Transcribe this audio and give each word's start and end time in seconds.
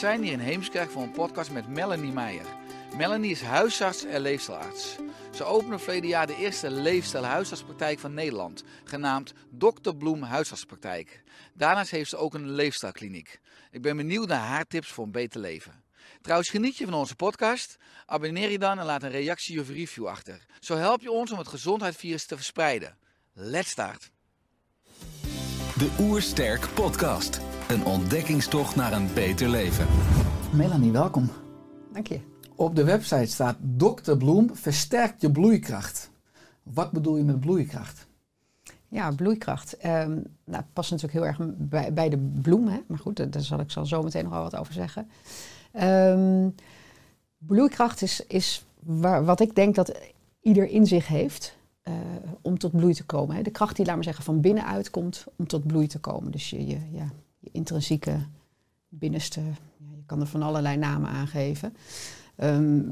Zijn 0.00 0.22
hier 0.22 0.32
in 0.32 0.38
Heemskerk 0.38 0.90
voor 0.90 1.02
een 1.02 1.10
podcast 1.10 1.50
met 1.50 1.68
Melanie 1.68 2.12
Meijer. 2.12 2.46
Melanie 2.96 3.30
is 3.30 3.42
huisarts 3.42 4.04
en 4.04 4.20
leefstijlarts. 4.20 4.96
Ze 5.34 5.44
opende 5.44 5.78
verleden 5.78 6.08
jaar 6.08 6.26
de 6.26 6.36
eerste 6.36 6.70
leefstijl-huisartspraktijk 6.70 7.98
van 7.98 8.14
Nederland, 8.14 8.64
genaamd 8.84 9.32
Dr. 9.50 9.90
Bloem 9.98 10.22
Huisartspraktijk. 10.22 11.22
Daarnaast 11.54 11.90
heeft 11.90 12.10
ze 12.10 12.16
ook 12.16 12.34
een 12.34 12.50
leefstijlkliniek. 12.50 13.40
Ik 13.70 13.82
ben 13.82 13.96
benieuwd 13.96 14.28
naar 14.28 14.46
haar 14.46 14.66
tips 14.66 14.88
voor 14.88 15.04
een 15.04 15.12
beter 15.12 15.40
leven. 15.40 15.84
Trouwens, 16.20 16.50
geniet 16.50 16.76
je 16.76 16.84
van 16.84 16.94
onze 16.94 17.16
podcast? 17.16 17.76
Abonneer 18.06 18.50
je 18.50 18.58
dan 18.58 18.78
en 18.78 18.86
laat 18.86 19.02
een 19.02 19.10
reactie 19.10 19.60
of 19.60 19.68
review 19.68 20.06
achter. 20.06 20.44
Zo 20.60 20.76
help 20.76 21.00
je 21.00 21.10
ons 21.10 21.32
om 21.32 21.38
het 21.38 21.48
gezondheidsvirus 21.48 22.26
te 22.26 22.36
verspreiden. 22.36 22.96
Let's 23.32 23.70
start! 23.70 24.10
De 25.76 25.96
Oersterk 25.98 26.68
Podcast. 26.74 27.49
Een 27.70 27.84
ontdekkingstocht 27.84 28.76
naar 28.76 28.92
een 28.92 29.08
beter 29.14 29.48
leven. 29.48 29.86
Melanie, 30.52 30.92
welkom. 30.92 31.30
Dank 31.92 32.06
je. 32.06 32.20
Op 32.54 32.76
de 32.76 32.84
website 32.84 33.26
staat 33.26 33.56
Dr. 33.76 34.16
Bloem 34.16 34.56
versterkt 34.56 35.20
je 35.20 35.30
bloeikracht. 35.30 36.10
Wat 36.62 36.90
bedoel 36.90 37.16
je 37.16 37.24
met 37.24 37.40
bloeikracht? 37.40 38.06
Ja, 38.88 39.10
bloeikracht. 39.10 39.76
Ehm 39.76 40.10
nou, 40.44 40.62
het 40.62 40.72
past 40.72 40.90
natuurlijk 40.90 41.18
heel 41.18 41.26
erg 41.26 41.38
bij, 41.56 41.92
bij 41.92 42.08
de 42.08 42.18
bloem, 42.42 42.68
hè? 42.68 42.78
maar 42.86 42.98
goed, 42.98 43.16
daar, 43.16 43.30
daar 43.30 43.42
zal 43.42 43.60
ik 43.60 43.70
zal 43.70 43.86
zo 43.86 44.02
meteen 44.02 44.24
nog 44.24 44.32
wel 44.32 44.42
wat 44.42 44.56
over 44.56 44.72
zeggen. 44.72 45.10
Ehm, 45.72 46.48
bloeikracht 47.38 48.02
is, 48.02 48.26
is 48.26 48.64
waar, 48.80 49.24
wat 49.24 49.40
ik 49.40 49.54
denk 49.54 49.74
dat 49.74 50.00
ieder 50.40 50.68
in 50.68 50.86
zich 50.86 51.06
heeft 51.06 51.56
eh, 51.82 51.94
om 52.42 52.58
tot 52.58 52.72
bloei 52.72 52.94
te 52.94 53.04
komen. 53.04 53.36
Hè? 53.36 53.42
De 53.42 53.50
kracht 53.50 53.76
die, 53.76 53.86
laat 53.86 53.94
maar 53.94 54.04
zeggen, 54.04 54.24
van 54.24 54.40
binnenuit 54.40 54.90
komt 54.90 55.26
om 55.36 55.46
tot 55.46 55.66
bloei 55.66 55.86
te 55.86 55.98
komen. 55.98 56.32
Dus 56.32 56.50
je, 56.50 56.66
je, 56.66 56.78
ja, 56.92 57.10
je 57.40 57.48
intrinsieke 57.52 58.26
binnenste, 58.88 59.40
ja, 59.40 59.90
je 59.96 60.04
kan 60.06 60.20
er 60.20 60.26
van 60.26 60.42
allerlei 60.42 60.76
namen 60.76 61.10
aangeven. 61.10 61.76
Ehm, 62.36 62.82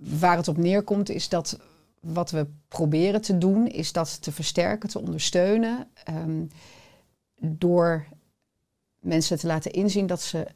waar 0.00 0.36
het 0.36 0.48
op 0.48 0.56
neerkomt 0.56 1.08
is 1.08 1.28
dat 1.28 1.58
wat 2.00 2.30
we 2.30 2.46
proberen 2.68 3.20
te 3.20 3.38
doen, 3.38 3.66
is 3.66 3.92
dat 3.92 4.22
te 4.22 4.32
versterken, 4.32 4.88
te 4.88 5.00
ondersteunen. 5.00 5.88
ehm, 6.04 6.44
door 7.44 8.06
mensen 8.98 9.38
te 9.38 9.46
laten 9.46 9.72
inzien 9.72 10.06
dat 10.06 10.20
ze 10.20 10.46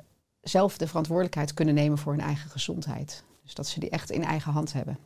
zelf 0.41 0.79
de 0.79 0.87
verantwoordelijkheid 0.87 1.55
kunnen 1.55 1.75
nemen 1.75 1.99
voor 1.99 2.13
hun 2.13 2.21
eigen 2.21 2.51
gezondheid. 2.51 3.25
Dus 3.43 3.55
dat 3.55 3.67
ze 3.67 3.81
die 3.81 3.91
echt 3.91 4.11
in 4.11 4.25
eigen 4.25 4.53
hand 4.53 4.73
hebben. 4.73 4.99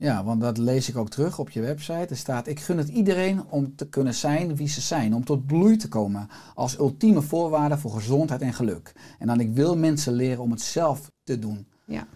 Ja, 0.00 0.24
want 0.24 0.40
dat 0.40 0.58
lees 0.58 0.88
ik 0.88 0.96
ook 0.96 1.08
terug 1.08 1.38
op 1.38 1.50
je 1.50 1.60
website. 1.60 2.06
Er 2.08 2.16
staat: 2.16 2.46
Ik 2.46 2.60
gun 2.60 2.78
het 2.78 2.88
iedereen 2.88 3.44
om 3.48 3.76
te 3.76 3.88
kunnen 3.88 4.14
zijn 4.14 4.56
wie 4.56 4.68
ze 4.68 4.80
zijn, 4.80 5.14
om 5.14 5.24
tot 5.24 5.46
bloei 5.46 5.76
te 5.76 5.88
komen 5.88 6.28
als 6.54 6.78
ultieme 6.78 7.22
voorwaarde 7.22 7.78
voor 7.78 7.90
gezondheid 7.90 8.40
en 8.40 8.54
geluk. 8.54 8.92
En 9.18 9.26
dan 9.26 9.40
ik 9.40 9.50
wil 9.50 9.76
mensen 9.76 10.12
leren 10.12 10.42
om 10.42 10.50
het 10.50 10.60
zelf 10.60 11.10
te 11.22 11.38
doen. 11.38 11.66
Ja. 11.84 12.06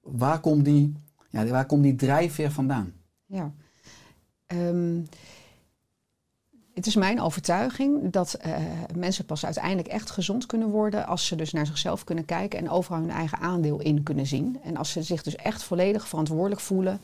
Waar 0.00 0.40
komt 0.40 0.64
die, 0.64 0.92
ja, 1.28 1.46
waar 1.46 1.66
komt 1.66 1.82
die 1.82 1.96
drijfveer 1.96 2.50
vandaan? 2.50 2.92
Ja. 3.26 3.52
Ehm, 4.46 5.00
het 6.80 6.88
is 6.88 6.96
mijn 6.96 7.20
overtuiging 7.20 8.10
dat 8.10 8.34
eh, 8.34 8.56
mensen 8.94 9.24
pas 9.24 9.44
uiteindelijk 9.44 9.88
echt 9.88 10.10
gezond 10.10 10.46
kunnen 10.46 10.68
worden 10.68 11.06
als 11.06 11.26
ze 11.26 11.36
dus 11.36 11.52
naar 11.52 11.66
zichzelf 11.66 12.04
kunnen 12.04 12.24
kijken 12.24 12.58
en 12.58 12.70
overal 12.70 13.00
hun 13.00 13.10
eigen 13.10 13.38
aandeel 13.38 13.80
in 13.80 14.02
kunnen 14.02 14.26
zien. 14.26 14.58
En 14.62 14.76
als 14.76 14.92
ze 14.92 15.02
zich 15.02 15.22
dus 15.22 15.36
echt 15.36 15.62
volledig 15.62 16.08
verantwoordelijk 16.08 16.60
voelen 16.60 17.00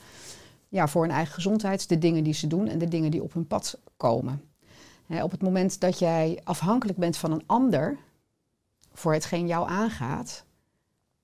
ja, 0.68 0.88
voor 0.88 1.02
hun 1.02 1.10
eigen 1.10 1.34
gezondheid, 1.34 1.88
de 1.88 1.98
dingen 1.98 2.24
die 2.24 2.34
ze 2.34 2.46
doen 2.46 2.68
en 2.68 2.78
de 2.78 2.88
dingen 2.88 3.10
die 3.10 3.22
op 3.22 3.32
hun 3.32 3.46
pad 3.46 3.78
komen. 3.96 4.42
Op 5.22 5.30
het 5.30 5.42
moment 5.42 5.80
dat 5.80 5.98
jij 5.98 6.40
afhankelijk 6.44 6.98
bent 6.98 7.16
van 7.16 7.32
een 7.32 7.42
ander 7.46 7.96
voor 8.92 9.12
hetgeen 9.12 9.46
jou 9.46 9.68
aangaat, 9.68 10.44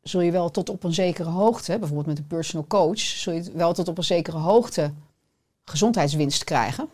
zul 0.02 0.20
je 0.20 0.30
wel 0.30 0.50
tot 0.50 0.70
op 0.70 0.84
een 0.84 0.94
zekere 0.94 1.30
hoogte, 1.30 1.78
bijvoorbeeld 1.78 2.06
met 2.06 2.18
een 2.18 2.26
personal 2.26 2.66
coach, 2.66 2.98
zul 2.98 3.32
je 3.32 3.52
wel 3.52 3.72
tot 3.72 3.88
op 3.88 3.98
een 3.98 4.04
zekere 4.04 4.38
hoogte 4.38 4.92
gezondheidswinst 5.64 6.44
krijgen. 6.44 6.88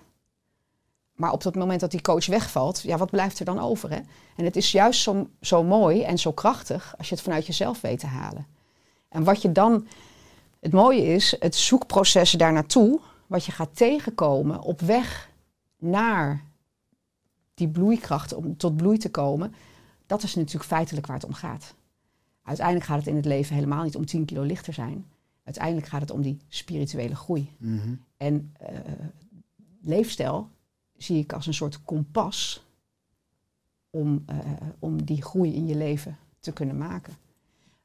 Maar 1.18 1.32
op 1.32 1.42
het 1.42 1.54
moment 1.54 1.80
dat 1.80 1.90
die 1.90 2.00
coach 2.00 2.26
wegvalt, 2.26 2.80
ja, 2.80 2.96
wat 2.96 3.10
blijft 3.10 3.38
er 3.38 3.44
dan 3.44 3.58
over? 3.58 3.90
Hè? 3.90 4.00
En 4.36 4.44
het 4.44 4.56
is 4.56 4.72
juist 4.72 5.00
zo, 5.00 5.28
zo 5.40 5.64
mooi 5.64 6.02
en 6.02 6.18
zo 6.18 6.32
krachtig 6.32 6.94
als 6.98 7.08
je 7.08 7.14
het 7.14 7.24
vanuit 7.24 7.46
jezelf 7.46 7.80
weet 7.80 7.98
te 7.98 8.06
halen. 8.06 8.46
En 9.08 9.24
wat 9.24 9.42
je 9.42 9.52
dan, 9.52 9.86
het 10.60 10.72
mooie 10.72 11.06
is, 11.06 11.36
het 11.38 11.54
zoekproces 11.54 12.30
daar 12.30 12.52
naartoe, 12.52 13.00
wat 13.26 13.44
je 13.44 13.52
gaat 13.52 13.76
tegenkomen 13.76 14.60
op 14.60 14.80
weg 14.80 15.30
naar 15.78 16.44
die 17.54 17.68
bloeikracht 17.68 18.34
om 18.34 18.56
tot 18.56 18.76
bloei 18.76 18.98
te 18.98 19.10
komen, 19.10 19.54
dat 20.06 20.22
is 20.22 20.34
natuurlijk 20.34 20.64
feitelijk 20.64 21.06
waar 21.06 21.16
het 21.16 21.26
om 21.26 21.34
gaat. 21.34 21.74
Uiteindelijk 22.42 22.86
gaat 22.86 22.98
het 22.98 23.06
in 23.06 23.16
het 23.16 23.24
leven 23.24 23.54
helemaal 23.54 23.84
niet 23.84 23.96
om 23.96 24.06
10 24.06 24.24
kilo 24.24 24.42
lichter 24.42 24.72
zijn. 24.72 25.06
Uiteindelijk 25.44 25.86
gaat 25.86 26.00
het 26.00 26.10
om 26.10 26.22
die 26.22 26.38
spirituele 26.48 27.16
groei. 27.16 27.50
En 28.16 28.52
eh, 28.58 28.78
leefstijl 29.82 30.48
zie 30.98 31.18
ik 31.18 31.32
als 31.32 31.46
een 31.46 31.54
soort 31.54 31.82
kompas 31.82 32.66
om, 33.90 34.22
eh, 34.26 34.38
om 34.78 35.04
die 35.04 35.22
groei 35.22 35.54
in 35.54 35.66
je 35.66 35.76
leven 35.76 36.18
te 36.40 36.52
kunnen 36.52 36.78
maken. 36.78 37.16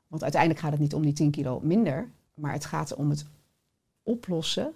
Want 0.07 0.21
uiteindelijk 0.21 0.61
gaat 0.61 0.71
het 0.71 0.81
niet 0.81 0.93
om 0.93 1.01
die 1.01 1.13
10 1.13 1.31
kilo 1.31 1.59
minder, 1.59 2.09
maar 2.33 2.53
het 2.53 2.65
gaat 2.65 2.93
om 2.93 3.09
het 3.09 3.25
oplossen 4.03 4.73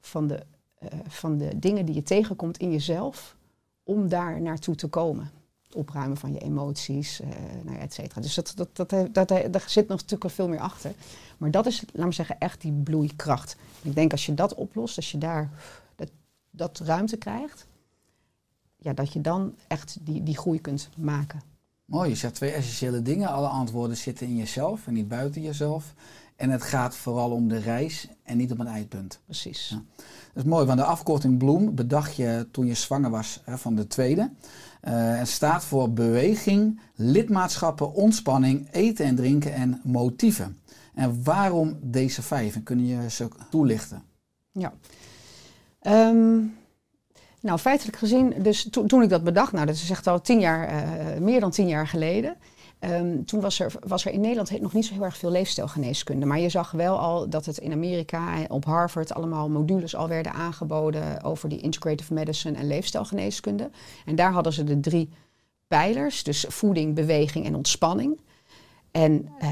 van 0.00 0.26
de, 0.26 0.42
eh, 0.74 0.98
van 1.08 1.38
de 1.38 1.58
dingen 1.58 1.86
die 1.86 1.94
je 1.94 2.02
tegenkomt 2.02 2.58
in 2.58 2.72
jezelf 2.72 3.36
om 3.82 4.08
daar 4.08 4.40
naartoe 4.40 4.74
te 4.74 4.88
komen. 4.88 5.30
Opruimen 5.74 6.16
van 6.16 6.32
je 6.32 6.38
emoties, 6.38 7.20
eh 7.20 7.28
nou 7.64 7.76
ja, 7.76 7.82
et 7.82 7.92
cetera. 7.92 8.20
Dus 8.20 8.34
dat, 8.34 8.52
dat, 8.56 8.76
dat, 8.76 9.14
dat, 9.14 9.28
daar 9.28 9.64
zit 9.66 9.88
nog 9.88 10.00
natuurlijk 10.00 10.30
veel 10.30 10.48
meer 10.48 10.60
achter. 10.60 10.92
Maar 11.38 11.50
dat 11.50 11.66
is, 11.66 11.84
laat 11.92 12.04
maar 12.04 12.12
zeggen, 12.12 12.38
echt 12.38 12.60
die 12.60 12.72
bloeikracht. 12.72 13.56
Ik 13.82 13.94
denk 13.94 14.12
als 14.12 14.26
je 14.26 14.34
dat 14.34 14.54
oplost, 14.54 14.96
als 14.96 15.10
je 15.10 15.18
daar 15.18 15.50
dat, 15.94 16.10
dat 16.50 16.78
ruimte 16.78 17.16
krijgt, 17.16 17.66
ja, 18.82 18.92
dat 18.92 19.12
je 19.12 19.20
dan 19.20 19.54
echt 19.66 19.96
die, 20.00 20.22
die 20.22 20.36
groei 20.36 20.60
kunt 20.60 20.88
maken. 20.96 21.42
Mooi, 21.84 22.08
je 22.08 22.16
zegt 22.16 22.34
twee 22.34 22.50
essentiële 22.50 23.02
dingen. 23.02 23.28
Alle 23.28 23.46
antwoorden 23.46 23.96
zitten 23.96 24.26
in 24.26 24.36
jezelf 24.36 24.86
en 24.86 24.92
niet 24.92 25.08
buiten 25.08 25.42
jezelf. 25.42 25.94
En 26.36 26.50
het 26.50 26.62
gaat 26.62 26.96
vooral 26.96 27.30
om 27.30 27.48
de 27.48 27.58
reis 27.58 28.08
en 28.22 28.36
niet 28.36 28.52
om 28.52 28.60
een 28.60 28.66
eindpunt. 28.66 29.20
Precies. 29.24 29.68
Ja. 29.68 29.82
Dat 30.32 30.44
is 30.44 30.50
mooi, 30.50 30.66
want 30.66 30.78
de 30.78 30.84
afkorting 30.84 31.38
Bloem 31.38 31.74
bedacht 31.74 32.16
je 32.16 32.46
toen 32.50 32.66
je 32.66 32.74
zwanger 32.74 33.10
was 33.10 33.40
hè, 33.44 33.58
van 33.58 33.74
de 33.74 33.86
tweede. 33.86 34.30
Eh, 34.80 34.92
het 34.94 35.28
staat 35.28 35.64
voor 35.64 35.92
beweging, 35.92 36.80
lidmaatschappen, 36.94 37.94
ontspanning, 37.94 38.68
eten 38.70 39.06
en 39.06 39.16
drinken 39.16 39.54
en 39.54 39.80
motieven. 39.84 40.60
En 40.94 41.22
waarom 41.24 41.78
deze 41.80 42.22
vijf? 42.22 42.54
En 42.54 42.62
kun 42.62 42.86
je 42.86 43.10
ze 43.10 43.28
toelichten? 43.50 44.02
Ja. 44.52 44.72
Ehm, 45.80 46.38
nou, 47.42 47.58
feitelijk 47.58 47.96
gezien, 47.96 48.34
dus 48.42 48.66
to- 48.70 48.84
toen 48.86 49.02
ik 49.02 49.08
dat 49.08 49.24
bedacht, 49.24 49.52
nou 49.52 49.66
dat 49.66 49.74
is 49.74 49.90
echt 49.90 50.06
al 50.06 50.20
tien 50.20 50.40
jaar, 50.40 50.68
eh, 50.68 51.20
meer 51.20 51.40
dan 51.40 51.50
tien 51.50 51.68
jaar 51.68 51.86
geleden. 51.88 52.36
ehm, 52.78 53.24
toen 53.24 53.40
was 53.40 53.60
er, 53.60 53.72
was 53.86 54.04
er 54.04 54.12
in 54.12 54.20
Nederland 54.20 54.60
nog 54.60 54.72
niet 54.72 54.86
zo 54.86 54.94
heel 54.94 55.04
erg 55.04 55.16
veel 55.16 55.30
leefstijlgeneeskunde. 55.30 56.26
Maar 56.26 56.38
je 56.38 56.48
zag 56.48 56.70
wel 56.70 56.98
al 56.98 57.28
dat 57.28 57.46
het 57.46 57.58
in 57.58 57.72
Amerika 57.72 58.44
op 58.48 58.64
Harvard 58.64 59.14
allemaal 59.14 59.48
modules 59.48 59.96
al 59.96 60.08
werden 60.08 60.32
aangeboden 60.32 61.22
over 61.24 61.48
die 61.48 61.60
integrative 61.60 62.14
medicine 62.14 62.58
en 62.58 62.66
leefstijlgeneeskunde. 62.66 63.70
En 64.06 64.14
daar 64.14 64.32
hadden 64.32 64.52
ze 64.52 64.64
de 64.64 64.80
drie 64.80 65.08
pijlers, 65.68 66.22
dus 66.22 66.44
voeding, 66.48 66.94
beweging 66.94 67.46
en 67.46 67.54
ontspanning. 67.54 68.20
En 68.90 69.28
eh, 69.38 69.50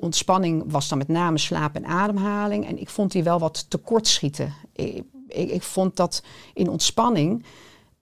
ontspanning 0.00 0.64
was 0.66 0.88
dan 0.88 0.98
met 0.98 1.08
name 1.08 1.38
slaap 1.38 1.74
en 1.74 1.86
ademhaling. 1.86 2.66
En 2.66 2.80
ik 2.80 2.88
vond 2.88 3.12
die 3.12 3.22
wel 3.22 3.38
wat 3.38 3.66
tekortschieten. 3.70 4.52
Ik, 5.32 5.50
ik, 5.50 5.62
vond 5.62 5.96
dat 5.96 6.22
in 6.54 6.70
ontspanning 6.70 7.44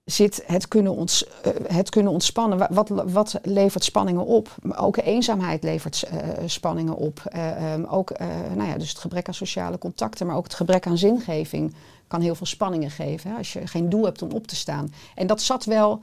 zit 0.05 0.43
het 0.47 0.69
kunnen, 0.69 0.93
ons, 0.95 1.27
eh, 1.43 1.53
het 1.67 1.91
kunnen 1.91 2.13
ontspannen. 2.13 2.59
Wa- 2.59 2.69
Wat, 2.71 2.89
wat 2.89 3.39
levert 3.43 3.85
spanningen 3.85 4.25
op? 4.25 4.55
Ook 4.77 4.97
eenzaamheid 4.97 5.63
levert 5.63 6.03
eh, 6.03 6.19
spanningen 6.47 6.97
op. 6.97 7.23
Eh, 7.25 7.73
ehm, 7.73 7.85
ook 7.85 8.19
nou 8.55 8.69
ja, 8.69 8.79
dus 8.79 8.89
het 8.89 8.99
gebrek 8.99 9.29
aan 9.29 9.35
sociale 9.35 9.79
contacten, 9.79 10.27
maar 10.27 10.37
ook 10.37 10.45
het 10.45 10.55
gebrek 10.55 10.87
aan 10.87 10.99
zingeving 10.99 11.75
kan 12.07 12.21
heel 12.21 12.35
veel 12.35 12.47
spanningen 12.47 12.91
geven. 12.91 13.37
Als 13.37 13.53
je 13.53 13.67
geen 13.67 13.89
doel 13.89 14.05
hebt 14.05 14.23
om 14.23 14.31
op 14.31 14.47
te 14.47 14.57
staan. 14.57 14.93
En 15.15 15.27
dat 15.27 15.43
zat 15.43 15.65
wel, 15.65 16.01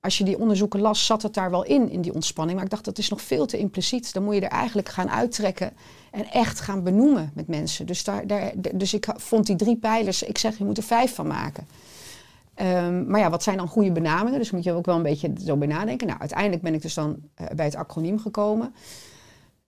als 0.00 0.18
je 0.18 0.24
die 0.24 0.38
onderzoeken 0.38 0.80
las, 0.80 1.06
zat 1.06 1.22
het 1.22 1.34
daar 1.34 1.50
wel 1.50 1.64
in, 1.64 1.90
in 1.90 2.00
die 2.00 2.14
ontspanning. 2.14 2.56
Maar 2.56 2.64
ik 2.64 2.72
dacht, 2.72 2.84
dat 2.84 2.98
is 2.98 3.08
nog 3.08 3.22
veel 3.22 3.46
te 3.46 3.58
impliciet. 3.58 4.12
Dan 4.12 4.24
moet 4.24 4.34
je 4.34 4.40
er 4.40 4.50
eigenlijk 4.50 4.88
gaan 4.88 5.10
uittrekken 5.10 5.72
en 6.10 6.30
echt 6.30 6.60
gaan 6.60 6.82
benoemen 6.82 7.30
met 7.34 7.48
mensen. 7.48 7.86
Dus, 7.86 8.04
daar, 8.04 8.26
daar, 8.26 8.52
dus 8.74 8.94
ik 8.94 9.06
vond 9.16 9.46
die 9.46 9.56
drie 9.56 9.76
pijlers, 9.76 10.22
ik 10.22 10.38
zeg, 10.38 10.58
je 10.58 10.64
moet 10.64 10.76
er 10.76 10.82
vijf 10.82 11.14
van 11.14 11.26
maken. 11.26 11.68
Ehm, 12.54 13.10
maar 13.10 13.20
ja, 13.20 13.30
wat 13.30 13.42
zijn 13.42 13.56
dan 13.56 13.68
goede 13.68 13.92
benamingen? 13.92 14.38
Dus 14.38 14.50
moet 14.50 14.64
je 14.64 14.72
ook 14.72 14.86
wel 14.86 14.96
een 14.96 15.02
beetje 15.02 15.32
zo 15.44 15.56
bij 15.56 15.68
nadenken. 15.68 16.06
Nou, 16.06 16.20
uiteindelijk 16.20 16.62
ben 16.62 16.74
ik 16.74 16.82
dus 16.82 16.94
dan 16.94 17.16
eh, 17.34 17.46
bij 17.56 17.64
het 17.64 17.74
acroniem 17.76 18.18
gekomen. 18.18 18.74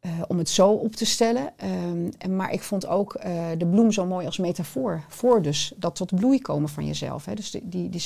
eh, 0.01 0.11
om 0.29 0.39
het 0.39 0.49
zo 0.49 0.71
op 0.71 0.97
te 0.97 1.05
stellen. 1.07 1.53
Ehm, 1.57 2.09
en, 2.19 2.37
maar 2.37 2.53
ik 2.53 2.63
vond 2.63 2.87
ook 2.87 3.15
eh, 3.15 3.45
de 3.59 3.67
bloem 3.67 3.93
zo 3.93 4.07
mooi 4.07 4.27
als 4.27 4.39
metafoor. 4.39 5.05
Voor 5.09 5.43
dus 5.43 5.73
dat 5.77 5.95
tot 5.95 6.15
bloei 6.15 6.41
komen 6.41 6.69
van 6.69 6.87
jezelf. 6.87 7.25
Hè? 7.25 7.35
Dus 7.35 7.51
die, 7.51 7.69
die, 7.69 7.89
die. 7.89 8.05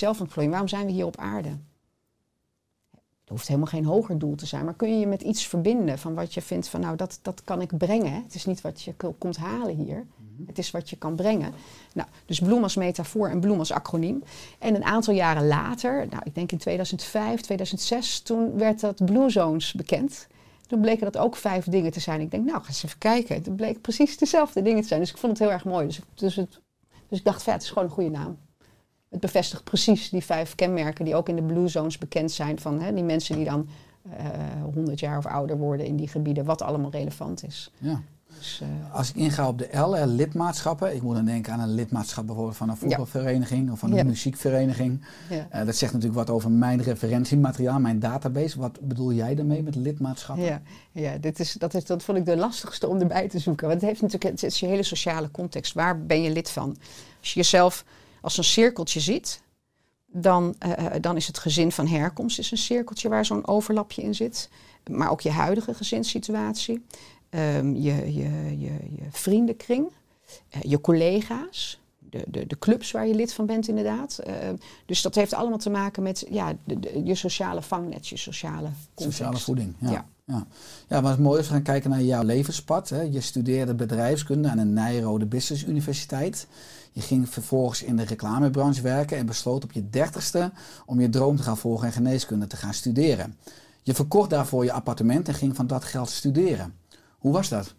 Waarom 0.51 0.69
zijn 0.69 0.87
we 0.87 0.93
hier 0.93 1.07
op 1.07 1.17
aarde? 1.17 1.49
Het 3.25 3.33
hoeft 3.33 3.47
helemaal 3.49 3.69
geen 3.69 3.85
hoger 3.85 4.19
doel 4.19 4.35
te 4.35 4.47
zijn. 4.47 4.65
Maar 4.65 4.75
kun 4.75 4.89
je 4.93 4.99
je 4.99 5.07
met 5.07 5.23
iets 5.23 5.47
verbinden 5.47 5.99
van 5.99 6.15
wat 6.15 6.35
je 6.35 6.43
vindt 6.43 6.69
van 6.69 6.81
nou 6.81 6.97
dat, 6.97 7.19
dat 7.23 7.43
kan 7.45 7.61
ik 7.61 7.79
brengen. 7.79 8.13
Het 8.23 8.35
is 8.35 8.45
niet 8.47 8.61
wat 8.61 8.83
je 8.83 8.95
komt 9.19 9.37
halen 9.37 9.75
hier. 9.77 10.07
Het 10.47 10.59
is 10.59 10.71
wat 10.71 10.91
je 10.91 10.97
kan 10.97 11.15
brengen. 11.15 11.53
Nou, 11.95 12.09
dus 12.27 12.41
bloem 12.41 12.63
als 12.63 12.77
metafoor 12.77 13.29
en 13.29 13.41
bloem 13.41 13.59
als 13.59 13.73
acroniem. 13.73 14.23
En 14.59 14.75
een 14.75 14.85
aantal 14.85 15.15
jaren 15.15 15.47
later, 15.47 16.07
nou, 16.11 16.23
ik 16.25 16.35
denk 16.35 16.53
in 16.53 16.59
2005, 16.59 17.41
2006, 17.41 18.21
toen 18.21 18.59
werd 18.59 18.81
dat 18.81 19.05
Blue 19.05 19.31
Zones 19.31 19.73
bekend. 19.73 20.27
Toen 20.67 20.81
bleken 20.81 21.13
dat 21.13 21.17
ook 21.23 21.37
vijf 21.37 21.65
dingen 21.65 21.93
te 21.93 22.01
zijn. 22.01 22.21
Ik 22.21 22.31
denk, 22.31 22.45
nou, 22.47 22.61
ga 22.63 22.69
eens 22.69 22.85
even 22.85 22.99
kijken. 22.99 23.43
Toen 23.43 23.55
bleek 23.57 23.81
precies 23.81 24.19
dezelfde 24.19 24.63
dingen 24.63 24.83
te 24.83 24.89
zijn. 24.89 25.01
Dus 25.01 25.11
ik 25.11 25.17
vond 25.19 25.33
het 25.33 25.41
heel 25.41 25.53
erg 25.53 25.65
mooi. 25.65 25.87
Dus, 25.87 25.99
ik- 25.99 26.05
dus, 26.15 26.37
het, 26.37 26.61
dus 27.09 27.19
ik 27.19 27.25
dacht, 27.25 27.45
ja, 27.45 27.53
het 27.53 27.63
is 27.63 27.69
gewoon 27.69 27.85
een 27.85 27.91
goede 27.95 28.11
naam. 28.11 28.37
Het 29.15 29.23
bevestigt 29.23 29.65
precies 29.65 30.09
die 30.11 30.25
vijf 30.25 30.55
kenmerken 30.55 31.05
die 31.05 31.15
ook 31.15 31.29
in 31.29 31.37
de 31.37 31.43
Blue 31.43 31.69
Zones 31.69 31.99
bekend 31.99 32.33
zijn. 32.33 32.59
Van 32.61 32.81
hè, 32.81 32.95
die 32.95 33.05
mensen 33.05 33.37
die 33.37 33.45
dan 33.45 33.69
eh 34.17 34.27
100 34.75 35.01
jaar 35.01 35.19
of 35.19 35.27
ouder 35.27 35.57
worden 35.59 35.87
in 35.87 35.97
die 35.97 36.09
gebieden. 36.09 36.45
Wat 36.45 36.63
allemaal 36.63 36.91
relevant 36.91 37.45
is. 37.45 37.71
Ja. 37.79 38.01
Dus, 38.39 38.61
eh, 38.63 38.95
Als 38.95 39.09
ik 39.09 39.15
inga 39.17 39.49
op 39.49 39.59
de 39.59 39.79
L, 39.79 39.93
hè, 39.93 40.07
lidmaatschappen. 40.07 40.95
Ik 40.95 41.03
moet 41.03 41.15
dan 41.15 41.25
denken 41.25 41.53
aan 41.53 41.61
een 41.61 41.75
lidmaatschap 41.75 42.27
bijvoorbeeld 42.27 42.57
van 42.57 42.69
een 42.69 42.77
voetbalvereniging 42.77 43.71
of 43.71 43.79
van 43.79 43.91
een 43.91 43.97
Ja. 43.97 44.05
muziekvereniging. 44.05 45.05
ja. 45.31 45.47
Eh, 45.51 45.67
dat 45.67 45.77
zegt 45.77 45.93
natuurlijk 45.93 46.19
wat 46.27 46.31
over 46.37 46.51
mijn 46.51 46.83
referentiemateriaal, 46.83 47.81
mijn 47.81 47.99
database. 47.99 48.59
Wat 48.59 48.79
bedoel 48.81 49.13
jij 49.13 49.35
daarmee 49.35 49.63
met 49.63 49.75
lidmaatschappen? 49.75 50.45
Ja, 50.45 50.63
ja 50.93 51.19
dit 51.19 51.41
is, 51.41 51.53
dat, 51.53 51.75
is, 51.75 51.85
dat 51.85 52.03
vond 52.03 52.19
ik 52.19 52.25
de 52.27 52.37
lastigste 52.37 52.89
om 52.89 53.01
erbij 53.01 53.29
te 53.29 53.39
zoeken. 53.39 53.69
Want 53.69 53.81
het 53.81 53.91
heeft 53.91 54.03
natuurlijk 54.03 54.31
het 54.31 54.43
is 54.43 54.61
je 54.61 54.67
hele 54.67 54.83
sociale 54.83 55.31
context. 55.31 55.73
Waar 55.75 56.05
ben 56.07 56.23
je 56.23 56.31
lid 56.31 56.51
van? 56.51 56.77
Als 57.21 57.33
je 57.33 57.41
jezelf 57.41 57.85
als 58.25 58.37
een 58.39 58.45
cirkeltje 58.45 59.01
ziet, 59.01 59.43
dan, 60.07 60.55
eh, 60.59 60.87
dan 61.01 61.17
is 61.17 61.27
het 61.27 61.39
gezin 61.39 61.73
van 61.73 61.87
herkomst 61.87 62.39
is 62.39 62.51
een 62.51 62.59
cirkeltje 62.59 63.09
waar 63.09 63.25
zo'n 63.25 63.47
overlapje 63.47 64.03
in 64.03 64.15
zit. 64.15 64.49
Maar 64.91 65.11
ook 65.11 65.21
je 65.21 65.31
huidige 65.31 65.75
gezinssituatie, 65.75 66.85
ehm, 67.31 67.75
je, 67.75 68.15
je, 68.15 68.59
je, 68.59 68.73
je 68.97 69.07
vriendenkring, 69.11 69.89
eh, 70.51 70.61
je 70.63 70.81
collega's. 70.81 71.83
De, 71.99 72.25
de, 72.29 72.47
de 72.47 72.59
clubs 72.59 72.91
waar 72.91 73.07
je 73.07 73.15
lid 73.15 73.33
van 73.33 73.47
bent, 73.47 73.69
inderdaad. 73.69 74.19
Eh, 74.19 74.35
dus 74.87 75.03
dat 75.03 75.15
heeft 75.15 75.35
allemaal 75.35 75.59
te 75.59 75.71
maken 75.71 76.03
met 76.03 76.27
ja, 76.31 76.53
de, 76.65 76.81
de- 76.81 77.01
je 77.05 77.15
sociale 77.15 77.63
vangnet, 77.63 78.09
je 78.09 78.17
sociale 78.17 78.69
context. 78.95 79.19
Sociale 79.19 79.39
voeding. 79.39 79.75
Ja. 79.79 79.91
Ja. 79.91 80.07
Ja. 80.27 80.47
Ja. 80.89 81.01
maar 81.01 81.11
het 81.11 81.21
mooie 81.21 81.41
is, 81.41 81.47
we 81.47 81.53
gaan 81.53 81.63
kijken 81.63 81.91
naar 81.91 82.03
jouw 82.03 82.23
levenspad. 82.23 82.89
Hè. 82.89 83.01
Je 83.01 83.21
studeerde 83.21 83.75
bedrijfskunde 83.75 84.49
aan 84.49 84.57
de 84.57 84.65
Nijrode 84.65 85.27
Business 85.27 85.65
Universiteit. 85.65 86.47
Je 86.95 87.01
ging 87.01 87.29
vervolgens 87.29 87.83
in 87.83 87.97
de 87.97 88.05
reclamebranche 88.05 88.83
werken 88.83 89.17
en 89.17 89.27
besloot 89.27 89.65
op 89.65 89.73
je 89.73 89.91
dertigste 89.91 90.53
om 90.87 91.01
je 91.01 91.09
droom 91.09 91.37
te 91.37 91.43
gaan 91.43 91.59
volgen 91.59 91.87
en 91.87 91.93
geneeskunde 91.93 92.47
te 92.47 92.57
gaan 92.57 92.75
studeren. 92.75 93.39
Je 93.83 93.95
verkocht 93.95 94.31
daarvoor 94.31 94.65
je 94.65 94.73
appartement 94.73 95.29
en 95.29 95.35
ging 95.35 95.57
van 95.57 95.67
dat 95.67 95.85
geld 95.85 96.11
studeren. 96.11 96.79
Hoe 97.19 97.33
was 97.33 97.49
dat? 97.49 97.75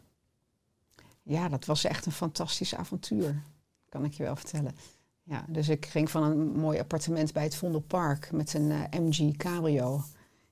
Ja, 1.23 1.49
dat 1.49 1.65
was 1.65 1.83
echt 1.83 2.05
een 2.05 2.11
fantastisch 2.11 2.75
avontuur, 2.75 3.43
kan 3.89 4.05
ik 4.05 4.13
je 4.13 4.23
wel 4.23 4.35
vertellen. 4.35 4.75
Ja, 5.23 5.45
dus 5.47 5.69
ik 5.69 5.85
ging 5.85 6.09
van 6.09 6.23
een 6.23 6.47
mooi 6.59 6.79
appartement 6.79 7.33
bij 7.33 7.43
het 7.43 7.55
Vondelpark 7.55 8.31
met 8.31 8.53
een 8.53 8.71
eh, 8.71 8.99
MG 8.99 9.37
Cabrio, 9.37 10.03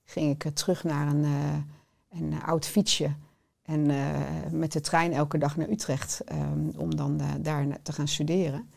ging 0.04 0.32
ik 0.32 0.46
eh, 0.46 0.52
terug 0.52 0.84
naar 0.84 1.08
een, 1.08 1.24
eh, 1.24 1.58
een 2.20 2.44
oud 2.44 2.66
fietsje 2.66 3.16
en 3.64 3.90
eh, 3.90 4.52
met 4.52 4.72
de 4.72 4.82
trein 4.82 5.14
elke 5.14 5.38
dag 5.38 5.58
naar 5.58 5.70
Utrecht 5.70 6.22
ehm, 6.26 6.70
om 6.78 6.96
dan 6.96 7.20
eh, 7.20 7.28
daar 7.42 7.82
te 7.82 7.94
gaan 7.94 8.08
studeren. 8.08 8.70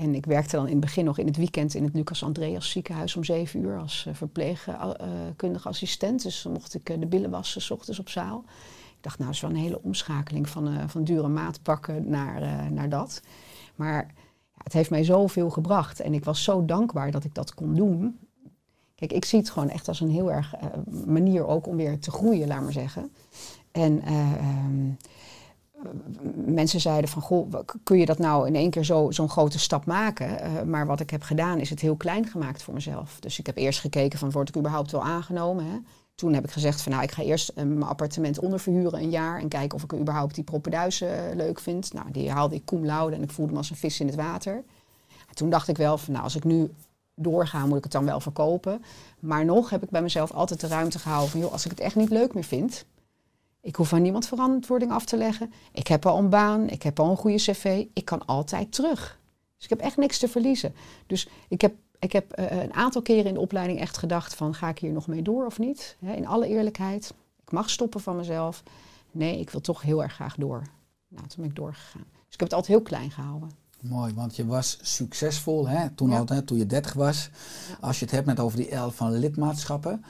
En 0.00 0.14
ik 0.14 0.26
werkte 0.26 0.56
dan 0.56 0.66
in 0.66 0.72
het 0.72 0.80
begin 0.80 1.04
nog 1.04 1.18
in 1.18 1.26
het 1.26 1.36
weekend 1.36 1.74
in 1.74 1.84
het 1.84 1.94
Lucas 1.94 2.22
Andreas 2.22 2.70
ziekenhuis 2.70 3.16
om 3.16 3.24
zeven 3.24 3.60
uur 3.62 3.78
als 3.78 4.06
eh, 4.06 4.14
verpleegkundige 4.14 5.68
assistent. 5.68 6.22
Dus 6.22 6.42
dan 6.42 6.52
mocht 6.52 6.74
ik 6.74 7.00
de 7.00 7.06
billen 7.06 7.30
wassen, 7.30 7.62
s 7.62 7.70
ochtends 7.70 7.98
op 7.98 8.08
zaal. 8.08 8.44
Ik 8.96 9.02
dacht, 9.06 9.18
nou, 9.18 9.30
is 9.30 9.40
wel 9.40 9.50
een 9.50 9.56
hele 9.56 9.82
omschakeling 9.82 10.48
van, 10.48 10.90
van 10.90 11.04
dure 11.04 11.28
maatpakken 11.28 12.08
naar, 12.08 12.42
eh, 12.42 12.66
naar 12.66 12.88
dat. 12.88 13.22
Maar 13.74 13.92
ja, 13.92 14.06
het 14.62 14.72
heeft 14.72 14.90
mij 14.90 15.04
zoveel 15.04 15.50
gebracht. 15.50 16.00
En 16.00 16.14
ik 16.14 16.24
was 16.24 16.44
zo 16.44 16.64
dankbaar 16.64 17.10
dat 17.10 17.24
ik 17.24 17.34
dat 17.34 17.54
kon 17.54 17.74
doen. 17.74 18.18
Kijk, 18.94 19.12
ik 19.12 19.24
zie 19.24 19.38
het 19.38 19.50
gewoon 19.50 19.70
echt 19.70 19.88
als 19.88 20.00
een 20.00 20.10
heel 20.10 20.32
erg 20.32 20.54
manier 21.06 21.46
ook 21.46 21.66
om 21.66 21.76
weer 21.76 21.98
te 21.98 22.10
groeien, 22.10 22.48
laat 22.48 22.62
maar 22.62 22.72
zeggen. 22.72 23.12
En 23.72 24.02
eh, 24.02 24.32
ehm, 24.34 24.92
mensen 26.54 26.80
zeiden 26.80 27.10
van, 27.10 27.22
goh, 27.22 27.54
kun 27.82 27.98
je 27.98 28.06
dat 28.06 28.18
nou 28.18 28.46
in 28.46 28.54
één 28.54 28.70
keer 28.70 28.84
zo- 28.84 29.10
zo'n 29.10 29.28
grote 29.28 29.58
stap 29.58 29.86
maken? 29.86 30.40
Eh, 30.40 30.62
maar 30.62 30.86
wat 30.86 31.00
ik 31.00 31.10
heb 31.10 31.22
gedaan 31.22 31.58
is 31.58 31.70
het 31.70 31.80
heel 31.80 31.96
klein 31.96 32.26
gemaakt 32.26 32.62
voor 32.62 32.74
mezelf. 32.74 33.20
Dus 33.20 33.38
ik 33.38 33.46
heb 33.46 33.56
eerst 33.56 33.80
gekeken 33.80 34.18
van, 34.18 34.30
word 34.30 34.48
ik 34.48 34.56
überhaupt 34.56 34.90
wel 34.90 35.02
aangenomen? 35.04 35.64
Hè? 35.64 35.78
Toen 36.14 36.34
heb 36.34 36.44
ik 36.44 36.50
gezegd 36.50 36.82
van, 36.82 36.92
nou, 36.92 37.04
ik 37.04 37.12
ga 37.12 37.22
eerst 37.22 37.48
eh, 37.48 37.64
mijn 37.64 37.82
appartement 37.82 38.38
onderverhuren 38.38 39.00
een 39.00 39.10
jaar... 39.10 39.40
en 39.40 39.48
kijken 39.48 39.76
of 39.76 39.82
ik 39.82 39.92
überhaupt 39.92 40.34
die 40.34 40.44
proppenduizen 40.44 41.30
eh, 41.30 41.36
leuk 41.36 41.60
vind. 41.60 41.92
Nou, 41.92 42.10
die 42.10 42.30
haalde 42.30 42.54
ik 42.54 42.64
cum 42.64 42.84
en 42.88 43.22
ik 43.22 43.30
voelde 43.30 43.52
me 43.52 43.58
als 43.58 43.70
een 43.70 43.76
vis 43.76 44.00
in 44.00 44.06
het 44.06 44.16
water. 44.16 44.54
En 45.28 45.34
toen 45.34 45.50
dacht 45.50 45.68
ik 45.68 45.76
wel 45.76 45.98
van, 45.98 46.12
nou, 46.12 46.24
als 46.24 46.36
ik 46.36 46.44
nu 46.44 46.70
doorga, 47.14 47.66
moet 47.66 47.76
ik 47.76 47.82
het 47.82 47.92
dan 47.92 48.04
wel 48.04 48.20
verkopen. 48.20 48.82
Maar 49.18 49.44
nog 49.44 49.70
heb 49.70 49.82
ik 49.82 49.90
bij 49.90 50.02
mezelf 50.02 50.32
altijd 50.32 50.60
de 50.60 50.66
ruimte 50.66 50.98
gehouden 50.98 51.30
van, 51.30 51.40
joh, 51.40 51.52
als 51.52 51.64
ik 51.64 51.70
het 51.70 51.80
echt 51.80 51.96
niet 51.96 52.10
leuk 52.10 52.34
meer 52.34 52.44
vind... 52.44 52.84
Ik 53.62 53.76
hoef 53.76 53.92
aan 53.92 54.02
niemand 54.02 54.26
verantwoording 54.26 54.92
af 54.92 55.04
te 55.04 55.16
leggen. 55.16 55.52
Ik 55.72 55.86
heb 55.86 56.06
al 56.06 56.18
een 56.18 56.28
baan, 56.28 56.68
ik 56.68 56.82
heb 56.82 57.00
al 57.00 57.10
een 57.10 57.16
goede 57.16 57.36
cv. 57.36 57.84
Ik 57.92 58.04
kan 58.04 58.26
altijd 58.26 58.72
terug. 58.72 59.18
Dus 59.56 59.64
ik 59.64 59.70
heb 59.70 59.80
echt 59.80 59.96
niks 59.96 60.18
te 60.18 60.28
verliezen. 60.28 60.74
Dus 61.06 61.28
ik 61.48 61.60
heb, 61.60 61.74
ik 61.98 62.12
heb 62.12 62.32
eh, 62.32 62.62
een 62.62 62.74
aantal 62.74 63.02
keren 63.02 63.24
in 63.26 63.34
de 63.34 63.40
opleiding 63.40 63.80
echt 63.80 63.98
gedacht 63.98 64.34
van... 64.34 64.54
ga 64.54 64.68
ik 64.68 64.78
hier 64.78 64.92
nog 64.92 65.06
mee 65.06 65.22
door 65.22 65.46
of 65.46 65.58
niet? 65.58 65.96
In 66.00 66.26
alle 66.26 66.46
eerlijkheid. 66.48 67.14
Ik 67.42 67.52
mag 67.52 67.70
stoppen 67.70 68.00
van 68.00 68.16
mezelf. 68.16 68.62
Nee, 69.10 69.40
ik 69.40 69.50
wil 69.50 69.60
toch 69.60 69.82
heel 69.82 70.02
erg 70.02 70.12
graag 70.12 70.34
door. 70.36 70.62
Nou, 71.08 71.26
toen 71.26 71.36
ben 71.40 71.50
ik 71.50 71.56
doorgegaan. 71.56 72.04
Dus 72.12 72.34
ik 72.34 72.40
heb 72.40 72.48
het 72.48 72.52
altijd 72.52 72.76
heel 72.76 72.82
klein 72.82 73.10
gehouden. 73.10 73.50
Mooi, 73.80 74.14
want 74.14 74.36
je 74.36 74.46
was 74.46 74.78
succesvol 74.82 75.68
hè, 75.68 75.90
toen, 75.90 76.10
Ja. 76.10 76.18
al, 76.18 76.24
hè, 76.26 76.42
toen 76.42 76.58
je 76.58 76.66
30 76.66 76.92
was. 76.92 77.30
Als 77.80 77.98
je 77.98 78.04
het 78.04 78.14
hebt 78.14 78.26
net 78.26 78.40
over 78.40 78.56
die 78.58 78.74
L 78.76 78.90
van 78.90 79.12
lidmaatschappen. 79.18 80.04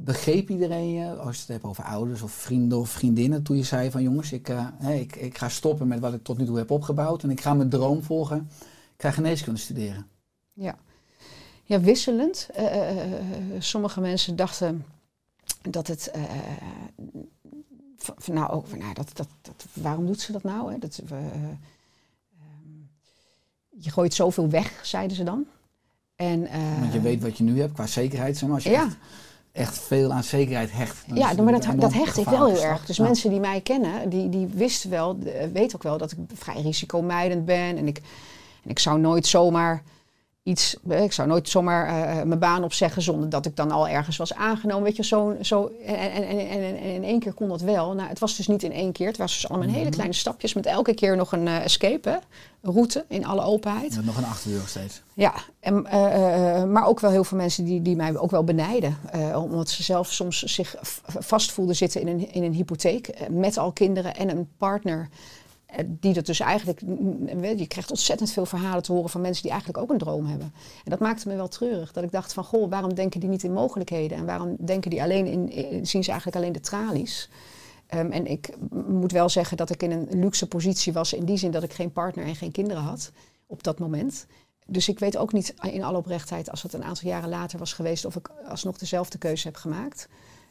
Begreep 0.00 0.50
iedereen 0.50 0.92
je, 0.92 1.14
als 1.14 1.34
je 1.34 1.40
het 1.40 1.50
hebt 1.50 1.64
over 1.64 1.84
ouders 1.84 2.22
of 2.22 2.32
vrienden 2.32 2.78
of 2.78 2.90
vriendinnen, 2.90 3.42
toen 3.42 3.56
je 3.56 3.62
zei 3.62 3.90
van 3.90 4.02
jongens, 4.02 4.32
ik, 4.32 4.48
eh, 4.48 5.00
ik, 5.00 5.16
ik 5.16 5.38
ga 5.38 5.48
stoppen 5.48 5.88
met 5.88 6.00
wat 6.00 6.14
ik 6.14 6.24
tot 6.24 6.38
nu 6.38 6.44
toe 6.44 6.56
heb 6.56 6.70
opgebouwd 6.70 7.22
en 7.22 7.30
ik 7.30 7.40
ga 7.40 7.54
mijn 7.54 7.68
droom 7.68 8.02
volgen. 8.02 8.48
Ik 8.94 9.04
ga 9.04 9.10
geneeskunde 9.10 9.60
studeren. 9.60 10.06
Ja, 10.52 10.76
ja 11.64 11.80
wisselend. 11.80 12.48
Eh, 12.54 13.02
eh, 13.02 13.22
sommige 13.58 14.00
mensen 14.00 14.36
dachten 14.36 14.84
dat 15.70 15.86
het. 15.86 16.10
van, 17.96 18.34
nou, 18.34 18.50
ook, 18.50 18.66
van, 18.66 18.78
nou 18.78 18.94
dat, 18.94 19.10
dat, 19.14 19.28
dat, 19.42 19.66
waarom 19.72 20.06
doet 20.06 20.20
ze 20.20 20.32
dat 20.32 20.42
nou? 20.42 20.72
Hè? 20.72 20.78
Dat, 20.78 21.00
eh, 21.10 21.18
ehm, 21.18 21.58
je 23.68 23.90
gooit 23.90 24.14
zoveel 24.14 24.50
weg, 24.50 24.86
zeiden 24.86 25.16
ze 25.16 25.24
dan. 25.24 25.46
En, 26.16 26.40
Want 26.80 26.92
je 26.92 27.00
weet 27.00 27.22
wat 27.22 27.38
je 27.38 27.44
nu 27.44 27.60
hebt 27.60 27.72
qua 27.72 27.86
zekerheid. 27.86 28.36
Zeg 28.36 28.48
maar, 28.48 28.56
als 28.56 28.64
je 28.64 28.70
ja. 28.70 28.84
echt, 28.84 28.96
echt 29.58 29.78
veel 29.78 30.12
aan 30.12 30.24
zekerheid 30.24 30.72
hecht. 30.72 31.04
dan 31.06 31.16
Ja, 31.16 31.32
maar 31.42 31.52
dat, 31.52 31.66
dat 31.76 31.92
hecht 31.92 32.16
ik 32.16 32.24
wel 32.28 32.46
heel 32.46 32.62
erg. 32.62 32.86
Dus 32.86 32.96
Ja. 32.96 33.04
mensen 33.04 33.30
die 33.30 33.40
mij 33.40 33.60
kennen, 33.60 34.08
die, 34.08 34.28
die 34.28 34.46
wisten 34.46 34.90
wel, 34.90 35.18
weten 35.52 35.76
ook 35.76 35.82
wel 35.82 35.98
dat 35.98 36.12
ik 36.12 36.18
vrij 36.34 36.60
risicomijdend 36.62 37.44
ben. 37.44 37.76
En 37.76 37.86
ik, 37.86 37.96
en 38.64 38.70
ik 38.70 38.78
zou 38.78 39.00
nooit 39.00 39.26
zomaar 39.26 39.82
iets. 40.48 40.76
eh, 40.88 41.02
Ik 41.02 41.12
zou 41.12 41.28
nooit 41.28 41.48
zomaar 41.48 41.86
eh, 41.86 42.22
mijn 42.22 42.38
baan 42.38 42.64
opzeggen 42.64 43.02
zonder 43.02 43.28
dat 43.28 43.46
ik 43.46 43.56
dan 43.56 43.70
al 43.70 43.88
ergens 43.88 44.16
was 44.16 44.34
aangenomen. 44.34 44.82
Weet 44.84 44.96
je, 44.96 45.04
zo. 45.04 45.36
zo 45.42 45.70
en, 45.86 45.96
en, 46.12 46.22
en, 46.24 46.48
en, 46.48 46.76
in 46.78 47.04
één 47.04 47.18
keer 47.20 47.32
kon 47.32 47.48
dat 47.48 47.60
wel. 47.60 47.94
Nou, 47.94 48.08
het 48.08 48.18
was 48.18 48.36
dus 48.36 48.48
niet 48.48 48.62
in 48.62 48.72
één 48.72 48.92
keer. 48.92 49.06
Het 49.06 49.16
was 49.16 49.32
dus 49.32 49.48
allemaal 49.48 49.68
in 49.68 49.74
hele 49.74 49.90
kleine 49.90 50.14
stapjes 50.14 50.54
met 50.54 50.66
elke 50.66 50.94
keer 50.94 51.16
nog 51.16 51.32
een 51.32 51.48
eh, 51.48 51.64
escape, 51.64 52.08
hè, 52.08 52.16
een 52.60 52.72
route 52.72 53.04
in 53.08 53.26
alle 53.26 53.42
openheid. 53.42 53.96
Met 53.96 54.04
nog 54.04 54.16
een 54.16 54.24
achterdeur 54.24 54.62
steeds. 54.66 55.02
Ja, 55.14 55.34
en, 55.60 55.86
eh, 55.86 56.56
eh, 56.62 56.68
maar 56.68 56.86
ook 56.86 57.00
wel 57.00 57.10
heel 57.10 57.24
veel 57.24 57.36
mensen 57.38 57.64
die, 57.64 57.82
die 57.82 57.96
mij 57.96 58.16
ook 58.18 58.30
wel 58.30 58.44
benijden. 58.44 58.96
eh, 59.10 59.42
omdat 59.42 59.68
ze 59.68 59.82
zelf 59.82 60.12
soms 60.12 60.42
zich 60.42 60.74
v- 60.80 60.98
vast 61.18 61.52
voelden 61.52 61.76
zitten 61.76 62.00
in 62.00 62.08
een, 62.08 62.32
in 62.32 62.42
een 62.42 62.52
hypotheek. 62.54 63.08
eh, 63.08 63.28
met 63.28 63.58
al 63.58 63.72
kinderen 63.72 64.14
en 64.16 64.28
een 64.30 64.48
partner. 64.56 65.08
Eh, 65.68 65.84
die 65.86 66.12
dat 66.12 66.26
dus 66.26 66.40
eigenlijk. 66.40 66.82
mm, 66.82 67.40
weet 67.40 67.52
Je 67.52 67.58
je 67.58 67.66
krijgt 67.66 67.90
ontzettend 67.90 68.30
veel 68.30 68.46
verhalen 68.46 68.82
te 68.82 68.92
horen 68.92 69.10
van 69.10 69.20
mensen 69.20 69.42
die 69.42 69.50
eigenlijk 69.50 69.82
ook 69.82 69.90
een 69.90 69.98
droom 69.98 70.26
hebben. 70.26 70.52
En 70.84 70.90
dat 70.90 70.98
maakte 70.98 71.28
me 71.28 71.36
wel 71.36 71.48
treurig. 71.48 71.92
Dat 71.92 72.04
ik 72.04 72.12
dacht 72.12 72.32
van 72.32 72.44
goh, 72.44 72.70
waarom 72.70 72.94
denken 72.94 73.20
die 73.20 73.28
niet 73.28 73.42
in 73.42 73.52
mogelijkheden? 73.52 74.18
En 74.18 74.26
waarom 74.26 74.56
denken 74.60 74.90
die 74.90 75.02
alleen 75.02 75.26
in, 75.26 75.86
zien 75.86 76.04
ze 76.04 76.10
eigenlijk 76.10 76.36
alleen 76.36 76.52
de 76.52 76.60
tralies? 76.60 77.28
Ehm, 77.86 78.10
en 78.10 78.26
ik 78.26 78.56
moet 78.86 79.12
wel 79.12 79.28
zeggen 79.28 79.56
dat 79.56 79.70
ik 79.70 79.82
in 79.82 79.90
een 79.90 80.08
luxe 80.10 80.48
positie 80.48 80.92
was. 80.92 81.12
In 81.12 81.24
die 81.24 81.36
zin 81.36 81.50
dat 81.50 81.62
ik 81.62 81.72
geen 81.72 81.92
partner 81.92 82.24
en 82.24 82.36
geen 82.36 82.52
kinderen 82.52 82.82
had 82.82 83.12
op 83.46 83.62
dat 83.62 83.78
moment. 83.78 84.26
Dus 84.66 84.88
ik 84.88 84.98
weet 84.98 85.16
ook 85.16 85.32
niet 85.32 85.54
in 85.62 85.84
alle 85.84 85.98
oprechtheid, 85.98 86.50
als 86.50 86.62
het 86.62 86.72
een 86.72 86.84
aantal 86.84 87.08
jaren 87.08 87.28
later 87.28 87.58
was 87.58 87.72
geweest, 87.72 88.04
of 88.04 88.16
ik 88.16 88.30
alsnog 88.48 88.78
dezelfde 88.78 89.18
keuze 89.18 89.46
heb 89.46 89.56
gemaakt. 89.56 90.08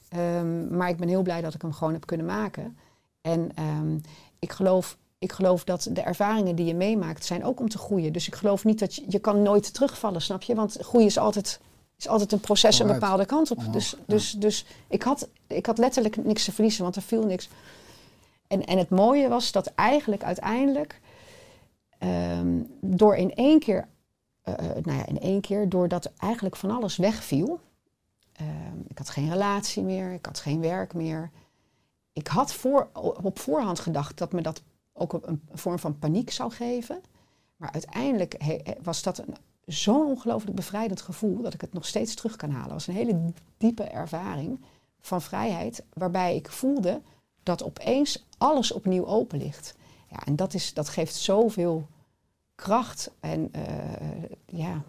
Ehm, 0.09 0.77
maar 0.77 0.89
ik 0.89 0.97
ben 0.97 1.07
heel 1.07 1.21
blij 1.21 1.41
dat 1.41 1.53
ik 1.53 1.61
hem 1.61 1.73
gewoon 1.73 1.93
heb 1.93 2.05
kunnen 2.05 2.25
maken. 2.25 2.77
En 3.21 3.49
ehm, 3.55 3.97
ik, 4.39 4.51
geloof, 4.51 4.97
ik 5.19 5.31
geloof 5.31 5.63
dat 5.63 5.87
de 5.91 6.01
ervaringen 6.01 6.55
die 6.55 6.65
je 6.65 6.75
meemaakt 6.75 7.25
zijn 7.25 7.43
ook 7.43 7.59
om 7.59 7.69
te 7.69 7.77
groeien. 7.77 8.13
Dus 8.13 8.27
ik 8.27 8.35
geloof 8.35 8.63
niet 8.63 8.79
dat 8.79 8.95
je, 8.95 9.03
je 9.07 9.19
kan 9.19 9.41
nooit 9.41 9.73
terugvallen, 9.73 10.21
snap 10.21 10.41
je? 10.41 10.55
Want 10.55 10.77
groeien 10.79 11.07
is 11.07 11.17
altijd, 11.17 11.59
is 11.97 12.07
altijd 12.07 12.31
een 12.31 12.39
proces 12.39 12.79
een 12.79 12.87
bepaalde 12.87 13.25
kant 13.25 13.51
op. 13.51 13.73
Dus 13.73 13.95
dus, 14.05 14.31
dus 14.31 14.65
ik, 14.87 15.03
had, 15.03 15.29
ik 15.47 15.65
had 15.65 15.77
letterlijk 15.77 16.23
niks 16.23 16.43
te 16.43 16.51
verliezen, 16.51 16.83
want 16.83 16.95
er 16.95 17.01
viel 17.01 17.25
niks. 17.25 17.49
En, 18.47 18.65
en 18.65 18.77
het 18.77 18.89
mooie 18.89 19.27
was 19.27 19.51
dat 19.51 19.67
eigenlijk 19.75 20.23
uiteindelijk 20.23 20.99
ehm, 21.97 22.61
door 22.81 23.15
in 23.15 23.35
één 23.35 23.59
keer, 23.59 23.87
eh, 24.41 24.53
eh, 24.53 24.85
nou 24.85 24.97
ja, 24.97 25.05
in 25.05 25.19
één 25.19 25.41
keer, 25.41 25.69
doordat 25.69 26.11
eigenlijk 26.17 26.55
van 26.55 26.71
alles 26.71 26.97
wegviel. 26.97 27.59
ehm, 28.33 28.79
ik 28.87 28.97
had 28.97 29.09
geen 29.09 29.29
relatie 29.29 29.83
meer, 29.83 30.11
ik 30.11 30.25
had 30.25 30.39
geen 30.39 30.61
werk 30.61 30.93
meer. 30.93 31.31
Ik 32.13 32.27
had 32.27 32.53
voor, 32.53 32.89
op 33.23 33.39
voorhand 33.39 33.79
gedacht 33.79 34.17
dat 34.17 34.31
me 34.31 34.41
dat 34.41 34.61
ook 34.97 35.13
een, 35.13 35.21
een 35.25 35.41
vorm 35.53 35.79
van 35.79 35.99
paniek 35.99 36.31
zou 36.31 36.51
geven. 36.51 37.01
Maar 37.55 37.71
uiteindelijk 37.71 38.35
he- 38.43 38.61
was 38.83 39.01
dat 39.03 39.17
een, 39.17 39.35
zo'n 39.65 40.05
ongelooflijk 40.05 40.55
bevrijdend 40.55 41.01
gevoel 41.01 41.41
dat 41.41 41.53
ik 41.53 41.61
het 41.61 41.73
nog 41.73 41.85
steeds 41.85 42.15
terug 42.15 42.35
kan 42.35 42.49
halen. 42.49 42.63
Het 42.63 42.73
was 42.73 42.87
een 42.87 42.93
hele 42.93 43.19
diepe 43.57 43.83
ervaring 43.83 44.59
van 44.99 45.21
vrijheid, 45.21 45.83
waarbij 45.93 46.35
ik 46.35 46.49
voelde 46.51 47.01
dat 47.43 47.63
opeens 47.63 48.25
alles 48.37 48.71
opnieuw 48.71 49.05
open 49.05 49.37
ligt. 49.37 49.75
Ja, 50.09 50.25
en 50.25 50.35
dat, 50.35 50.53
is, 50.53 50.73
dat 50.73 50.89
geeft 50.89 51.15
zoveel 51.15 51.87
kracht. 52.55 53.11
En 53.19 53.49
eh, 53.51 53.63
ja, 54.45 54.81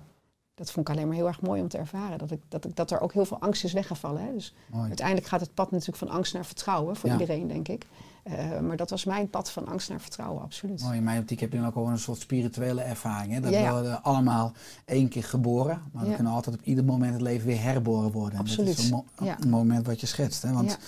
dat 0.55 0.71
vond 0.71 0.89
ik 0.89 0.95
alleen 0.95 1.07
maar 1.09 1.17
heel 1.17 1.27
erg 1.27 1.41
mooi 1.41 1.61
om 1.61 1.69
te 1.69 1.79
ervaren. 1.79 2.19
Dat, 2.19 2.31
ik, 2.31 2.41
dat, 2.49 2.65
ik, 2.65 2.77
dat 2.77 2.91
er 2.91 3.01
ook 3.01 3.13
heel 3.13 3.25
veel 3.25 3.39
angst 3.41 3.65
is 3.65 3.73
weggevallen. 3.73 4.23
Hè. 4.23 4.33
Dus 4.33 4.55
Mooi. 4.71 4.87
uiteindelijk 4.87 5.27
gaat 5.27 5.41
het 5.41 5.55
pad 5.55 5.71
natuurlijk 5.71 5.99
van 5.99 6.09
angst 6.09 6.33
naar 6.35 6.45
vertrouwen 6.47 6.97
voor 6.97 7.09
Ja. 7.09 7.19
iedereen, 7.19 7.49
denk 7.49 7.69
ik. 7.69 7.87
Eh, 8.29 8.61
maar 8.61 8.77
dat 8.77 8.91
was 8.91 9.05
mijn 9.05 9.31
pad 9.31 9.51
van 9.51 9.67
angst 9.67 9.89
naar 9.89 10.01
vertrouwen, 10.01 10.43
absoluut. 10.43 10.81
Mooi, 10.83 10.97
in 10.97 11.03
mijn 11.05 11.21
optiek 11.21 11.41
heb 11.41 11.53
je 11.53 11.59
dan 11.59 11.67
ook 11.67 11.75
wel 11.75 11.87
een 11.89 11.99
soort 11.99 12.21
spirituele 12.21 12.81
ervaring. 12.83 13.33
Hè? 13.33 13.41
Dat 13.41 13.53
Ja, 13.53 13.59
ja. 13.59 13.67
we 13.67 13.73
worden 13.73 14.03
allemaal 14.03 14.53
één 14.85 15.09
keer 15.09 15.25
geboren, 15.25 15.83
maar 15.93 16.03
we 16.05 16.09
Ja. 16.09 16.15
kunnen 16.15 16.33
altijd 16.33 16.57
op 16.57 16.63
ieder 16.65 16.85
moment 16.85 17.13
het 17.13 17.23
leven 17.23 17.47
weer 17.47 17.63
herboren 17.63 18.11
worden. 18.13 18.39
En 18.39 18.45
Dat 18.45 18.49
Absoluut, 18.49 18.79
is 18.79 18.91
een, 18.91 19.05
mo- 19.49 19.49
moment 19.59 19.87
wat 19.87 20.01
je 20.01 20.07
schetst. 20.07 20.43
Hè? 20.43 20.53
Want 20.53 20.79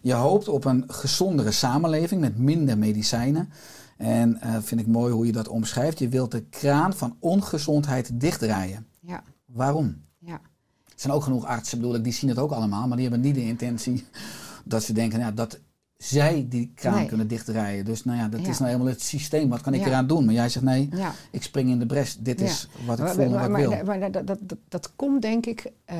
je 0.00 0.12
hoopt 0.12 0.48
op 0.48 0.64
een 0.64 0.84
gezondere 0.86 1.50
samenleving 1.50 2.20
met 2.20 2.38
minder 2.38 2.78
medicijnen. 2.78 3.50
En 3.96 4.40
eh, 4.40 4.54
vind 4.60 4.80
ik 4.80 4.86
mooi 4.86 5.12
hoe 5.12 5.26
je 5.26 5.32
dat 5.32 5.48
omschrijft. 5.48 5.98
Je 5.98 6.08
wilt 6.08 6.30
de 6.30 6.42
kraan 6.42 6.94
van 6.94 7.16
ongezondheid 7.18 8.20
dichtdraaien. 8.20 8.86
Ja, 9.00 9.22
Waarom? 9.44 9.96
ja. 10.18 10.40
Er 10.84 11.06
zijn 11.06 11.12
ook 11.12 11.22
genoeg 11.22 11.44
artsen, 11.44 11.78
bedoel 11.78 11.94
ik, 11.94 12.04
die 12.04 12.12
zien 12.12 12.28
het 12.30 12.38
ook 12.38 12.50
allemaal, 12.52 12.86
maar 12.88 12.96
die 12.96 13.08
hebben 13.08 13.26
niet 13.26 13.34
de 13.34 13.44
intentie 13.46 14.04
dat 14.64 14.82
ze 14.82 14.92
denken 14.92 15.18
nou, 15.20 15.34
dat 15.34 15.58
zij 16.04 16.46
die 16.48 16.72
kraan 16.74 16.94
Nee. 16.94 17.06
kunnen 17.06 17.28
dichtdraaien. 17.28 17.84
Dus 17.84 18.04
nou 18.04 18.18
ja, 18.18 18.28
dat 18.28 18.40
Ja. 18.40 18.48
is 18.48 18.58
nou 18.58 18.70
helemaal 18.70 18.92
het 18.92 19.02
systeem. 19.02 19.48
Wat 19.48 19.60
kan 19.60 19.74
ik 19.74 19.80
Ja. 19.80 19.86
eraan 19.86 20.06
doen? 20.06 20.24
Maar 20.24 20.34
jij 20.34 20.48
zegt 20.48 20.64
nee, 20.64 20.88
ja. 20.92 21.12
ik 21.30 21.42
spring 21.42 21.70
in 21.70 21.78
de 21.78 21.86
bres. 21.86 22.16
Dit 22.18 22.40
is 22.40 22.68
wat 22.86 22.98
ik 22.98 23.06
voel 23.06 23.24
en 23.24 23.30
maar, 23.30 23.50
wat 23.50 23.60
ik 23.60 23.66
wil. 23.66 23.70
maar, 23.70 23.84
maar 23.98 24.10
dat, 24.12 24.26
dat, 24.26 24.38
dat, 24.40 24.58
dat 24.68 24.92
komt 24.96 25.22
denk 25.22 25.46
ik 25.46 25.72
eh, 25.84 25.96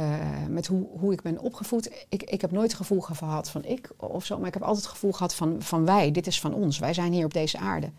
met 0.49 0.67
hoe, 0.67 0.87
hoe 0.99 1.13
ik 1.13 1.23
ben 1.23 1.39
opgevoed. 1.39 1.91
Ik, 2.09 2.23
ik 2.23 2.41
heb 2.41 2.51
nooit 2.51 2.67
het 2.69 2.77
gevoel 2.77 3.01
gehad 3.01 3.51
van 3.51 3.65
ik 3.65 3.91
of 3.97 4.25
zo, 4.25 4.39
maar 4.39 4.47
ik 4.49 4.55
heb 4.55 4.63
altijd 4.63 4.83
het 4.85 4.93
gevoel 4.93 5.13
gehad 5.13 5.35
van, 5.35 5.57
van 5.59 5.85
wij. 5.85 6.11
Dit 6.11 6.27
is 6.27 6.41
van 6.41 6.55
ons. 6.55 6.79
Wij 6.79 6.95
zijn 6.95 7.13
hier 7.13 7.25
op 7.25 7.33
deze 7.33 7.59
aarde. 7.59 7.91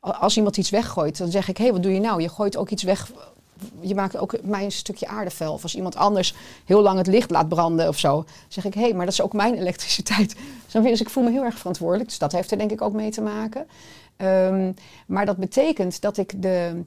Al- 0.00 0.14
Als 0.14 0.36
iemand 0.36 0.56
iets 0.56 0.70
weggooit, 0.70 1.18
dan 1.18 1.30
zeg 1.30 1.48
ik: 1.48 1.56
hé, 1.56 1.64
hey, 1.64 1.72
wat 1.72 1.82
doe 1.82 1.92
je 1.92 2.00
nou? 2.00 2.22
Je 2.22 2.28
gooit 2.28 2.56
ook 2.56 2.70
iets 2.70 2.82
weg. 2.82 3.12
Je 3.80 3.94
maakt 3.94 4.16
ook 4.16 4.42
mij 4.42 4.64
een 4.64 4.72
stukje 4.72 5.06
aardevel. 5.06 5.52
Of 5.52 5.62
als 5.62 5.74
iemand 5.74 5.96
anders 5.96 6.34
heel 6.64 6.82
lang 6.82 6.98
het 6.98 7.06
licht 7.06 7.30
laat 7.30 7.48
branden 7.48 7.88
of 7.88 7.98
zo, 7.98 8.24
zeg 8.48 8.64
ik: 8.64 8.74
hé, 8.74 8.80
hey, 8.80 8.94
maar 8.94 9.04
dat 9.04 9.14
is 9.14 9.22
ook 9.22 9.32
mijn 9.32 9.54
elektriciteit. 9.62 10.36
Dus 10.72 11.00
ik 11.00 11.10
voel 11.10 11.24
me 11.24 11.30
heel 11.30 11.44
erg 11.44 11.58
verantwoordelijk. 11.58 12.08
Dus 12.08 12.18
dat 12.18 12.32
heeft 12.32 12.50
er 12.50 12.58
denk 12.58 12.70
ik 12.70 12.82
ook 12.82 12.92
mee 12.92 13.10
te 13.10 13.20
maken. 13.20 13.66
Ehm, 14.16 14.72
maar 15.06 15.26
dat 15.26 15.36
betekent 15.36 16.00
dat 16.00 16.16
ik 16.16 16.42
de. 16.42 16.82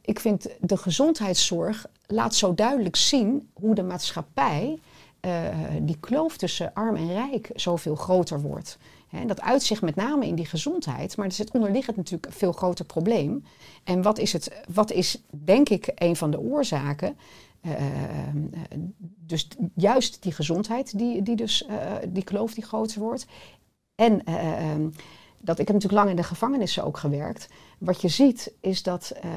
Ik 0.00 0.20
vind 0.20 0.48
de 0.60 0.76
gezondheidszorg 0.76 1.86
laat 2.06 2.34
zo 2.34 2.54
duidelijk 2.54 2.96
zien 2.96 3.48
hoe 3.52 3.74
de 3.74 3.82
maatschappij 3.82 4.78
eh, 5.20 5.32
die 5.80 5.96
kloof 6.00 6.36
tussen 6.36 6.70
arm 6.74 6.96
en 6.96 7.12
rijk 7.12 7.50
zoveel 7.54 7.94
groter 7.94 8.40
wordt. 8.40 8.78
En 9.20 9.26
dat 9.26 9.40
uitzicht 9.40 9.82
met 9.82 9.94
name 9.94 10.26
in 10.26 10.34
die 10.34 10.46
gezondheid, 10.46 11.16
maar 11.16 11.26
er 11.26 11.32
zit 11.32 11.50
onderliggend 11.50 11.96
natuurlijk 11.96 12.26
een 12.26 12.32
veel 12.32 12.52
groter 12.52 12.84
probleem. 12.84 13.44
En 13.84 14.02
wat 14.02 14.18
is, 14.18 14.32
het, 14.32 14.62
wat 14.72 14.90
is 14.90 15.22
denk 15.44 15.68
ik 15.68 15.92
een 15.94 16.16
van 16.16 16.30
de 16.30 16.40
oorzaken? 16.40 17.16
Eh, 17.60 17.72
dus 19.00 19.48
juist 19.74 20.22
die 20.22 20.32
gezondheid, 20.32 20.98
die, 20.98 21.22
die 21.22 21.36
dus 21.36 21.66
eh, 21.66 21.92
die 22.08 22.24
kloof 22.24 22.54
die 22.54 22.64
groter 22.64 23.00
wordt. 23.00 23.26
En 23.94 24.24
eh, 24.24 24.70
ehm, 24.70 24.88
dat 25.40 25.58
ik 25.58 25.66
heb 25.66 25.76
natuurlijk 25.76 26.02
lang 26.02 26.10
in 26.10 26.16
de 26.16 26.28
gevangenissen 26.28 26.84
ook 26.84 26.96
gewerkt. 26.96 27.48
Wat 27.78 28.00
je 28.00 28.08
ziet 28.08 28.52
is 28.60 28.82
dat 28.82 29.10
eh, 29.10 29.30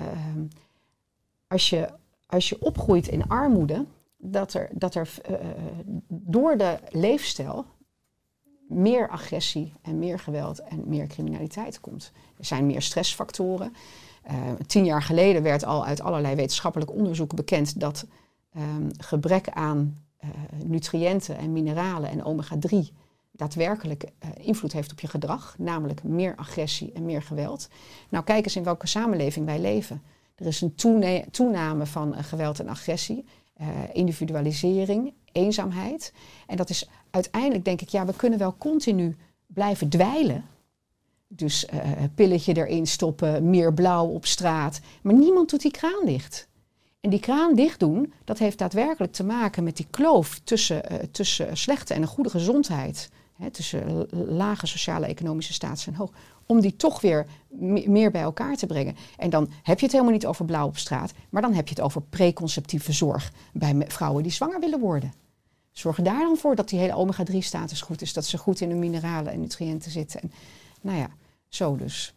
als, 1.47 1.69
je, 1.69 1.89
als 2.25 2.49
je 2.49 2.61
opgroeit 2.61 3.07
in 3.07 3.27
armoede, 3.27 3.85
dat 4.17 4.53
er, 4.53 4.69
dat 4.73 4.95
er 4.95 5.09
eh, 5.23 5.33
door 6.07 6.57
de 6.57 6.79
leefstijl 6.89 7.65
meer 8.69 9.09
agressie 9.09 9.73
en 9.81 9.99
meer 9.99 10.19
geweld 10.19 10.63
en 10.63 10.83
meer 10.85 11.07
criminaliteit 11.07 11.79
komt. 11.79 12.11
Er 12.37 12.45
zijn 12.45 12.65
meer 12.65 12.81
stressfactoren. 12.81 13.73
Eh, 14.23 14.35
tien 14.67 14.85
jaar 14.85 15.01
geleden 15.01 15.43
werd 15.43 15.65
al 15.65 15.85
uit 15.85 16.01
allerlei 16.01 16.35
wetenschappelijk 16.35 16.91
onderzoek 16.91 17.35
bekend 17.35 17.79
dat 17.79 18.05
ehm, 18.53 18.89
gebrek 18.97 19.49
aan 19.49 20.03
eh, 20.17 20.29
nutriënten 20.65 21.37
en 21.37 21.51
mineralen 21.51 22.09
en 22.09 22.23
omega-3 22.23 22.77
daadwerkelijk 23.31 24.03
eh, 24.03 24.29
invloed 24.37 24.73
heeft 24.73 24.91
op 24.91 24.99
je 24.99 25.07
gedrag, 25.07 25.55
namelijk 25.57 26.03
meer 26.03 26.35
agressie 26.35 26.91
en 26.91 27.05
meer 27.05 27.21
geweld. 27.21 27.69
Nou, 28.09 28.23
kijk 28.23 28.43
eens 28.45 28.55
in 28.55 28.63
welke 28.63 28.87
samenleving 28.87 29.45
wij 29.45 29.59
leven. 29.59 30.01
Er 30.35 30.45
is 30.45 30.61
een 30.61 30.75
toename 31.31 31.85
van 31.85 32.23
geweld 32.23 32.59
en 32.59 32.69
agressie, 32.69 33.25
individualisering, 33.93 35.13
eenzaamheid. 35.31 36.13
En 36.47 36.57
dat 36.57 36.69
is 36.69 36.89
uiteindelijk, 37.09 37.65
denk 37.65 37.81
ik, 37.81 37.89
ja, 37.89 38.05
we 38.05 38.13
kunnen 38.15 38.39
wel 38.39 38.55
continu 38.57 39.17
blijven 39.47 39.89
dweilen. 39.89 40.45
Dus 41.27 41.65
eh 41.65 41.81
pilletje 42.15 42.53
erin 42.53 42.87
stoppen, 42.87 43.49
meer 43.49 43.73
blauw 43.73 44.05
op 44.05 44.25
straat. 44.25 44.79
Maar 45.01 45.13
niemand 45.13 45.49
doet 45.49 45.61
die 45.61 45.71
kraan 45.71 46.05
dicht. 46.05 46.47
En 46.99 47.09
die 47.09 47.19
kraan 47.19 47.55
dicht 47.55 47.79
doen, 47.79 48.13
dat 48.23 48.39
heeft 48.39 48.57
daadwerkelijk 48.57 49.13
te 49.13 49.23
maken 49.23 49.63
met 49.63 49.77
die 49.77 49.87
kloof 49.89 50.39
tussen, 50.43 50.89
eh, 50.89 50.97
tussen 51.11 51.57
slechte 51.57 51.93
en 51.93 52.01
een 52.01 52.07
goede 52.07 52.29
gezondheid. 52.29 53.09
Hè, 53.33 53.49
tussen 53.49 54.07
lage 54.11 54.67
sociale 54.67 55.05
economische 55.05 55.53
status 55.53 55.87
en 55.87 55.93
hoog. 55.93 56.11
Om 56.51 56.61
die 56.61 56.75
toch 56.75 57.01
weer 57.01 57.25
me- 57.47 57.87
meer 57.87 58.11
bij 58.11 58.21
elkaar 58.21 58.55
te 58.55 58.65
brengen. 58.65 58.95
En 59.17 59.29
dan 59.29 59.49
heb 59.63 59.79
je 59.79 59.83
het 59.83 59.93
helemaal 59.93 60.13
niet 60.13 60.25
over 60.25 60.45
blauw 60.45 60.67
op 60.67 60.77
straat. 60.77 61.13
Maar 61.29 61.41
dan 61.41 61.53
heb 61.53 61.67
je 61.67 61.75
het 61.75 61.83
over 61.83 62.01
preconceptieve 62.01 62.91
zorg 62.91 63.31
bij 63.53 63.85
vrouwen 63.87 64.23
die 64.23 64.31
zwanger 64.31 64.59
willen 64.59 64.79
worden. 64.79 65.13
Zorg 65.71 66.01
daar 66.01 66.19
dan 66.19 66.37
voor 66.37 66.55
dat 66.55 66.69
die 66.69 66.79
hele 66.79 66.95
omega-3 66.95 67.37
status 67.37 67.81
goed 67.81 68.01
is. 68.01 68.13
Dat 68.13 68.25
ze 68.25 68.37
goed 68.37 68.61
in 68.61 68.69
hun 68.69 68.79
mineralen 68.79 69.33
en 69.33 69.39
nutriënten 69.39 69.91
zitten. 69.91 70.21
En, 70.21 70.31
nou 70.81 70.97
ja, 70.97 71.09
zo 71.47 71.75
dus. 71.75 72.13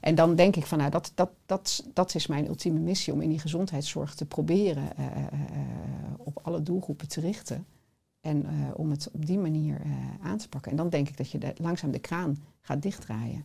En 0.00 0.14
dan 0.14 0.34
denk 0.34 0.56
ik 0.56 0.66
van, 0.66 0.78
nou, 0.78 0.90
dat, 0.90 1.12
dat, 1.14 1.30
dat, 1.46 1.84
dat 1.94 2.14
is 2.14 2.26
mijn 2.26 2.46
ultieme 2.46 2.80
missie 2.80 3.12
om 3.12 3.20
in 3.20 3.28
die 3.28 3.38
gezondheidszorg 3.38 4.14
te 4.14 4.24
proberen 4.24 4.96
eh, 4.96 5.06
eh, 5.06 5.22
op 6.18 6.38
alle 6.42 6.62
doelgroepen 6.62 7.08
te 7.08 7.20
richten. 7.20 7.66
En 8.20 8.46
eh, 8.46 8.52
om 8.74 8.90
het 8.90 9.10
op 9.12 9.26
die 9.26 9.38
manier 9.38 9.80
eh, 9.80 9.92
aan 10.22 10.38
te 10.38 10.48
pakken. 10.48 10.70
En 10.70 10.76
dan 10.76 10.88
denk 10.88 11.08
ik 11.08 11.16
dat 11.16 11.30
je 11.30 11.54
langzaam 11.56 11.90
de 11.90 11.98
kraan 11.98 12.44
gaat 12.60 12.82
dichtdraaien. 12.82 13.44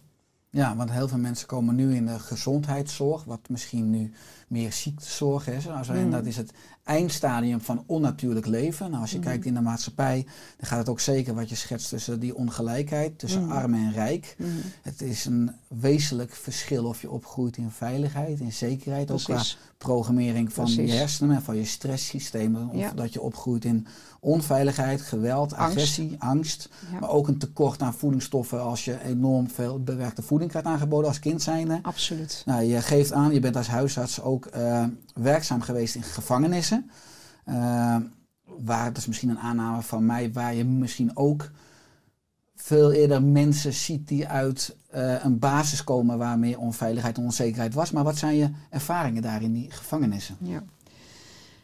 Ja, 0.55 0.75
want 0.75 0.91
heel 0.91 1.07
veel 1.07 1.17
mensen 1.17 1.47
komen 1.47 1.75
nu 1.75 1.95
in 1.95 2.05
de 2.05 2.19
gezondheidszorg, 2.19 3.23
wat 3.23 3.39
misschien 3.49 3.89
nu 3.89 4.11
meer 4.47 4.71
ziektezorg 4.73 5.47
is. 5.47 5.65
En 5.65 6.03
Mm. 6.05 6.11
dat 6.11 6.25
is 6.25 6.37
het 6.37 6.51
eindstadium 6.83 7.61
van 7.61 7.83
onnatuurlijk 7.85 8.45
leven. 8.45 8.89
Nou, 8.89 9.01
als 9.01 9.11
je 9.11 9.17
Mm. 9.17 9.23
kijkt 9.23 9.45
in 9.45 9.53
de 9.53 9.61
maatschappij, 9.61 10.25
dan 10.57 10.67
gaat 10.67 10.77
het 10.77 10.89
ook 10.89 10.99
zeker 10.99 11.33
wat 11.35 11.49
je 11.49 11.55
schetst 11.55 11.89
tussen 11.89 12.19
die 12.19 12.35
ongelijkheid, 12.35 13.19
tussen 13.19 13.43
Mm. 13.43 13.51
arm 13.51 13.73
en 13.73 13.91
rijk. 13.93 14.35
Mm, 14.37 14.47
Het 14.81 15.01
is 15.01 15.25
een 15.25 15.51
wezenlijk 15.67 16.33
verschil 16.35 16.85
of 16.85 17.01
je 17.01 17.09
opgroeit 17.09 17.57
in 17.57 17.69
veiligheid, 17.71 18.39
in 18.39 18.53
zekerheid, 18.53 19.11
ook 19.11 19.23
qua. 19.23 19.41
Programmering 19.77 20.53
van 20.53 20.71
je 20.73 20.81
hersenen 20.91 21.35
en 21.35 21.41
van 21.41 21.55
je 21.55 21.65
stresssysteem. 21.65 22.55
Of 22.55 22.75
Ja. 22.79 22.91
dat 22.91 23.13
je 23.13 23.21
opgroeit 23.21 23.65
in 23.65 23.87
onveiligheid, 24.19 25.01
geweld, 25.01 25.53
Angst. 25.53 25.75
agressie, 25.77 26.15
angst. 26.19 26.69
Ja, 26.91 26.99
Maar 26.99 27.09
ook 27.09 27.27
een 27.27 27.37
tekort 27.37 27.81
aan 27.81 27.93
voedingsstoffen 27.93 28.61
als 28.61 28.85
je 28.85 29.01
enorm 29.03 29.49
veel 29.49 29.83
bewerkte 29.83 30.21
voeding 30.21 30.49
krijgt 30.49 30.67
aangeboden 30.67 31.07
als 31.07 31.19
kind 31.19 31.41
zijnde. 31.41 31.79
absoluut. 31.81 32.41
Nou, 32.45 32.63
je 32.63 32.81
geeft 32.81 33.11
aan, 33.11 33.33
je 33.33 33.39
bent 33.39 33.55
als 33.55 33.67
huisarts 33.67 34.21
ook 34.21 34.45
eh, 34.45 34.83
werkzaam 35.13 35.61
geweest 35.61 35.95
in 35.95 36.03
gevangenissen. 36.03 36.89
Eh, 37.43 37.95
waar, 38.43 38.85
dat 38.85 38.97
is 38.97 39.05
misschien 39.07 39.29
een 39.29 39.39
aanname 39.39 39.81
van 39.81 40.05
mij, 40.05 40.31
waar 40.33 40.55
je 40.55 40.65
misschien 40.65 41.17
ook 41.17 41.51
veel 42.55 42.91
eerder 42.91 43.23
mensen 43.23 43.73
ziet 43.73 44.07
die 44.07 44.27
uit 44.27 44.75
eh, 44.95 45.23
een 45.23 45.39
basis 45.39 45.83
komen 45.83 46.17
waar 46.17 46.39
meer 46.39 46.59
onveiligheid 46.59 47.17
en 47.17 47.23
onzekerheid 47.23 47.73
was. 47.73 47.91
Maar 47.91 48.03
wat 48.03 48.17
zijn 48.17 48.35
je 48.35 48.49
ervaringen 48.69 49.21
daar 49.21 49.41
in 49.41 49.53
die 49.53 49.71
gevangenissen? 49.71 50.35
Ja. 50.39 50.63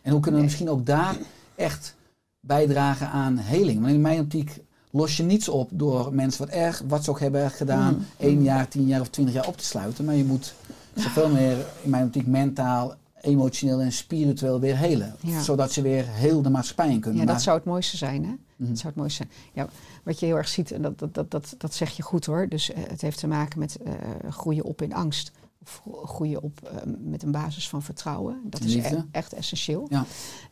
En 0.01 0.11
hoe 0.11 0.21
kunnen 0.21 0.39
we 0.39 0.45
misschien 0.45 0.69
ook 0.69 0.85
daar 0.85 1.15
echt 1.55 1.95
bijdragen 2.39 3.07
aan 3.09 3.37
heling? 3.37 3.81
Want 3.81 3.93
in 3.93 4.01
mijn 4.01 4.19
optiek 4.19 4.59
los 4.91 5.17
je 5.17 5.23
niets 5.23 5.49
op 5.49 5.69
door 5.73 6.13
mensen 6.13 6.45
wat 6.45 6.55
erg, 6.55 6.83
wat 6.87 7.03
ze 7.03 7.09
ook 7.09 7.19
hebben 7.19 7.51
gedaan, 7.51 7.93
Mm. 7.93 8.05
één 8.17 8.43
jaar, 8.43 8.67
tien 8.67 8.87
jaar 8.87 9.01
of 9.01 9.09
twintig 9.09 9.35
jaar 9.35 9.47
op 9.47 9.57
te 9.57 9.65
sluiten. 9.65 10.05
Maar 10.05 10.15
je 10.15 10.25
moet 10.25 10.53
zoveel 10.95 11.29
meer, 11.29 11.57
in 11.81 11.89
mijn 11.89 12.05
optiek, 12.05 12.27
mentaal, 12.27 12.95
emotioneel 13.21 13.79
en 13.81 13.91
spiritueel 13.91 14.59
weer 14.59 14.77
helen. 14.77 15.15
Ja. 15.21 15.41
Zodat 15.41 15.71
ze 15.71 15.81
weer 15.81 16.05
heel 16.07 16.41
de 16.41 16.49
maatschappij 16.49 16.89
in 16.89 16.99
kunnen. 16.99 17.19
Ja, 17.21 17.25
dat 17.31 17.41
zou 17.41 17.57
het 17.57 17.65
mooiste 17.65 17.97
zijn, 17.97 18.23
hè? 18.25 18.33
Mhm. 18.55 18.69
Dat 18.69 18.77
zou 18.77 18.87
het 18.87 18.95
mooiste 18.95 19.25
zijn. 19.27 19.29
Ja, 19.53 19.73
wat 20.03 20.19
je 20.19 20.25
heel 20.25 20.37
erg 20.37 20.47
ziet, 20.47 20.71
en 20.71 20.81
dat, 20.81 20.99
dat, 20.99 21.13
dat, 21.13 21.31
dat, 21.31 21.55
dat 21.57 21.73
zeg 21.73 21.89
je 21.89 22.03
goed 22.03 22.25
hoor. 22.25 22.47
Dus 22.47 22.71
eh, 22.71 22.83
het 22.87 23.01
heeft 23.01 23.19
te 23.19 23.27
maken 23.27 23.59
met 23.59 23.77
eh, 23.77 23.93
groeien 24.29 24.63
op 24.63 24.81
in 24.81 24.93
angst. 24.93 25.31
Of 25.63 25.81
gro- 25.83 26.05
groeien 26.05 26.41
op 26.41 26.59
eh, 26.63 26.77
met 26.99 27.23
een 27.23 27.31
basis 27.31 27.69
van 27.69 27.81
vertrouwen. 27.81 28.41
Dat 28.43 28.63
is 28.63 28.75
e- 28.75 29.03
echt 29.11 29.33
essentieel. 29.33 29.85
Ja. 29.89 30.05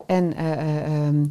En 0.06 0.36
ehm, 0.36 1.26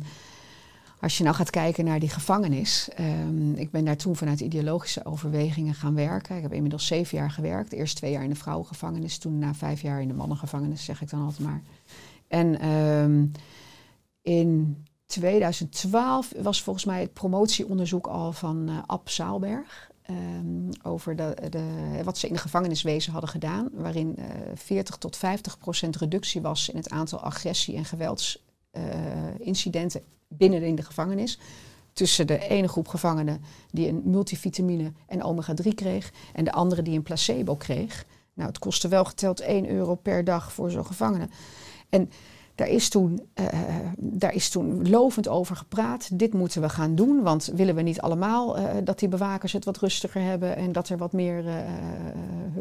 als 1.00 1.19
je 1.19 1.25
nou 1.25 1.37
gaat 1.37 1.50
kijken 1.50 1.85
naar 1.85 1.99
die 2.00 2.09
gevangenis. 2.09 2.88
ehm, 2.97 3.52
ik 3.52 3.71
ben 3.71 3.85
daar 3.85 3.97
toen 3.97 4.17
vanuit 4.17 4.40
ideologische 4.40 5.05
overwegingen 5.05 5.75
gaan 5.75 5.95
werken. 5.95 6.37
Ik 6.37 6.43
heb 6.43 6.52
inmiddels 6.52 6.87
zeven 6.87 7.19
jaar 7.19 7.31
gewerkt. 7.31 7.73
Eerst 7.73 7.97
twee 7.97 8.11
jaar 8.11 8.23
in 8.23 8.28
de 8.31 8.37
vrouwengevangenis. 8.37 9.19
Toen 9.19 9.38
na 9.38 9.55
vijf 9.55 9.81
jaar 9.83 10.00
in 10.02 10.09
de 10.09 10.14
mannengevangenis, 10.14 10.85
zeg 10.85 11.02
ik 11.02 11.11
dan 11.11 11.23
altijd 11.23 11.49
maar. 11.49 11.62
En 12.28 12.61
ehm, 12.61 13.26
in 14.23 14.76
2012 15.07 16.33
was 16.43 16.62
volgens 16.62 16.85
mij 16.85 17.00
het 17.00 17.12
promotieonderzoek 17.12 18.07
al 18.07 18.33
van 18.33 18.69
eh 18.69 18.78
Ab 18.87 19.09
Zaalberg. 19.09 19.90
ehm, 20.02 20.71
over 20.83 21.17
de, 21.17 21.35
wat 22.05 22.19
ze 22.19 22.26
in 22.26 22.33
de 22.33 22.38
gevangeniswezen 22.38 23.12
hadden 23.12 23.31
gedaan. 23.31 23.69
Waarin 23.73 24.17
eh 24.17 24.25
40 24.55 24.97
tot 24.97 25.17
50 25.17 25.59
procent 25.59 25.97
reductie 25.97 26.40
was 26.40 26.69
in 26.69 26.76
het 26.76 26.90
aantal 26.90 27.21
agressie- 27.21 27.76
en 27.76 27.85
geweldsincidenten 28.70 30.02
binnen 30.28 30.62
in 30.62 30.75
de 30.75 30.82
gevangenis. 30.82 31.38
Tussen 31.92 32.26
de 32.26 32.48
ene 32.48 32.68
groep 32.68 32.88
gevangenen 32.88 33.42
die 33.70 33.88
een 33.88 34.02
multivitamine 34.04 34.92
en 35.06 35.22
omega-3 35.22 35.68
kreeg. 35.75 36.12
En 36.32 36.44
de 36.44 36.52
andere 36.52 36.82
die 36.82 36.96
een 36.96 37.02
placebo 37.02 37.56
kreeg. 37.56 38.04
Nou, 38.34 38.48
het 38.48 38.58
kostte 38.58 38.88
wel 38.88 39.04
geteld 39.04 39.40
1 39.40 39.68
euro 39.68 39.94
per 39.94 40.25
dag 40.25 40.52
voor 40.52 40.70
zo'n 40.70 40.87
gevangene. 40.87 41.28
En 41.88 42.10
daar 42.54 42.68
is, 42.68 42.88
toen, 42.88 43.28
eh, 43.34 43.46
daar 43.98 44.34
is 44.34 44.48
toen 44.48 44.88
lovend 44.88 45.28
over 45.28 45.56
gepraat. 45.56 46.18
Dit 46.18 46.32
moeten 46.32 46.62
we 46.62 46.68
gaan 46.68 46.94
doen, 46.94 47.22
want 47.22 47.52
willen 47.54 47.75
we 47.75 47.82
niet 47.82 48.00
allemaal 48.00 48.56
eh, 48.56 48.64
dat 48.84 48.98
die 48.98 49.08
bewakers 49.08 49.52
het 49.52 49.64
wat 49.64 49.78
rustiger 49.78 50.22
hebben 50.22 50.56
en 50.56 50.72
dat 50.72 50.88
er 50.88 50.96
wat 50.96 51.12
meer 51.12 51.46
eh, 51.46 51.58
eh, 51.58 51.64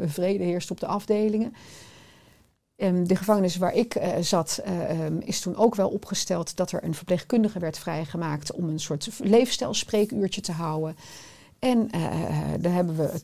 vrede 0.05 0.43
heerst 0.43 0.71
op 0.71 0.79
de 0.79 0.87
afdelingen. 0.87 1.53
Ehm, 2.77 3.03
de 3.03 3.15
gevangenis 3.15 3.57
waar 3.57 3.73
ik 3.73 3.95
eh, 3.95 4.21
zat, 4.21 4.61
eh, 4.63 4.89
ehm, 4.89 5.17
is 5.19 5.39
toen 5.39 5.55
ook 5.55 5.75
wel 5.75 5.89
opgesteld 5.89 6.55
dat 6.55 6.71
er 6.71 6.83
een 6.83 6.93
verpleegkundige 6.93 7.59
werd 7.59 7.77
vrijgemaakt 7.77 8.51
om 8.51 8.69
een 8.69 8.79
soort 8.79 9.09
leefstijlspreekuurtje 9.19 10.41
te 10.41 10.51
houden. 10.51 10.95
En 11.59 11.89
eh, 11.89 12.01
daar 12.59 12.73
hebben 12.73 12.95
we, 12.95 13.21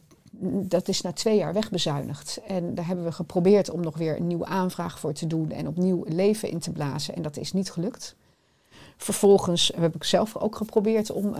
dat 0.67 0.87
is 0.87 1.01
na 1.01 1.11
twee 1.11 1.37
jaar 1.37 1.53
wegbezuinigd. 1.53 2.41
En 2.47 2.75
daar 2.75 2.87
hebben 2.87 3.05
we 3.05 3.11
geprobeerd 3.11 3.69
om 3.69 3.81
nog 3.81 3.97
weer 3.97 4.17
een 4.17 4.27
nieuwe 4.27 4.45
aanvraag 4.45 4.99
voor 4.99 5.13
te 5.13 5.27
doen 5.27 5.51
en 5.51 5.67
opnieuw 5.67 6.03
leven 6.07 6.49
in 6.49 6.59
te 6.59 6.71
blazen. 6.71 7.15
En 7.15 7.21
dat 7.21 7.37
is 7.37 7.53
niet 7.53 7.71
gelukt. 7.71 8.15
Vervolgens 8.97 9.71
heb 9.75 9.95
ik 9.95 10.03
zelf 10.03 10.37
ook 10.37 10.55
geprobeerd 10.55 11.11
om 11.11 11.35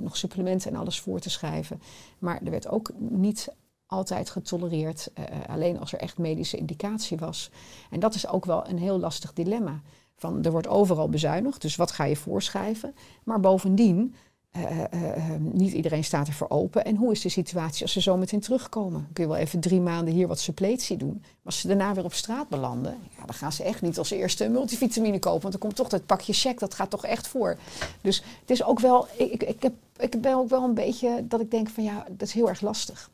nog 0.00 0.16
supplementen 0.16 0.70
en 0.70 0.78
alles 0.78 1.00
voor 1.00 1.18
te 1.18 1.30
schrijven. 1.30 1.80
Maar 2.18 2.40
er 2.44 2.50
werd 2.50 2.68
ook 2.68 2.90
niet 2.98 3.48
altijd 3.86 4.30
getolereerd, 4.30 5.10
eh, 5.14 5.24
alleen 5.46 5.78
als 5.78 5.92
er 5.92 5.98
echt 5.98 6.18
medische 6.18 6.56
indicatie 6.56 7.16
was. 7.16 7.50
En 7.90 8.00
dat 8.00 8.14
is 8.14 8.28
ook 8.28 8.44
wel 8.44 8.68
een 8.68 8.78
heel 8.78 8.98
lastig 8.98 9.32
dilemma. 9.32 9.80
Van, 10.16 10.44
er 10.44 10.50
wordt 10.50 10.68
overal 10.68 11.08
bezuinigd, 11.08 11.62
dus 11.62 11.76
wat 11.76 11.90
ga 11.90 12.04
je 12.04 12.16
voorschrijven? 12.16 12.94
Maar 13.24 13.40
bovendien, 13.40 14.14
eh, 14.56 14.84
eh, 14.84 15.16
eh, 15.16 15.40
niet 15.40 15.72
iedereen 15.72 16.04
staat 16.04 16.26
ervoor 16.26 16.50
open. 16.50 16.84
En 16.84 16.96
hoe 16.96 17.12
is 17.12 17.20
de 17.20 17.28
situatie 17.28 17.82
als 17.82 17.92
ze 17.92 18.00
zo 18.00 18.16
meteen 18.16 18.40
terugkomen? 18.40 19.08
Kun 19.12 19.24
je 19.24 19.30
wel 19.30 19.38
even 19.38 19.60
drie 19.60 19.80
maanden 19.80 20.14
hier 20.14 20.28
wat 20.28 20.38
suppletie 20.38 20.96
doen. 20.96 21.18
Maar 21.20 21.44
als 21.44 21.60
ze 21.60 21.66
daarna 21.66 21.94
weer 21.94 22.04
op 22.04 22.12
straat 22.12 22.48
belanden, 22.48 22.98
ja, 23.18 23.24
dan 23.24 23.34
gaan 23.34 23.52
ze 23.52 23.62
echt 23.62 23.82
niet 23.82 23.98
als 23.98 24.10
eerste 24.10 24.44
een 24.44 24.52
multivitamine 24.52 25.18
kopen. 25.18 25.40
Want 25.40 25.52
dan 25.52 25.60
komt 25.60 25.76
toch 25.76 25.88
dat 25.88 26.06
pakje 26.06 26.32
check, 26.32 26.58
dat 26.58 26.74
gaat 26.74 26.90
toch 26.90 27.04
echt 27.04 27.28
voor. 27.28 27.56
Dus 28.00 28.22
het 28.40 28.50
is 28.50 28.64
ook 28.64 28.80
wel, 28.80 29.06
ik, 29.16 29.42
ik, 29.42 29.62
heb, 29.62 29.74
ik 29.96 30.20
ben 30.20 30.34
ook 30.34 30.48
wel 30.48 30.62
een 30.62 30.74
beetje 30.74 31.24
dat 31.28 31.40
ik 31.40 31.50
denk 31.50 31.68
van 31.68 31.84
ja, 31.84 32.06
dat 32.10 32.28
is 32.28 32.34
heel 32.34 32.48
erg 32.48 32.60
lastig. 32.60 33.10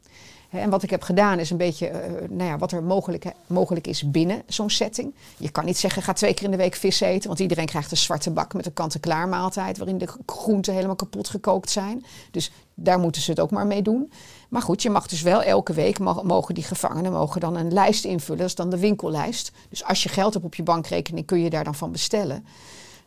En 0.52 0.70
wat 0.70 0.82
ik 0.82 0.90
heb 0.90 1.02
gedaan 1.02 1.38
is 1.38 1.50
een 1.50 1.56
beetje 1.56 1.88
eh, 1.88 2.28
nou 2.28 2.50
ja, 2.50 2.58
wat 2.58 2.72
er 2.72 2.82
mogelijk, 2.82 3.24
mogelijk 3.46 3.86
is 3.86 4.10
binnen 4.10 4.42
zo'n 4.46 4.70
setting. 4.70 5.14
Je 5.36 5.50
kan 5.50 5.64
niet 5.64 5.78
zeggen, 5.78 6.02
ga 6.02 6.12
twee 6.12 6.34
keer 6.34 6.44
in 6.44 6.50
de 6.50 6.56
week 6.56 6.74
vis 6.74 7.00
eten. 7.00 7.28
Want 7.28 7.40
iedereen 7.40 7.66
krijgt 7.66 7.90
een 7.90 7.96
zwarte 7.96 8.30
bak 8.30 8.54
met 8.54 8.66
een 8.66 8.72
kant-en-klaar 8.72 9.28
maaltijd... 9.28 9.78
waarin 9.78 9.98
de 9.98 10.08
groenten 10.26 10.74
helemaal 10.74 10.96
kapot 10.96 11.28
gekookt 11.28 11.70
zijn. 11.70 12.04
Dus 12.30 12.52
daar 12.74 12.98
moeten 12.98 13.22
ze 13.22 13.30
het 13.30 13.40
ook 13.40 13.50
maar 13.50 13.66
mee 13.66 13.82
doen. 13.82 14.12
Maar 14.48 14.62
goed, 14.62 14.82
je 14.82 14.90
mag 14.90 15.06
dus 15.06 15.22
wel 15.22 15.42
elke 15.42 15.72
week... 15.72 15.98
mogen 15.98 16.54
die 16.54 16.64
gevangenen 16.64 17.12
mogen 17.12 17.40
dan 17.40 17.56
een 17.56 17.72
lijst 17.72 18.04
invullen. 18.04 18.40
Dat 18.40 18.48
is 18.48 18.54
dan 18.54 18.70
de 18.70 18.78
winkellijst. 18.78 19.52
Dus 19.68 19.84
als 19.84 20.02
je 20.02 20.08
geld 20.08 20.32
hebt 20.32 20.44
op 20.46 20.54
je 20.54 20.62
bankrekening... 20.62 21.26
kun 21.26 21.40
je 21.40 21.50
daar 21.50 21.64
dan 21.64 21.74
van 21.74 21.92
bestellen. 21.92 22.46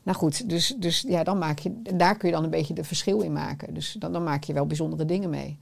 Nou 0.04 0.18
goed, 0.18 0.50
dus, 0.50 0.76
dus 0.78 1.04
ja, 1.08 1.24
dan 1.24 1.38
maak 1.38 1.60
je, 1.60 1.82
daar 1.96 2.18
kun 2.18 2.30
je 2.30 2.36
dan 2.36 2.44
een 2.44 2.50
beetje 2.50 2.74
de 2.74 2.84
verschil 2.84 3.22
in 3.22 3.34
maken. 3.34 3.74
Dus 3.74 3.96
dan, 4.00 4.14
dan 4.14 4.24
maak 4.24 4.44
je 4.44 4.54
wel 4.54 4.66
bijzondere 4.66 5.06
dingen 5.06 5.30
mee. 5.30 5.58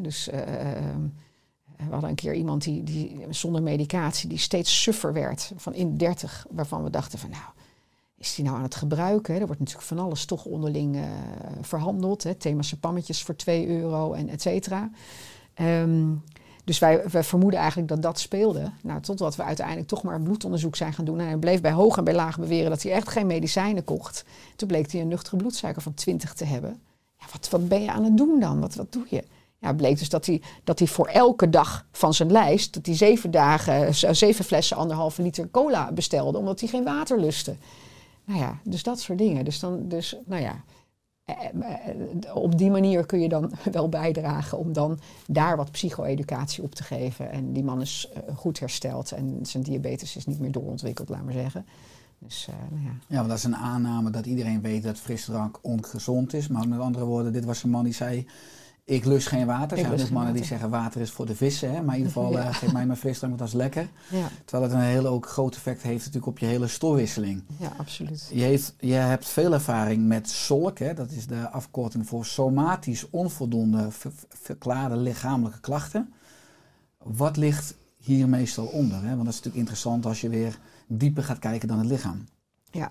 Dus 0.00 0.28
eh, 0.28 0.76
ehm, 0.76 1.02
we 1.76 1.90
hadden 1.90 2.10
een 2.10 2.16
keer 2.16 2.34
iemand 2.34 2.62
die, 2.62 2.82
die 2.82 3.26
zonder 3.30 3.62
medicatie, 3.62 4.28
die 4.28 4.38
steeds 4.38 4.82
suffer 4.82 5.12
werd, 5.12 5.52
van 5.56 5.74
in 5.74 5.96
30, 5.96 6.46
waarvan 6.50 6.82
we 6.82 6.90
dachten 6.90 7.18
van 7.18 7.30
nou, 7.30 7.42
is 8.16 8.34
die 8.34 8.44
nou 8.44 8.56
aan 8.56 8.62
het 8.62 8.74
gebruiken? 8.74 9.34
Er 9.34 9.46
wordt 9.46 9.60
natuurlijk 9.60 9.88
van 9.88 9.98
alles 9.98 10.24
toch 10.24 10.44
onderling 10.44 10.96
eh, 10.96 11.02
verhandeld. 11.60 12.22
Hè? 12.22 12.34
Thema's 12.34 12.74
pammetjes 12.74 13.22
voor 13.22 13.36
2 13.36 13.68
euro 13.68 14.12
en 14.12 14.28
et 14.28 14.42
cetera. 14.42 14.90
Ehm, 15.54 16.14
dus 16.64 16.78
wij, 16.78 17.02
vermoeden 17.06 17.60
eigenlijk 17.60 17.88
dat 17.88 18.02
dat 18.02 18.18
speelde. 18.18 18.70
Nou, 18.82 19.00
totdat 19.00 19.36
we 19.36 19.42
uiteindelijk 19.42 19.88
toch 19.88 20.02
maar 20.02 20.14
een 20.14 20.22
bloedonderzoek 20.22 20.76
zijn 20.76 20.92
gaan 20.92 21.04
doen. 21.04 21.20
En 21.20 21.26
hij 21.26 21.36
bleef 21.36 21.60
bij 21.60 21.72
hoog 21.72 21.96
en 21.96 22.04
bij 22.04 22.14
laag 22.14 22.38
beweren 22.38 22.70
dat 22.70 22.82
hij 22.82 22.92
echt 22.92 23.08
geen 23.08 23.26
medicijnen 23.26 23.84
kocht. 23.84 24.24
Toen 24.56 24.68
bleek 24.68 24.92
hij 24.92 25.00
een 25.00 25.08
nuchtere 25.08 25.36
bloedsuiker 25.36 25.82
van 25.82 25.94
20 25.94 26.34
te 26.34 26.44
hebben. 26.44 26.80
Ja, 27.18 27.26
wat, 27.32 27.48
wat 27.50 27.68
ben 27.68 27.82
je 27.82 27.92
aan 27.92 28.04
het 28.04 28.16
doen 28.16 28.40
dan? 28.40 28.60
Wat, 28.60 28.74
wat 28.74 28.92
doe 28.92 29.06
je? 29.08 29.24
Ja, 29.60 29.72
bleek 29.72 29.98
dus 29.98 30.08
dat 30.08 30.26
hij, 30.26 30.42
dat 30.64 30.78
hij 30.78 30.88
voor 30.88 31.06
elke 31.06 31.50
dag 31.50 31.86
van 31.92 32.14
zijn 32.14 32.32
lijst, 32.32 32.74
dat 32.74 32.86
hij 32.86 32.96
zeven 32.96 33.30
dagen, 33.30 33.94
zeven 34.16 34.44
flessen 34.44 34.76
anderhalve 34.76 35.22
liter 35.22 35.50
cola 35.50 35.92
bestelde, 35.92 36.38
omdat 36.38 36.60
hij 36.60 36.68
geen 36.68 36.84
water 36.84 37.20
lustte. 37.20 37.56
Nou 38.24 38.40
ja, 38.40 38.58
dus 38.64 38.82
dat 38.82 39.00
soort 39.00 39.18
dingen. 39.18 39.44
Dus 39.44 39.60
dan, 39.60 39.88
dus, 39.88 40.16
nou 40.26 40.42
ja, 40.42 40.64
eh, 41.24 41.34
eh, 41.34 42.36
op 42.36 42.58
die 42.58 42.70
manier 42.70 43.06
kun 43.06 43.20
je 43.20 43.28
dan 43.28 43.52
wel 43.72 43.88
bijdragen 43.88 44.58
om 44.58 44.72
dan 44.72 44.98
daar 45.26 45.56
wat 45.56 45.70
psycho-educatie 45.70 46.62
op 46.62 46.74
te 46.74 46.82
geven. 46.82 47.30
En 47.30 47.52
die 47.52 47.64
man 47.64 47.80
is 47.80 48.08
eh, 48.14 48.36
goed 48.36 48.60
hersteld 48.60 49.12
en 49.12 49.38
zijn 49.42 49.62
diabetes 49.62 50.16
is 50.16 50.26
niet 50.26 50.40
meer 50.40 50.52
doorontwikkeld, 50.52 51.08
laat 51.08 51.24
maar 51.24 51.32
zeggen. 51.32 51.66
Dus, 52.18 52.48
nou 52.70 52.82
ja. 52.82 52.90
Ja, 53.06 53.16
want 53.16 53.28
dat 53.28 53.38
is 53.38 53.44
een 53.44 53.56
aanname 53.56 54.10
dat 54.10 54.26
iedereen 54.26 54.60
weet 54.60 54.82
dat 54.82 54.98
frisdrank 54.98 55.58
ongezond 55.62 56.32
is. 56.32 56.48
Maar 56.48 56.68
met 56.68 56.80
andere 56.80 57.04
woorden, 57.04 57.32
dit 57.32 57.44
was 57.44 57.62
een 57.62 57.70
man 57.70 57.84
die 57.84 57.94
zei... 57.94 58.26
Ik 58.88 59.04
lust 59.04 59.28
geen 59.28 59.46
water. 59.46 59.78
Er 59.78 59.84
zijn 59.86 60.00
ook 60.00 60.10
mannen 60.10 60.34
die 60.34 60.44
zeggen 60.44 60.70
water 60.70 61.00
is 61.00 61.10
voor 61.10 61.26
de 61.26 61.34
vissen. 61.34 61.70
Hè? 61.74 61.82
Maar 61.82 61.94
in 61.96 62.00
ieder 62.00 62.12
geval, 62.12 62.32
Ja. 62.38 62.48
eh, 62.48 62.54
geef 62.54 62.72
mij 62.72 62.86
maar 62.86 62.96
frisdrank, 62.96 63.38
want 63.38 63.50
dat 63.50 63.60
is 63.60 63.64
lekker. 63.66 63.88
Ja, 64.10 64.28
Terwijl 64.44 64.70
het 64.70 64.78
een 64.80 64.86
hele 64.88 65.08
ook 65.08 65.26
groot 65.28 65.54
effect 65.54 65.82
heeft 65.82 65.98
natuurlijk 65.98 66.26
op 66.26 66.38
je 66.38 66.46
hele 66.46 66.66
stofwisseling. 66.68 67.42
ja, 67.58 67.72
absoluut. 67.78 68.30
Je, 68.32 68.42
heeft, 68.42 68.74
je 68.78 68.92
hebt 68.92 69.26
veel 69.28 69.52
ervaring 69.52 70.06
met 70.06 70.28
SOLK, 70.30 70.78
hè? 70.78 70.94
dat 70.94 71.10
is 71.10 71.26
de 71.26 71.50
afkorting 71.50 72.06
voor 72.06 72.26
somatisch 72.26 73.10
onvoldoende 73.10 73.90
ver- 73.90 74.12
verklaarde 74.28 74.96
lichamelijke 74.96 75.60
klachten. 75.60 76.12
Wat 77.02 77.36
ligt 77.36 77.74
hier 77.96 78.28
meestal 78.28 78.66
onder? 78.66 78.96
Hè? 79.02 79.08
Want 79.08 79.16
dat 79.18 79.26
is 79.28 79.34
natuurlijk 79.34 79.56
interessant 79.56 80.06
als 80.06 80.20
je 80.20 80.28
weer 80.28 80.58
dieper 80.86 81.24
gaat 81.24 81.38
kijken 81.38 81.68
dan 81.68 81.78
het 81.78 81.86
lichaam. 81.86 82.24
Ja. 82.70 82.90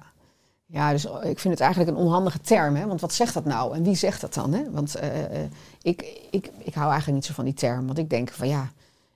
Ja, 0.70 0.92
dus 0.92 1.06
ik 1.06 1.40
vind 1.40 1.54
het 1.54 1.60
eigenlijk 1.60 1.92
een 1.92 2.04
onhandige 2.04 2.40
term. 2.40 2.76
Hè? 2.76 2.88
Want 2.88 3.02
wat 3.02 3.14
zegt 3.14 3.34
dat 3.34 3.46
nou? 3.46 3.76
En 3.76 3.84
wie 3.84 3.96
zegt 3.96 4.22
dat 4.22 4.34
dan? 4.34 4.54
Hè? 4.54 4.72
Want 4.72 4.96
eh, 4.96 5.24
eh, 5.24 5.50
ik, 5.82 6.22
ik, 6.32 6.52
ik 6.58 6.74
hou 6.74 6.90
eigenlijk 6.90 7.14
niet 7.14 7.26
zo 7.26 7.34
van 7.34 7.46
die 7.46 7.54
term. 7.54 7.86
Want 7.86 7.98
ik 7.98 8.10
denk 8.10 8.32
van 8.32 8.48
ja, 8.48 8.72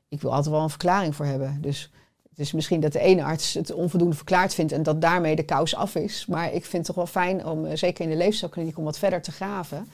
ik 0.09 0.21
wil 0.21 0.33
altijd 0.33 0.53
wel 0.53 0.63
een 0.63 0.69
verklaring 0.69 1.15
voor 1.15 1.25
hebben. 1.25 1.57
Dus 1.61 1.91
het 2.31 2.39
is 2.39 2.51
misschien 2.51 2.79
dat 2.79 2.91
de 2.91 2.99
ene 2.99 3.23
arts 3.23 3.53
het 3.53 3.73
onvoldoende 3.73 4.15
verklaard 4.15 4.53
vindt 4.53 4.71
en 4.71 4.83
dat 4.83 5.01
daarmee 5.01 5.35
de 5.35 5.43
kous 5.43 5.75
af 5.75 5.95
is. 5.95 6.25
Maar 6.25 6.53
ik 6.53 6.65
vind 6.65 6.71
het 6.71 6.85
toch 6.85 6.95
wel 6.95 7.23
fijn 7.23 7.45
om, 7.45 7.65
eh, 7.65 7.75
zeker 7.75 8.03
in 8.03 8.09
de 8.09 8.15
leefstijlkliniek, 8.15 8.77
om 8.77 8.83
wat 8.83 8.97
verder 8.97 9.21
te 9.21 9.31
graven. 9.31 9.87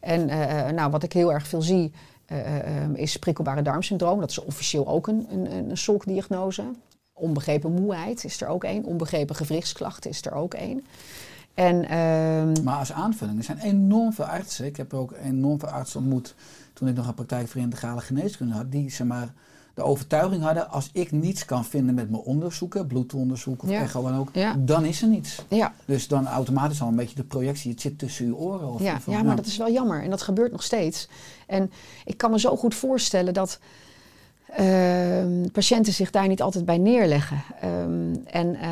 En 0.00 0.28
eh, 0.28 0.72
nou, 0.72 0.90
wat 0.90 1.02
ik 1.02 1.12
heel 1.12 1.32
erg 1.32 1.46
veel 1.46 1.62
zie, 1.62 1.92
eh, 2.26 2.94
is 2.94 3.16
prikkelbare 3.16 3.62
darmsyndroom. 3.62 4.20
Dat 4.20 4.30
is 4.30 4.38
officieel 4.38 4.88
ook 4.88 5.06
een, 5.06 5.26
een, 5.30 5.52
een. 5.52 6.76
Onbegrepen 7.18 7.72
moeheid 7.72 8.24
is 8.24 8.40
er 8.40 8.48
ook 8.48 8.64
één. 8.64 8.84
Onbegrepen 8.84 9.36
gewrichtsklachten 9.36 10.10
is 10.10 10.24
er 10.26 10.32
ook 10.32 10.54
één. 10.54 10.84
En, 11.54 11.88
ehm, 11.88 12.64
Maar 12.64 12.78
als 12.78 12.92
aanvulling, 12.92 13.38
er 13.38 13.44
zijn 13.44 13.58
enorm 13.58 14.12
veel 14.12 14.24
artsen. 14.24 14.64
Ik 14.66 14.76
heb 14.76 14.94
ook 14.94 15.12
enorm 15.24 15.58
veel 15.58 15.68
artsen 15.68 16.00
ontmoet 16.00 16.34
toen 16.72 16.88
ik 16.88 16.94
nog 16.94 17.06
een 17.06 17.14
praktijk 17.14 17.48
voor 17.48 17.60
integrale 17.60 18.00
geneeskunde 18.00 18.54
had. 18.54 18.70
Die 18.72 18.90
zeg 18.90 19.06
maar, 19.06 19.32
de 19.74 19.82
overtuiging 19.82 20.42
hadden, 20.42 20.70
als 20.70 20.88
ik 20.92 21.12
niets 21.12 21.44
kan 21.44 21.64
vinden 21.64 21.94
met 21.94 22.10
mijn 22.10 22.22
onderzoeken, 22.22 22.86
bloedonderzoek 22.86 23.62
of 23.62 23.70
Ja. 23.70 23.80
echo 23.80 24.06
en 24.06 24.14
ook, 24.14 24.28
Ja. 24.32 24.54
dan 24.58 24.84
is 24.84 25.02
er 25.02 25.08
niets. 25.08 25.44
ja, 25.48 25.72
Dus 25.84 26.08
dan 26.08 26.26
automatisch 26.26 26.82
al 26.82 26.88
een 26.88 26.96
beetje 26.96 27.14
de 27.16 27.24
projectie, 27.24 27.70
het 27.70 27.80
zit 27.80 27.98
tussen 27.98 28.26
je 28.26 28.36
oren. 28.36 28.68
Of, 28.72 28.82
ja, 28.82 28.98
ja, 29.06 29.22
maar 29.22 29.36
dat 29.36 29.46
is 29.46 29.56
wel 29.56 29.70
jammer. 29.70 30.02
En 30.02 30.10
dat 30.10 30.22
gebeurt 30.22 30.52
nog 30.52 30.62
steeds. 30.62 31.08
En 31.46 31.70
ik 32.04 32.16
kan 32.16 32.30
me 32.30 32.38
zo 32.38 32.56
goed 32.56 32.74
voorstellen 32.74 33.34
dat 33.34 33.58
patiënten 35.52 35.92
zich 35.92 36.10
daar 36.10 36.28
niet 36.28 36.42
altijd 36.42 36.64
bij 36.64 36.78
neerleggen. 36.78 37.42
Ehm, 37.60 38.14
en, 38.26 38.54
eh, 38.54 38.70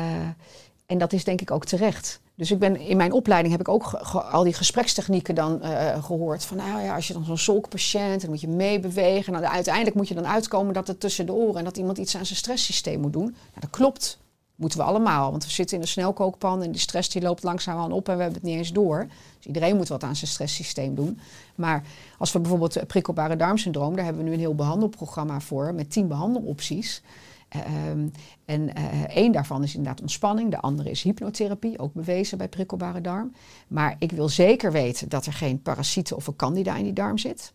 en 0.85 0.97
dat 0.97 1.13
is 1.13 1.23
denk 1.23 1.41
ik 1.41 1.51
ook 1.51 1.65
terecht. 1.65 2.19
Dus 2.35 2.51
ik 2.51 2.59
ben, 2.59 2.79
in 2.79 2.97
mijn 2.97 3.11
opleiding 3.11 3.51
heb 3.51 3.61
ik 3.67 3.73
ook 3.73 3.93
al 4.31 4.43
die 4.43 4.53
gesprekstechnieken 4.53 5.35
dan 5.35 5.61
eh, 5.61 6.03
gehoord. 6.03 6.45
Van 6.45 6.57
nou 6.57 6.81
ja, 6.81 6.95
als 6.95 7.07
je 7.07 7.13
dan 7.13 7.25
zo'n 7.25 7.37
solkpatiënt, 7.37 8.21
dan 8.21 8.29
moet 8.29 8.41
je 8.41 8.47
meebewegen. 8.47 9.33
Nou, 9.33 9.45
uiteindelijk 9.45 9.95
moet 9.95 10.07
je 10.07 10.13
dan 10.13 10.27
uitkomen 10.27 10.73
dat 10.73 10.87
het 10.87 10.99
tussen 10.99 11.25
de 11.25 11.33
oren 11.33 11.57
en 11.57 11.63
dat 11.63 11.77
iemand 11.77 11.97
iets 11.97 12.17
aan 12.17 12.25
zijn 12.25 12.37
stresssysteem 12.37 12.99
moet 12.99 13.13
doen. 13.13 13.23
Nou, 13.23 13.59
dat 13.59 13.69
klopt. 13.69 14.19
Moeten 14.57 14.79
we 14.79 14.85
allemaal, 14.85 15.31
want 15.31 15.43
we 15.43 15.51
zitten 15.51 15.75
in 15.75 15.81
een 15.81 15.87
snelkookpan 15.87 16.63
en 16.63 16.71
die 16.71 16.81
stress 16.81 17.09
die 17.09 17.21
loopt 17.21 17.43
langzaam 17.43 17.77
aan 17.77 17.91
op 17.91 18.09
en 18.09 18.15
we 18.15 18.21
hebben 18.21 18.39
het 18.39 18.49
niet 18.49 18.57
eens 18.57 18.71
door. 18.71 19.07
Dus 19.37 19.45
iedereen 19.45 19.75
moet 19.75 19.87
wat 19.87 20.03
aan 20.03 20.15
zijn 20.15 20.31
stresssysteem 20.31 20.95
doen. 20.95 21.19
Maar 21.55 21.83
als 22.17 22.31
we 22.31 22.39
bijvoorbeeld 22.39 22.87
prikkelbare 22.87 23.35
darmsyndroom, 23.35 23.95
daar 23.95 24.05
hebben 24.05 24.23
we 24.23 24.29
nu 24.29 24.35
een 24.35 24.41
heel 24.41 24.55
behandelprogramma 24.55 25.39
voor 25.39 25.73
met 25.73 25.91
tien 25.91 26.07
behandelopties. 26.07 27.01
Ehm, 27.49 28.07
en 28.45 28.75
eh, 28.75 29.03
één 29.03 29.31
daarvan 29.31 29.63
is 29.63 29.75
inderdaad 29.75 30.01
ontspanning, 30.01 30.51
de 30.51 30.59
andere 30.59 30.89
is 30.89 31.03
hypnotherapie, 31.03 31.79
ook 31.79 31.93
bewezen 31.93 32.37
bij 32.37 32.47
prikkelbare 32.47 33.01
darm. 33.01 33.33
Maar 33.67 33.95
ik 33.99 34.11
wil 34.11 34.29
zeker 34.29 34.71
weten 34.71 35.09
dat 35.09 35.25
er 35.25 35.33
geen 35.33 35.61
parasieten 35.61 36.15
of 36.15 36.27
een 36.27 36.35
candida 36.35 36.75
in 36.75 36.83
die 36.83 36.93
darm 36.93 37.17
zit. 37.17 37.53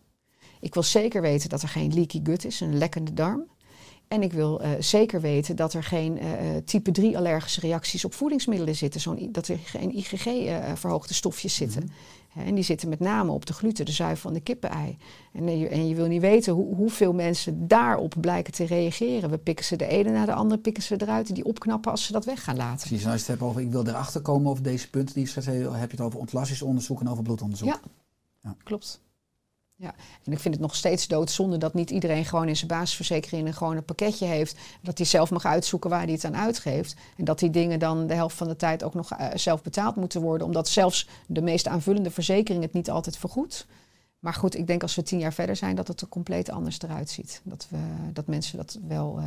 Ik 0.59 0.73
wil 0.73 0.83
zeker 0.83 1.21
weten 1.21 1.49
dat 1.49 1.61
er 1.61 1.67
geen 1.67 1.93
leaky 1.93 2.19
gut 2.23 2.45
is, 2.45 2.59
een 2.59 2.77
lekkende 2.77 3.13
darm. 3.13 3.43
En 4.13 4.21
ik 4.23 4.33
wil 4.33 4.61
eh, 4.61 4.71
zeker 4.79 5.21
weten 5.21 5.55
dat 5.55 5.73
er 5.73 5.83
geen 5.83 6.19
eh, 6.19 6.55
eh, 6.55 6.63
type 6.63 6.91
3 6.91 7.17
allergische 7.17 7.59
reacties 7.59 8.05
op 8.05 8.13
voedingsmiddelen 8.13 8.75
zitten. 8.75 9.01
Zo'n, 9.01 9.29
dat 9.31 9.47
er 9.47 9.57
geen 9.57 9.95
IgG-verhoogde 9.97 11.13
stofjes 11.13 11.55
zitten. 11.55 11.89
Hè, 12.29 12.43
en 12.43 12.55
die 12.55 12.63
zitten 12.63 12.89
met 12.89 12.99
name 12.99 13.31
op 13.31 13.45
de 13.45 13.53
gluten, 13.53 13.85
de 13.85 13.91
zuivel 13.91 14.21
van 14.21 14.33
de 14.33 14.39
kippenei. 14.39 14.97
En, 15.33 15.59
je, 15.59 15.67
en 15.67 15.87
je 15.87 15.95
wil 15.95 16.07
niet 16.07 16.21
weten 16.21 16.53
hoe, 16.53 16.75
hoeveel 16.75 17.13
mensen 17.13 17.67
daarop 17.67 18.15
blijken 18.21 18.53
te 18.53 18.65
reageren. 18.65 19.29
We 19.29 19.37
pikken 19.37 19.65
ze 19.65 19.75
de 19.75 19.87
ene 19.87 20.11
na 20.11 20.25
de 20.25 20.33
andere, 20.33 20.61
pikken 20.61 20.83
ze 20.83 21.01
eruit. 21.01 21.35
Die 21.35 21.45
opknappen 21.45 21.91
als 21.91 22.05
ze 22.05 22.11
dat 22.11 22.25
weg 22.25 22.43
gaan 22.43 22.57
laten. 22.57 22.87
Precies, 22.87 23.05
en 23.05 23.11
als 23.11 23.21
je 23.21 23.31
het 23.31 23.39
hebt 23.39 23.49
over, 23.49 23.61
ik 23.61 23.71
wil 23.71 23.87
erachter 23.87 24.21
komen 24.21 24.51
over 24.51 24.63
deze 24.63 24.89
punten 24.89 25.15
die 25.15 25.29
je 25.33 25.51
heb 25.51 25.91
je 25.91 25.97
het 25.97 26.05
over 26.05 26.19
ontlastingsonderzoek 26.19 26.99
en 26.99 27.09
over 27.09 27.23
bloedonderzoek. 27.23 27.67
Ja. 27.67 27.79
Ja. 28.43 28.55
Klopt. 28.63 29.01
Ja, 29.83 29.93
en 30.23 30.31
ik 30.31 30.39
vind 30.39 30.53
het 30.53 30.63
nog 30.63 30.75
steeds 30.75 31.07
doodzonde 31.07 31.57
dat 31.57 31.73
niet 31.73 31.89
iedereen 31.89 32.25
gewoon 32.25 32.47
in 32.47 32.55
zijn 32.55 32.67
basisverzekering 32.67 33.47
een 33.47 33.53
gewoon 33.53 33.77
een 33.77 33.85
pakketje 33.85 34.25
heeft. 34.25 34.57
Dat 34.81 34.97
hij 34.97 35.07
zelf 35.07 35.31
mag 35.31 35.45
uitzoeken 35.45 35.89
waar 35.89 36.03
hij 36.03 36.11
het 36.11 36.25
aan 36.25 36.35
uitgeeft. 36.35 36.95
En 37.17 37.25
dat 37.25 37.39
die 37.39 37.49
dingen 37.49 37.79
dan 37.79 38.07
de 38.07 38.13
helft 38.13 38.35
van 38.35 38.47
de 38.47 38.55
tijd 38.55 38.83
ook 38.83 38.93
nog 38.93 39.11
eh, 39.11 39.27
zelf 39.35 39.61
betaald 39.61 39.95
moeten 39.95 40.21
worden. 40.21 40.47
Omdat 40.47 40.67
zelfs 40.67 41.07
de 41.27 41.41
meest 41.41 41.67
aanvullende 41.67 42.11
verzekering 42.11 42.63
het 42.63 42.73
niet 42.73 42.89
altijd 42.89 43.17
vergoedt. 43.17 43.65
Maar 44.19 44.33
goed, 44.33 44.55
ik 44.55 44.67
denk 44.67 44.81
als 44.81 44.95
we 44.95 45.03
tien 45.03 45.19
jaar 45.19 45.33
verder 45.33 45.55
zijn 45.55 45.75
dat 45.75 45.87
het 45.87 46.01
er 46.01 46.07
compleet 46.07 46.49
anders 46.49 46.81
eruit 46.81 47.09
ziet. 47.09 47.41
Dat, 47.43 47.67
we, 47.69 47.77
dat 48.13 48.27
mensen 48.27 48.57
dat 48.57 48.79
wel 48.87 49.17
eh, 49.19 49.25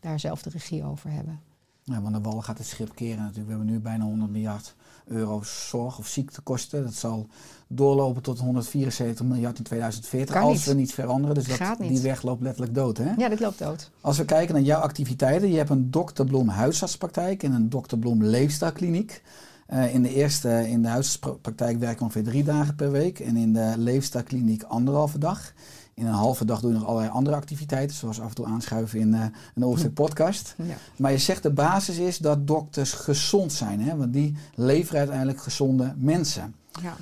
daar 0.00 0.20
zelf 0.20 0.42
de 0.42 0.50
regie 0.50 0.84
over 0.84 1.10
hebben. 1.10 1.40
Ja, 1.84 2.00
want 2.02 2.14
de 2.14 2.20
wal 2.20 2.42
gaat 2.42 2.58
het 2.58 2.66
schip 2.66 2.94
keren 2.94 3.18
natuurlijk. 3.18 3.46
We 3.46 3.52
hebben 3.52 3.72
nu 3.72 3.80
bijna 3.80 4.04
100 4.04 4.30
miljard 4.30 4.74
euro 5.08 5.42
zorg- 5.42 5.98
of 5.98 6.06
ziektekosten. 6.06 6.84
Dat 6.84 6.94
zal 6.94 7.26
doorlopen 7.68 8.22
tot 8.22 8.38
174 8.38 9.24
miljard 9.26 9.58
in 9.58 9.64
2040 9.64 10.34
Kan 10.34 10.44
als 10.44 10.52
niet. 10.56 10.64
we 10.64 10.74
niets 10.74 10.92
veranderen. 10.94 11.34
Dus 11.34 11.58
dat, 11.58 11.78
niet. 11.78 11.88
die 11.88 12.00
weg 12.00 12.22
loopt 12.22 12.42
letterlijk 12.42 12.74
dood. 12.74 12.98
Hè? 12.98 13.12
Ja, 13.16 13.28
dit 13.28 13.40
loopt 13.40 13.58
dood. 13.58 13.90
Als 14.00 14.18
we 14.18 14.24
kijken 14.24 14.54
naar 14.54 14.62
jouw 14.64 14.80
activiteiten. 14.80 15.50
Je 15.50 15.56
hebt 15.56 15.70
een 15.70 15.90
Dr. 15.90 16.22
Bloem 16.24 16.48
huisartspraktijk 16.48 17.42
en 17.42 17.52
een 17.52 17.68
Dr. 17.68 17.96
Bloem 17.96 18.24
leefstijlkliniek. 18.24 19.22
Eh, 19.66 19.94
in 19.94 20.02
de 20.02 20.14
eerste, 20.14 20.68
in 20.68 20.82
de 20.82 20.88
huisartspraktijk 20.88 21.78
werk 21.78 21.98
je 21.98 22.04
ongeveer 22.04 22.24
drie 22.24 22.44
dagen 22.44 22.74
per 22.74 22.90
week. 22.90 23.18
En 23.20 23.36
in 23.36 23.52
de 23.52 23.72
leefstijlkliniek 23.76 24.62
anderhalve 24.62 25.18
dag. 25.18 25.52
In 25.98 26.06
een 26.06 26.12
halve 26.12 26.44
dag 26.44 26.60
doe 26.60 26.72
je 26.72 26.78
nog 26.78 26.86
allerlei 26.86 27.12
andere 27.12 27.36
activiteiten. 27.36 27.96
Zoals 27.96 28.20
af 28.20 28.28
en 28.28 28.34
toe 28.34 28.46
aanschuiven 28.46 28.98
in 28.98 29.14
eh, 29.14 29.24
een 29.54 29.64
Oorstek 29.64 29.94
podcast. 29.94 30.54
Ja. 30.56 30.74
Maar 30.96 31.10
je 31.10 31.18
zegt 31.18 31.42
de 31.42 31.50
basis 31.50 31.98
is 31.98 32.18
dat 32.18 32.46
dokters 32.46 32.92
gezond 32.92 33.52
zijn. 33.52 33.80
Hè? 33.80 33.96
Want 33.96 34.12
die 34.12 34.36
leveren 34.54 34.98
uiteindelijk 34.98 35.40
gezonde 35.40 35.94
mensen. 35.96 36.54
Ja. 36.82 36.96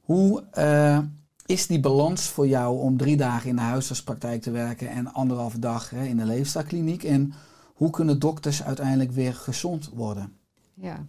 Hoe 0.00 0.44
eh, 0.50 0.98
is 1.46 1.66
die 1.66 1.80
balans 1.80 2.28
voor 2.28 2.46
jou 2.46 2.80
om 2.80 2.96
drie 2.96 3.16
dagen 3.16 3.48
in 3.48 3.56
de 3.56 3.62
huisartspraktijk 3.62 4.42
te 4.42 4.50
werken 4.50 4.88
en 4.88 5.12
anderhalve 5.12 5.58
dag 5.58 5.90
hè, 5.90 6.04
in 6.04 6.16
de 6.16 6.24
leefstijlkliniek? 6.24 7.04
En 7.04 7.32
hoe 7.74 7.90
kunnen 7.90 8.18
dokters 8.18 8.62
uiteindelijk 8.62 9.12
weer 9.12 9.34
gezond 9.34 9.90
worden? 9.94 10.32
Ja, 10.74 11.06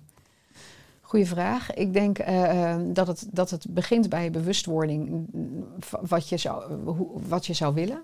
goeie 1.10 1.26
vraag. 1.28 1.74
Ik 1.74 1.94
denk 1.94 2.20
eh, 2.20 2.72
eh, 2.74 2.80
dat, 2.94 3.08
het, 3.08 3.28
dat 3.32 3.50
het 3.50 3.66
begint 3.70 4.10
bij 4.10 4.32
bewustwording 4.32 5.28
mm, 5.32 5.66
wat 6.02 6.30
je 6.30 6.38
zou, 6.38 6.76
wat 7.28 7.46
je 7.46 7.54
zou 7.54 7.74
willen. 7.74 8.02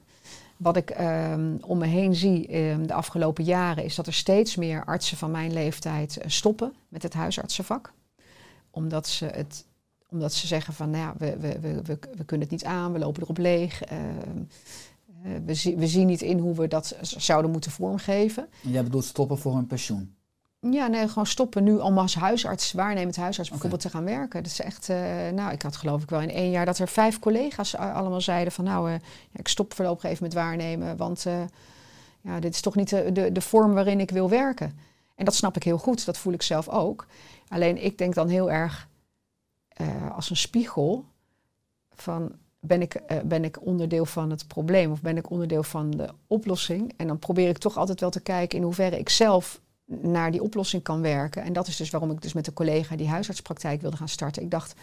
Wat 0.58 0.76
ik 0.78 0.90
eh, 0.90 1.34
om 1.62 1.78
me 1.78 1.86
heen 1.86 2.16
zie 2.16 2.48
eh, 2.48 2.76
de 2.86 2.94
afgelopen 2.94 3.44
jaren 3.44 3.84
is 3.84 3.96
dat 3.96 4.08
er 4.08 4.14
steeds 4.14 4.56
meer 4.56 4.86
artsen 4.86 5.18
van 5.18 5.32
mijn 5.32 5.54
leeftijd 5.54 6.18
eh, 6.18 6.30
stoppen 6.30 6.74
met 6.88 7.04
het 7.04 7.14
huisartsenvak. 7.14 7.94
Omdat 8.72 9.08
ze, 9.08 9.26
het, 9.26 9.66
omdat 10.10 10.34
ze 10.34 10.48
zeggen 10.48 10.74
van 10.74 10.90
nou 10.90 11.04
ja, 11.04 11.14
we, 11.18 11.38
we, 11.40 11.60
we, 11.62 11.82
we, 12.16 12.24
kunnen 12.26 12.48
het 12.48 12.52
niet 12.52 12.66
aan, 12.66 12.92
we 12.94 13.00
lopen 13.00 13.22
erop 13.24 13.38
leeg. 13.38 13.82
eh, 13.84 13.98
eh, 13.98 15.32
we, 15.46 15.54
zie- 15.54 15.76
we 15.76 15.88
zien 15.88 16.08
niet 16.08 16.22
in 16.22 16.40
hoe 16.40 16.56
we 16.56 16.68
dat 16.68 16.96
zouden 17.02 17.52
moeten 17.52 17.72
vormgeven. 17.72 18.48
En 18.64 18.72
jij 18.72 18.84
bedoelt 18.84 19.06
stoppen 19.06 19.38
voor 19.38 19.56
een 19.56 19.68
pensioen. 19.68 20.15
Ja, 20.72 20.88
nee, 20.88 21.08
gewoon 21.08 21.26
stoppen 21.26 21.64
nu 21.64 21.78
om 21.78 21.98
als 21.98 22.16
huisarts, 22.16 22.72
waarnemend 22.72 23.16
huisarts 23.16 23.50
bijvoorbeeld 23.50 23.82
te 23.82 23.90
gaan 23.90 24.04
werken. 24.04 24.44
Dat 24.44 24.52
is 24.52 24.60
echt, 24.60 24.90
eh, 24.90 24.98
nou, 25.34 25.52
ik 25.52 25.62
had 25.62 25.76
geloof 25.76 26.04
ik 26.04 26.10
wel 26.10 26.22
in 26.22 26.30
één 26.30 26.50
jaar 26.50 26.66
dat 26.66 26.78
er 26.78 26.88
vijf 26.88 27.20
collega's 27.20 27.76
allemaal 27.76 28.22
zeiden 28.22 28.54
van 28.54 28.64
nou, 28.66 28.88
eh, 28.88 28.94
ja, 29.32 29.40
ik 29.40 29.48
stop 29.48 29.74
voorlopig 29.74 30.04
even 30.04 30.24
met 30.24 30.34
waarnemen, 30.34 30.98
want 30.98 31.26
eh, 31.26 31.42
ja, 32.22 32.40
dit 32.40 32.54
is 32.54 32.62
toch 32.62 32.76
niet 32.76 32.90
de, 32.90 33.12
de, 33.12 33.32
de 33.32 33.42
vorm 33.42 33.74
waarin 33.74 34.00
ik 34.00 34.12
wil 34.12 34.30
werken. 34.30 34.80
En 35.16 35.26
dat 35.26 35.36
snap 35.36 35.56
ik 35.56 35.64
heel 35.64 35.78
goed, 35.78 36.06
dat 36.06 36.18
voel 36.18 36.34
ik 36.34 36.42
zelf 36.42 36.70
ook. 36.70 37.06
Alleen 37.48 37.84
ik 37.84 37.98
denk 37.98 38.14
dan 38.14 38.28
heel 38.28 38.52
erg 38.52 38.88
als 40.12 40.30
een 40.30 40.38
spiegel 40.38 41.06
van 41.94 42.32
ben 42.60 42.82
ik, 42.82 43.02
ben 43.26 43.44
ik 43.44 43.66
onderdeel 43.66 44.06
van 44.06 44.30
het 44.30 44.48
probleem 44.48 44.92
of 44.92 45.02
ben 45.02 45.18
ik 45.18 45.30
onderdeel 45.30 45.64
van 45.64 45.92
de 45.92 46.10
oplossing? 46.28 46.94
En 46.98 47.08
dan 47.08 47.20
probeer 47.20 47.50
ik 47.50 47.58
toch 47.58 47.78
altijd 47.78 48.00
wel 48.00 48.10
te 48.10 48.20
kijken 48.20 48.58
in 48.58 48.64
hoeverre 48.64 49.00
ik 49.00 49.10
zelf 49.10 49.62
naar 49.86 50.32
die 50.32 50.44
oplossing 50.44 50.84
kan 50.84 51.02
werken. 51.02 51.44
En 51.44 51.54
dat 51.54 51.68
is 51.68 51.76
dus 51.76 51.90
waarom 51.90 52.12
ik 52.12 52.22
dus 52.22 52.34
met 52.34 52.48
een 52.48 52.54
collega 52.54 52.96
die 52.96 53.08
huisartspraktijk 53.08 53.82
wilde 53.82 53.98
gaan 53.98 54.10
starten. 54.10 54.44
Ik 54.44 54.52
dacht, 54.52 54.74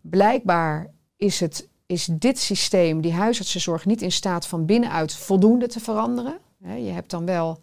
blijkbaar 0.00 0.90
is, 1.16 1.40
het, 1.40 1.68
is 1.86 2.08
dit 2.12 2.38
systeem, 2.38 3.00
die 3.00 3.12
huisartsenzorg, 3.12 3.84
niet 3.84 4.02
in 4.02 4.12
staat 4.12 4.46
van 4.46 4.66
binnenuit 4.66 5.12
voldoende 5.12 5.66
te 5.66 5.80
veranderen. 5.80 6.38
Je 6.58 6.90
hebt 6.90 7.10
dan 7.10 7.26
wel 7.26 7.60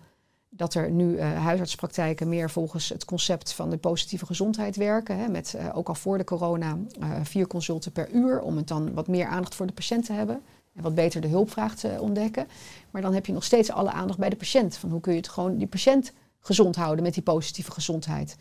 dat 0.55 0.73
er 0.73 0.91
nu 0.91 1.17
eh, 1.17 1.43
huisartspraktijken 1.43 2.29
meer 2.29 2.49
volgens 2.49 2.89
het 2.89 3.05
concept 3.05 3.53
van 3.53 3.69
de 3.69 3.77
positieve 3.77 4.25
gezondheid 4.25 4.75
werken. 4.75 5.17
Hè, 5.17 5.27
met 5.27 5.53
eh, 5.53 5.77
ook 5.77 5.87
al 5.87 5.95
voor 5.95 6.17
de 6.17 6.23
corona 6.23 6.77
eh, 6.99 7.09
vier 7.23 7.47
consulten 7.47 7.91
per 7.91 8.09
uur, 8.11 8.41
om 8.41 8.57
het 8.57 8.67
dan 8.67 8.93
wat 8.93 9.07
meer 9.07 9.25
aandacht 9.25 9.55
voor 9.55 9.65
de 9.65 9.73
patiënt 9.73 10.05
te 10.05 10.13
hebben. 10.13 10.41
En 10.75 10.83
wat 10.83 10.95
beter 10.95 11.21
de 11.21 11.27
hulpvraag 11.27 11.75
te 11.75 11.97
ontdekken. 11.99 12.47
Maar 12.91 13.01
dan 13.01 13.13
heb 13.13 13.25
je 13.25 13.33
nog 13.33 13.43
steeds 13.43 13.71
alle 13.71 13.91
aandacht 13.91 14.19
bij 14.19 14.29
de 14.29 14.35
patiënt. 14.35 14.77
Van 14.77 14.89
hoe 14.89 15.01
kun 15.01 15.11
je 15.11 15.17
het 15.17 15.29
gewoon 15.29 15.57
die 15.57 15.67
patiënt 15.67 16.13
gezond 16.39 16.75
houden 16.75 17.03
met 17.03 17.13
die 17.13 17.23
positieve 17.23 17.71
gezondheid. 17.71 18.37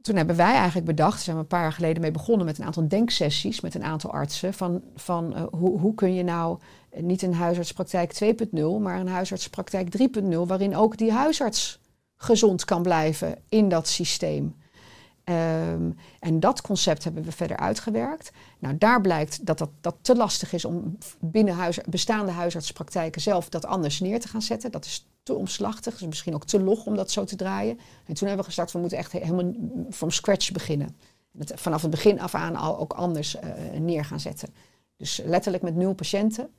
toen 0.00 0.16
hebben 0.16 0.36
wij 0.36 0.54
eigenlijk 0.54 0.86
bedacht, 0.86 1.22
zijn 1.22 1.36
we 1.36 1.42
een 1.42 1.48
paar 1.48 1.62
jaar 1.62 1.72
geleden 1.72 2.02
mee 2.02 2.10
begonnen 2.10 2.46
met 2.46 2.58
een 2.58 2.64
aantal 2.64 2.88
denksessies 2.88 3.60
met 3.60 3.74
een 3.74 3.84
aantal 3.84 4.12
artsen. 4.12 4.54
Van, 4.54 4.82
van 4.94 5.34
eh, 5.34 5.42
hoe, 5.50 5.78
hoe 5.78 5.94
kun 5.94 6.14
je 6.14 6.22
nou 6.22 6.58
eh, 6.90 7.02
niet 7.02 7.22
een 7.22 7.34
huisartspraktijk 7.34 8.20
2.0, 8.24 8.60
maar 8.80 9.00
een 9.00 9.08
huisartspraktijk 9.08 9.98
3.0, 9.98 10.28
waarin 10.46 10.76
ook 10.76 10.96
die 10.96 11.12
huisarts 11.12 11.80
gezond 12.16 12.64
kan 12.64 12.82
blijven 12.82 13.38
in 13.48 13.68
dat 13.68 13.88
systeem. 13.88 14.54
Ehm, 15.28 15.90
en 16.20 16.40
dat 16.40 16.60
concept 16.60 17.04
hebben 17.04 17.22
we 17.22 17.32
verder 17.32 17.56
uitgewerkt. 17.56 18.30
Nou, 18.58 18.78
daar 18.78 19.00
blijkt 19.00 19.46
dat 19.46 19.58
dat, 19.58 19.70
dat 19.80 19.96
te 20.00 20.16
lastig 20.16 20.52
is 20.52 20.64
om 20.64 20.98
binnen 21.18 21.54
huis, 21.54 21.78
bestaande 21.88 22.32
huisartspraktijken 22.32 23.20
zelf 23.20 23.48
dat 23.48 23.66
anders 23.66 24.00
neer 24.00 24.20
te 24.20 24.28
gaan 24.28 24.42
zetten. 24.42 24.70
Dat 24.70 24.84
is 24.84 25.06
te 25.22 25.34
omslachtig, 25.34 25.98
dus 25.98 26.08
misschien 26.08 26.34
ook 26.34 26.44
te 26.44 26.60
log 26.60 26.86
om 26.86 26.96
dat 26.96 27.10
zo 27.10 27.24
te 27.24 27.36
draaien. 27.36 27.78
En 28.06 28.14
toen 28.14 28.28
hebben 28.28 28.36
we 28.36 28.44
gestart, 28.44 28.72
we 28.72 28.78
moeten 28.78 28.98
echt 28.98 29.12
helemaal 29.12 29.52
from 29.90 30.10
scratch 30.10 30.52
beginnen. 30.52 30.96
Het 31.38 31.52
vanaf 31.54 31.82
het 31.82 31.90
begin 31.90 32.20
af 32.20 32.34
aan 32.34 32.56
al 32.56 32.78
ook 32.78 32.92
anders 32.92 33.36
uh, 33.36 33.80
neer 33.80 34.04
gaan 34.04 34.20
zetten. 34.20 34.48
Dus 34.96 35.20
letterlijk 35.24 35.62
met 35.62 35.74
nul 35.74 35.92
patiënten. 35.92 36.50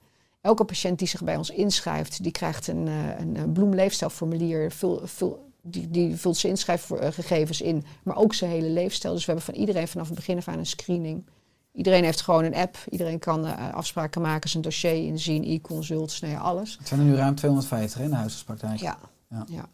Elke 0.42 0.66
patiënt 0.66 1.00
die 1.00 1.08
zich 1.08 1.24
bij 1.24 1.36
ons 1.36 1.50
inschrijft, 1.50 2.24
die 2.24 2.32
krijgt 2.32 2.68
een, 2.68 2.88
uh, 2.88 3.20
een 3.20 3.52
bloemleefstijlformulier. 3.52 4.72
Vul, 4.72 5.02
vul, 5.04 5.49
die, 5.62 5.90
die 5.90 6.16
vult 6.16 6.38
zijn 6.38 6.52
inschrijfgegevens 6.52 7.62
in, 7.62 7.84
maar 8.04 8.16
ook 8.16 8.34
zijn 8.34 8.52
hele 8.52 8.70
leefstijl. 8.70 9.14
Dus 9.14 9.26
we 9.26 9.32
hebben 9.32 9.54
van 9.54 9.62
iedereen 9.62 9.88
vanaf 9.88 10.08
het 10.08 10.16
begin 10.16 10.38
af 10.38 10.48
aan 10.48 10.58
een 10.58 10.66
screening. 10.66 11.26
Iedereen 11.72 12.04
heeft 12.04 12.22
gewoon 12.22 12.44
een 12.44 12.56
app. 12.56 12.78
Iedereen 12.90 13.20
kan 13.20 13.46
uh, 13.46 13.74
afspraken 13.74 14.22
maken, 14.22 14.50
zijn 14.50 14.64
dossier 14.64 15.06
inzien, 15.06 15.44
e-consults, 15.44 16.20
nou 16.20 16.34
ja, 16.34 16.40
alles. 16.40 16.76
Het 16.78 16.88
zijn 16.88 17.00
er 17.00 17.06
nu 17.06 17.16
ruim 17.16 17.36
250 17.36 18.02
in 18.02 18.10
de 18.10 18.16
huisartspraktijk. 18.16 18.80
Ja. 18.80 18.98
ja. 19.30 19.46
ja. 19.48 19.70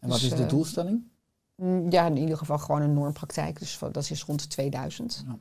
En 0.00 0.08
wat 0.08 0.20
dus, 0.20 0.30
is 0.30 0.36
de 0.36 0.42
uh, 0.42 0.48
doelstelling? 0.48 1.02
Ja, 1.90 2.06
in 2.06 2.16
ieder 2.16 2.36
geval 2.36 2.58
gewoon 2.58 2.82
een 2.82 2.94
normpraktijk. 2.94 3.58
Dus 3.58 3.78
dat 3.92 4.10
is 4.10 4.22
rond 4.22 4.42
de 4.42 4.48
2000. 4.48 5.24
Ja. 5.26 5.38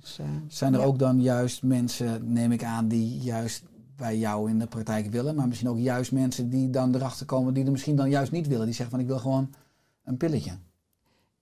Dus, 0.00 0.18
uh, 0.20 0.26
zijn 0.48 0.74
er 0.74 0.80
ook 0.80 0.98
dan 0.98 1.20
juist 1.20 1.62
mensen, 1.62 2.32
neem 2.32 2.52
ik 2.52 2.64
aan, 2.64 2.88
die 2.88 3.18
juist 3.18 3.62
bij 3.96 4.18
jou 4.18 4.50
in 4.50 4.58
de 4.58 4.66
praktijk 4.66 5.10
willen, 5.10 5.34
maar 5.34 5.48
misschien 5.48 5.68
ook 5.68 5.78
juist 5.78 6.12
mensen 6.12 6.48
die 6.48 6.70
dan 6.70 6.94
erachter 6.94 7.26
komen 7.26 7.54
die 7.54 7.64
er 7.64 7.70
misschien 7.70 7.96
dan 7.96 8.10
juist 8.10 8.32
niet 8.32 8.46
willen. 8.46 8.64
Die 8.64 8.74
zeggen 8.74 8.90
van 8.94 9.00
ik 9.04 9.10
wil 9.10 9.18
gewoon 9.18 9.54
een 10.04 10.16
pilletje. 10.16 10.52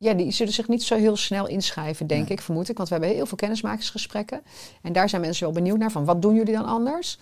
Ja, 0.03 0.15
die 0.15 0.31
zullen 0.31 0.53
zich 0.53 0.69
niet 0.69 0.83
zo 0.83 0.97
heel 0.97 1.17
snel 1.17 1.47
inschrijven, 1.47 2.07
denk 2.07 2.29
nee. 2.29 2.33
ik, 2.33 2.41
vermoed 2.41 2.69
ik. 2.69 2.77
Want 2.77 2.89
we 2.89 2.95
hebben 2.95 3.15
heel 3.15 3.27
veel 3.27 3.37
kennismakingsgesprekken. 3.37 4.43
En 4.83 4.93
daar 4.93 5.09
zijn 5.09 5.21
mensen 5.21 5.45
wel 5.45 5.53
benieuwd 5.53 5.79
naar 5.79 5.91
van 5.91 6.05
wat 6.05 6.23
doen 6.23 6.35
jullie 6.35 6.55
dan 6.55 6.65
anders? 6.65 7.19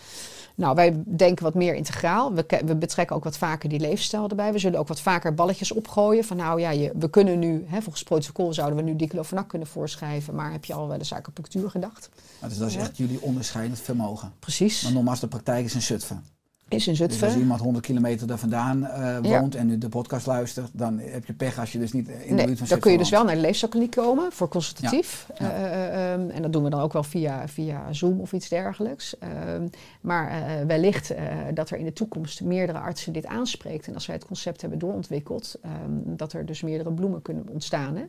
Nou, 0.54 0.74
wij 0.74 1.02
denken 1.06 1.44
wat 1.44 1.54
meer 1.54 1.74
integraal. 1.74 2.34
We, 2.34 2.46
we, 2.64 2.76
betrekken 2.76 3.16
ook 3.16 3.24
wat 3.24 3.38
vaker 3.38 3.68
die 3.68 3.80
leefstijl 3.80 4.28
erbij. 4.28 4.52
We 4.52 4.58
zullen 4.58 4.78
ook 4.78 4.88
wat 4.88 5.00
vaker 5.00 5.34
balletjes 5.34 5.72
opgooien. 5.72 6.24
Van 6.24 6.36
nou 6.36 6.60
ja, 6.60 6.70
je, 6.70 6.92
we 6.94 7.10
kunnen 7.10 7.38
nu, 7.38 7.64
hè, 7.66 7.82
volgens 7.82 8.02
protocol 8.02 8.54
zouden 8.54 8.76
we 8.76 8.90
nu 8.90 8.96
diclofenac 8.96 9.48
kunnen 9.48 9.68
voorschrijven. 9.68 10.34
Maar 10.34 10.52
heb 10.52 10.64
je 10.64 10.74
al 10.74 10.88
wel 10.88 10.98
eens 10.98 11.12
acupunctuur 11.12 11.70
gedacht? 11.70 12.10
Dus 12.40 12.58
dat 12.58 12.68
is 12.68 12.76
echt 12.76 12.96
jullie 12.96 13.22
onderscheidend 13.22 13.80
vermogen. 13.80 14.32
Precies. 14.38 14.82
Maar 14.82 14.92
nogmaals, 14.92 15.20
de 15.20 15.28
praktijk 15.28 15.64
is 15.64 15.74
een 15.74 15.82
Zutphen. 15.82 16.24
Is 16.68 16.88
in 16.88 16.96
Zutphen. 16.96 17.20
Dus 17.20 17.28
als 17.28 17.38
iemand 17.42 17.60
100 17.60 17.84
kilometer 17.84 18.26
daar 18.26 18.38
vandaan 18.38 18.80
uh, 18.82 19.18
woont 19.22 19.52
ja. 19.52 19.58
en 19.58 19.66
nu 19.66 19.78
de 19.78 19.88
podcast 19.88 20.26
luistert, 20.26 20.70
dan 20.72 20.98
heb 20.98 21.26
je 21.26 21.32
pech 21.32 21.58
als 21.58 21.72
je 21.72 21.78
dus 21.78 21.92
niet 21.92 22.08
in 22.08 22.14
de 22.28 22.34
nee, 22.34 22.46
buurt 22.46 22.58
van 22.58 22.66
Dan 22.68 22.78
kun 22.78 22.92
je 22.92 22.98
dus 22.98 23.10
wel 23.10 23.24
naar 23.24 23.34
de 23.34 23.40
leefstijlkliniek 23.40 23.90
komen 23.90 24.32
voor 24.32 24.48
consultatief. 24.48 25.26
Ja. 25.38 25.46
Ja. 25.46 26.12
Uh, 26.12 26.12
um, 26.12 26.30
en 26.30 26.42
dat 26.42 26.52
doen 26.52 26.62
we 26.62 26.70
dan 26.70 26.80
ook 26.80 26.92
wel 26.92 27.02
via, 27.02 27.48
via 27.48 27.92
Zoom 27.92 28.20
of 28.20 28.32
iets 28.32 28.48
dergelijks. 28.48 29.16
Um, 29.54 29.70
maar 30.00 30.30
uh, 30.30 30.66
wellicht 30.66 31.14
dat 31.54 31.70
er 31.70 31.78
in 31.78 31.84
de 31.84 31.92
toekomst 31.92 32.42
meerdere 32.42 32.78
artsen 32.78 33.12
dit 33.12 33.26
aanspreekt. 33.26 33.86
En 33.86 33.94
als 33.94 34.06
wij 34.06 34.16
het 34.16 34.24
concept 34.24 34.60
hebben 34.60 34.78
doorontwikkeld, 34.78 35.58
um, 35.64 36.16
dat 36.16 36.32
er 36.32 36.46
dus 36.46 36.62
meerdere 36.62 36.92
bloemen 36.92 37.22
kunnen 37.22 37.48
ontstaan. 37.48 37.96
Hè. 37.96 38.04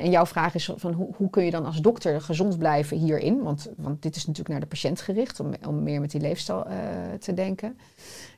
En, 0.00 0.10
jouw 0.10 0.26
vraag 0.26 0.54
is 0.54 0.70
van 0.76 0.92
hoe, 0.92 1.08
hoe, 1.16 1.30
kun 1.30 1.44
je 1.44 1.50
dan 1.50 1.64
als 1.64 1.80
dokter 1.80 2.20
gezond 2.20 2.58
blijven 2.58 2.96
hierin? 2.96 3.42
Want, 3.42 3.70
want 3.76 4.02
dit 4.02 4.16
is 4.16 4.26
natuurlijk 4.26 4.50
naar 4.50 4.60
de 4.60 4.66
patiënt 4.66 5.00
gericht, 5.00 5.40
om, 5.40 5.50
om 5.66 5.82
meer 5.82 6.00
met 6.00 6.10
die 6.10 6.20
leefstijl 6.20 6.66
te 7.18 7.34
denken. 7.34 7.76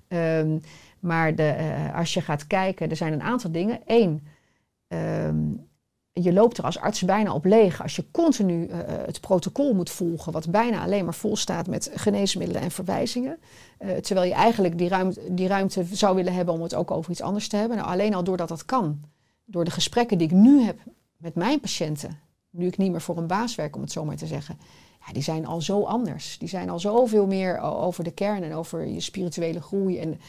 Um, 0.08 0.60
maar 1.04 1.34
de, 1.34 1.56
uh, 1.58 1.96
als 1.96 2.14
je 2.14 2.20
gaat 2.20 2.46
kijken, 2.46 2.90
er 2.90 2.96
zijn 2.96 3.12
een 3.12 3.22
aantal 3.22 3.50
dingen. 3.50 3.80
Eén, 3.86 4.26
um, 4.88 5.66
je 6.12 6.32
loopt 6.32 6.58
er 6.58 6.64
als 6.64 6.78
arts 6.78 7.02
bijna 7.02 7.34
op 7.34 7.44
leeg 7.44 7.82
als 7.82 7.96
je 7.96 8.10
continu 8.10 8.66
uh, 8.66 8.76
het 8.86 9.20
protocol 9.20 9.74
moet 9.74 9.90
volgen, 9.90 10.32
wat 10.32 10.50
bijna 10.50 10.82
alleen 10.82 11.04
maar 11.04 11.14
vol 11.14 11.36
staat 11.36 11.66
met 11.66 11.90
geneesmiddelen 11.94 12.62
en 12.62 12.70
verwijzingen. 12.70 13.38
Terwijl 14.00 14.26
je 14.26 14.34
eigenlijk 14.34 14.78
die 14.78 14.88
ruimte, 14.88 15.34
die 15.34 15.48
ruimte 15.48 15.84
zou 15.92 16.16
willen 16.16 16.34
hebben 16.34 16.54
om 16.54 16.62
het 16.62 16.74
ook 16.74 16.90
over 16.90 17.10
iets 17.10 17.20
anders 17.20 17.48
te 17.48 17.56
hebben. 17.56 17.76
Nou, 17.76 17.88
alleen 17.88 18.14
al 18.14 18.24
doordat 18.24 18.48
dat 18.48 18.64
kan, 18.64 19.00
door 19.44 19.64
de 19.64 19.70
gesprekken 19.70 20.18
die 20.18 20.26
ik 20.26 20.34
nu 20.34 20.62
heb 20.62 20.78
met 21.24 21.34
mijn 21.34 21.60
patiënten, 21.60 22.18
nu 22.50 22.66
ik 22.66 22.76
niet 22.76 22.90
meer 22.90 23.00
voor 23.00 23.16
een 23.16 23.26
baas 23.26 23.54
werk, 23.54 23.76
om 23.76 23.80
het 23.80 23.92
zo 23.92 24.04
maar 24.04 24.16
te 24.16 24.26
zeggen, 24.26 24.58
ja, 25.06 25.12
die 25.12 25.22
zijn 25.22 25.46
al 25.46 25.60
zo 25.60 25.82
anders. 25.82 26.38
Die 26.38 26.48
zijn 26.48 26.70
al 26.70 26.80
zoveel 26.80 27.26
meer 27.26 27.60
over 27.60 28.04
de 28.04 28.10
kern 28.10 28.42
en 28.42 28.54
over 28.54 28.86
je 28.86 29.00
spirituele 29.00 29.60
groei. 29.60 29.98
En 29.98 30.20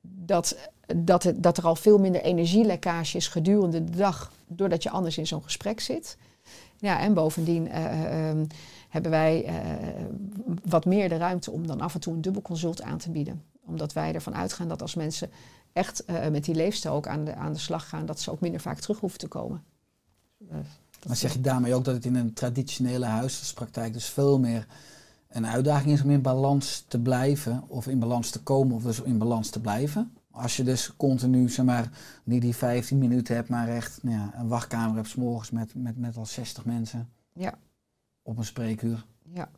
dat, 0.00 0.56
dat, 0.96 1.22
het, 1.22 1.42
dat 1.42 1.58
er 1.58 1.64
al 1.64 1.76
veel 1.76 1.98
minder 1.98 2.22
energielekkage 2.22 3.16
is 3.16 3.28
gedurende 3.28 3.84
de 3.84 3.96
dag, 3.96 4.32
doordat 4.46 4.82
je 4.82 4.90
anders 4.90 5.18
in 5.18 5.26
zo'n 5.26 5.42
gesprek 5.42 5.80
zit. 5.80 6.16
Ja, 6.78 7.00
en 7.00 7.14
bovendien 7.14 7.66
uh, 7.66 8.28
um, 8.28 8.46
hebben 8.88 9.10
wij 9.10 9.46
uh, 9.46 9.52
wat 10.64 10.84
meer 10.84 11.08
de 11.08 11.16
ruimte 11.16 11.50
om 11.50 11.66
dan 11.66 11.80
af 11.80 11.94
en 11.94 12.00
toe 12.00 12.14
een 12.14 12.20
dubbelconsult 12.20 12.82
aan 12.82 12.98
te 12.98 13.10
bieden. 13.10 13.42
Omdat 13.64 13.92
wij 13.92 14.14
ervan 14.14 14.34
uitgaan 14.34 14.68
dat 14.68 14.82
als 14.82 14.94
mensen 14.94 15.30
echt 15.72 16.04
met 16.30 16.44
die 16.44 16.54
leefstijl 16.54 16.94
ook 16.94 17.06
aan 17.06 17.24
de, 17.24 17.34
aan 17.34 17.52
de 17.52 17.58
slag 17.58 17.88
gaan, 17.88 18.06
dat 18.06 18.20
ze 18.20 18.30
ook 18.30 18.40
minder 18.40 18.60
vaak 18.60 18.78
terug 18.78 19.00
hoeven 19.00 19.18
te 19.18 19.28
komen. 19.28 19.64
Maar 21.06 21.16
zeg 21.16 21.32
je 21.32 21.40
daarmee 21.40 21.74
ook 21.74 21.84
dat 21.84 21.94
het 21.94 22.04
in 22.04 22.14
een 22.14 22.32
traditionele 22.32 23.06
huisartspraktijk 23.06 23.92
dus 23.92 24.06
veel 24.08 24.38
meer 24.38 24.66
een 25.28 25.46
uitdaging 25.46 25.92
is 25.92 26.02
om 26.02 26.10
in 26.10 26.22
balans 26.22 26.84
te 26.88 27.00
blijven, 27.00 27.64
of 27.66 27.86
in 27.86 27.98
balans 27.98 28.30
te 28.30 28.42
komen, 28.42 28.76
of 28.76 28.82
dus 28.82 29.00
in 29.00 29.18
balans 29.18 29.50
te 29.50 29.60
blijven? 29.60 30.12
Als 30.30 30.56
je 30.56 30.64
dus 30.64 30.96
continu, 30.96 31.48
zeg 31.48 31.64
maar, 31.64 31.90
niet 32.24 32.42
die 32.42 32.56
15 32.56 32.98
minuten 32.98 33.34
hebt, 33.34 33.48
maar 33.48 33.68
echt 33.68 34.02
nou 34.02 34.16
ja, 34.16 34.32
een 34.34 34.48
wachtkamer 34.48 34.96
hebt, 34.96 35.08
s'morgens 35.08 35.50
met, 35.50 35.74
met, 35.74 35.96
met 35.96 36.16
al 36.16 36.26
60 36.26 36.64
mensen 36.64 37.08
ja. 37.32 37.54
op 38.22 38.38
een 38.38 38.44
spreekuur. 38.44 39.06
Ja. 39.22 39.48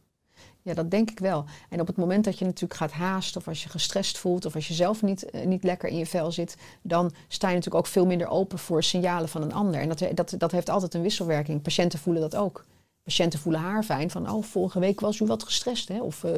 Ja, 0.63 0.75
dat 0.75 0.91
denk 0.91 1.11
ik 1.11 1.19
wel. 1.19 1.45
En 1.69 1.81
op 1.81 1.87
het 1.87 1.97
moment 1.97 2.25
dat 2.25 2.39
je 2.39 2.45
natuurlijk 2.45 2.81
gaat 2.81 2.93
haasten 2.93 3.41
of 3.41 3.49
als 3.49 3.63
je 3.63 3.69
gestrest 3.69 4.19
voelt 4.19 4.47
of 4.47 4.55
als 4.55 4.69
je 4.69 4.75
zelf 4.75 5.03
niet, 5.03 5.27
uh, 5.35 5.47
niet 5.47 5.65
lekker 5.65 5.89
in 5.89 5.97
je 5.97 6.07
vel 6.07 6.33
zit, 6.33 6.57
dan 6.83 7.13
sta 7.29 7.49
je 7.49 7.55
natuurlijk 7.55 7.85
ook 7.85 7.93
veel 7.93 8.07
minder 8.07 8.29
open 8.29 8.59
voor 8.59 8.83
signalen 8.83 9.29
van 9.29 9.43
een 9.43 9.53
ander. 9.53 9.81
En 9.81 9.89
dat, 9.89 10.05
dat, 10.15 10.35
dat 10.39 10.53
heeft 10.53 10.71
altijd 10.71 10.95
een 10.95 11.03
wisselwerking. 11.03 11.63
Patiënten 11.63 11.99
voelen 11.99 12.23
dat 12.23 12.37
ook. 12.37 12.65
Patiënten 13.03 13.39
voelen 13.39 13.61
haar 13.61 13.83
fijn 13.83 14.11
van, 14.11 14.31
oh, 14.31 14.43
vorige 14.43 14.79
week 14.79 15.01
was 15.01 15.21
u 15.21 15.27
wat 15.27 15.43
gestrest, 15.43 15.89
hè? 15.89 16.01
Of, 16.03 16.25
uh, 16.25 16.33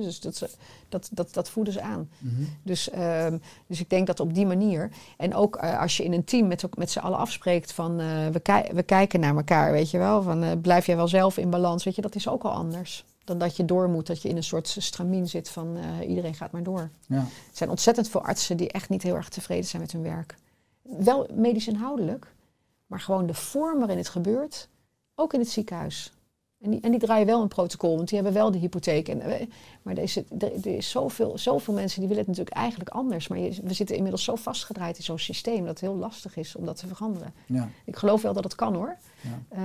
dus 0.00 0.20
dat, 0.20 0.56
dat, 0.88 1.08
dat, 1.12 1.34
dat 1.34 1.50
voelen 1.50 1.72
ze 1.72 1.80
aan. 1.80 2.10
Mm-hmm. 2.18 2.48
Dus, 2.62 2.92
um, 2.98 3.40
dus 3.66 3.80
ik 3.80 3.90
denk 3.90 4.06
dat 4.06 4.20
op 4.20 4.34
die 4.34 4.46
manier. 4.46 4.90
En 5.16 5.34
ook 5.34 5.62
uh, 5.62 5.80
als 5.80 5.96
je 5.96 6.04
in 6.04 6.12
een 6.12 6.24
team 6.24 6.46
met, 6.46 6.76
met 6.76 6.90
z'n 6.90 6.98
allen 6.98 7.18
afspreekt 7.18 7.72
van, 7.72 7.96
we, 8.32 8.40
ki 8.42 8.62
we 8.72 8.82
kijken 8.82 9.20
naar 9.20 9.36
elkaar, 9.36 9.72
weet 9.72 9.90
je 9.90 9.98
wel. 9.98 10.22
Van, 10.22 10.60
blijf 10.60 10.86
jij 10.86 10.96
wel 10.96 11.08
zelf 11.08 11.38
in 11.38 11.50
balans, 11.50 11.84
weet 11.84 11.94
je, 11.94 12.02
dat 12.02 12.14
is 12.14 12.28
ook 12.28 12.42
al 12.42 12.50
anders 12.50 13.04
dan 13.24 13.38
dat 13.38 13.56
je 13.56 13.64
door 13.64 13.88
moet, 13.88 14.06
dat 14.06 14.22
je 14.22 14.28
in 14.28 14.36
een 14.36 14.44
soort 14.44 14.76
stramien 14.78 15.28
zit 15.28 15.48
van 15.48 15.76
uh, 15.76 16.08
iedereen 16.08 16.34
gaat 16.34 16.52
maar 16.52 16.62
door. 16.62 16.90
Ja. 17.06 17.16
Er 17.16 17.26
zijn 17.52 17.70
ontzettend 17.70 18.08
veel 18.08 18.24
artsen 18.24 18.56
die 18.56 18.72
echt 18.72 18.88
niet 18.88 19.02
heel 19.02 19.14
erg 19.14 19.28
tevreden 19.28 19.64
zijn 19.64 19.82
met 19.82 19.92
hun 19.92 20.02
werk. 20.02 20.34
Wel 20.82 21.28
medisch 21.34 21.68
inhoudelijk, 21.68 22.34
maar 22.86 23.00
gewoon 23.00 23.26
de 23.26 23.34
vorm 23.34 23.78
waarin 23.78 23.96
het 23.96 24.08
gebeurt, 24.08 24.68
ook 25.14 25.32
in 25.32 25.40
het 25.40 25.48
ziekenhuis. 25.48 26.12
En 26.62 26.70
die, 26.70 26.80
en 26.80 26.90
die 26.90 27.00
draaien 27.00 27.26
wel 27.26 27.42
een 27.42 27.48
protocol, 27.48 27.96
want 27.96 28.08
die 28.08 28.18
hebben 28.18 28.40
wel 28.40 28.50
de 28.50 28.58
hypotheek. 28.58 29.08
En, 29.08 29.48
maar 29.82 29.96
er 29.96 30.02
is, 30.02 30.16
er, 30.16 30.66
is 30.66 30.90
zoveel, 30.90 31.38
zoveel 31.38 31.74
mensen 31.74 31.98
die 31.98 32.08
willen 32.08 32.24
het 32.24 32.36
natuurlijk 32.36 32.56
eigenlijk 32.56 32.90
anders. 32.90 33.28
Maar 33.28 33.38
je, 33.38 33.60
we 33.62 33.72
zitten 33.72 33.96
inmiddels 33.96 34.24
zo 34.24 34.34
vastgedraaid 34.34 34.96
in 34.96 35.02
zo'n 35.02 35.18
systeem 35.18 35.58
dat 35.58 35.68
het 35.68 35.80
heel 35.80 35.96
lastig 35.96 36.36
is 36.36 36.56
om 36.56 36.64
dat 36.64 36.76
te 36.76 36.86
veranderen. 36.86 37.34
Ja. 37.46 37.68
Ik 37.84 37.96
geloof 37.96 38.22
wel 38.22 38.32
dat 38.32 38.44
het 38.44 38.54
kan 38.54 38.74
hoor. 38.74 38.96
Ja. 39.20 39.58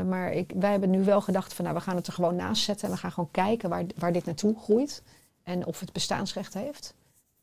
Uh, 0.00 0.08
maar 0.08 0.32
ik, 0.32 0.52
wij 0.56 0.70
hebben 0.70 0.90
nu 0.90 1.04
wel 1.04 1.20
gedacht 1.20 1.54
van 1.54 1.64
nou, 1.64 1.76
we 1.76 1.82
gaan 1.82 1.96
het 1.96 2.06
er 2.06 2.12
gewoon 2.12 2.36
naast 2.36 2.62
zetten. 2.62 2.88
En 2.88 2.94
we 2.94 3.00
gaan 3.00 3.12
gewoon 3.12 3.30
kijken 3.30 3.68
waar, 3.68 3.84
waar 3.96 4.12
dit 4.12 4.24
naartoe 4.24 4.54
groeit. 4.58 5.02
En 5.42 5.66
of 5.66 5.80
het 5.80 5.92
bestaansrecht 5.92 6.54
heeft. 6.54 6.94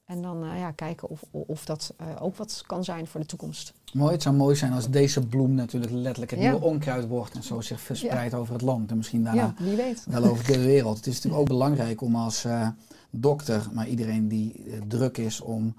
En 0.08 0.22
dan 0.22 0.43
uh, 0.43 0.60
ja, 0.60 0.72
kijken 0.72 1.10
of, 1.10 1.24
of 1.32 1.65
dat 1.65 1.93
uh, 2.02 2.08
ook 2.20 2.36
wat 2.36 2.63
kan 2.65 2.84
zijn 2.84 3.08
voor 3.08 3.20
de 3.20 3.26
toekomst. 3.26 3.74
Mooi, 3.93 4.12
het 4.12 4.22
zou 4.22 4.36
mooi 4.36 4.56
zijn 4.56 4.74
als 4.74 4.89
deze 4.89 5.28
bloem 5.28 5.54
natuurlijk 5.54 5.91
letterlijk 5.91 6.32
het 6.32 6.39
ja. 6.39 6.50
nieuwe 6.50 6.65
onkruid 6.65 7.08
wordt 7.08 7.36
en 7.36 7.43
zo 7.43 7.62
zich 7.62 7.82
verspreidt 7.82 8.32
ja. 8.32 8.38
over 8.38 8.54
het 8.54 8.62
land 8.62 8.91
en 8.91 8.98
misschien 8.98 9.24
daarna 9.24 9.54
ja, 9.58 9.63
wie 9.63 9.76
weet. 9.76 10.06
wel 10.10 10.24
over 10.24 10.46
de 10.46 10.60
wereld. 10.60 10.98
Het 10.98 11.08
is 11.08 11.13
natuurlijk 11.15 11.41
ook 11.41 11.48
belangrijk 11.48 12.02
om 12.02 12.15
als 12.15 12.46
uh, 12.46 12.67
dokter, 13.10 13.67
maar 13.72 13.88
iedereen 13.88 14.28
die 14.28 14.65
druk 14.88 15.17
is 15.17 15.41
om 15.41 15.76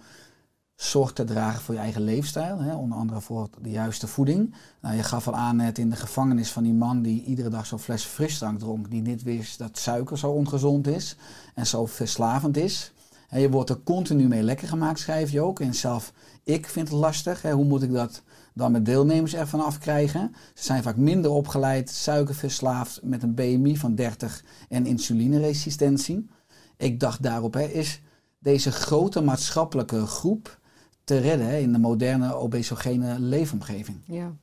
zorg 0.75 1.13
te 1.13 1.25
dragen 1.25 1.61
voor 1.61 1.75
je 1.75 1.81
eigen 1.81 2.03
leefstijl, 2.03 2.59
hè, 2.59 2.75
onder 2.75 2.99
andere 2.99 3.21
voor 3.21 3.49
de 3.63 3.71
juiste 3.71 4.07
voeding. 4.07 4.55
Nou, 4.81 4.97
je 4.97 5.03
gaf 5.03 5.29
al 5.29 5.35
aan 5.35 5.57
net 5.57 5.79
in 5.79 5.91
de 5.91 5.97
gevangenis 5.97 6.53
van 6.53 6.63
die 6.63 6.73
man 6.73 7.03
die 7.03 7.25
iedere 7.25 7.49
dag 7.49 7.67
zo'n 7.67 7.79
fles 7.79 8.05
frisdrank 8.05 8.59
dronk, 8.59 8.91
die 8.91 9.03
niet 9.03 9.23
wist 9.23 9.59
dat 9.59 9.79
suiker 9.79 10.19
zo 10.19 10.31
ongezond 10.31 10.87
is 10.87 11.17
en 11.55 11.67
zo 11.67 11.87
verslavend 11.87 12.57
is. 12.57 12.93
En 13.29 13.41
je 13.41 13.51
wordt 13.51 13.71
er 13.71 13.83
continu 13.83 14.29
mee 14.29 14.43
lekker 14.43 14.69
gemaakt, 14.69 14.99
schrijf 14.99 15.31
je 15.31 15.41
ook. 15.41 15.61
En 15.61 15.75
zelf, 15.75 16.13
ik 16.45 16.67
vind 16.67 16.89
het 16.89 16.99
lastig. 16.99 17.43
Hè. 17.43 17.53
Hoe 17.53 17.65
moet 17.65 17.83
ik 17.83 17.93
dat 17.93 18.23
dan 18.55 18.73
met 18.73 18.85
deelnemers 18.85 19.35
ervan 19.35 19.61
afkrijgen? 19.61 20.35
Ze 20.55 20.65
zijn 20.65 20.83
vaak 20.83 20.97
minder 20.97 21.31
opgeleid, 21.31 21.91
suikerverslaafd 21.91 23.01
met 23.03 23.23
een 23.23 23.35
BMI 23.35 23.77
van 23.77 23.95
30 23.95 24.45
en 24.69 24.87
insulineresistentie. 24.87 26.29
Ik 26.77 27.01
dacht 27.01 27.23
daarop, 27.23 27.55
hè, 27.55 27.65
is 27.65 28.01
deze 28.39 28.73
grote 28.73 29.21
maatschappelijke 29.21 30.07
groep 30.07 30.59
te 31.05 31.19
redden 31.19 31.61
in 31.61 31.73
de 31.73 31.79
moderne 31.79 32.35
obesogene 32.35 33.19
leefomgeving? 33.19 34.01
Ja. 34.05 34.37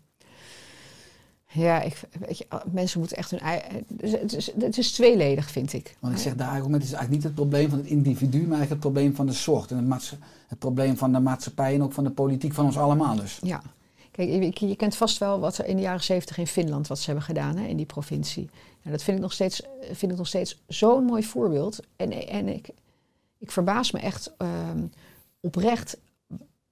Ja, 1.56 1.82
ik, 1.82 2.02
weet 2.20 2.38
je, 2.38 2.46
mensen 2.72 3.00
moeten 3.00 3.18
echt 3.18 3.32
hun 3.32 3.40
eigen. 3.40 3.86
Het 3.98 4.34
is, 4.34 4.52
het 4.60 4.78
is 4.78 4.92
tweeledig, 4.92 5.52
vind 5.52 5.74
ik. 5.74 5.96
Want 6.00 6.14
ik 6.14 6.20
zeg, 6.20 6.36
de 6.36 6.44
argument 6.44 6.84
is 6.84 6.92
eigenlijk 6.92 7.24
niet 7.24 7.24
het 7.24 7.36
probleem 7.36 7.70
van 7.70 7.78
het 7.78 7.88
individu, 7.88 8.38
maar 8.38 8.58
eigenlijk 8.58 8.70
het 8.70 8.80
probleem 8.80 9.16
van 9.16 9.26
de 9.26 9.34
zorg. 9.34 9.70
En 9.70 9.92
het, 9.92 10.18
het 10.48 10.60
probleem 10.60 10.98
van 10.98 11.12
de 11.12 11.20
maatschappij 11.20 11.74
en 11.74 11.84
ook 11.84 11.94
van 11.94 12.04
de 12.04 12.10
politiek 12.10 12.54
van 12.54 12.66
ons 12.66 12.78
allemaal 12.78 13.16
dus. 13.16 13.40
Ja. 13.42 13.62
Kijk, 14.12 14.60
je, 14.60 14.68
je 14.68 14.76
kent 14.76 14.96
vast 14.96 15.18
wel 15.18 15.40
wat 15.40 15.58
er 15.58 15.66
in 15.66 15.76
de 15.76 15.82
jaren 15.82 16.04
zeventig 16.04 16.38
in 16.38 16.48
Finland 16.48 16.88
wat 16.88 17.00
ze 17.00 17.06
hebben 17.06 17.24
gedaan 17.24 17.58
hè, 17.58 17.68
in 17.68 17.78
die 17.78 17.86
provincie. 17.86 18.50
En 18.84 18.92
dat 18.92 19.04
vind 19.04 19.18
ik 19.18 19.24
nog 19.24 19.34
steeds, 19.34 19.62
vind 19.92 20.12
ik 20.12 20.18
nog 20.18 20.28
steeds 20.28 20.62
zo'n 20.68 21.04
mooi 21.04 21.24
voorbeeld. 21.24 21.80
En, 21.96 22.28
en 22.28 22.48
ik, 22.48 22.70
ik 23.38 23.52
verbaas 23.52 23.92
me 23.92 24.00
echt 24.00 24.34
ehm, 24.38 24.86
oprecht 25.40 25.98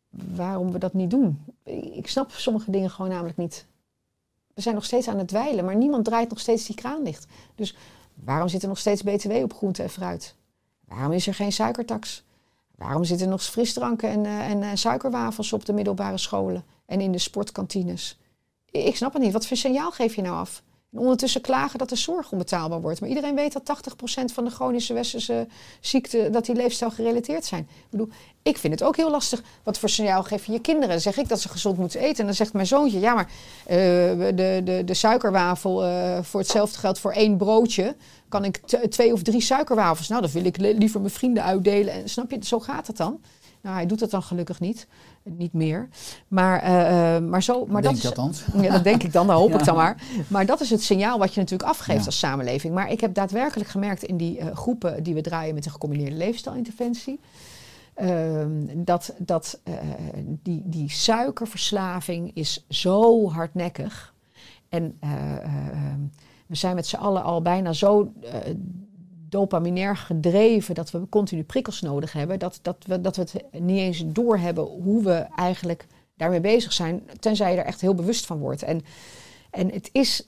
waarom 0.10 0.72
we 0.72 0.80
dat 0.80 0.94
niet 0.94 1.10
doen. 1.10 1.46
Ik 1.94 2.08
snap 2.08 2.32
sommige 2.32 2.72
dingen 2.72 2.90
gewoon 2.90 3.12
namelijk 3.12 3.38
niet. 3.38 3.66
We 4.54 4.62
zijn 4.62 4.76
nog 4.76 4.86
steeds 4.86 5.08
aan 5.08 5.18
het 5.18 5.28
dweilen, 5.28 5.66
maar 5.66 5.76
niemand 5.76 6.06
draait 6.06 6.30
nog 6.30 6.40
steeds 6.40 6.66
die 6.66 6.76
kraan 6.76 7.04
dicht. 7.04 7.26
Dus 7.56 7.76
waarom 8.14 8.48
zit 8.48 8.62
er 8.62 8.68
nog 8.68 8.78
steeds 8.78 9.04
BTW 9.04 9.32
op 9.32 9.54
groente 9.54 9.84
en 9.84 9.90
fruit? 9.90 10.36
Waarom 10.88 11.12
is 11.12 11.28
er 11.28 11.34
geen 11.34 11.52
suikertax? 11.52 12.24
Waarom 12.76 13.04
zitten 13.04 13.30
nog 13.30 13.44
frisdranken 13.44 14.10
en, 14.10 14.26
eh, 14.26 14.50
en, 14.50 14.64
eh, 14.64 14.70
suikerwafels 14.74 15.54
op 15.54 15.66
de 15.66 15.74
middelbare 15.74 16.18
scholen 16.18 16.66
en 16.86 17.02
in 17.02 17.12
de 17.12 17.18
sportkantines? 17.18 18.20
Ik 18.72 18.96
snap 18.96 19.14
het 19.14 19.22
niet. 19.22 19.34
Wat 19.34 19.48
voor 19.48 19.58
signaal 19.58 19.92
geef 19.92 20.16
je 20.16 20.22
nou 20.22 20.36
af? 20.36 20.64
En 20.94 21.00
ondertussen 21.00 21.42
klagen 21.42 21.80
dat 21.80 21.90
de 21.90 21.96
zorg 21.96 22.32
onbetaalbaar 22.32 22.82
wordt. 22.82 23.00
Maar 23.00 23.10
iedereen 23.10 23.36
weet 23.36 23.54
dat 23.54 23.84
80% 23.92 24.34
van 24.34 24.44
de 24.44 24.52
chronische 24.52 24.94
westerse 24.94 25.48
ziekten... 25.80 26.32
dat 26.32 26.46
die 26.46 26.56
leefstijl 26.56 26.92
gerelateerd 26.92 27.46
zijn. 27.46 27.62
Ik 27.62 27.90
bedoel, 27.90 28.10
ik 28.42 28.58
vind 28.58 28.74
het 28.74 28.84
ook 28.84 28.96
heel 28.96 29.12
lastig. 29.12 29.44
Wat 29.64 29.78
voor 29.78 29.90
signaal 29.90 30.24
geef 30.24 30.46
je 30.46 30.52
je 30.52 30.60
kinderen? 30.60 30.90
Dan 30.90 31.00
zeg 31.00 31.18
ik 31.18 31.28
dat 31.30 31.42
ze 31.42 31.50
gezond 31.50 31.78
moeten 31.78 32.00
eten. 32.00 32.20
En 32.20 32.26
dan 32.26 32.34
zegt 32.34 32.54
mijn 32.54 32.68
zoontje... 32.68 33.00
ja, 33.00 33.14
maar 33.14 33.30
eh, 33.66 33.78
de, 34.36 34.62
de, 34.64 34.82
de 34.86 34.94
suikerwafel 34.94 35.84
eh, 35.84 36.18
voor 36.22 36.40
hetzelfde 36.40 36.80
geld 36.80 37.00
voor 37.00 37.12
één 37.12 37.38
broodje... 37.38 37.96
kan 38.30 38.46
ik 38.46 38.58
twee 38.90 39.14
of 39.14 39.22
drie 39.22 39.42
suikerwafels... 39.42 40.08
nou, 40.08 40.22
dan 40.22 40.32
wil 40.32 40.46
ik 40.46 40.58
li- 40.58 40.78
liever 40.78 41.00
mijn 41.00 41.14
vrienden 41.14 41.44
uitdelen. 41.44 41.94
En 41.94 42.10
snap 42.10 42.32
je, 42.32 42.38
zo 42.42 42.60
gaat 42.60 42.88
het 42.88 42.98
dan. 42.98 43.22
Nou, 43.62 43.76
hij 43.76 43.86
doet 43.86 44.00
dat 44.00 44.12
dan 44.12 44.24
gelukkig 44.24 44.60
niet. 44.60 44.88
Niet 45.24 45.54
meer. 45.54 45.90
Maar, 46.28 46.60
eh, 46.62 47.22
maar 47.28 47.44
zo... 47.44 47.66
Maar 47.66 47.82
Denk 47.82 48.02
dat 48.02 48.16
je 48.16 48.30
is, 48.30 48.46
ja, 48.66 48.72
dat 48.72 48.84
denk 48.84 49.04
ik 49.04 49.14
dan, 49.14 49.28
dat 49.28 49.36
hoop 49.38 49.54
ik 49.54 49.66
dan 49.66 49.76
maar. 49.76 50.02
Maar 50.28 50.46
dat 50.46 50.62
is 50.62 50.70
het 50.70 50.82
signaal 50.84 51.20
wat 51.20 51.34
je 51.34 51.40
natuurlijk 51.40 51.70
afgeeft 51.70 52.00
Ja. 52.00 52.06
als 52.06 52.20
samenleving. 52.20 52.74
Maar 52.74 52.92
ik 52.92 53.02
heb 53.02 53.14
daadwerkelijk 53.14 53.70
gemerkt 53.70 54.04
in 54.04 54.18
die 54.18 54.40
eh, 54.40 54.56
groepen 54.56 55.04
die 55.04 55.14
we 55.14 55.22
draaien 55.22 55.54
met 55.54 55.64
de 55.64 55.70
gecombineerde 55.70 56.16
leefstijlinterventie. 56.16 57.20
ehm, 57.94 58.52
dat 58.76 59.14
dat 59.18 59.60
die, 60.44 60.62
die 60.66 60.90
suikerverslaving 60.92 62.32
is 62.34 62.66
zo 62.70 63.30
hardnekkig. 63.32 64.14
En 64.70 64.98
eh, 65.00 65.12
eh, 65.36 65.68
ehm, 65.70 66.00
we 66.48 66.56
zijn 66.56 66.76
met 66.76 66.88
z'n 66.88 66.96
allen 66.96 67.24
al 67.24 67.42
bijna 67.42 67.74
zo 67.74 68.12
dopaminair 69.34 69.98
gedreven 69.98 70.76
dat 70.76 70.92
we 70.92 71.10
continu 71.10 71.44
prikkels 71.44 71.82
nodig 71.82 72.14
hebben. 72.14 72.40
Dat, 72.40 72.60
dat, 72.62 72.78
we, 72.88 73.02
dat 73.02 73.16
we 73.16 73.22
het 73.22 73.62
niet 73.62 73.80
eens 73.80 74.04
doorhebben 74.06 74.64
hoe 74.64 75.04
we 75.04 75.28
eigenlijk 75.36 75.88
daarmee 76.16 76.42
bezig 76.42 76.74
zijn. 76.74 77.10
Tenzij 77.20 77.52
je 77.52 77.58
er 77.58 77.66
echt 77.66 77.82
heel 77.82 77.96
bewust 77.96 78.26
van 78.26 78.40
wordt. 78.40 78.64
En, 78.64 78.82
en 79.52 79.72
het 79.72 79.90
is 79.92 80.26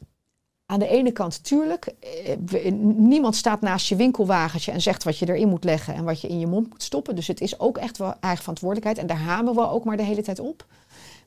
aan 0.66 0.80
de 0.80 0.88
ene 0.88 1.12
kant, 1.12 1.44
tuurlijk, 1.44 1.86
eh, 1.86 2.72
niemand 2.82 3.36
staat 3.36 3.62
naast 3.62 3.88
je 3.88 3.96
winkelwagentje 3.96 4.72
en 4.72 4.82
zegt 4.82 5.04
wat 5.04 5.18
je 5.18 5.30
erin 5.30 5.50
moet 5.50 5.64
leggen 5.64 5.94
en 5.94 6.04
wat 6.04 6.22
je 6.22 6.28
in 6.28 6.40
je 6.40 6.48
mond 6.48 6.70
moet 6.70 6.84
stoppen. 6.84 7.16
Dus 7.16 7.28
het 7.28 7.42
is 7.42 7.60
ook 7.60 7.78
echt 7.78 7.98
wel 7.98 8.14
eigen 8.20 8.42
verantwoordelijkheid. 8.42 8.98
En 8.98 9.08
daar 9.08 9.26
hameren 9.26 9.62
we 9.62 9.70
ook 9.70 9.84
maar 9.84 9.98
de 9.98 10.04
hele 10.04 10.22
tijd 10.22 10.40
op. 10.40 10.66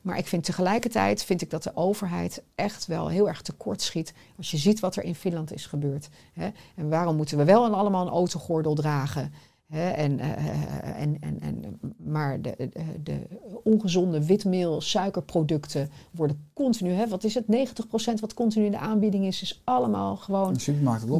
Maar 0.09 0.19
ik 0.19 0.27
vind 0.27 0.45
tegelijkertijd 0.45 1.25
vind 1.25 1.43
ik 1.43 1.51
dat 1.51 1.63
de 1.63 1.77
overheid 1.77 2.43
echt 2.55 2.87
wel 2.87 3.09
heel 3.09 3.29
erg 3.29 3.43
tekort 3.43 3.83
schiet. 3.83 4.15
Als 4.37 4.51
je 4.51 4.57
ziet 4.57 4.81
wat 4.81 4.97
er 4.97 5.05
in 5.05 5.15
Finland 5.15 5.53
is 5.53 5.67
gebeurd. 5.67 6.09
Hè? 6.33 6.49
En 6.75 6.89
waarom 6.89 7.17
moeten 7.17 7.39
we 7.39 7.45
wel 7.45 7.75
allemaal 7.75 8.07
een 8.07 8.13
autogordel 8.13 8.75
dragen? 8.75 9.33
Hè? 9.67 9.91
En, 9.91 10.19
eh, 10.19 10.31
eh, 10.31 11.01
en, 11.01 11.17
en, 11.21 11.41
en, 11.41 11.81
maar 11.97 12.41
de, 12.41 12.55
de, 12.57 12.69
de 13.03 13.27
ongezonde 13.65 14.27
witmeel, 14.27 14.81
suikerproducten 14.81 15.91
worden 16.11 16.51
continu. 16.53 16.91
Hè? 16.91 17.09
Wat 17.09 17.25
is 17.25 17.35
het? 17.35 17.45
90% 17.45 18.21
wat 18.21 18.35
continu 18.35 18.65
in 18.65 18.71
de 18.71 18.79
aanbieding 18.79 19.27
is, 19.27 19.43
is 19.43 19.61
allemaal 19.65 20.17
gewoon 20.17 20.61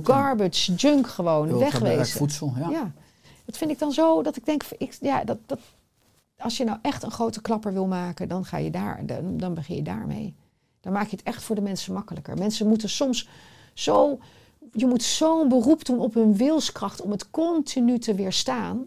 garbage, 0.03 0.75
junk 0.75 1.07
gewoon, 1.07 1.59
wegwezen. 1.59 2.19
voedsel, 2.19 2.53
ja. 2.57 2.71
Ja. 2.71 2.93
dat 3.45 3.57
vind 3.57 3.71
ik 3.71 3.79
dan 3.79 3.93
zo 3.93 4.23
dat 4.23 4.37
ik 4.37 4.45
denk, 4.45 4.63
ik, 4.79 4.97
ja, 5.01 5.25
dat, 5.25 5.39
dat, 5.47 5.59
als 6.39 6.57
je 6.57 6.65
nou 6.65 6.79
echt 6.83 7.03
een 7.03 7.11
grote 7.11 7.41
klapper 7.41 7.73
wil 7.73 7.87
maken, 7.87 8.29
dan 8.29 8.45
ga 8.45 8.57
je 8.57 8.71
daar, 8.71 9.07
dan, 9.07 9.37
dan 9.37 9.55
begin 9.55 9.77
je 9.77 9.83
daarmee. 9.83 10.35
Dan 10.81 10.93
maak 10.93 11.09
je 11.09 11.17
het 11.17 11.25
echt 11.25 11.43
voor 11.43 11.55
de 11.55 11.61
mensen 11.61 11.93
makkelijker. 11.93 12.37
Mensen 12.39 12.67
moeten 12.69 12.89
soms 12.89 13.29
zo, 13.75 14.19
je 14.73 14.87
moet 14.87 15.03
zo'n 15.03 15.49
beroep 15.49 15.85
doen 15.85 15.99
op 15.99 16.15
hun 16.15 16.37
wilskracht 16.37 17.01
om 17.01 17.11
het 17.11 17.31
continu 17.31 17.99
te 17.99 18.15
weerstaan. 18.15 18.87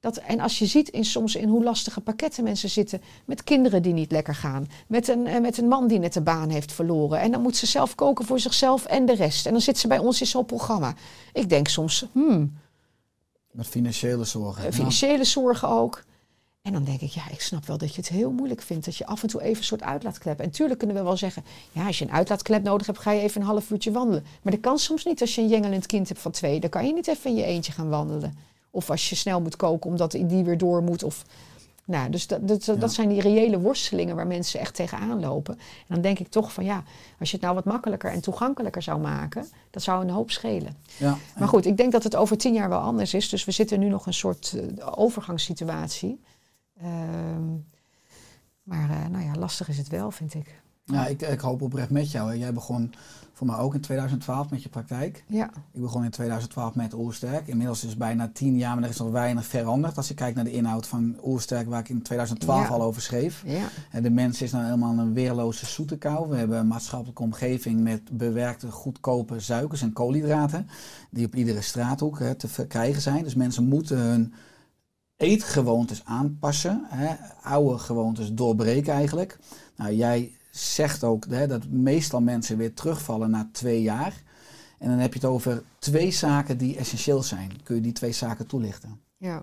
Dat, 0.00 0.16
en 0.16 0.40
als 0.40 0.58
je 0.58 0.66
ziet 0.66 0.88
in, 0.88 1.04
soms 1.04 1.34
in 1.36 1.48
hoe 1.48 1.64
lastige 1.64 2.00
pakketten 2.00 2.44
mensen 2.44 2.68
zitten, 2.68 3.00
met 3.24 3.44
kinderen 3.44 3.82
die 3.82 3.92
niet 3.92 4.12
lekker 4.12 4.34
gaan, 4.34 4.66
met 4.86 5.08
een, 5.08 5.26
eh, 5.26 5.40
met 5.40 5.58
een 5.58 5.68
man 5.68 5.86
die 5.88 5.98
net 5.98 6.12
de 6.12 6.20
baan 6.20 6.48
heeft 6.48 6.72
verloren. 6.72 7.20
En 7.20 7.30
dan 7.30 7.42
moet 7.42 7.56
ze 7.56 7.66
zelf 7.66 7.94
koken 7.94 8.24
voor 8.24 8.40
zichzelf 8.40 8.84
en 8.84 9.06
de 9.06 9.14
rest. 9.14 9.46
En 9.46 9.52
dan 9.52 9.60
zit 9.60 9.78
ze 9.78 9.88
bij 9.88 9.98
ons 9.98 10.20
in 10.20 10.26
zo'n 10.26 10.44
programma. 10.44 10.94
Ik 11.32 11.48
denk 11.48 11.68
soms, 11.68 12.06
hmm, 12.12 12.58
Met 13.50 13.66
financiële 13.66 14.24
zorgen. 14.24 14.64
eh, 14.66 14.72
financiële 14.72 15.24
zorgen 15.24 15.68
ook. 15.68 16.04
En 16.68 16.74
dan 16.74 16.84
denk 16.84 17.00
ik, 17.00 17.10
ja, 17.10 17.22
ik 17.30 17.40
snap 17.40 17.66
wel 17.66 17.78
dat 17.78 17.94
je 17.94 18.00
het 18.00 18.08
heel 18.08 18.30
moeilijk 18.30 18.62
vindt. 18.62 18.84
Dat 18.84 18.96
je 18.96 19.06
af 19.06 19.22
en 19.22 19.28
toe 19.28 19.42
even 19.42 19.58
een 19.58 19.64
soort 19.64 19.82
uitlaatklep. 19.82 20.40
En 20.40 20.50
tuurlijk 20.50 20.78
kunnen 20.78 20.96
we 20.96 21.02
wel 21.02 21.16
zeggen, 21.16 21.44
ja, 21.72 21.86
als 21.86 21.98
je 21.98 22.04
een 22.04 22.12
uitlaatklep 22.12 22.62
nodig 22.62 22.86
hebt, 22.86 22.98
ga 22.98 23.12
je 23.12 23.20
even 23.20 23.40
een 23.40 23.46
half 23.46 23.70
uurtje 23.70 23.90
wandelen. 23.90 24.24
Maar 24.42 24.52
dat 24.52 24.62
kan 24.62 24.78
soms 24.78 25.04
niet 25.04 25.20
als 25.20 25.34
je 25.34 25.40
een 25.40 25.48
jengelend 25.48 25.86
kind 25.86 26.08
hebt 26.08 26.20
van 26.20 26.30
twee. 26.30 26.60
Dan 26.60 26.70
kan 26.70 26.86
je 26.86 26.92
niet 26.92 27.08
even 27.08 27.30
in 27.30 27.36
je 27.36 27.44
eentje 27.44 27.72
gaan 27.72 27.88
wandelen. 27.88 28.38
Of 28.70 28.90
als 28.90 29.08
je 29.08 29.14
snel 29.14 29.40
moet 29.40 29.56
koken 29.56 29.90
omdat 29.90 30.10
die 30.10 30.44
weer 30.44 30.58
door 30.58 30.82
moet. 30.82 31.02
Of, 31.02 31.24
nou, 31.84 32.10
dus 32.10 32.26
dat, 32.26 32.48
dat, 32.48 32.72
dat 32.78 32.92
zijn 32.92 33.08
die 33.08 33.20
reële 33.20 33.60
worstelingen 33.60 34.16
waar 34.16 34.26
mensen 34.26 34.60
echt 34.60 34.74
tegenaan 34.74 35.20
lopen. 35.20 35.54
En 35.54 35.94
dan 35.94 36.00
denk 36.00 36.18
ik 36.18 36.28
toch 36.28 36.52
van 36.52 36.64
ja, 36.64 36.82
als 37.18 37.30
je 37.30 37.36
het 37.36 37.44
nou 37.44 37.54
wat 37.54 37.64
makkelijker 37.64 38.10
en 38.10 38.20
toegankelijker 38.20 38.82
zou 38.82 39.00
maken, 39.00 39.46
dat 39.70 39.82
zou 39.82 40.02
een 40.02 40.10
hoop 40.10 40.30
schelen. 40.30 40.76
Ja, 40.96 41.18
Maar 41.38 41.48
goed, 41.48 41.66
ik 41.66 41.76
denk 41.76 41.92
dat 41.92 42.02
het 42.02 42.16
over 42.16 42.38
tien 42.38 42.54
jaar 42.54 42.68
wel 42.68 42.80
anders 42.80 43.14
is. 43.14 43.28
Dus 43.28 43.44
we 43.44 43.52
zitten 43.52 43.80
nu 43.80 43.88
nog 43.88 44.06
een 44.06 44.14
soort 44.14 44.54
eh, 44.56 44.86
overgangssituatie. 44.94 46.20
Ehm, 46.82 47.46
maar 48.62 48.90
eh, 48.90 49.06
nou 49.10 49.24
ja, 49.24 49.34
lastig 49.34 49.68
is 49.68 49.78
het 49.78 49.88
wel, 49.88 50.10
vind 50.10 50.34
ik. 50.34 50.60
ja 50.84 51.06
ik, 51.06 51.20
ik 51.22 51.40
hoop 51.40 51.62
oprecht 51.62 51.90
met 51.90 52.10
jou. 52.10 52.36
Jij 52.36 52.52
begon 52.52 52.92
voor 53.32 53.46
mij 53.46 53.56
ook 53.56 53.74
in 53.74 53.80
2012 53.80 54.50
met 54.50 54.62
je 54.62 54.68
praktijk. 54.68 55.24
Ja, 55.26 55.50
Ik 55.72 55.80
begon 55.80 56.04
in 56.04 56.10
2012 56.10 56.74
met 56.74 56.94
Oersterk. 56.94 57.46
Inmiddels 57.46 57.84
is 57.84 57.96
bijna 57.96 58.30
tien 58.32 58.56
jaar, 58.56 58.74
maar 58.74 58.84
er 58.84 58.90
is 58.90 58.98
nog 58.98 59.10
weinig 59.10 59.46
veranderd. 59.46 59.96
Als 59.96 60.08
je 60.08 60.14
kijkt 60.14 60.34
naar 60.36 60.44
de 60.44 60.52
inhoud 60.52 60.86
van 60.86 61.16
Oersterk, 61.24 61.68
waar 61.68 61.80
ik 61.80 61.88
in 61.88 62.02
2012 62.02 62.62
Ja. 62.62 62.68
al 62.74 62.82
over 62.82 63.02
schreef. 63.02 63.42
ja, 63.46 63.68
En 63.90 64.02
de 64.02 64.10
mens 64.10 64.42
is 64.42 64.52
nou 64.52 64.64
helemaal 64.64 64.98
een 64.98 65.12
weerloze 65.12 65.66
zoete 65.66 65.96
kou. 65.96 66.28
We 66.28 66.36
hebben 66.36 66.58
een 66.58 66.66
maatschappelijke 66.66 67.22
omgeving 67.22 67.80
met 67.80 68.16
bewerkte, 68.16 68.70
goedkope 68.70 69.40
suikers 69.40 69.82
en 69.82 69.92
koolhydraten. 69.92 70.68
Die 71.10 71.26
op 71.26 71.34
iedere 71.34 71.60
straathoek 71.60 72.18
hè, 72.18 72.34
te 72.34 72.48
verkrijgen 72.48 73.02
zijn. 73.02 73.22
Dus 73.22 73.34
mensen 73.34 73.64
moeten 73.68 73.98
hun 73.98 74.34
eetgewoontes 75.18 76.04
aanpassen. 76.04 76.84
Hè, 76.86 77.14
oude 77.42 77.78
gewoontes 77.78 78.32
doorbreken 78.32 78.92
eigenlijk. 78.92 79.38
Nou, 79.76 79.94
jij 79.94 80.32
zegt 80.50 81.04
ook 81.04 81.24
hè, 81.28 81.46
dat 81.46 81.66
meestal 81.68 82.20
mensen 82.20 82.56
weer 82.56 82.74
terugvallen 82.74 83.30
na 83.30 83.48
twee 83.52 83.82
jaar. 83.82 84.22
En 84.78 84.88
dan 84.88 84.98
heb 84.98 85.12
je 85.12 85.18
het 85.18 85.28
over 85.28 85.62
twee 85.78 86.10
zaken 86.10 86.58
die 86.58 86.76
essentieel 86.76 87.22
zijn. 87.22 87.62
Kun 87.62 87.74
je 87.74 87.80
die 87.80 87.92
twee 87.92 88.12
zaken 88.12 88.46
toelichten? 88.46 89.00
ja. 89.16 89.42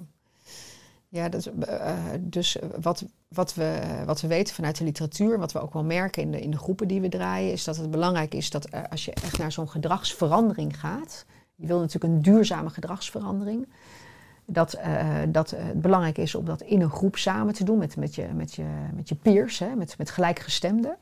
Ja, 1.16 1.30
dat, 1.30 1.46
eh, 1.46 2.14
eh, 2.14 2.22
dus 2.22 2.58
wat, 2.82 3.06
wat, 3.28 3.54
we, 3.54 3.82
wat 4.06 4.22
we 4.22 4.28
weten 4.28 4.56
vanuit 4.56 4.78
de 4.78 4.84
literatuur, 4.84 5.40
wat 5.40 5.52
we 5.52 5.60
ook 5.60 5.74
wel 5.74 5.84
merken 5.84 6.22
in 6.22 6.32
de, 6.32 6.42
in 6.42 6.52
de 6.52 6.58
groepen 6.58 6.88
die 6.88 7.02
we 7.02 7.10
draaien, 7.10 7.52
is 7.52 7.64
dat 7.64 7.78
het 7.78 7.92
belangrijk 7.92 8.34
is 8.34 8.50
dat 8.50 8.66
eh, 8.66 8.82
als 8.90 9.06
je 9.06 9.14
echt 9.14 9.38
naar 9.38 9.52
zo'n 9.52 9.70
gedragsverandering 9.70 10.80
gaat, 10.80 11.26
je 11.56 11.68
wil 11.68 11.80
natuurlijk 11.80 12.14
een 12.14 12.22
duurzame 12.22 12.70
gedragsverandering, 12.70 13.68
dat, 14.46 14.74
eh, 14.74 15.08
dat 15.28 15.52
eh, 15.52 15.64
het 15.64 15.82
belangrijk 15.82 16.18
is 16.18 16.36
om 16.36 16.46
dat 16.46 16.62
in 16.62 16.82
een 16.82 16.90
groep 16.90 17.18
samen 17.18 17.54
te 17.54 17.64
doen 17.64 17.78
met, 17.78 17.96
met, 17.96 18.16
je, 18.16 18.28
met, 18.34 18.56
je, 18.56 18.66
met 18.96 19.10
je 19.10 19.16
peers, 19.16 19.60
hè, 19.60 19.76
met, 19.76 19.98
met 19.98 20.10
gelijkgestemden. 20.10 20.98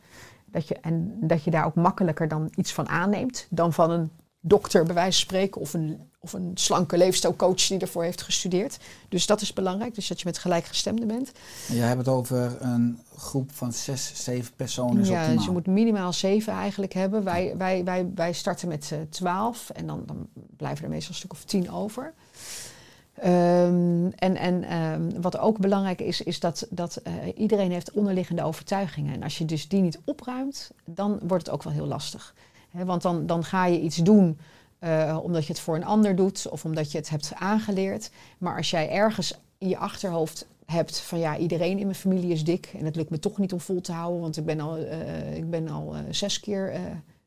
Dat 0.45 0.67
je, 0.67 0.75
en 0.81 1.17
dat 1.21 1.43
je 1.43 1.51
daar 1.51 1.65
ook 1.65 1.75
makkelijker 1.75 2.27
dan 2.27 2.51
iets 2.55 2.73
van 2.73 2.89
aanneemt 2.89 3.47
dan 3.49 3.73
van 3.73 3.91
een 3.91 4.11
dokter 4.45 4.83
bij 4.83 4.93
wijze 4.93 5.19
van 5.19 5.27
spreken 5.27 5.61
of 5.61 5.73
een, 5.73 5.99
of 6.19 6.33
een 6.33 6.51
slanke 6.53 6.97
leefstijlcoach 6.97 7.67
die 7.67 7.79
ervoor 7.79 8.03
heeft 8.03 8.21
gestudeerd. 8.21 8.77
Dus 9.09 9.25
dat 9.25 9.41
is 9.41 9.53
belangrijk, 9.53 9.95
dus 9.95 10.07
dat 10.07 10.19
je 10.19 10.25
met 10.25 10.37
gelijkgestemden 10.37 11.07
bent. 11.07 11.31
Je 11.67 11.79
hebt 11.79 11.97
het 11.97 12.07
over 12.07 12.61
een 12.61 12.99
groep 13.15 13.51
van 13.51 13.73
zes, 13.73 14.11
zeven 14.13 14.53
personen. 14.55 15.05
ja, 15.05 15.27
dus 15.27 15.45
je 15.45 15.51
moet 15.51 15.67
minimaal 15.67 16.13
zeven 16.13 16.53
eigenlijk 16.53 16.93
hebben. 16.93 17.23
Wij, 17.23 17.53
wij, 17.57 17.83
wij, 17.83 18.11
wij 18.15 18.33
starten 18.33 18.67
met 18.67 18.89
eh, 18.91 18.97
twaalf 19.09 19.69
en 19.69 19.87
dan, 19.87 20.03
dan 20.05 20.27
blijven 20.57 20.83
er 20.83 20.89
meestal 20.89 21.09
een 21.09 21.17
stuk 21.17 21.31
of 21.31 21.43
tien 21.43 21.71
over. 21.71 22.13
Ehm, 23.14 24.05
en 24.16 24.36
en 24.36 24.64
ehm, 24.64 25.22
wat 25.22 25.38
ook 25.38 25.57
belangrijk 25.57 26.01
is, 26.01 26.22
is 26.22 26.39
dat, 26.39 26.68
dat 26.70 26.95
eh, 26.95 27.14
iedereen 27.36 27.72
heeft 27.72 27.91
onderliggende 27.91 28.43
overtuigingen. 28.43 29.14
En 29.14 29.24
als 29.24 29.38
je 29.38 29.45
dus 29.45 29.68
die 29.68 29.82
niet 29.82 29.99
opruimt, 30.05 30.72
dan 30.86 31.20
wordt 31.24 31.45
het 31.45 31.55
ook 31.55 31.64
wel 31.64 31.74
heel 31.74 31.88
lastig. 31.88 32.34
Want 32.72 33.01
dan, 33.01 33.26
dan 33.26 33.43
ga 33.43 33.66
je 33.66 33.82
iets 33.82 33.95
doen 33.95 34.39
eh, 34.80 35.20
omdat 35.24 35.45
je 35.45 35.53
het 35.53 35.61
voor 35.61 35.76
een 35.76 35.86
ander 35.86 36.16
doet 36.16 36.47
of 36.49 36.66
omdat 36.66 36.91
je 36.91 36.97
het 36.97 37.09
hebt 37.09 37.32
aangeleerd. 37.36 38.09
Maar 38.38 38.57
als 38.57 38.70
jij 38.70 38.89
ergens 38.89 39.39
in 39.57 39.70
je 39.70 39.78
achterhoofd 39.78 40.47
hebt 40.66 40.99
van 40.99 41.20
ja, 41.20 41.38
iedereen 41.38 41.78
in 41.78 41.86
mijn 41.86 41.95
familie 41.95 42.32
is 42.32 42.43
dik 42.43 42.72
en 42.80 42.86
het 42.86 42.95
lukt 42.95 43.09
me 43.09 43.20
toch 43.20 43.38
niet 43.38 43.53
om 43.53 43.59
vol 43.59 43.82
te 43.82 43.91
houden, 43.91 44.22
want 44.22 44.38
ik 44.38 44.45
ben 44.45 44.59
al, 44.59 44.78
eh, 44.78 45.36
ik 45.36 45.49
ben 45.49 45.70
al 45.70 45.95
zes 46.09 46.39
keer 46.39 46.74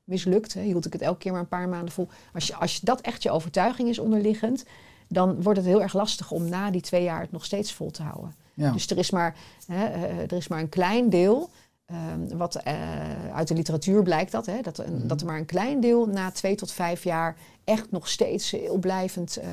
mislukt. 0.04 0.52
Hield 0.54 0.86
ik 0.86 0.92
het 0.92 1.02
elke 1.02 1.18
keer 1.18 1.32
maar 1.32 1.40
een 1.40 1.48
paar 1.48 1.68
maanden 1.68 1.92
vol. 1.92 2.08
Als, 2.34 2.46
je, 2.46 2.54
als 2.54 2.80
dat 2.80 3.00
echt 3.00 3.22
je 3.22 3.30
overtuiging 3.30 3.88
is 3.88 3.98
onderliggend, 3.98 4.64
dan 5.08 5.42
wordt 5.42 5.58
het 5.58 5.68
heel 5.68 5.82
erg 5.82 5.92
lastig 5.92 6.30
om 6.30 6.48
na 6.48 6.70
die 6.70 6.80
twee 6.80 7.02
jaar 7.02 7.20
het 7.20 7.32
nog 7.32 7.44
steeds 7.44 7.72
vol 7.72 7.90
te 7.90 8.02
houden. 8.02 8.34
Ja. 8.54 8.72
Dus 8.72 8.86
er 8.86 8.98
is 8.98 9.10
maar, 9.10 9.36
hè, 9.66 9.84
eh, 9.86 10.18
er 10.18 10.32
is 10.32 10.48
maar 10.48 10.60
een 10.60 10.68
klein 10.68 11.10
deel. 11.10 11.50
ehm, 11.86 12.36
wat 12.36 12.54
eh, 12.54 12.74
uit 13.34 13.48
de 13.48 13.54
literatuur 13.54 14.02
blijkt 14.02 14.32
dat, 14.32 14.46
hè, 14.46 14.60
dat, 14.60 14.78
een- 14.78 15.06
dat 15.06 15.20
er 15.20 15.26
maar 15.26 15.38
een 15.38 15.44
klein 15.46 15.80
deel 15.80 16.06
na 16.06 16.30
twee 16.30 16.54
tot 16.54 16.72
vijf 16.72 17.04
jaar 17.04 17.36
echt 17.64 17.90
nog 17.90 18.08
steeds 18.08 18.50
heel 18.50 18.78
blijvend 18.78 19.36
eh, 19.36 19.48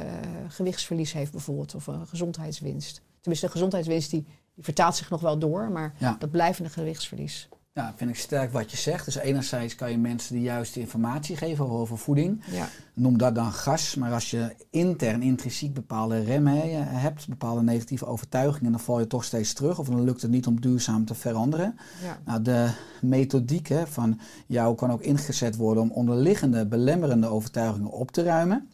gewichtsverlies 0.48 1.14
heeft, 1.14 1.32
bijvoorbeeld, 1.32 1.76
of 1.76 1.88
een 1.88 2.08
gezondheidswinst. 2.08 3.02
Tenminste, 3.20 3.46
de 3.46 3.52
gezondheidswinst 3.52 4.10
die, 4.12 4.26
die 4.56 4.64
vertaalt 4.64 4.96
zich 4.96 5.10
nog 5.10 5.22
wel 5.22 5.38
door, 5.40 5.72
maar 5.72 5.94
Ja. 5.98 6.16
dat 6.20 6.32
blijvende 6.32 6.70
gewichtsverlies. 6.70 7.50
Ja, 7.76 7.94
vind 7.96 8.10
ik 8.10 8.16
sterk 8.18 8.52
wat 8.52 8.72
je 8.72 8.78
zegt. 8.78 9.06
Dus 9.06 9.16
enerzijds 9.16 9.76
kan 9.76 9.92
je 9.92 9.98
mensen 9.98 10.36
de 10.36 10.42
juiste 10.42 10.80
informatie 10.80 11.38
geven 11.38 11.70
over 11.70 11.98
voeding. 11.98 12.44
Ja, 12.52 12.68
Noem 12.94 13.18
dat 13.18 13.36
dan 13.36 13.52
gas. 13.52 13.96
Maar 13.96 14.12
als 14.14 14.32
je 14.32 14.56
intern, 14.70 15.22
intrinsiek 15.22 15.74
bepaalde 15.74 16.20
remmen 16.20 16.54
he- 16.54 16.84
hebt, 16.84 17.28
bepaalde 17.28 17.62
negatieve 17.62 18.06
overtuigingen, 18.06 18.72
dan 18.72 18.80
val 18.82 19.00
je 19.00 19.08
toch 19.08 19.24
steeds 19.24 19.54
terug. 19.54 19.80
Of 19.80 19.88
dan 19.88 20.04
lukt 20.04 20.22
het 20.22 20.32
niet 20.32 20.48
om 20.48 20.62
duurzaam 20.62 21.06
te 21.06 21.14
veranderen. 21.16 21.76
ja. 22.04 22.18
Nou, 22.26 22.42
de 22.42 22.70
methodiek 23.02 23.68
hè, 23.68 23.88
van 23.88 24.20
jou 24.48 24.76
kan 24.76 24.92
ook 24.92 25.02
ingezet 25.02 25.56
worden 25.56 25.84
om 25.84 25.92
onderliggende 25.92 26.66
belemmerende 26.68 27.28
overtuigingen 27.28 27.92
op 27.92 28.12
te 28.12 28.24
ruimen. 28.24 28.70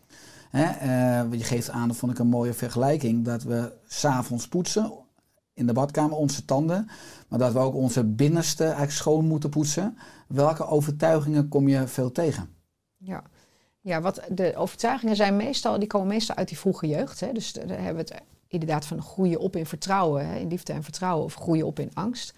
Hè, 0.50 0.64
eh, 0.64 1.32
je 1.39 1.43
geeft 1.43 1.70
aan, 1.70 1.88
dat 1.88 1.97
vond 1.97 2.12
ik 2.12 2.20
een 2.20 2.28
mooie 2.28 2.54
vergelijking, 2.54 3.26
dat 3.26 3.43
we 3.43 3.74
s'avonds 3.88 4.47
poetsen 4.47 4.91
in 5.60 5.68
de 5.68 5.74
badkamer 5.74 6.18
onze 6.18 6.45
tanden, 6.45 6.89
maar 7.28 7.39
dat 7.39 7.53
we 7.53 7.60
ook 7.60 7.76
onze 7.76 8.03
binnenste 8.03 8.64
eigenlijk 8.64 8.91
schoon 8.91 9.26
moeten 9.26 9.49
poetsen. 9.49 9.97
Welke 10.28 10.66
overtuigingen 10.66 11.47
kom 11.47 11.68
je 11.68 11.88
veel 11.88 12.12
tegen? 12.12 12.49
Ja. 12.97 13.24
ja, 13.82 14.01
wat 14.01 14.22
de 14.30 14.55
overtuigingen 14.55 15.16
zijn 15.16 15.36
meestal, 15.36 15.80
die 15.80 15.88
komen 15.88 16.07
meestal 16.07 16.36
uit 16.36 16.47
die 16.47 16.57
vroege 16.57 16.88
jeugd. 16.88 17.20
Hè. 17.20 17.32
Dus 17.32 17.53
daar 17.53 17.68
hebben 17.68 18.05
we 18.05 18.14
het 18.14 18.22
inderdaad 18.47 18.86
van 18.86 19.01
groeien 19.01 19.39
op 19.39 19.55
in 19.55 19.66
vertrouwen, 19.66 20.28
hè, 20.28 20.38
in 20.38 20.47
liefde 20.47 20.74
en 20.74 20.84
vertrouwen, 20.84 21.26
of 21.26 21.34
groeien 21.34 21.66
op 21.66 21.80
in 21.80 21.91
angst. 21.93 22.34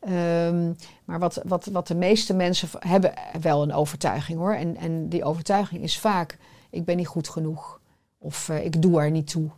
Ehm, 0.00 0.72
maar 1.04 1.18
wat, 1.18 1.40
wat, 1.44 1.64
wat 1.64 1.86
de 1.86 1.94
meeste 1.94 2.34
mensen 2.34 2.68
hebben 2.78 3.14
wel 3.40 3.62
een 3.62 3.72
overtuiging 3.72 4.38
hoor. 4.38 4.54
En, 4.54 4.76
en 4.76 5.08
die 5.08 5.24
overtuiging 5.24 5.82
is 5.82 5.98
vaak, 5.98 6.38
ik 6.70 6.84
ben 6.84 6.96
niet 6.96 7.06
goed 7.06 7.28
genoeg. 7.28 7.80
Of 8.18 8.48
eh, 8.48 8.64
ik 8.64 8.82
doe 8.82 9.00
er 9.00 9.10
niet 9.10 9.30
toe. 9.30 9.50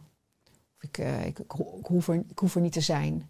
Ik, 0.86 0.98
eh, 0.98 1.26
ik, 1.26 1.38
ik, 1.38 1.52
ik 1.78 1.86
hoef 1.86 2.08
er, 2.08 2.14
ik 2.14 2.38
hoef 2.38 2.54
er 2.54 2.60
niet 2.60 2.72
te 2.72 2.80
zijn. 2.80 3.26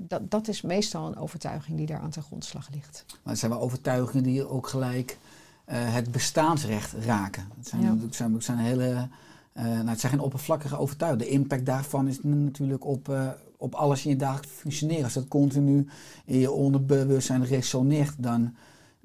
Dat, 0.00 0.30
dat 0.30 0.48
is 0.48 0.62
meestal 0.62 1.06
een 1.06 1.16
overtuiging 1.16 1.76
die 1.76 1.86
daar 1.86 2.00
aan 2.00 2.10
ten 2.10 2.22
grondslag 2.22 2.68
ligt. 2.72 3.04
Maar 3.08 3.32
het 3.32 3.38
zijn 3.38 3.50
wel 3.50 3.60
overtuigingen 3.60 4.24
die 4.24 4.48
ook 4.48 4.66
gelijk 4.68 5.18
eh, 5.64 5.94
het 5.94 6.12
bestaansrecht 6.12 6.92
raken. 6.92 7.48
Het 7.56 7.68
zijn, 7.68 7.82
Ja. 7.82 7.96
het 8.00 8.14
zijn, 8.14 8.32
het 8.32 8.44
zijn 8.44 8.58
hele, 8.58 9.08
eh, 9.52 9.64
nou, 9.64 9.88
het 9.88 10.00
zijn 10.00 10.12
geen 10.12 10.20
oppervlakkige 10.20 10.78
overtuigingen. 10.78 11.26
De 11.26 11.32
impact 11.32 11.66
daarvan 11.66 12.08
is 12.08 12.18
natuurlijk 12.22 12.84
op, 12.84 13.12
op 13.56 13.74
alles 13.74 14.04
in 14.04 14.10
je 14.10 14.16
dagelijks 14.16 14.56
functioneren. 14.56 15.04
Als 15.04 15.12
dat 15.12 15.28
continu 15.28 15.88
in 16.24 16.38
je 16.38 16.50
onderbewustzijn 16.50 17.44
resoneert, 17.44 18.14
dan 18.18 18.54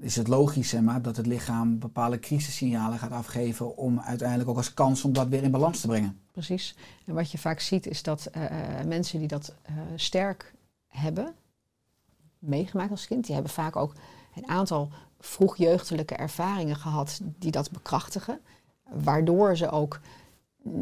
is 0.03 0.15
het 0.15 0.27
logisch 0.27 0.69
zeg 0.69 0.81
maar, 0.81 1.01
dat 1.01 1.17
het 1.17 1.25
lichaam 1.25 1.79
bepaalde 1.79 2.19
crisissignalen 2.19 2.99
gaat 2.99 3.11
afgeven 3.11 3.77
om 3.77 3.99
uiteindelijk 3.99 4.49
ook 4.49 4.57
als 4.57 4.73
kans 4.73 5.03
om 5.03 5.13
dat 5.13 5.27
weer 5.27 5.43
in 5.43 5.51
balans 5.51 5.79
te 5.81 5.87
brengen. 5.87 6.19
Precies. 6.31 6.75
En 7.05 7.13
wat 7.13 7.31
je 7.31 7.37
vaak 7.37 7.59
ziet 7.59 7.87
is 7.87 8.03
dat 8.03 8.25
eh, 8.25 8.79
eh, 8.79 8.87
mensen 8.87 9.19
die 9.19 9.27
dat 9.27 9.53
eh, 9.61 9.73
sterk 9.95 10.53
hebben 10.87 11.33
meegemaakt 12.39 12.91
als 12.91 13.07
kind, 13.07 13.25
die 13.25 13.33
hebben 13.33 13.51
vaak 13.51 13.75
ook 13.75 13.93
een 14.35 14.47
aantal 14.47 14.89
vroegjeugdelijke 15.19 16.15
ervaringen 16.15 16.75
gehad 16.75 17.21
die 17.39 17.51
dat 17.51 17.71
bekrachtigen. 17.71 18.39
Waardoor 19.03 19.57
ze 19.57 19.69
ook 19.69 19.99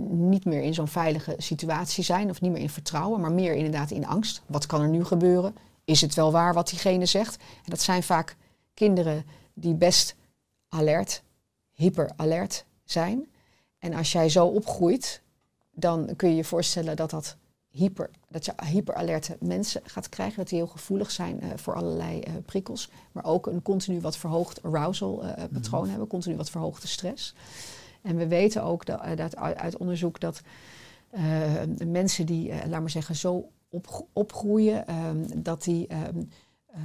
niet 0.09 0.45
meer 0.45 0.61
in 0.61 0.73
zo'n 0.73 0.87
veilige 0.87 1.35
situatie 1.37 2.03
zijn 2.03 2.29
of 2.29 2.41
niet 2.41 2.51
meer 2.51 2.61
in 2.61 2.69
vertrouwen, 2.69 3.21
maar 3.21 3.31
meer 3.31 3.53
inderdaad 3.53 3.91
in 3.91 4.07
angst. 4.07 4.41
Wat 4.45 4.65
kan 4.65 4.81
er 4.81 4.89
nu 4.89 5.05
gebeuren? 5.05 5.55
Is 5.85 6.01
het 6.01 6.15
wel 6.15 6.31
waar 6.31 6.53
wat 6.53 6.69
diegene 6.69 7.05
zegt? 7.05 7.35
En 7.35 7.69
dat 7.69 7.81
zijn 7.81 8.03
vaak 8.03 8.35
kinderen 8.73 9.25
die 9.53 9.75
best 9.75 10.15
alert, 10.69 11.23
hyperalert 11.71 12.65
zijn. 12.83 13.27
En 13.79 13.93
als 13.93 14.11
jij 14.11 14.29
zo 14.29 14.45
opgroeit, 14.45 15.21
dan 15.71 16.15
kun 16.15 16.29
je 16.29 16.35
je 16.35 16.43
voorstellen 16.43 16.95
dat, 16.95 17.09
dat, 17.09 17.37
hyper, 17.71 18.09
dat 18.29 18.45
je 18.45 18.53
hyperalerte 18.65 19.37
mensen 19.39 19.81
gaat 19.83 20.09
krijgen. 20.09 20.37
Dat 20.37 20.49
die 20.49 20.57
heel 20.57 20.67
gevoelig 20.67 21.11
zijn 21.11 21.41
eh, 21.41 21.49
voor 21.55 21.75
allerlei 21.75 22.19
eh, 22.19 22.33
prikkels. 22.45 22.89
Maar 23.11 23.25
ook 23.25 23.47
een 23.47 23.61
continu 23.61 24.01
wat 24.01 24.17
verhoogd 24.17 24.63
arousal 24.63 25.23
eh, 25.23 25.43
patroon 25.53 25.89
hebben. 25.89 26.07
Continu 26.07 26.35
wat 26.35 26.49
verhoogde 26.49 26.87
stress. 26.87 27.35
En 28.01 28.15
we 28.15 28.27
weten 28.27 28.63
ook 28.63 28.85
dat, 28.85 29.17
dat 29.17 29.35
uit, 29.35 29.77
onderzoek 29.77 30.19
dat 30.19 30.41
mensen 31.85 32.25
die, 32.25 32.53
laat 32.67 32.79
maar 32.79 32.89
zeggen, 32.89 33.15
zo 33.15 33.49
op, 33.69 34.07
opgroeien, 34.13 34.87
ehm, 34.87 35.25
dat 35.35 35.63
die 35.63 35.87
eh, 36.71 36.81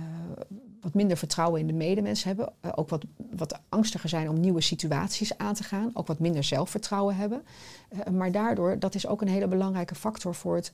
wat 0.81 0.95
minder 0.95 1.17
vertrouwen 1.17 1.61
in 1.61 1.67
de 1.67 1.73
medemens 1.73 2.25
hebben. 2.25 2.53
eh, 2.61 2.73
ook 2.75 2.89
wat, 2.89 3.05
wat 3.31 3.61
angstiger 3.69 4.09
zijn 4.09 4.29
om 4.29 4.41
nieuwe 4.41 4.61
situaties 4.61 5.39
aan 5.39 5.55
te 5.55 5.65
gaan. 5.65 5.91
Ook 5.93 6.07
wat 6.07 6.19
minder 6.19 6.45
zelfvertrouwen 6.45 7.17
hebben. 7.17 7.43
Eh, 7.89 8.13
maar 8.13 8.33
daardoor, 8.33 8.79
dat 8.79 8.95
is 8.95 9.07
ook 9.07 9.21
een 9.21 9.29
hele 9.29 9.49
belangrijke 9.49 9.95
factor 9.95 10.35
voor 10.35 10.55
het, 10.55 10.73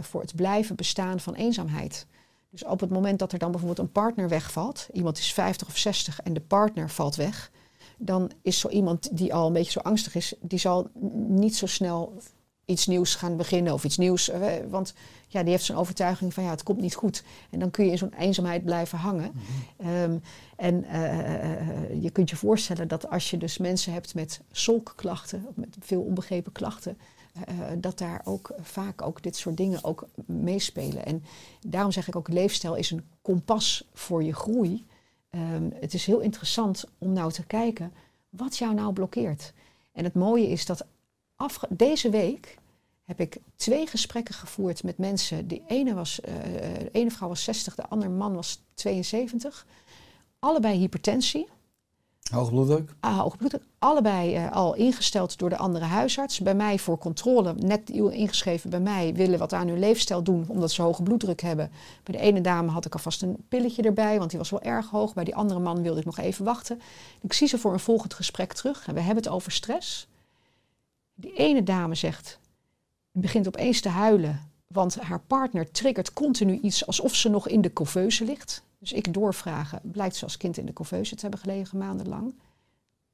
voor 0.00 0.20
het 0.20 0.36
blijven 0.36 0.76
bestaan 0.76 1.20
van 1.20 1.34
eenzaamheid. 1.34 2.06
Dus 2.50 2.64
op 2.64 2.80
het 2.80 2.90
moment 2.90 3.18
dat 3.18 3.32
er 3.32 3.38
dan 3.38 3.50
bijvoorbeeld 3.50 3.86
een 3.86 3.92
partner 3.92 4.28
wegvalt, 4.28 4.88
iemand 4.92 5.18
is 5.18 5.32
50 5.32 5.68
of 5.68 5.76
60 5.76 6.20
en 6.20 6.32
de 6.32 6.40
partner 6.40 6.90
valt 6.90 7.16
weg, 7.16 7.50
dan 7.98 8.30
is 8.42 8.58
zo 8.58 8.68
iemand 8.68 9.16
die 9.16 9.34
al 9.34 9.46
een 9.46 9.52
beetje 9.52 9.70
zo 9.70 9.80
angstig 9.80 10.14
is, 10.14 10.34
die 10.40 10.58
zal 10.58 10.90
niet 11.28 11.56
zo 11.56 11.66
snel 11.66 12.16
iets 12.68 12.86
nieuws 12.86 13.14
gaan 13.14 13.36
beginnen 13.36 13.72
of 13.72 13.84
iets 13.84 13.96
nieuws. 13.96 14.28
eh, 14.28 14.52
Want 14.68 14.94
ja, 15.28 15.42
die 15.42 15.50
heeft 15.50 15.64
zo'n 15.64 15.76
overtuiging 15.76 16.34
van 16.34 16.42
ja, 16.44 16.50
het 16.50 16.62
komt 16.62 16.80
niet 16.80 16.94
goed. 16.94 17.22
En 17.50 17.58
dan 17.58 17.70
kun 17.70 17.84
je 17.84 17.90
in 17.90 17.98
zo'n 17.98 18.14
eenzaamheid 18.18 18.64
blijven 18.64 18.98
hangen. 18.98 19.32
Ehm, 19.76 20.18
en 20.56 20.84
eh, 20.84 21.52
eh, 21.52 22.02
je 22.02 22.10
kunt 22.10 22.30
je 22.30 22.36
voorstellen 22.36 22.88
dat 22.88 23.10
als 23.10 23.30
je 23.30 23.36
dus 23.36 23.58
mensen 23.58 23.92
hebt 23.92 24.14
met 24.14 24.40
solkklachten, 24.52 25.46
met 25.54 25.76
veel 25.80 26.02
onbegrepen 26.02 26.52
klachten, 26.52 26.98
dat 27.78 27.98
daar 27.98 28.20
ook 28.24 28.50
vaak 28.60 29.02
ook 29.02 29.22
dit 29.22 29.36
soort 29.36 29.56
dingen 29.56 29.84
ook 29.84 30.08
meespelen. 30.26 31.04
En 31.04 31.24
daarom 31.66 31.92
zeg 31.92 32.08
ik 32.08 32.16
ook, 32.16 32.28
leefstijl 32.28 32.74
is 32.74 32.90
een 32.90 33.04
kompas 33.22 33.84
voor 33.92 34.24
je 34.24 34.34
groei. 34.34 34.86
Ehm, 35.30 35.70
het 35.74 35.94
is 35.94 36.06
heel 36.06 36.20
interessant 36.20 36.84
om 36.98 37.12
nou 37.12 37.32
te 37.32 37.46
kijken 37.46 37.92
wat 38.28 38.56
jou 38.56 38.74
nou 38.74 38.92
blokkeert. 38.92 39.52
En 39.92 40.04
het 40.04 40.14
mooie 40.14 40.48
is 40.48 40.66
dat 40.66 40.86
afge- 41.38 41.66
deze 41.70 42.10
week 42.10 42.58
heb 43.04 43.20
ik 43.20 43.36
twee 43.56 43.86
gesprekken 43.86 44.34
gevoerd 44.34 44.82
met 44.82 44.98
mensen. 44.98 45.48
De 45.48 45.62
ene, 45.66 45.94
was, 45.94 46.20
eh, 46.20 46.34
de 46.78 46.88
ene 46.92 47.10
vrouw 47.10 47.28
was 47.28 47.44
60, 47.44 47.74
de 47.74 47.88
andere 47.88 48.10
man 48.10 48.34
was 48.34 48.62
72. 48.74 49.66
Allebei 50.38 50.78
hypertensie, 50.78 51.48
Hoog 52.32 52.48
bloeddruk? 52.50 52.94
ah, 53.00 53.18
hoge 53.18 53.36
bloeddruk. 53.36 53.62
Allebei 53.78 54.34
eh, 54.34 54.52
al 54.52 54.74
ingesteld 54.74 55.38
door 55.38 55.48
de 55.48 55.56
andere 55.56 55.84
huisarts. 55.84 56.40
Bij 56.40 56.54
mij 56.54 56.78
voor 56.78 56.98
controle, 56.98 57.54
net 57.54 57.90
ingeschreven 57.90 58.70
bij 58.70 58.80
mij, 58.80 59.14
willen 59.14 59.38
wat 59.38 59.52
aan 59.52 59.68
hun 59.68 59.78
leefstijl 59.78 60.22
doen 60.22 60.44
omdat 60.48 60.70
ze 60.70 60.82
hoge 60.82 61.02
bloeddruk 61.02 61.40
hebben. 61.40 61.70
Bij 62.02 62.16
de 62.16 62.22
ene 62.22 62.40
dame 62.40 62.70
had 62.70 62.84
ik 62.84 62.92
alvast 62.94 63.22
een 63.22 63.36
pilletje 63.48 63.82
erbij, 63.82 64.18
want 64.18 64.30
die 64.30 64.38
was 64.38 64.50
wel 64.50 64.62
erg 64.62 64.90
hoog. 64.90 65.14
Bij 65.14 65.24
die 65.24 65.34
andere 65.36 65.60
man 65.60 65.82
wilde 65.82 65.98
ik 66.00 66.06
nog 66.06 66.18
even 66.18 66.44
wachten. 66.44 66.80
Ik 67.20 67.32
zie 67.32 67.48
ze 67.48 67.58
voor 67.58 67.72
een 67.72 67.80
volgend 67.80 68.14
gesprek 68.14 68.52
terug 68.52 68.86
en 68.86 68.94
we 68.94 69.00
hebben 69.00 69.24
het 69.24 69.32
over 69.32 69.52
stress. 69.52 70.06
Die 71.20 71.34
ene 71.34 71.62
dame 71.62 71.94
zegt, 71.94 72.38
begint 73.12 73.46
opeens 73.46 73.80
te 73.80 73.88
huilen, 73.88 74.50
want 74.66 75.00
haar 75.00 75.20
partner 75.20 75.70
triggert 75.70 76.12
continu 76.12 76.58
iets 76.62 76.86
alsof 76.86 77.14
ze 77.14 77.28
nog 77.28 77.48
in 77.48 77.60
de 77.60 77.72
couveuse 77.72 78.24
ligt. 78.24 78.62
Dus 78.78 78.92
ik 78.92 79.14
doorvragen, 79.14 79.80
blijkt 79.82 80.16
ze 80.16 80.24
als 80.24 80.36
kind 80.36 80.56
in 80.56 80.66
de 80.66 80.72
couveuse 80.72 81.14
te 81.14 81.20
hebben 81.20 81.40
gelegen 81.40 81.78
maandenlang. 81.78 82.34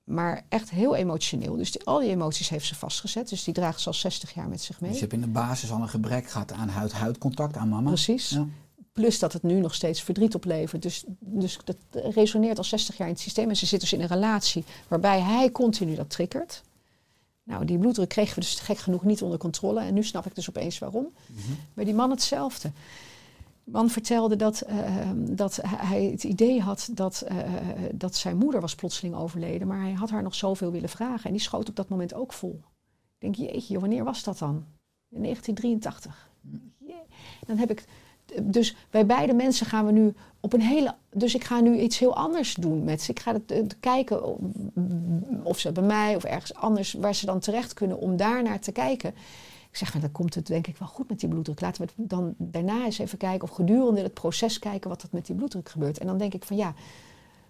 maar 0.04 0.44
echt 0.48 0.70
heel 0.70 0.94
emotioneel. 0.94 1.56
Dus 1.56 1.72
die, 1.72 1.84
al 1.84 2.00
die 2.00 2.10
emoties 2.10 2.48
heeft 2.48 2.66
ze 2.66 2.74
vastgezet. 2.74 3.28
Dus 3.28 3.44
die 3.44 3.54
draagt 3.54 3.80
ze 3.80 3.86
al 3.86 3.94
60 3.94 4.34
jaar 4.34 4.48
met 4.48 4.62
zich 4.62 4.80
mee. 4.80 4.90
Dus 4.90 4.98
je 5.00 5.06
hebt 5.06 5.16
in 5.16 5.24
de 5.24 5.32
basis 5.32 5.70
al 5.72 5.80
een 5.80 5.88
gebrek 5.88 6.30
gehad 6.30 6.52
aan 6.52 6.68
huid-huid 6.68 7.18
contact, 7.18 7.56
aan 7.56 7.68
mama. 7.68 7.88
Precies. 7.88 8.28
Ja. 8.30 8.46
Plus 8.92 9.18
dat 9.18 9.32
het 9.32 9.42
nu 9.42 9.60
nog 9.60 9.74
steeds 9.74 10.02
verdriet 10.02 10.34
oplevert. 10.34 10.82
Dus, 10.82 11.04
dus 11.18 11.58
dat 11.64 11.76
resoneert 11.90 12.58
al 12.58 12.64
60 12.64 12.96
jaar 12.96 13.06
in 13.06 13.12
het 13.12 13.22
systeem. 13.22 13.48
En 13.48 13.56
ze 13.56 13.66
zit 13.66 13.80
dus 13.80 13.92
in 13.92 14.00
een 14.00 14.06
relatie 14.06 14.64
waarbij 14.88 15.20
hij 15.20 15.50
continu 15.50 15.94
dat 15.94 16.10
triggert. 16.10 16.62
Nou, 17.44 17.64
die 17.64 17.78
bloeddruk 17.78 18.08
kregen 18.08 18.34
we 18.34 18.40
dus 18.40 18.60
gek 18.60 18.78
genoeg 18.78 19.04
niet 19.04 19.22
onder 19.22 19.38
controle. 19.38 19.80
En 19.80 19.94
nu 19.94 20.02
snap 20.02 20.26
ik 20.26 20.34
dus 20.34 20.48
opeens 20.48 20.78
waarom. 20.78 21.08
Bij 21.74 21.84
die 21.84 21.94
man 21.94 22.10
hetzelfde. 22.10 22.72
De 23.64 23.70
man 23.70 23.90
vertelde 23.90 24.36
dat, 24.36 24.60
eh, 24.60 25.10
dat 25.14 25.58
hij 25.66 26.04
het 26.04 26.24
idee 26.24 26.60
had 26.60 26.88
dat, 26.92 27.20
eh, 27.20 27.36
dat 27.94 28.14
zijn 28.14 28.36
moeder 28.36 28.60
was 28.60 28.74
plotseling 28.74 29.14
overleden. 29.14 29.66
Maar 29.66 29.80
hij 29.80 29.92
had 29.92 30.10
haar 30.10 30.22
nog 30.22 30.34
zoveel 30.34 30.70
willen 30.70 30.88
vragen. 30.88 31.24
En 31.24 31.32
die 31.32 31.40
schoot 31.40 31.68
op 31.68 31.76
dat 31.76 31.88
moment 31.88 32.14
ook 32.14 32.32
vol. 32.32 32.60
Ik 33.18 33.34
denk, 33.34 33.34
jeetje, 33.34 33.72
joh, 33.72 33.80
wanneer 33.80 34.04
was 34.04 34.22
dat 34.22 34.38
dan? 34.38 34.64
In 35.08 35.20
1983. 35.20 36.30
Jee. 36.78 37.02
Dan 37.46 37.56
heb 37.56 37.70
ik 37.70 37.84
dus 38.42 38.76
bij 38.90 39.06
beide 39.06 39.34
mensen 39.34 39.66
gaan 39.66 39.86
we 39.86 39.92
nu 39.92 40.14
op 40.40 40.52
een 40.52 40.60
hele. 40.60 40.94
Dus 41.12 41.34
ik 41.34 41.44
ga 41.44 41.60
nu 41.60 41.78
iets 41.78 41.98
heel 41.98 42.16
anders 42.16 42.54
doen 42.54 42.84
met 42.84 43.02
ze. 43.02 43.10
Ik 43.10 43.20
ga 43.20 43.32
het, 43.46 43.76
kijken 43.80 44.20
of 45.42 45.58
ze 45.58 45.72
bij 45.72 45.82
mij 45.82 46.16
of 46.16 46.24
ergens 46.24 46.54
anders 46.54 46.92
waar 46.92 47.14
ze 47.14 47.26
dan 47.26 47.38
terecht 47.38 47.74
kunnen 47.74 47.98
om 47.98 48.16
daar 48.16 48.42
naar 48.42 48.60
te 48.60 48.72
kijken. 48.72 49.14
Ik 49.70 49.76
zeg, 49.80 49.92
maar 49.92 50.02
dan 50.02 50.12
komt 50.12 50.34
het 50.34 50.46
denk 50.46 50.66
ik 50.66 50.76
wel 50.76 50.88
goed 50.88 51.08
met 51.08 51.20
die 51.20 51.28
bloeddruk. 51.28 51.60
Laten 51.60 51.82
we 51.82 51.92
het 51.96 52.10
dan 52.10 52.34
daarna 52.36 52.84
eens 52.84 52.98
even 52.98 53.18
kijken 53.18 53.48
of 53.48 53.54
gedurende 53.54 54.02
het 54.02 54.14
proces 54.14 54.58
kijken 54.58 54.90
wat 54.90 55.02
er 55.02 55.08
met 55.12 55.26
die 55.26 55.36
bloeddruk 55.36 55.68
gebeurt. 55.68 55.98
En 55.98 56.06
dan 56.06 56.18
denk 56.18 56.34
ik 56.34 56.44
van 56.44 56.56
ja, 56.56 56.74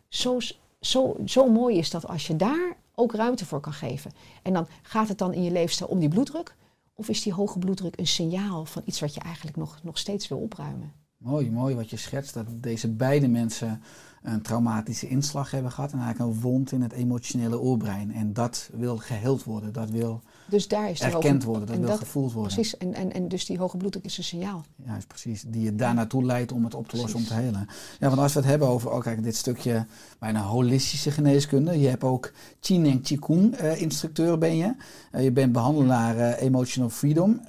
zo, 0.08 0.38
zo, 0.80 1.16
zo 1.24 1.50
mooi 1.50 1.78
is 1.78 1.90
dat 1.90 2.08
als 2.08 2.26
je 2.26 2.36
daar 2.36 2.76
ook 2.94 3.14
ruimte 3.14 3.46
voor 3.46 3.60
kan 3.60 3.72
geven. 3.72 4.12
En 4.42 4.52
dan 4.52 4.66
gaat 4.82 5.08
het 5.08 5.18
dan 5.18 5.32
in 5.32 5.42
je 5.42 5.50
leefstijl 5.50 5.90
om 5.90 5.98
die 5.98 6.08
bloeddruk. 6.08 6.54
Of 6.94 7.08
is 7.08 7.22
die 7.22 7.32
hoge 7.32 7.58
bloeddruk 7.58 7.98
een 7.98 8.06
signaal 8.06 8.64
van 8.64 8.82
iets 8.84 9.00
wat 9.00 9.14
je 9.14 9.20
eigenlijk 9.20 9.56
nog, 9.56 9.78
nog 9.82 9.98
steeds 9.98 10.28
wil 10.28 10.38
opruimen? 10.38 10.92
Mooi, 11.16 11.50
mooi 11.50 11.74
wat 11.74 11.90
je 11.90 11.96
schetst. 11.96 12.34
Dat 12.34 12.46
deze 12.62 12.88
beide 12.88 13.28
mensen 13.28 13.82
een 14.22 14.42
traumatische 14.42 15.08
inslag 15.08 15.50
hebben 15.50 15.72
gehad. 15.72 15.92
En 15.92 15.98
eigenlijk 15.98 16.34
een 16.34 16.40
wond 16.40 16.72
in 16.72 16.82
het 16.82 16.92
emotionele 16.92 17.60
oorbrein. 17.60 18.12
En 18.12 18.32
dat 18.32 18.70
wil 18.72 18.96
geheeld 18.96 19.44
worden. 19.44 19.72
Dat 19.72 19.90
wil 19.90 20.22
dus 20.46 20.68
daar 20.68 20.90
is 20.90 21.00
erkend 21.00 21.44
worden. 21.44 21.66
Dat 21.66 21.78
wil 21.78 21.96
gevoeld 21.96 22.32
worden. 22.32 22.54
Precies. 22.54 22.76
En, 22.76 22.94
en, 22.94 23.12
en 23.12 23.28
dus 23.28 23.46
die 23.46 23.58
hoge 23.58 23.76
bloeddruk 23.76 24.04
is 24.04 24.18
een 24.18 24.24
signaal. 24.24 24.64
Ja, 24.86 24.96
is 24.96 25.06
precies. 25.06 25.44
Die 25.46 25.62
je 25.62 25.74
daar 25.74 25.94
naartoe 25.94 26.24
leidt 26.24 26.52
om 26.52 26.64
het 26.64 26.74
op 26.74 26.88
te 26.88 26.96
lossen, 26.96 27.18
om 27.18 27.24
te 27.24 27.34
helen. 27.34 27.68
Ja, 28.00 28.08
want 28.08 28.20
als 28.20 28.32
we 28.32 28.38
het 28.38 28.48
hebben 28.48 28.68
over 28.68 28.90
ook 28.90 29.02
kijk, 29.02 29.22
dit 29.22 29.36
stukje 29.36 29.86
bijna 30.18 30.42
holistische 30.42 31.10
geneeskunde. 31.10 31.80
Je 31.80 31.88
hebt 31.88 32.04
ook 32.04 32.32
Chin 32.60 32.86
en 32.86 33.00
Qigong 33.00 33.60
uh, 33.60 33.80
instructeur 33.80 34.38
ben 34.38 34.56
je. 34.56 34.74
Uh, 35.12 35.22
je 35.22 35.32
bent 35.32 35.52
behandelaar 35.52 36.16
uh, 36.16 36.42
Emotional 36.42 36.90
Freedom, 36.90 37.40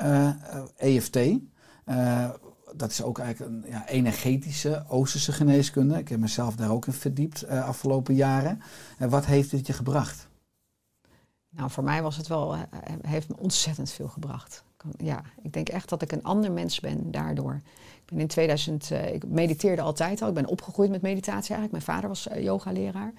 EFT. 0.77 1.19
dat 2.75 2.91
is 2.91 3.03
ook 3.03 3.19
eigenlijk 3.19 3.51
een 3.51 3.71
ja, 3.71 3.87
energetische 3.87 4.85
Oosterse 4.87 5.31
geneeskunde. 5.31 5.97
Ik 5.97 6.09
heb 6.09 6.19
mezelf 6.19 6.55
daar 6.55 6.71
ook 6.71 6.85
in 6.85 6.93
verdiept 6.93 7.47
afgelopen 7.47 8.15
jaren. 8.15 8.61
wat 8.97 9.25
heeft 9.25 9.51
dit 9.51 9.67
je 9.67 9.73
gebracht? 9.73 10.27
Nou, 11.55 11.69
voor 11.69 11.83
mij 11.83 12.01
was 12.01 12.17
het 12.17 12.27
wel, 12.27 12.55
heeft 13.01 13.29
me 13.29 13.35
ontzettend 13.37 13.91
veel 13.91 14.07
gebracht. 14.07 14.63
Ja, 14.97 15.21
ik 15.41 15.53
denk 15.53 15.69
echt 15.69 15.89
dat 15.89 16.01
ik 16.01 16.11
een 16.11 16.23
ander 16.23 16.51
mens 16.51 16.79
ben 16.79 17.11
daardoor. 17.11 17.61
Ik 18.05 18.11
ben 18.11 18.19
in 18.19 18.27
2000, 18.27 18.89
uh, 18.91 19.13
ik 19.13 19.27
mediteerde 19.27 19.81
altijd 19.81 20.21
al. 20.21 20.27
Ik 20.27 20.33
ben 20.33 20.47
opgegroeid 20.47 20.89
met 20.89 21.01
meditatie 21.01 21.55
eigenlijk. 21.55 21.71
Mijn 21.71 21.97
vader 21.97 22.09
was 22.09 22.27
uh, 22.27 22.43
yogaleraar. 22.43 23.13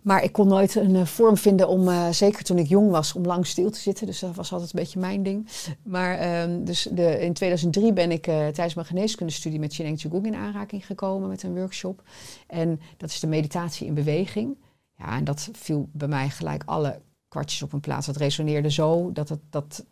Maar 0.00 0.22
ik 0.22 0.32
kon 0.32 0.48
nooit 0.48 0.74
een 0.74 1.06
vorm 1.06 1.36
vinden 1.36 1.68
om, 1.68 2.12
zeker 2.12 2.44
toen 2.44 2.58
ik 2.58 2.66
jong 2.66 2.90
was, 2.90 3.12
om 3.12 3.24
lang 3.24 3.46
stil 3.46 3.70
te 3.70 3.78
zitten. 3.78 4.06
Dus 4.06 4.18
dat 4.18 4.34
was 4.34 4.52
altijd 4.52 4.72
een 4.72 4.80
beetje 4.80 5.00
mijn 5.00 5.22
ding. 5.22 5.48
Maar 5.82 6.18
ehm, 6.18 6.64
dus 6.64 6.88
de, 6.92 7.20
in 7.20 7.32
2003 7.32 7.92
ben 7.92 8.10
ik 8.10 8.22
tijdens 8.22 8.74
mijn 8.74 8.86
geneeskundestudie 8.86 9.58
met 9.58 9.74
Chineng 9.74 9.98
Qigong 9.98 10.26
in 10.26 10.34
aanraking 10.34 10.86
gekomen 10.86 11.28
met 11.28 11.42
een 11.42 11.54
workshop. 11.54 12.02
En 12.46 12.80
dat 12.96 13.10
is 13.10 13.20
de 13.20 13.26
meditatie 13.26 13.86
in 13.86 13.94
beweging. 13.94 14.56
Ja, 14.96 15.16
en 15.16 15.24
dat 15.24 15.48
viel 15.52 15.88
bij 15.92 16.08
mij 16.08 16.28
gelijk 16.28 16.62
alle 16.66 17.00
kwartjes 17.30 17.62
op 17.62 17.72
een 17.72 17.80
plaats. 17.80 18.06
Dat 18.06 18.16
resoneerde 18.16 18.70
zo 18.70 19.12
dat, 19.12 19.28
het, 19.28 19.40
dat, 19.50 19.84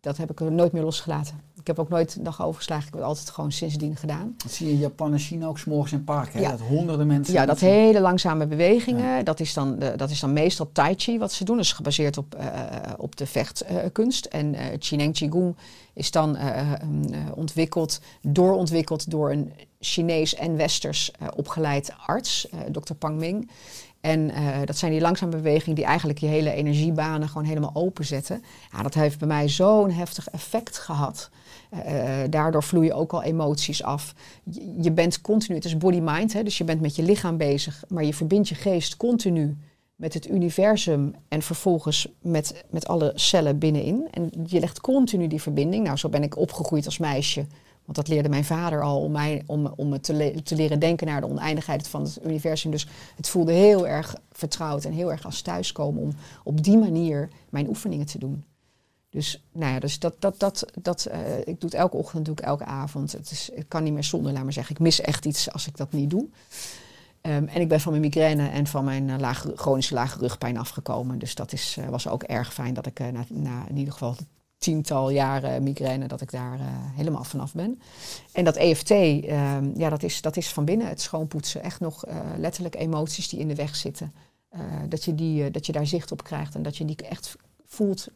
dat 0.00 0.16
heb 0.16 0.30
ik 0.30 0.40
er 0.40 0.52
nooit 0.52 0.72
meer 0.72 0.82
losgelaten. 0.82 1.40
Ik 1.60 1.76
heb 1.76 1.78
ook 1.78 1.88
nooit 1.88 2.16
een 2.16 2.22
dag 2.22 2.42
overgeslagen. 2.42 2.86
Ik 2.86 2.92
heb 2.92 3.00
het 3.00 3.08
altijd 3.08 3.30
gewoon 3.30 3.52
sindsdien 3.52 3.96
gedaan. 3.96 4.34
Dat 4.36 4.52
zie 4.52 4.66
je 4.66 4.72
in 4.72 4.78
Japan 4.78 5.12
en 5.12 5.18
China 5.18 5.46
ook 5.46 5.58
s'morgens 5.58 5.92
in 5.92 6.04
parken. 6.04 6.40
Ja. 6.40 6.50
Dat 6.50 6.60
honderden 6.60 7.06
mensen... 7.06 7.34
Ja, 7.34 7.46
dat 7.46 7.60
hele 7.60 8.00
langzame 8.00 8.46
bewegingen. 8.46 9.24
Dat, 9.24 9.40
is 9.40 9.54
dan, 9.54 9.78
de, 9.78 9.92
dat 9.96 10.10
is 10.10 10.20
dan 10.20 10.32
meestal 10.32 10.68
tai 10.72 10.94
chi 10.96 11.18
wat 11.18 11.32
ze 11.32 11.44
doen. 11.44 11.56
Dat 11.56 11.64
is 11.64 11.72
gebaseerd 11.72 12.18
op, 12.18 12.36
uh, 12.38 12.42
op 12.96 13.16
de 13.16 13.26
vechtkunst. 13.26 14.26
Uh, 14.26 14.40
en 14.40 14.54
uh, 14.54 14.60
Chineng 14.78 15.14
Qigong 15.14 15.56
is 15.92 16.10
dan 16.10 16.36
ontwikkeld, 17.34 18.00
doorontwikkeld 18.22 19.10
door 19.10 19.30
een 19.30 19.52
Chinees 19.80 20.34
en 20.34 20.56
Westers 20.56 21.10
opgeleid 21.34 21.92
arts, 22.06 22.48
Dr. 22.72 22.94
Pang 22.94 23.18
Ming. 23.18 23.50
En 24.06 24.30
uh, 24.30 24.58
dat 24.64 24.76
zijn 24.76 24.92
die 24.92 25.00
langzame 25.00 25.30
bewegingen 25.30 25.74
die 25.74 25.84
eigenlijk 25.84 26.18
je 26.18 26.26
hele 26.26 26.52
energiebanen 26.52 27.28
gewoon 27.28 27.46
helemaal 27.46 27.70
openzetten. 27.74 28.42
Ja, 28.72 28.82
dat 28.82 28.94
heeft 28.94 29.18
bij 29.18 29.28
mij 29.28 29.48
zo'n 29.48 29.90
heftig 29.90 30.28
effect 30.28 30.78
gehad. 30.78 31.30
Uh, 31.72 31.80
daardoor 32.30 32.62
vloeien 32.62 32.94
ook 32.94 33.12
al 33.12 33.22
emoties 33.22 33.82
af. 33.82 34.14
Je, 34.44 34.74
je 34.80 34.92
bent 34.92 35.20
continu, 35.20 35.54
het 35.54 35.64
is 35.64 35.76
body-mind, 35.76 36.44
dus 36.44 36.58
je 36.58 36.64
bent 36.64 36.80
met 36.80 36.96
je 36.96 37.02
lichaam 37.02 37.36
bezig, 37.36 37.84
maar 37.88 38.04
je 38.04 38.14
verbindt 38.14 38.48
je 38.48 38.54
geest 38.54 38.96
continu 38.96 39.56
met 39.96 40.14
het 40.14 40.28
universum 40.28 41.14
en 41.28 41.42
vervolgens 41.42 42.08
met, 42.20 42.64
met 42.70 42.86
alle 42.86 43.12
cellen 43.14 43.58
binnenin. 43.58 44.08
En 44.10 44.30
je 44.46 44.60
legt 44.60 44.80
continu 44.80 45.26
die 45.26 45.42
verbinding. 45.42 45.84
Nou, 45.84 45.96
zo 45.96 46.08
ben 46.08 46.22
ik 46.22 46.36
opgegroeid 46.36 46.86
als 46.86 46.98
meisje 46.98 47.46
want 47.86 47.98
dat 47.98 48.08
leerde 48.08 48.28
mijn 48.28 48.44
vader 48.44 48.82
al 48.82 49.00
om, 49.00 49.12
mij, 49.12 49.42
om, 49.46 49.66
om 49.76 49.88
me 49.88 50.00
te, 50.00 50.40
te, 50.42 50.54
leren 50.54 50.78
denken 50.78 51.06
naar 51.06 51.20
de 51.20 51.28
oneindigheid 51.28 51.88
van 51.88 52.02
het 52.02 52.18
universum. 52.24 52.70
Dus 52.70 52.88
het 53.16 53.28
voelde 53.28 53.52
heel 53.52 53.86
erg 53.86 54.14
vertrouwd 54.32 54.84
en 54.84 54.92
heel 54.92 55.10
erg 55.10 55.24
als 55.24 55.42
thuiskomen 55.42 56.02
om 56.02 56.12
op 56.44 56.62
die 56.62 56.78
manier 56.78 57.28
mijn 57.50 57.68
oefeningen 57.68 58.06
te 58.06 58.18
doen. 58.18 58.44
Dus, 59.10 59.44
nou 59.52 59.72
ja, 59.72 59.78
dus 59.78 59.98
dat, 59.98 60.14
dat, 60.18 60.38
dat, 60.38 60.66
dat, 60.82 61.08
uh, 61.12 61.38
ik 61.38 61.44
doe 61.44 61.70
het 61.70 61.74
elke 61.74 61.96
ochtend, 61.96 62.24
doe 62.24 62.34
ik 62.34 62.40
elke 62.44 62.64
avond. 62.64 63.12
Het, 63.12 63.30
is, 63.30 63.50
het 63.54 63.64
kan 63.68 63.82
niet 63.82 63.92
meer 63.92 64.04
zonder, 64.04 64.32
laat 64.32 64.42
maar 64.42 64.52
zeggen. 64.52 64.74
Ik 64.74 64.80
mis 64.80 65.00
echt 65.00 65.26
iets 65.26 65.52
als 65.52 65.66
ik 65.66 65.76
dat 65.76 65.92
niet 65.92 66.10
doe. 66.10 66.28
Um, 67.22 67.48
en 67.48 67.60
ik 67.60 67.68
ben 67.68 67.80
van 67.80 67.90
mijn 67.90 68.04
migraine 68.04 68.48
en 68.48 68.66
van 68.66 68.84
mijn 68.84 69.20
lage, 69.20 69.52
chronische 69.54 69.94
lage 69.94 70.18
rugpijn 70.18 70.58
afgekomen. 70.58 71.18
Dus 71.18 71.34
dat 71.34 71.52
is, 71.52 71.76
uh, 71.78 71.88
was 71.88 72.08
ook 72.08 72.22
erg 72.22 72.54
fijn 72.54 72.74
dat 72.74 72.86
ik 72.86 72.98
na, 72.98 73.24
na 73.28 73.68
in 73.68 73.76
ieder 73.76 73.92
geval 73.92 74.16
tiental 74.58 75.10
jaren 75.10 75.62
migraine 75.62 76.08
dat 76.08 76.20
ik 76.20 76.30
daar 76.30 76.58
uh, 76.58 76.66
helemaal 76.70 77.24
vanaf 77.24 77.54
ben. 77.54 77.80
En 78.32 78.44
dat 78.44 78.56
EFT, 78.56 78.90
uh, 78.90 79.56
ja, 79.76 79.88
dat 79.88 80.02
is, 80.02 80.20
dat 80.20 80.36
is 80.36 80.48
van 80.48 80.64
binnen 80.64 80.88
het 80.88 81.00
schoonpoetsen. 81.00 81.62
Echt 81.62 81.80
nog 81.80 82.06
uh, 82.06 82.14
letterlijk 82.38 82.74
emoties 82.74 83.28
die 83.28 83.40
in 83.40 83.48
de 83.48 83.54
weg 83.54 83.76
zitten. 83.76 84.12
Eh, 84.48 84.60
dat, 84.88 85.04
je 85.04 85.14
die, 85.14 85.50
dat 85.50 85.66
je 85.66 85.72
daar 85.72 85.86
zicht 85.86 86.12
op 86.12 86.24
krijgt 86.24 86.54
en 86.54 86.62
dat 86.62 86.76
je 86.76 86.84
die 86.84 86.96
echt 86.96 87.36
voelt 87.66 88.08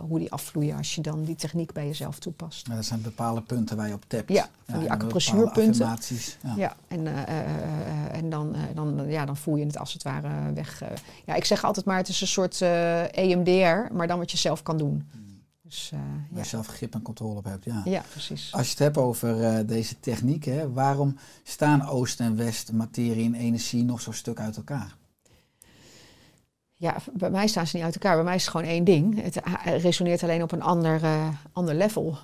hoe 0.00 0.18
die 0.18 0.32
afvloeien 0.32 0.76
als 0.76 0.94
je 0.94 1.00
dan 1.00 1.24
die 1.24 1.34
techniek 1.34 1.72
bij 1.72 1.86
jezelf 1.86 2.18
toepast. 2.18 2.66
Ja, 2.66 2.74
dat 2.74 2.84
zijn 2.84 3.02
bepaalde 3.02 3.40
punten 3.40 3.76
waar 3.76 3.88
je 3.88 3.94
op 3.94 4.04
tapt. 4.06 4.28
Ja, 4.28 4.48
van 4.64 4.74
ja, 4.74 4.80
die 4.80 4.90
acupressuurpunten. 4.90 5.86
Ja. 6.42 6.54
ja, 6.56 6.76
en, 6.88 7.06
en 8.12 8.30
dan, 8.30 8.56
dan, 8.74 9.04
ja, 9.08 9.24
dan 9.24 9.36
voel 9.36 9.56
je 9.56 9.66
het 9.66 9.78
als 9.78 9.92
het 9.92 10.02
ware 10.02 10.52
weg. 10.52 10.82
ja, 11.24 11.34
ik 11.34 11.44
zeg 11.44 11.64
altijd 11.64 11.86
maar, 11.86 11.96
het 11.96 12.08
is 12.08 12.20
een 12.20 12.26
soort 12.26 12.60
EMDR, 13.10 13.94
maar 13.94 14.06
dan 14.06 14.18
wat 14.18 14.30
je 14.30 14.36
zelf 14.36 14.62
kan 14.62 14.76
doen. 14.78 15.08
Dus, 15.68 15.90
uh, 15.94 16.00
Waar 16.30 16.42
je 16.42 16.48
zelf 16.48 16.66
grip 16.66 16.94
en 16.94 17.02
controle 17.02 17.36
op 17.36 17.44
hebt, 17.44 17.64
ja. 17.64 17.82
Ja, 17.84 18.02
precies. 18.10 18.52
Als 18.52 18.64
je 18.64 18.70
het 18.70 18.78
hebt 18.78 18.96
over 18.96 19.40
uh, 19.40 19.58
deze 19.66 20.00
techniek, 20.00 20.44
hè, 20.44 20.72
waarom 20.72 21.16
staan 21.42 21.88
Oost 21.88 22.20
en 22.20 22.36
West, 22.36 22.72
materie 22.72 23.24
en 23.24 23.34
energie 23.34 23.84
nog 23.84 24.00
zo'n 24.00 24.12
stuk 24.12 24.40
uit 24.40 24.56
elkaar? 24.56 24.96
Ja, 26.74 26.96
bij 27.12 27.30
mij 27.30 27.46
staan 27.46 27.66
ze 27.66 27.76
niet 27.76 27.84
uit 27.84 27.94
elkaar. 27.94 28.14
Bij 28.14 28.24
mij 28.24 28.34
is 28.34 28.42
het 28.42 28.50
gewoon 28.50 28.66
één 28.66 28.84
ding. 28.84 29.22
Het 29.22 29.40
resoneert 29.64 30.22
alleen 30.22 30.42
op 30.42 30.52
een 30.52 30.62
ander, 30.62 31.02
uh, 31.02 31.28
ander 31.52 31.74
level. 31.74 32.18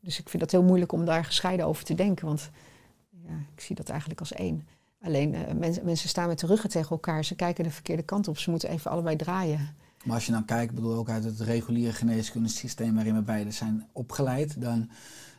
Dus 0.00 0.18
ik 0.18 0.28
vind 0.28 0.42
dat 0.42 0.50
heel 0.50 0.62
moeilijk 0.62 0.92
om 0.92 1.04
daar 1.04 1.24
gescheiden 1.24 1.66
over 1.66 1.84
te 1.84 1.94
denken. 1.94 2.26
Want 2.26 2.50
ja, 3.10 3.34
ik 3.54 3.60
zie 3.60 3.76
dat 3.76 3.88
eigenlijk 3.88 4.20
als 4.20 4.32
één. 4.32 4.68
Alleen 5.02 5.36
mensen, 5.58 5.84
mensen 5.84 6.08
staan 6.08 6.28
met 6.28 6.38
de 6.38 6.46
ruggen 6.46 6.70
tegen 6.70 6.90
elkaar. 6.90 7.24
Ze 7.24 7.34
kijken 7.34 7.64
de 7.64 7.70
verkeerde 7.70 8.02
kant 8.02 8.28
op. 8.28 8.38
Ze 8.38 8.50
moeten 8.50 8.68
even 8.68 8.90
allebei 8.90 9.16
draaien. 9.16 9.76
Maar 10.06 10.14
als 10.14 10.26
je 10.26 10.32
dan 10.32 10.44
kijkt, 10.44 10.74
bedoel 10.74 10.94
ook 10.94 11.08
uit 11.08 11.24
het 11.24 11.40
reguliere 11.40 11.92
geneeskundesysteem 11.92 12.94
waarin 12.94 13.14
we 13.14 13.22
beide 13.22 13.50
zijn 13.50 13.86
opgeleid, 13.92 14.60
dan, 14.60 14.90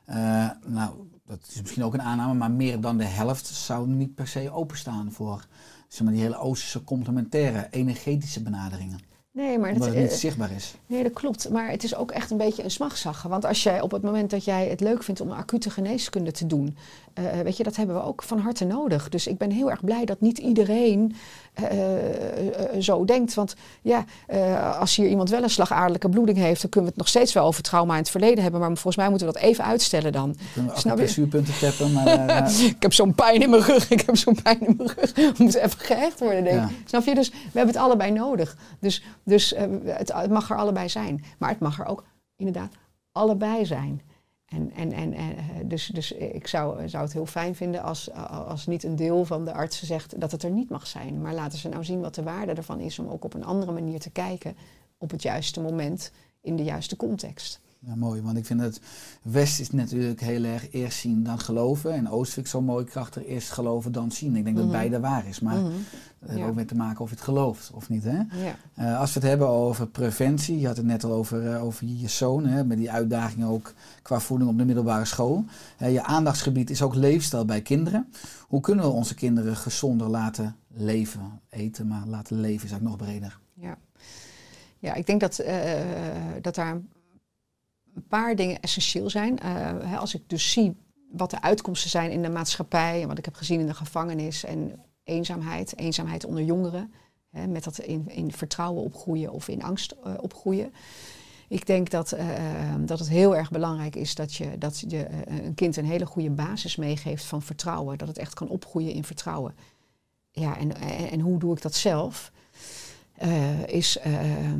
uh, 0.10 0.50
nou, 0.66 0.96
dat 1.26 1.40
is 1.50 1.62
misschien 1.62 1.84
ook 1.84 1.94
een 1.94 2.02
aanname, 2.02 2.34
maar 2.34 2.52
meer 2.52 2.82
dan 2.82 2.98
de 2.98 3.06
helft 3.06 3.46
zou 3.46 3.88
niet 3.88 4.16
per 4.16 4.28
se 4.28 4.52
openstaan 4.52 5.12
voor 5.12 5.48
zeg 5.88 6.08
die 6.08 6.22
hele 6.22 6.38
Oosterse 6.38 6.84
complementaire 6.84 7.68
energetische 7.72 8.42
benaderingen. 8.42 9.00
Nee, 9.38 9.60
maar 9.60 9.72
Omdat 9.72 9.88
het, 9.88 9.96
het 9.96 10.04
niet 10.04 10.14
eh, 10.14 10.18
zichtbaar 10.18 10.52
is. 10.52 10.76
Nee, 10.86 11.04
dat 11.04 11.14
klopt. 11.14 11.50
Maar 11.50 11.70
het 11.70 11.84
is 11.84 11.96
ook 11.96 12.12
echt 12.12 12.32
een 12.32 12.38
beetje 12.38 12.64
een 12.64 12.72
smagzaggen. 12.72 13.30
Want 13.30 13.46
als 13.46 13.64
jij 13.64 13.82
op 13.82 13.92
het 13.92 14.02
moment 14.02 14.30
dat 14.30 14.46
jij 14.46 14.68
het 14.68 14.80
leuk 14.80 15.04
vindt 15.04 15.22
om 15.22 15.32
acute 15.32 15.70
geneeskunde 15.70 16.32
te 16.32 16.48
doen, 16.48 16.78
eh, 17.14 17.24
weet 17.44 17.58
je, 17.58 17.64
dat 17.64 17.76
hebben 17.76 17.96
we 17.96 18.02
ook 18.02 18.24
van 18.24 18.40
harte 18.40 18.66
nodig. 18.66 19.10
Dus 19.10 19.28
ik 19.28 19.38
ben 19.38 19.52
heel 19.52 19.70
erg 19.70 19.84
blij 19.84 20.06
dat 20.06 20.22
niet 20.22 20.38
iedereen 20.38 21.16
eh, 21.54 22.76
eh, 22.76 22.82
zo 22.82 23.06
denkt. 23.06 23.34
Want 23.34 23.56
ja, 23.82 24.06
eh, 24.28 24.80
als 24.80 24.96
hier 24.96 25.08
iemand 25.10 25.30
wel 25.30 25.44
een 25.44 25.50
slagaderlijke 25.50 26.10
bloeding 26.10 26.38
heeft, 26.38 26.62
dan 26.62 26.70
kunnen 26.70 26.90
we 26.90 26.96
het 26.96 27.06
nog 27.06 27.08
steeds 27.08 27.34
wel 27.34 27.46
over 27.46 27.64
trauma 27.64 27.94
in 27.94 28.00
het 28.00 28.10
verleden 28.10 28.42
hebben. 28.42 28.60
Maar 28.60 28.70
volgens 28.70 28.96
mij 28.96 29.10
moeten 29.10 29.28
we 29.28 29.34
dat 29.34 29.42
even 29.42 29.64
uitstellen 29.64 30.12
dan. 30.12 30.36
Kunnen 30.54 30.74
we 30.74 30.80
Snap 30.80 30.84
je? 30.84 30.90
acupressuurpunten 30.90 31.54
tappen, 31.60 31.92
maar 31.92 32.28
eh, 32.28 32.66
ik 32.76 32.82
heb 32.82 32.94
zo'n 32.94 33.16
pijn 33.16 33.42
in 33.42 33.50
mijn 33.50 33.62
rug, 33.62 33.90
ik 33.90 34.02
heb 34.02 34.18
zo'n 34.18 34.42
pijn 34.44 34.68
in 34.68 34.74
mijn 34.78 34.90
rug. 34.96 35.16
We 35.16 35.34
moeten 35.38 35.64
even 35.64 35.80
gehecht 35.80 36.20
worden, 36.20 36.44
denk 36.44 36.56
ik. 36.56 36.70
Ja. 36.70 36.76
Snap 36.86 37.06
je? 37.06 37.16
Dus 37.16 37.30
we 37.30 37.36
hebben 37.54 37.74
het 37.76 37.84
allebei 37.84 38.12
nodig. 38.12 38.58
Dus, 38.80 39.04
dus 39.28 39.54
eh, 39.54 39.66
het, 39.84 40.30
mag 40.30 40.50
er 40.50 40.58
allebei 40.58 40.90
zijn. 40.90 41.24
Maar 41.40 41.50
het 41.50 41.60
mag 41.60 41.80
er 41.80 41.86
ook 41.86 42.04
inderdaad 42.36 42.76
allebei 43.12 43.66
zijn. 43.66 44.02
En, 44.46 44.72
en, 44.72 44.92
en, 44.92 45.14
en, 45.14 45.38
eh, 45.38 45.44
dus, 45.66 45.86
dus 45.88 46.12
ik 46.12 46.48
zou, 46.48 46.90
zou 46.90 47.04
het 47.04 47.14
heel 47.14 47.26
fijn 47.26 47.56
vinden 47.56 47.84
als, 47.84 48.12
als 48.30 48.68
niet 48.68 48.84
een 48.84 48.96
deel 48.96 49.26
van 49.26 49.46
de 49.46 49.54
artsen 49.54 49.88
zegt 49.88 50.20
dat 50.20 50.32
het 50.32 50.44
er 50.44 50.52
niet 50.52 50.70
mag 50.70 50.88
zijn. 50.88 51.22
Maar 51.22 51.34
laten 51.34 51.60
ze 51.60 51.70
nou 51.70 51.84
zien 51.84 52.02
wat 52.02 52.16
de 52.16 52.24
waarde 52.24 52.54
ervan 52.54 52.80
is 52.80 53.00
om 53.00 53.08
ook 53.08 53.24
op 53.24 53.34
een 53.34 53.46
andere 53.46 53.72
manier 53.72 54.00
te 54.00 54.10
kijken 54.10 54.58
op 54.98 55.12
het 55.12 55.22
juiste 55.22 55.62
moment 55.62 56.12
in 56.42 56.56
de 56.56 56.64
juiste 56.64 56.96
context. 56.96 57.60
Ja, 57.88 57.96
mooi, 57.96 58.22
want 58.22 58.38
ik 58.38 58.46
vind 58.46 58.62
het 58.62 58.82
West 59.22 59.60
is 59.60 59.72
natuurlijk 59.72 60.22
heel 60.22 60.44
erg 60.44 60.72
eerst 60.72 61.00
zien 61.00 61.24
dan 61.24 61.40
geloven. 61.40 61.94
En 61.94 62.10
Oost 62.10 62.34
vind 62.34 62.46
ik 62.46 62.52
zo 62.52 62.62
mooi 62.62 62.86
krachtig, 62.86 63.26
eerst 63.26 63.52
geloven 63.52 63.92
dan 63.92 64.12
zien. 64.12 64.36
Ik 64.36 64.44
denk 64.44 64.56
dat 64.56 64.66
Mhm. 64.66 64.74
beide 64.76 65.00
waar 65.00 65.28
is, 65.28 65.40
maar 65.40 65.56
dat 65.56 65.72
heeft 66.26 66.40
Ja. 66.40 66.48
ook 66.48 66.56
mee 66.56 66.66
te 66.66 66.76
maken 66.76 67.02
of 67.02 67.10
je 67.10 67.16
het 67.16 67.24
gelooft 67.24 67.72
of 67.74 67.90
niet. 67.90 68.04
Hè? 68.04 68.18
Ja. 68.18 68.56
Eh, 68.74 69.00
als 69.00 69.14
we 69.14 69.20
het 69.20 69.30
hebben 69.30 69.48
over 69.48 69.88
preventie, 69.88 70.60
je 70.60 70.68
had 70.68 70.78
het 70.78 70.86
net 70.86 71.04
al 71.04 71.12
over, 71.12 71.54
eh, 71.54 71.64
over 71.64 71.86
je 71.88 72.08
zoon, 72.08 72.46
hè, 72.46 72.64
met 72.66 72.78
die 72.78 72.92
uitdagingen 72.92 73.48
ook 73.48 73.74
qua 74.02 74.20
voeding 74.20 74.50
op 74.50 74.58
de 74.58 74.66
middelbare 74.66 75.06
school. 75.06 75.46
Eh, 75.78 75.94
je 75.94 76.04
aandachtsgebied 76.04 76.70
is 76.70 76.82
ook 76.82 76.96
leefstijl 76.96 77.46
bij 77.46 77.62
kinderen. 77.62 78.08
Hoe 78.48 78.62
kunnen 78.62 78.86
we 78.86 78.92
onze 78.92 79.16
kinderen 79.16 79.56
gezonder 79.56 80.08
laten 80.08 80.56
leven? 80.68 81.40
Eten, 81.50 81.88
maar 81.88 82.04
laten 82.08 82.40
leven 82.40 82.66
is 82.66 82.72
eigenlijk 82.72 83.00
nog 83.00 83.08
breder. 83.10 83.40
Ja, 83.54 83.78
ja 84.80 84.94
ik 84.94 85.06
denk 85.06 85.20
dat, 85.22 85.44
dat 86.42 86.56
daar 86.56 86.78
een 87.98 88.08
paar 88.08 88.36
dingen 88.36 88.60
essentieel 88.60 89.10
zijn. 89.10 89.40
Eh, 89.40 90.00
als 90.00 90.16
ik 90.16 90.22
dus 90.28 90.52
zie 90.52 90.76
wat 91.12 91.30
de 91.30 91.42
uitkomsten 91.42 91.90
zijn 91.90 92.12
in 92.12 92.22
de 92.22 92.30
maatschappij 92.30 93.02
en 93.02 93.08
wat 93.08 93.18
ik 93.18 93.26
heb 93.26 93.36
gezien 93.36 93.60
in 93.60 93.66
de 93.66 93.74
gevangenis 93.74 94.44
en 94.44 94.80
eenzaamheid, 95.04 95.78
eenzaamheid 95.78 96.26
onder 96.26 96.44
jongeren, 96.44 96.94
hè, 97.30 97.48
met 97.48 97.64
dat 97.64 97.80
in, 97.80 98.10
in 98.10 98.32
vertrouwen 98.32 98.84
opgroeien 98.84 99.32
of 99.32 99.48
in 99.48 99.64
angst 99.64 99.92
eh, 100.04 100.14
opgroeien. 100.22 100.74
Ik 101.48 101.66
denk 101.66 101.90
dat, 101.90 102.12
eh, 102.12 102.26
dat 102.80 103.00
het 103.00 103.10
heel 103.10 103.36
erg 103.36 103.52
belangrijk 103.52 103.96
is 103.96 104.16
dat 104.16 104.34
je, 104.34 104.58
dat 104.58 104.84
je 104.88 105.08
een 105.28 105.54
kind 105.54 105.78
een 105.78 105.86
hele 105.86 106.06
goede 106.06 106.30
basis 106.30 106.76
meegeeft 106.76 107.24
van 107.24 107.42
vertrouwen. 107.42 107.98
Dat 107.98 108.08
het 108.08 108.18
echt 108.18 108.34
kan 108.34 108.48
opgroeien 108.48 108.92
in 108.92 109.04
vertrouwen. 109.04 109.56
Ja, 110.32 110.58
en, 110.58 110.76
en, 111.12 111.20
hoe 111.20 111.40
doe 111.40 111.56
ik 111.56 111.62
dat 111.62 111.76
zelf? 111.76 112.32
Is 113.66 113.98
eh, 113.98 114.52
eh, 114.52 114.54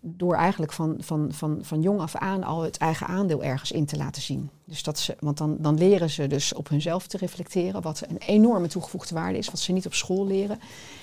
door 0.00 0.34
eigenlijk 0.34 0.72
van, 0.72 0.96
van, 0.98 1.32
van, 1.32 1.58
van 1.62 1.82
jong 1.82 2.00
af 2.00 2.16
aan 2.16 2.44
al 2.44 2.62
het 2.62 2.76
eigen 2.76 3.06
aandeel 3.06 3.42
ergens 3.42 3.72
in 3.72 3.86
te 3.86 3.96
laten 3.96 4.22
zien. 4.22 4.50
Dus 4.64 4.82
dat 4.82 4.98
ze, 4.98 5.16
want 5.20 5.38
dan, 5.38 5.56
dan 5.60 5.78
leren 5.78 6.10
ze 6.10 6.26
dus 6.26 6.54
op 6.54 6.68
hunzelf 6.68 7.06
te 7.06 7.16
reflecteren, 7.16 7.82
wat 7.82 8.02
een 8.08 8.18
enorme 8.18 8.68
toegevoegde 8.68 9.14
waarde 9.14 9.38
is, 9.38 9.50
wat 9.50 9.60
ze 9.60 9.72
niet 9.72 9.86
op 9.86 9.94
school 9.94 10.26
leren. 10.26 10.60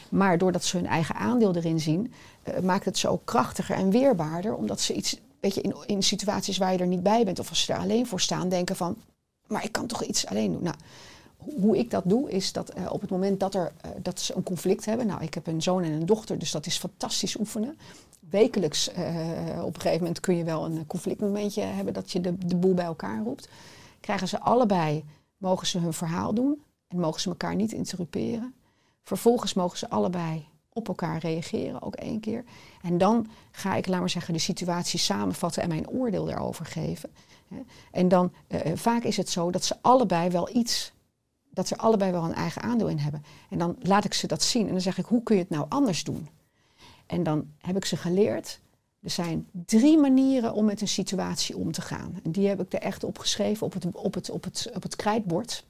Maar 0.09 0.37
doordat 0.37 0.63
ze 0.63 0.77
hun 0.77 0.87
eigen 0.87 1.15
aandeel 1.15 1.55
erin 1.55 1.79
zien, 1.79 2.13
eh, 2.43 2.59
maakt 2.59 2.85
het 2.85 2.97
ze 2.97 3.07
ook 3.07 3.25
krachtiger 3.25 3.75
en 3.75 3.89
weerbaarder, 3.89 4.55
omdat 4.55 4.81
ze 4.81 4.93
iets, 4.93 5.19
weet 5.39 5.55
je, 5.55 5.61
in, 5.61 5.75
in 5.85 6.03
situaties 6.03 6.57
waar 6.57 6.71
je 6.71 6.77
er 6.77 6.87
niet 6.87 7.03
bij 7.03 7.25
bent 7.25 7.39
of 7.39 7.49
als 7.49 7.65
ze 7.65 7.73
er 7.73 7.79
alleen 7.79 8.07
voor 8.07 8.21
staan, 8.21 8.49
denken 8.49 8.75
van, 8.75 8.95
maar 9.47 9.63
ik 9.63 9.71
kan 9.71 9.87
toch 9.87 10.03
iets 10.03 10.25
alleen 10.25 10.51
doen. 10.51 10.63
Nou, 10.63 10.75
hoe 11.61 11.77
ik 11.77 11.89
dat 11.89 12.03
doe, 12.05 12.31
is 12.31 12.51
dat 12.51 12.69
eh, 12.69 12.91
op 12.91 13.01
het 13.01 13.09
moment 13.09 13.39
dat, 13.39 13.55
er, 13.55 13.71
eh, 13.81 13.89
dat 14.01 14.19
ze 14.19 14.35
een 14.35 14.43
conflict 14.43 14.85
hebben. 14.85 15.07
Nou, 15.07 15.23
ik 15.23 15.33
heb 15.33 15.47
een 15.47 15.61
zoon 15.61 15.83
en 15.83 15.91
een 15.91 16.05
dochter, 16.05 16.39
dus 16.39 16.51
dat 16.51 16.65
is 16.65 16.77
fantastisch 16.77 17.39
oefenen. 17.39 17.77
Wekelijks, 18.29 18.91
eh, 18.91 19.63
op 19.63 19.75
een 19.75 19.81
gegeven 19.81 19.99
moment 19.99 20.19
kun 20.19 20.35
je 20.35 20.43
wel 20.43 20.65
een 20.65 20.87
conflictmomentje 20.87 21.61
hebben 21.61 21.93
dat 21.93 22.11
je 22.11 22.21
de, 22.21 22.37
de 22.37 22.55
boel 22.55 22.73
bij 22.73 22.85
elkaar 22.85 23.23
roept. 23.23 23.49
Krijgen 23.99 24.27
ze 24.27 24.39
allebei, 24.39 25.05
mogen 25.37 25.67
ze 25.67 25.79
hun 25.79 25.93
verhaal 25.93 26.33
doen 26.33 26.61
en 26.87 26.99
mogen 26.99 27.21
ze 27.21 27.29
elkaar 27.29 27.55
niet 27.55 27.71
interruperen. 27.71 28.53
Vervolgens 29.03 29.53
mogen 29.53 29.77
ze 29.77 29.89
allebei 29.89 30.47
op 30.73 30.87
elkaar 30.87 31.17
reageren, 31.17 31.81
ook 31.81 31.95
één 31.95 32.19
keer. 32.19 32.43
En 32.81 32.97
dan 32.97 33.27
ga 33.51 33.75
ik, 33.75 33.87
laat 33.87 33.99
maar 33.99 34.09
zeggen, 34.09 34.33
de 34.33 34.39
situatie 34.39 34.99
samenvatten 34.99 35.63
en 35.63 35.69
mijn 35.69 35.89
oordeel 35.89 36.25
daarover 36.25 36.65
geven. 36.65 37.09
En 37.91 38.07
dan, 38.07 38.31
eh, 38.47 38.71
vaak 38.75 39.03
is 39.03 39.17
het 39.17 39.29
zo 39.29 39.51
dat 39.51 39.63
ze 39.63 39.75
allebei 39.81 40.29
wel 40.29 40.55
iets 40.55 40.93
dat 41.59 41.67
ze 41.67 41.77
allebei 41.77 42.11
wel 42.11 42.23
een 42.23 42.33
eigen 42.33 42.61
aandeel 42.61 42.87
in 42.87 42.97
hebben. 42.97 43.23
En 43.49 43.57
dan 43.57 43.75
laat 43.81 44.05
ik 44.05 44.13
ze 44.13 44.27
dat 44.27 44.43
zien 44.43 44.65
en 44.65 44.71
dan 44.71 44.81
zeg 44.81 44.97
ik, 44.97 45.05
hoe 45.05 45.23
kun 45.23 45.35
je 45.35 45.41
het 45.41 45.51
nou 45.51 45.65
anders 45.69 46.03
doen? 46.03 46.27
En 47.09 47.23
dan 47.23 47.47
heb 47.57 47.75
ik 47.75 47.85
ze 47.85 47.97
geleerd, 47.97 48.59
er 49.01 49.09
zijn 49.09 49.47
drie 49.65 49.97
manieren 49.97 50.53
om 50.53 50.65
met 50.65 50.81
een 50.81 50.87
situatie 50.87 51.57
om 51.57 51.71
te 51.71 51.81
gaan. 51.81 52.19
En 52.23 52.31
die 52.31 52.47
heb 52.47 52.61
ik 52.61 52.73
er 52.73 52.79
echt 52.79 53.03
opgeschreven 53.03 53.65
op 53.65 53.73
het, 53.73 53.85
op 53.91 54.13
het, 54.13 54.29
op 54.29 54.43
het, 54.43 54.69
op 54.73 54.83
het 54.83 54.95
krijtbord. 54.95 55.65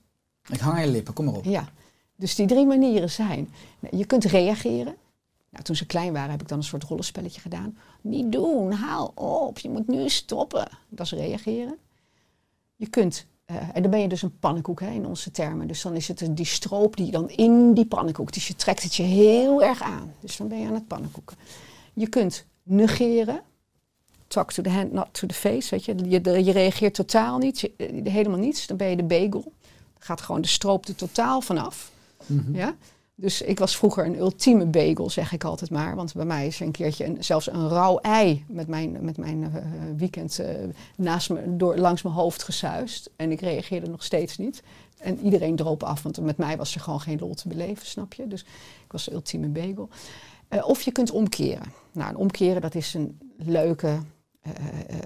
Ik 0.50 0.60
hang 0.60 0.76
aan 0.76 0.86
je 0.86 0.92
lippen, 0.92 1.14
kom 1.14 1.26
maar 1.26 1.34
op. 1.34 1.44
Ja, 1.44 1.70
dus 2.16 2.36
die 2.36 2.48
drie 2.48 2.66
manieren 2.66 3.10
zijn, 3.10 3.50
nou, 3.80 3.98
je 3.98 4.06
kunt 4.06 4.24
reageren. 4.24 4.96
Nou, 5.50 5.64
toen 5.64 5.76
ze 5.76 5.86
klein 5.86 6.14
waren 6.14 6.32
heb 6.32 6.42
ik 6.42 6.48
dan 6.48 6.58
een 6.58 6.64
soort 6.64 6.84
rollenspelletje 6.84 7.42
gedaan. 7.42 7.78
Niet 8.02 8.32
doen, 8.32 8.72
haal 8.72 9.12
op, 9.16 9.60
je 9.60 9.70
moet 9.70 9.88
nu 9.88 10.10
stoppen. 10.10 10.68
Dat 10.90 11.06
is 11.06 11.12
reageren. 11.12 11.78
Je 12.76 12.90
kunt 12.90 13.26
eh, 13.50 13.56
en 13.74 13.82
dan 13.82 13.92
ben 13.92 14.00
je 14.00 14.08
dus 14.08 14.22
een 14.22 14.40
pannenkoek 14.40 14.80
hè, 14.80 14.90
in 14.90 15.06
onze 15.06 15.32
termen. 15.32 15.68
Dus 15.68 15.82
dan 15.82 15.96
is 15.96 16.08
het 16.08 16.28
die 16.32 16.46
stroop 16.46 16.98
die 16.98 17.12
dan 17.12 17.30
in 17.30 17.74
die 17.74 17.86
pannenkoek. 17.86 18.34
Dus 18.34 18.48
je 18.48 18.56
trekt 18.56 18.84
het 18.84 18.96
je 18.96 19.04
heel 19.04 19.64
erg 19.64 19.82
aan. 19.82 20.14
Dus 20.20 20.38
dan 20.38 20.48
ben 20.48 20.60
je 20.60 20.68
aan 20.68 20.74
het 20.74 20.88
pannenkoeken. 20.88 21.38
Je 21.94 22.08
kunt 22.08 22.46
negeren. 22.64 23.42
Talk 24.28 24.52
to 24.52 24.64
the 24.64 24.70
hand, 24.70 24.92
not 24.92 25.08
to 25.12 25.28
the 25.28 25.34
face. 25.34 25.70
Weet 25.70 25.86
je. 25.86 25.96
Je, 26.10 26.44
je 26.44 26.52
reageert 26.52 26.94
totaal 26.94 27.38
niet. 27.38 27.60
Je, 27.60 27.74
eh, 27.78 28.12
helemaal 28.14 28.40
niets. 28.40 28.68
Dan 28.68 28.78
ben 28.78 28.90
je 28.90 28.96
de 28.96 29.04
bagel. 29.04 29.42
Dan 29.42 30.00
gaat 30.00 30.22
gewoon 30.22 30.42
de 30.42 30.48
stroop 30.48 30.86
er 30.86 30.96
totaal 30.96 31.42
vanaf. 31.42 31.92
Mhm. 32.26 32.56
Ja? 32.56 32.76
Dus 33.22 33.42
ik 33.42 33.60
was 33.60 33.78
vroeger 33.78 34.06
een 34.06 34.20
ultieme 34.20 34.66
bagel, 34.66 35.10
zeg 35.10 35.32
ik 35.32 35.44
altijd 35.44 35.72
maar. 35.72 35.96
Want 35.96 36.14
bij 36.14 36.26
mij 36.26 36.48
is 36.48 36.60
een 36.60 36.72
keertje 36.72 37.06
een, 37.06 37.24
zelfs 37.24 37.52
een 37.52 37.70
rauw 37.70 37.98
ei 37.98 38.46
met 38.48 38.68
mijn, 38.68 38.98
met 39.02 39.18
mijn 39.18 39.44
eh, 39.44 39.62
weekend 39.98 40.40
eh, 40.40 40.56
naast 40.96 41.30
me, 41.30 41.56
door, 41.56 41.78
langs 41.78 42.02
mijn 42.02 42.16
hoofd 42.16 42.44
gesuist. 42.44 43.10
En 43.16 43.32
ik 43.32 43.42
reageerde 43.42 43.90
nog 43.90 44.04
steeds 44.04 44.38
niet. 44.38 44.64
En 44.98 45.20
iedereen 45.20 45.56
droop 45.56 45.84
af, 45.84 46.04
want 46.04 46.22
met 46.22 46.38
mij 46.38 46.58
was 46.58 46.76
er 46.76 46.82
gewoon 46.82 47.02
geen 47.02 47.20
lol 47.20 47.34
te 47.34 47.48
beleven, 47.48 47.86
snap 47.86 48.14
je? 48.14 48.28
Dus 48.28 48.42
ik 48.86 48.92
was 48.92 49.06
de 49.06 49.14
ultieme 49.14 49.48
bagel. 49.48 49.90
Eh, 50.48 50.68
of 50.68 50.82
je 50.82 50.92
kunt 50.92 51.12
omkeren. 51.12 51.74
Nou, 51.92 52.10
een 52.10 52.18
omkeren 52.18 52.62
dat 52.62 52.76
is 52.76 52.94
een 52.94 53.20
leuke 53.38 54.00
eh, 54.42 54.52
eh, 54.52 54.98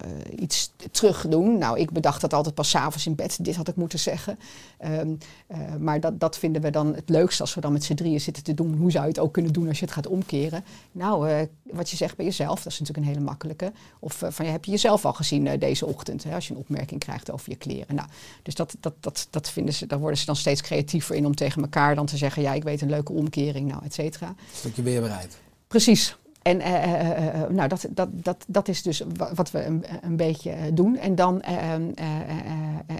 eh, 0.00 0.40
iets 0.40 0.72
terug 0.90 1.26
doen. 1.28 1.58
Nou, 1.58 1.78
ik 1.78 1.90
bedacht 1.90 2.20
dat 2.20 2.32
altijd 2.32 2.54
pas 2.54 2.70
's 2.70 2.74
avonds 2.74 3.06
in 3.06 3.14
bed. 3.14 3.44
Dit 3.44 3.56
had 3.56 3.68
ik 3.68 3.76
moeten 3.76 3.98
zeggen. 3.98 4.38
Ehm, 4.78 5.14
eh, 5.46 5.58
maar 5.78 6.00
dat, 6.00 6.20
dat 6.20 6.38
vinden 6.38 6.62
we 6.62 6.70
dan 6.70 6.94
het 6.94 7.08
leukste 7.08 7.42
als 7.42 7.54
we 7.54 7.60
dan 7.60 7.72
met 7.72 7.84
z'n 7.84 7.94
drieën 7.94 8.20
zitten 8.20 8.42
te 8.42 8.54
doen. 8.54 8.74
Hoe 8.74 8.90
zou 8.90 9.02
je 9.04 9.10
het 9.10 9.18
ook 9.18 9.32
kunnen 9.32 9.52
doen 9.52 9.68
als 9.68 9.78
je 9.78 9.84
het 9.84 9.94
gaat 9.94 10.06
omkeren? 10.06 10.64
Nou, 10.92 11.48
wat 11.62 11.90
je 11.90 11.96
zegt 11.96 12.16
bij 12.16 12.24
jezelf, 12.24 12.62
dat 12.62 12.72
is 12.72 12.78
natuurlijk 12.78 13.06
een 13.06 13.12
hele 13.12 13.24
makkelijke. 13.24 13.72
Of 13.98 14.22
van, 14.28 14.46
heb 14.46 14.64
je 14.64 14.70
jezelf 14.70 15.04
al 15.04 15.12
gezien 15.12 15.58
deze 15.58 15.86
ochtend? 15.86 16.24
Hè, 16.24 16.34
als 16.34 16.46
je 16.46 16.54
een 16.54 16.60
opmerking 16.60 17.00
krijgt 17.00 17.30
over 17.30 17.50
je 17.50 17.56
kleren. 17.56 17.94
Nou, 17.94 18.08
dus 18.42 18.54
dat, 18.54 18.76
dat, 18.80 18.94
dat, 19.00 19.26
dat 19.30 19.50
vinden 19.50 19.74
ze, 19.74 19.86
daar 19.86 19.98
worden 19.98 20.18
ze 20.18 20.26
dan 20.26 20.36
steeds 20.36 20.60
creatiever 20.60 21.14
in 21.14 21.26
om 21.26 21.34
tegen 21.34 21.62
elkaar 21.62 21.94
dan 21.94 22.06
te 22.06 22.16
zeggen... 22.16 22.42
ja, 22.42 22.52
ik 22.52 22.62
weet 22.62 22.80
een 22.80 22.90
leuke 22.90 23.12
omkering, 23.12 23.68
nou, 23.68 23.84
et 23.84 23.94
cetera. 23.94 24.28
Een 24.28 24.36
stukje 24.52 24.82
weerbaarheid. 24.82 25.38
Precies. 25.68 26.16
En 26.42 26.60
eh, 26.60 26.82
eh, 26.84 27.42
eh, 27.42 27.50
nou, 27.50 27.68
dat, 27.68 27.86
dat, 27.90 28.08
dat, 28.12 28.44
dat 28.48 28.68
is 28.68 28.82
dus 28.82 29.02
wa- 29.16 29.34
wat 29.34 29.50
we 29.50 29.64
een, 29.64 29.84
een 30.02 30.16
beetje 30.16 30.54
doen. 30.72 30.96
En 30.96 31.14
dan 31.14 31.42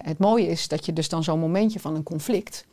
het 0.03 0.17
mooie 0.17 0.47
is 0.47 0.67
dat 0.67 0.85
je 0.85 0.93
dus 0.93 1.09
dan 1.09 1.23
zo'n 1.23 1.39
momentje 1.39 1.79
van 1.79 1.95
een 1.95 2.03
conflict. 2.03 2.65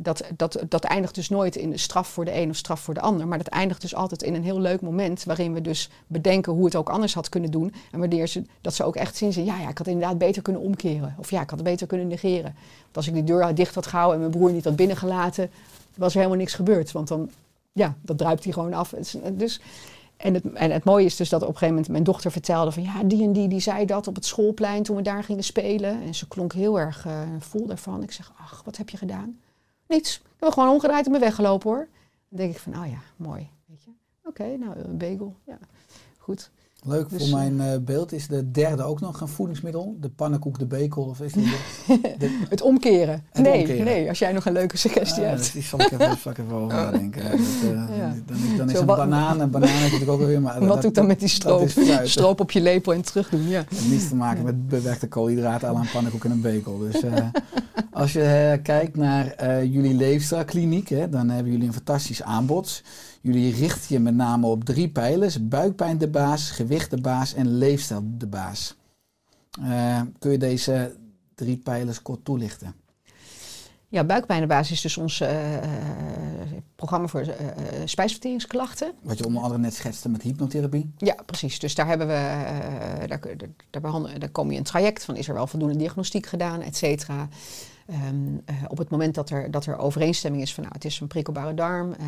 Dat, 0.00 0.24
dat, 0.36 0.64
dat 0.68 0.84
eindigt 0.84 1.14
dus 1.14 1.28
nooit 1.28 1.56
in 1.56 1.78
straf 1.78 2.08
voor 2.08 2.24
de 2.24 2.34
een 2.34 2.50
of 2.50 2.56
straf 2.56 2.80
voor 2.80 2.94
de 2.94 3.00
ander. 3.00 3.28
Maar 3.28 3.38
dat 3.38 3.46
eindigt 3.46 3.80
dus 3.80 3.94
altijd 3.94 4.22
in 4.22 4.34
een 4.34 4.44
heel 4.44 4.60
leuk 4.60 4.80
moment. 4.80 5.24
Waarin 5.24 5.52
we 5.52 5.60
dus 5.60 5.90
bedenken 6.06 6.52
hoe 6.52 6.64
het 6.64 6.76
ook 6.76 6.88
anders 6.88 7.14
had 7.14 7.28
kunnen 7.28 7.50
doen. 7.50 7.74
En 7.90 7.98
wanneer 8.00 8.26
ze, 8.26 8.42
dat 8.60 8.74
ze 8.74 8.84
ook 8.84 8.96
echt 8.96 9.16
zien. 9.16 9.32
ze, 9.32 9.44
Ja, 9.44 9.60
ja, 9.60 9.68
ik 9.68 9.78
had 9.78 9.86
inderdaad 9.86 10.18
beter 10.18 10.42
kunnen 10.42 10.62
omkeren. 10.62 11.14
Of 11.18 11.30
ja, 11.30 11.40
ik 11.42 11.50
had 11.50 11.58
het 11.58 11.68
beter 11.68 11.86
kunnen 11.86 12.06
negeren. 12.06 12.54
Want 12.82 12.96
als 12.96 13.06
ik 13.06 13.14
die 13.14 13.24
deur 13.24 13.54
dicht 13.54 13.74
had 13.74 13.86
gehouden 13.86 14.14
en 14.14 14.20
mijn 14.20 14.38
broer 14.38 14.52
niet 14.52 14.64
had 14.64 14.76
binnengelaten. 14.76 15.50
was 15.96 16.10
er 16.12 16.16
helemaal 16.16 16.38
niks 16.38 16.54
gebeurd. 16.54 16.92
Want 16.92 17.08
dan, 17.08 17.30
ja, 17.72 17.96
dat 18.02 18.18
druipt 18.18 18.44
hij 18.44 18.52
gewoon 18.52 18.74
af. 18.74 18.94
Dus, 19.32 19.60
en 20.18 20.34
het, 20.34 20.52
en 20.52 20.70
het 20.70 20.84
mooie 20.84 21.04
is 21.04 21.16
dus 21.16 21.28
dat 21.28 21.42
op 21.42 21.48
een 21.48 21.52
gegeven 21.52 21.74
moment 21.74 21.92
mijn 21.92 22.04
dochter 22.04 22.30
vertelde 22.30 22.72
van 22.72 22.82
ja, 22.82 23.02
die 23.02 23.22
en 23.22 23.32
die, 23.32 23.48
die 23.48 23.60
zei 23.60 23.84
dat 23.84 24.06
op 24.06 24.14
het 24.14 24.24
schoolplein 24.24 24.82
toen 24.82 24.96
we 24.96 25.02
daar 25.02 25.24
gingen 25.24 25.44
spelen. 25.44 26.02
En 26.02 26.14
ze 26.14 26.28
klonk 26.28 26.52
heel 26.52 26.80
erg 26.80 27.06
eh, 27.06 27.22
vol 27.38 27.66
daarvan. 27.66 28.02
Ik 28.02 28.12
zeg, 28.12 28.32
ach, 28.36 28.62
wat 28.64 28.76
heb 28.76 28.88
je 28.88 28.96
gedaan? 28.96 29.40
Niets. 29.86 30.16
Ik 30.16 30.44
heb 30.44 30.52
gewoon 30.52 30.68
omgedraaid 30.68 31.06
en 31.06 31.12
ben 31.12 31.20
weggelopen 31.20 31.70
hoor. 31.70 31.88
Dan 32.28 32.38
denk 32.38 32.50
ik 32.50 32.58
van, 32.58 32.78
oh 32.78 32.86
ja, 32.86 32.98
mooi. 33.16 33.50
Weet 33.66 33.84
je. 33.84 33.90
oké, 34.24 34.56
nou 34.56 34.78
een 34.78 34.98
bagel. 34.98 35.36
Ja, 35.44 35.58
goed. 36.18 36.50
Leuk, 36.88 37.08
Dus, 37.10 37.28
voor 37.30 37.38
mijn 37.38 37.60
eh, 37.60 37.78
beeld 37.80 38.12
is 38.12 38.26
de 38.26 38.50
derde 38.50 38.82
ook 38.82 39.00
nog 39.00 39.20
een 39.20 39.28
voedingsmiddel. 39.28 39.96
De 40.00 40.08
pannenkoek, 40.08 40.58
de 40.58 40.66
bekel 40.66 41.02
of 41.02 41.20
is 41.20 41.32
de, 41.32 41.56
de- 42.18 42.44
Het 42.48 42.62
omkeren. 42.62 43.22
Het 43.32 43.42
nee, 43.42 43.60
omkeren. 43.60 43.84
nee, 43.84 44.08
als 44.08 44.18
jij 44.18 44.32
nog 44.32 44.44
een 44.46 44.52
leuke 44.52 44.76
suggestie 44.76 45.22
Ah, 45.22 45.28
hebt. 45.30 45.52
die 45.52 45.62
zal 45.62 45.80
ik 45.80 45.90
even, 45.90 46.18
zal 46.18 46.32
ik 46.32 46.38
even 46.38 46.52
over 46.52 46.68
nadenken. 46.76 47.22
Dat, 47.30 47.32
eh, 47.62 47.96
Ja. 47.98 48.14
Dan, 48.26 48.36
dan 48.56 48.66
is 48.68 48.74
Zo, 48.74 48.80
een 48.80 48.86
wat- 48.86 48.96
banaan, 48.96 49.40
een 49.40 49.50
banaan 49.50 49.68
heb 49.68 49.82
natuurlijk 49.92 50.10
ook 50.10 50.26
weer. 50.26 50.40
Maar 50.40 50.58
Wat 50.60 50.68
dat, 50.68 50.82
doet 50.82 50.94
dan 50.94 51.06
met 51.06 51.18
die 51.20 51.28
dat 51.28 51.70
stroop? 51.70 52.06
Stroop 52.06 52.40
op 52.40 52.50
je 52.50 52.60
lepel 52.60 52.92
en 52.92 53.02
terug 53.02 53.28
doen, 53.28 53.48
ja. 53.48 53.64
Het 53.68 53.88
niets 53.88 54.08
te 54.08 54.14
maken 54.14 54.44
met 54.44 54.68
bewerkte 54.68 55.08
koolhydraten, 55.08 55.68
à 55.68 55.72
la 55.72 55.80
een 55.80 55.90
pannenkoek 55.92 56.24
en 56.24 56.30
een 56.30 56.40
bekel. 56.40 56.78
Dus 56.78 57.00
eh, 57.02 57.24
als 57.98 58.12
je 58.12 58.22
eh, 58.22 58.62
kijkt 58.62 58.96
naar 58.96 59.26
eh, 59.26 59.62
jullie 59.62 59.94
leefstijlkliniek, 59.94 60.88
hè, 60.88 61.08
dan 61.08 61.28
hebben 61.28 61.52
jullie 61.52 61.66
een 61.66 61.72
fantastisch 61.72 62.22
aanbod. 62.22 62.82
Jullie 63.20 63.54
richten 63.54 63.94
je 63.94 64.00
met 64.00 64.14
name 64.14 64.46
op 64.46 64.64
drie 64.64 64.88
pijlers. 64.88 65.48
Buikpijn 65.48 65.98
de 65.98 66.08
baas, 66.08 66.50
gewicht 66.50 66.90
de 66.90 67.00
baas 67.00 67.34
en 67.34 67.58
leefstijl 67.58 68.02
de 68.04 68.26
baas. 68.26 68.76
Eh, 69.62 70.00
kun 70.18 70.30
je 70.30 70.38
deze 70.38 70.96
drie 71.34 71.56
pijlers 71.56 72.02
kort 72.02 72.24
toelichten? 72.24 72.74
Ja, 73.88 74.04
buikpijnenbasis 74.04 74.70
is 74.70 74.82
dus 74.82 74.96
ons 74.96 75.22
programma 76.76 77.06
voor 77.06 77.24
spijsverteringsklachten. 77.84 78.92
Wat 79.02 79.18
je 79.18 79.26
onder 79.26 79.42
andere 79.42 79.60
net 79.60 79.74
schetste 79.74 80.08
met 80.08 80.22
hypnotherapie. 80.22 80.90
Ja, 80.96 81.14
precies. 81.26 81.58
Dus 81.58 81.74
daar, 81.74 81.86
hebben 81.86 82.06
we, 82.06 82.12
daar, 83.06 83.20
daar, 83.70 83.82
daar 84.18 84.30
kom 84.30 84.50
je 84.50 84.58
een 84.58 84.64
traject 84.64 85.04
van, 85.04 85.16
is 85.16 85.28
er 85.28 85.34
wel 85.34 85.46
voldoende 85.46 85.76
diagnostiek 85.76 86.26
gedaan, 86.26 86.60
et 86.60 86.76
cetera. 86.76 87.28
Ehm, 87.88 88.38
eh, 88.44 88.56
op 88.66 88.78
het 88.78 88.90
moment 88.90 89.14
dat 89.14 89.30
er, 89.30 89.50
dat 89.50 89.66
er 89.66 89.78
overeenstemming 89.78 90.42
is 90.42 90.54
van 90.54 90.62
nou, 90.62 90.74
het 90.74 90.84
is 90.84 91.00
een 91.00 91.06
prikkelbare 91.06 91.54
darm, 91.54 91.92
eh, 91.92 92.06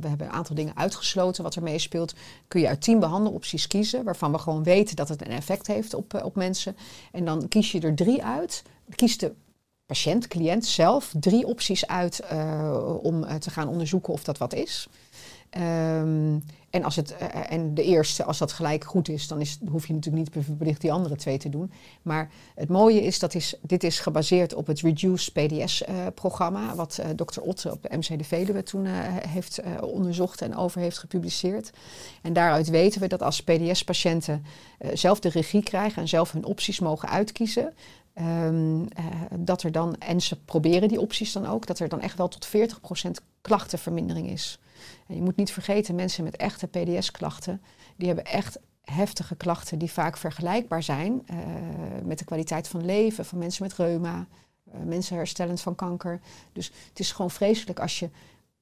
we 0.00 0.08
hebben 0.08 0.26
een 0.26 0.32
aantal 0.32 0.54
dingen 0.54 0.76
uitgesloten 0.76 1.42
wat 1.42 1.54
er 1.54 1.62
meespeelt, 1.62 2.14
kun 2.48 2.60
je 2.60 2.68
uit 2.68 2.80
tien 2.80 3.00
behandelopties 3.00 3.66
kiezen, 3.66 4.04
waarvan 4.04 4.32
we 4.32 4.38
gewoon 4.38 4.62
weten 4.62 4.96
dat 4.96 5.08
het 5.08 5.20
een 5.20 5.32
effect 5.32 5.66
heeft 5.66 5.94
op, 5.94 6.14
eh, 6.14 6.24
op 6.24 6.34
mensen. 6.34 6.76
En 7.12 7.24
dan 7.24 7.48
kies 7.48 7.72
je 7.72 7.80
er 7.80 7.94
drie 7.94 8.24
uit. 8.24 8.62
Kies 8.94 9.18
de 9.18 9.32
patiënt, 9.86 10.28
cliënt 10.28 10.66
zelf 10.66 11.14
drie 11.20 11.46
opties 11.46 11.86
uit 11.86 12.22
om 13.02 13.38
te 13.38 13.50
gaan 13.50 13.68
onderzoeken 13.68 14.12
of 14.12 14.24
dat 14.24 14.38
wat 14.38 14.54
is. 14.54 14.88
Ehm, 15.52 16.38
en, 16.70 16.84
als 16.84 16.96
het, 16.96 17.16
eh, 17.16 17.52
en 17.52 17.74
de 17.74 17.82
eerste, 17.82 18.24
als 18.24 18.38
dat 18.38 18.52
gelijk 18.52 18.84
goed 18.84 19.08
is, 19.08 19.28
dan 19.28 19.40
is, 19.40 19.58
hoef 19.68 19.86
je 19.86 19.92
natuurlijk 19.92 20.34
niet 20.34 20.44
verplicht 20.44 20.80
die 20.80 20.92
andere 20.92 21.16
twee 21.16 21.38
te 21.38 21.48
doen. 21.48 21.72
Maar 22.02 22.30
het 22.54 22.68
mooie 22.68 23.02
is 23.02 23.18
dat 23.18 23.34
is, 23.34 23.54
dit 23.62 23.84
is 23.84 24.00
gebaseerd 24.00 24.54
op 24.54 24.66
het 24.66 24.80
Reduce 24.80 25.32
PDS-programma, 25.32 26.74
wat 26.74 26.98
eh 26.98 27.08
Dr. 27.10 27.40
Otte 27.40 27.72
op 27.72 27.82
de 27.82 27.96
MC 27.96 28.18
de 28.18 28.24
Veluwe 28.24 28.62
toen 28.62 28.86
eh, 28.86 28.92
heeft 29.28 29.58
eh, 29.58 29.72
onderzocht 29.80 30.42
en 30.42 30.56
over 30.56 30.80
heeft 30.80 30.98
gepubliceerd. 30.98 31.70
En 32.22 32.32
daaruit 32.32 32.68
weten 32.68 33.00
we 33.00 33.06
dat 33.06 33.22
als 33.22 33.42
PDS-patiënten 33.42 34.44
eh, 34.78 34.90
zelf 34.94 35.20
de 35.20 35.28
regie 35.28 35.62
krijgen 35.62 36.02
en 36.02 36.08
zelf 36.08 36.32
hun 36.32 36.44
opties 36.44 36.80
mogen 36.80 37.08
uitkiezen, 37.08 37.72
Ehm, 38.14 38.82
eh, 38.82 39.04
dat 39.38 39.62
er 39.62 39.72
dan, 39.72 39.96
en 39.98 40.20
ze 40.20 40.36
proberen 40.44 40.88
die 40.88 41.00
opties 41.00 41.32
dan 41.32 41.46
ook, 41.46 41.66
dat 41.66 41.78
er 41.78 41.88
dan 41.88 42.00
echt 42.00 42.16
wel 42.16 42.28
tot 42.28 42.46
40% 42.46 43.20
klachtenvermindering 43.40 44.30
is. 44.30 44.58
En 45.06 45.14
je 45.14 45.22
moet 45.22 45.36
niet 45.36 45.52
vergeten, 45.52 45.94
mensen 45.94 46.24
met 46.24 46.36
echte 46.36 46.66
PDS-klachten, 46.66 47.62
die 47.96 48.06
hebben 48.06 48.24
echt 48.24 48.58
heftige 48.82 49.34
klachten 49.34 49.78
die 49.78 49.90
vaak 49.90 50.16
vergelijkbaar 50.16 50.82
zijn 50.82 51.22
eh, 51.26 51.36
met 52.04 52.18
de 52.18 52.24
kwaliteit 52.24 52.68
van 52.68 52.84
leven 52.84 53.24
van 53.24 53.38
mensen 53.38 53.62
met 53.62 53.74
reuma, 53.74 54.26
eh, 54.64 54.80
mensen 54.86 55.16
herstellend 55.16 55.60
van 55.60 55.74
kanker. 55.74 56.20
Dus 56.52 56.72
het 56.88 56.98
is 56.98 57.12
gewoon 57.12 57.30
vreselijk 57.30 57.80
als 57.80 57.98
je, 57.98 58.10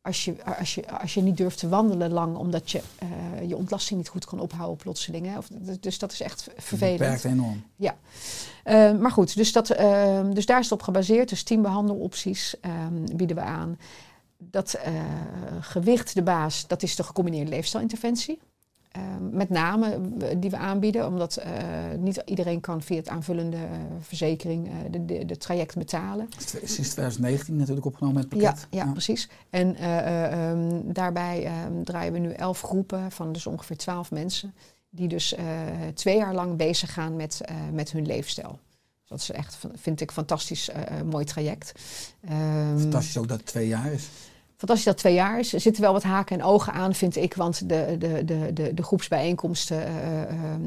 als 0.03 0.25
je, 0.25 0.45
als 0.59 0.75
je, 0.75 0.91
als 0.91 1.14
je 1.14 1.23
niet 1.23 1.37
durft 1.37 1.59
te 1.59 1.68
wandelen 1.68 2.12
lang 2.12 2.37
omdat 2.37 2.71
je 2.71 2.83
eh, 2.99 3.49
je 3.49 3.57
ontlasting 3.57 3.99
niet 3.99 4.09
goed 4.09 4.25
kan 4.25 4.41
ophouden 4.41 4.77
plotseling. 4.77 5.27
Hè? 5.27 5.39
Of, 5.39 5.49
dus 5.81 5.99
dat 5.99 6.12
is 6.12 6.21
echt 6.21 6.49
vervelend. 6.57 6.99
Beperkt 6.99 7.25
enorm. 7.25 7.64
Uh, 8.64 8.99
maar 8.99 9.11
goed, 9.11 9.37
dus, 9.37 9.53
dat, 9.53 9.71
uh, 9.81 10.21
dus 10.33 10.47
daar 10.47 10.59
is 10.59 10.64
het 10.64 10.73
op 10.73 10.83
gebaseerd. 10.83 11.29
Dus 11.29 11.43
tien 11.43 11.62
behandelopties 11.62 12.55
um, 12.62 13.16
bieden 13.16 13.37
we 13.37 13.43
aan. 13.43 13.79
Dat 14.43 14.78
uh, 14.86 15.03
gewicht, 15.61 16.14
de 16.14 16.22
baas, 16.22 16.66
dat 16.66 16.82
is 16.82 16.97
de 16.97 17.03
gecombineerde 17.03 17.51
leefstijlinterventie. 17.51 18.38
met 19.30 19.49
name 19.49 20.01
die 20.38 20.51
we 20.51 20.57
aanbieden, 20.57 21.07
omdat 21.07 21.38
uh, 21.38 21.45
niet 21.99 22.22
iedereen 22.24 22.61
kan 22.61 22.82
via 22.82 22.97
het 22.97 23.09
aanvullende 23.09 23.59
verzekering 24.01 24.70
de, 24.91 25.05
de, 25.05 25.24
de, 25.24 25.36
traject 25.36 25.76
betalen. 25.76 26.28
Sinds 26.64 26.91
2019 26.91 27.57
natuurlijk 27.57 27.86
opgenomen 27.86 28.20
het 28.20 28.28
pakket. 28.28 28.66
Ja, 28.70 28.78
ja, 28.78 28.84
ja. 28.84 28.93
precies. 28.93 29.28
En 29.51 29.91
um, 29.91 30.93
daarbij 30.93 31.64
um, 31.64 31.84
draaien 31.84 32.12
we 32.12 32.18
nu 32.18 32.30
elf 32.30 32.61
groepen 32.61 33.11
van 33.11 33.32
dus 33.32 33.47
ongeveer 33.47 33.76
twaalf 33.76 34.11
mensen 34.11 34.55
die 34.91 35.09
dus 35.09 35.34
twee 35.95 36.16
jaar 36.16 36.34
lang 36.34 36.57
bezig 36.57 36.93
gaan 36.93 37.16
met, 37.16 37.41
met 37.72 37.91
hun 37.93 38.07
leefstijl. 38.07 38.59
Dat 39.11 39.20
is 39.20 39.30
echt, 39.30 39.59
vind 39.74 40.01
ik, 40.01 40.11
fantastisch 40.11 40.68
uh, 40.68 41.03
mooi 41.03 41.24
traject. 41.24 41.72
Um, 42.30 42.78
Fantastisch 42.78 43.16
ook 43.16 43.28
dat 43.28 43.36
het 43.36 43.47
twee 43.47 43.68
jaar 43.68 43.93
is. 43.93 44.09
Fantastisch 44.61 44.87
dat 44.87 44.95
het 44.95 45.03
twee 45.03 45.15
jaar 45.15 45.39
is. 45.39 45.49
Zitten 45.49 45.83
wel 45.83 45.93
wat 45.93 46.03
haken 46.03 46.39
en 46.39 46.45
ogen 46.45 46.73
aan, 46.73 46.95
vind 46.95 47.17
ik. 47.17 47.35
Want 47.35 47.69
de, 47.69 47.97
de, 47.99 48.25
de, 48.25 48.53
de, 48.53 48.75
de 48.75 48.83
groepsbijeenkomsten 48.83 49.83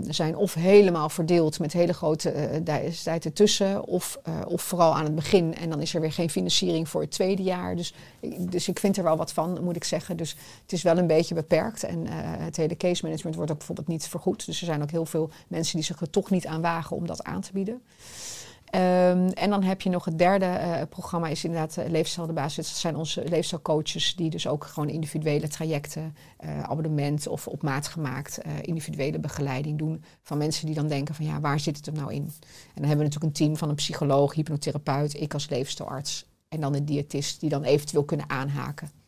zijn 0.10 0.36
of 0.36 0.54
helemaal 0.54 1.10
verdeeld 1.10 1.60
met 1.60 1.74
hele 1.74 1.94
grote 1.94 2.62
tijd 3.04 3.26
ertussen. 3.26 3.86
Of, 3.88 4.20
of 4.48 4.62
vooral 4.62 4.96
aan 4.96 5.04
het 5.04 5.16
begin. 5.16 5.56
En 5.56 5.70
dan 5.70 5.82
is 5.82 5.94
er 5.94 6.02
weer 6.02 6.12
geen 6.12 6.30
financiering 6.30 6.90
voor 6.90 7.02
het 7.02 7.12
tweede 7.12 7.44
jaar. 7.44 7.76
Dus, 7.76 7.94
dus 8.40 8.68
ik 8.68 8.80
vind 8.80 8.98
er 8.98 9.04
wel 9.04 9.18
wat 9.18 9.34
van, 9.34 9.64
moet 9.64 9.76
ik 9.76 9.84
zeggen. 9.84 10.18
Dus 10.18 10.36
het 10.62 10.72
is 10.72 10.82
wel 10.82 10.98
een 10.98 11.08
beetje 11.08 11.36
beperkt. 11.36 11.84
En 11.84 12.08
het 12.44 12.58
hele 12.58 12.78
case 12.78 13.04
management 13.04 13.36
wordt 13.36 13.52
ook 13.52 13.58
bijvoorbeeld 13.58 13.88
niet 13.88 14.08
vergoed. 14.08 14.46
Dus 14.46 14.60
er 14.60 14.66
zijn 14.66 14.82
ook 14.82 14.92
heel 14.92 15.06
veel 15.06 15.30
mensen 15.48 15.76
die 15.76 15.86
zich 15.86 16.02
er 16.02 16.10
toch 16.10 16.30
niet 16.30 16.48
aan 16.48 16.62
wagen 16.62 16.96
om 16.96 17.08
dat 17.08 17.24
aan 17.24 17.42
te 17.42 17.54
bieden. 17.54 17.82
Um, 18.76 19.30
en 19.30 19.50
dan 19.50 19.64
heb 19.64 19.82
je 19.82 19.90
nog 19.90 20.06
het 20.06 20.18
derde 20.18 20.46
uh, 20.46 20.82
programma, 20.90 21.28
is 21.28 21.44
inderdaad 21.44 21.78
uh, 21.78 21.86
Leefstijl 21.90 22.28
de 22.28 22.34
Basis. 22.34 22.68
Dat 22.68 22.78
zijn 22.78 22.96
onze 22.96 23.24
leefstijlcoaches 23.30 24.16
die 24.16 24.30
dus 24.30 24.48
ook 24.48 24.66
gewoon 24.66 24.90
individuele 24.90 25.48
trajecten, 25.48 26.16
uh, 26.46 26.64
abonnement 26.64 27.28
of 27.28 27.48
op 27.48 27.62
maat 27.62 27.88
gemaakt 27.88 28.40
individuele 28.62 29.20
begeleiding 29.20 29.78
doen 29.78 30.04
van 30.22 30.38
mensen 30.38 30.66
die 30.66 30.76
dan 30.76 30.88
denken 30.88 31.16
van 31.16 31.26
ja, 31.26 31.40
waar 31.40 31.60
zit 31.60 31.78
het 31.78 31.88
er 31.88 31.94
nou 31.94 32.14
in? 32.14 32.24
En 32.24 32.32
dan 32.74 32.88
hebben 32.88 32.98
we 32.98 33.04
natuurlijk 33.04 33.24
een 33.24 33.46
team 33.46 33.58
van 33.58 33.70
een 33.70 33.76
psycholoog, 33.76 34.34
hypnotherapeut, 34.34 35.22
ik 35.22 35.34
als 35.34 35.50
leefstijlarts 35.50 36.26
en 36.50 36.62
dan 36.62 36.76
een 36.76 36.86
diëtist 36.86 37.40
die 37.40 37.50
dan 37.50 37.64
eventueel 37.64 38.04
kunnen 38.04 38.30
aanhaken. 38.30 39.03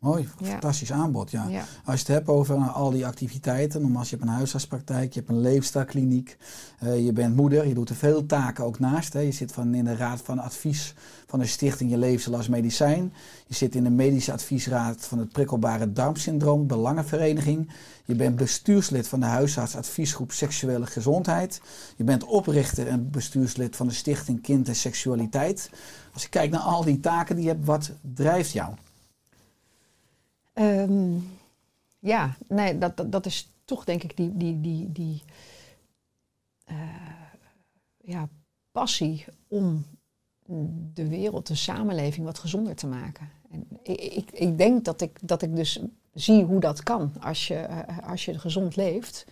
Mooi, 0.00 0.28
fantastisch 0.42 0.88
ja. 0.88 0.94
aanbod. 0.94 1.30
Ja. 1.30 1.46
ja. 1.48 1.64
Als 1.84 2.00
je 2.00 2.06
het 2.06 2.14
hebt 2.16 2.28
over 2.28 2.56
al 2.56 2.90
die 2.90 3.06
activiteiten, 3.06 3.80
nogmaals, 3.80 4.10
je 4.10 4.16
hebt 4.16 4.28
een 4.28 4.34
huisartspraktijk, 4.34 5.12
je 5.12 5.18
hebt 5.18 5.32
een 5.32 5.40
leefstijlkliniek, 5.40 6.36
uh, 6.82 7.04
je 7.04 7.12
bent 7.12 7.36
moeder, 7.36 7.66
je 7.66 7.74
doet 7.74 7.88
er 7.88 7.96
veel 7.96 8.26
taken 8.26 8.64
ook 8.64 8.78
naast. 8.78 9.12
Hè. 9.12 9.20
Je 9.20 9.32
zit 9.32 9.52
van 9.52 9.74
in 9.74 9.84
de 9.84 9.96
raad 9.96 10.20
van 10.20 10.38
advies 10.38 10.94
van 11.26 11.38
de 11.38 11.46
stichting 11.46 11.90
Je 11.90 11.98
Leefstijl 11.98 12.36
als 12.36 12.48
Medicijn. 12.48 13.12
Je 13.46 13.54
zit 13.54 13.74
in 13.74 13.84
de 13.84 13.90
medische 13.90 14.32
adviesraad 14.32 15.06
van 15.06 15.18
het 15.18 15.32
prikkelbare 15.32 15.92
darmsyndroom, 15.92 16.66
Belangenvereniging. 16.66 17.70
Je 18.04 18.14
bent 18.14 18.36
bestuurslid 18.36 19.08
van 19.08 19.20
de 19.20 19.26
huisartsadviesgroep 19.26 20.32
Seksuele 20.32 20.86
Gezondheid. 20.86 21.60
Je 21.96 22.04
bent 22.04 22.24
oprichter 22.24 22.86
en 22.86 23.10
bestuurslid 23.10 23.76
van 23.76 23.86
de 23.86 23.94
stichting 23.94 24.42
Kind 24.42 24.68
en 24.68 24.76
Seksualiteit. 24.76 25.70
Als 26.12 26.22
je 26.22 26.28
kijkt 26.28 26.52
naar 26.52 26.60
al 26.60 26.84
die 26.84 27.00
taken 27.00 27.36
die 27.36 27.44
je 27.44 27.50
hebt, 27.50 27.64
wat 27.64 27.90
drijft 28.14 28.50
jou? 28.50 28.74
Um, 30.60 31.38
ja, 31.98 32.36
nee, 32.48 32.78
dat, 32.78 33.04
dat, 33.06 33.26
is 33.26 33.52
toch 33.64 33.84
denk 33.84 34.02
ik 34.02 34.16
die, 34.16 34.36
die, 34.36 34.60
die, 34.60 34.92
die 34.92 35.22
uh, 36.70 36.76
ja, 37.96 38.28
passie 38.72 39.24
om 39.48 39.84
de 40.94 41.08
wereld, 41.08 41.46
de 41.46 41.54
samenleving 41.54 42.26
wat 42.26 42.38
gezonder 42.38 42.74
te 42.74 42.86
maken. 42.86 43.30
En 43.50 43.66
ik, 43.82 44.00
ik, 44.00 44.30
ik 44.30 44.58
denk 44.58 44.84
dat 44.84 45.00
ik, 45.00 45.18
dat 45.22 45.42
ik 45.42 45.56
dus 45.56 45.82
zie 46.14 46.44
hoe 46.44 46.60
dat 46.60 46.82
kan 46.82 47.12
als 47.20 47.48
je, 47.48 47.66
uh, 47.70 48.08
als 48.08 48.24
je 48.24 48.38
gezond 48.38 48.76
leeft. 48.76 49.26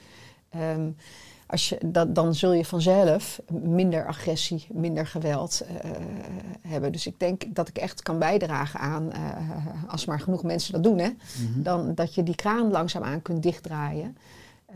Um, 0.57 0.97
als 1.49 1.69
je, 1.69 1.79
dat, 1.87 2.15
dan 2.15 2.35
zul 2.35 2.53
je 2.53 2.65
vanzelf 2.65 3.41
minder 3.51 4.07
agressie, 4.07 4.67
minder 4.73 5.07
geweld 5.07 5.63
uh, 5.63 5.91
hebben. 6.69 6.93
Dus 6.93 7.07
ik 7.07 7.19
denk 7.19 7.55
dat 7.55 7.69
ik 7.69 7.79
echt 7.79 8.03
kan 8.03 8.19
bijdragen 8.19 8.81
aan, 8.81 9.11
uh, 9.15 9.91
als 9.91 10.05
maar 10.05 10.21
genoeg 10.21 10.43
mensen 10.43 10.73
dat 10.73 10.83
doen, 10.83 10.99
hè, 10.99 11.09
mm-hmm. 11.09 11.63
dan 11.63 11.95
dat 11.95 12.15
je 12.15 12.23
die 12.23 12.35
kraan 12.35 12.71
langzaamaan 12.71 13.23
kunt 13.23 13.43
dichtdraaien. 13.43 14.17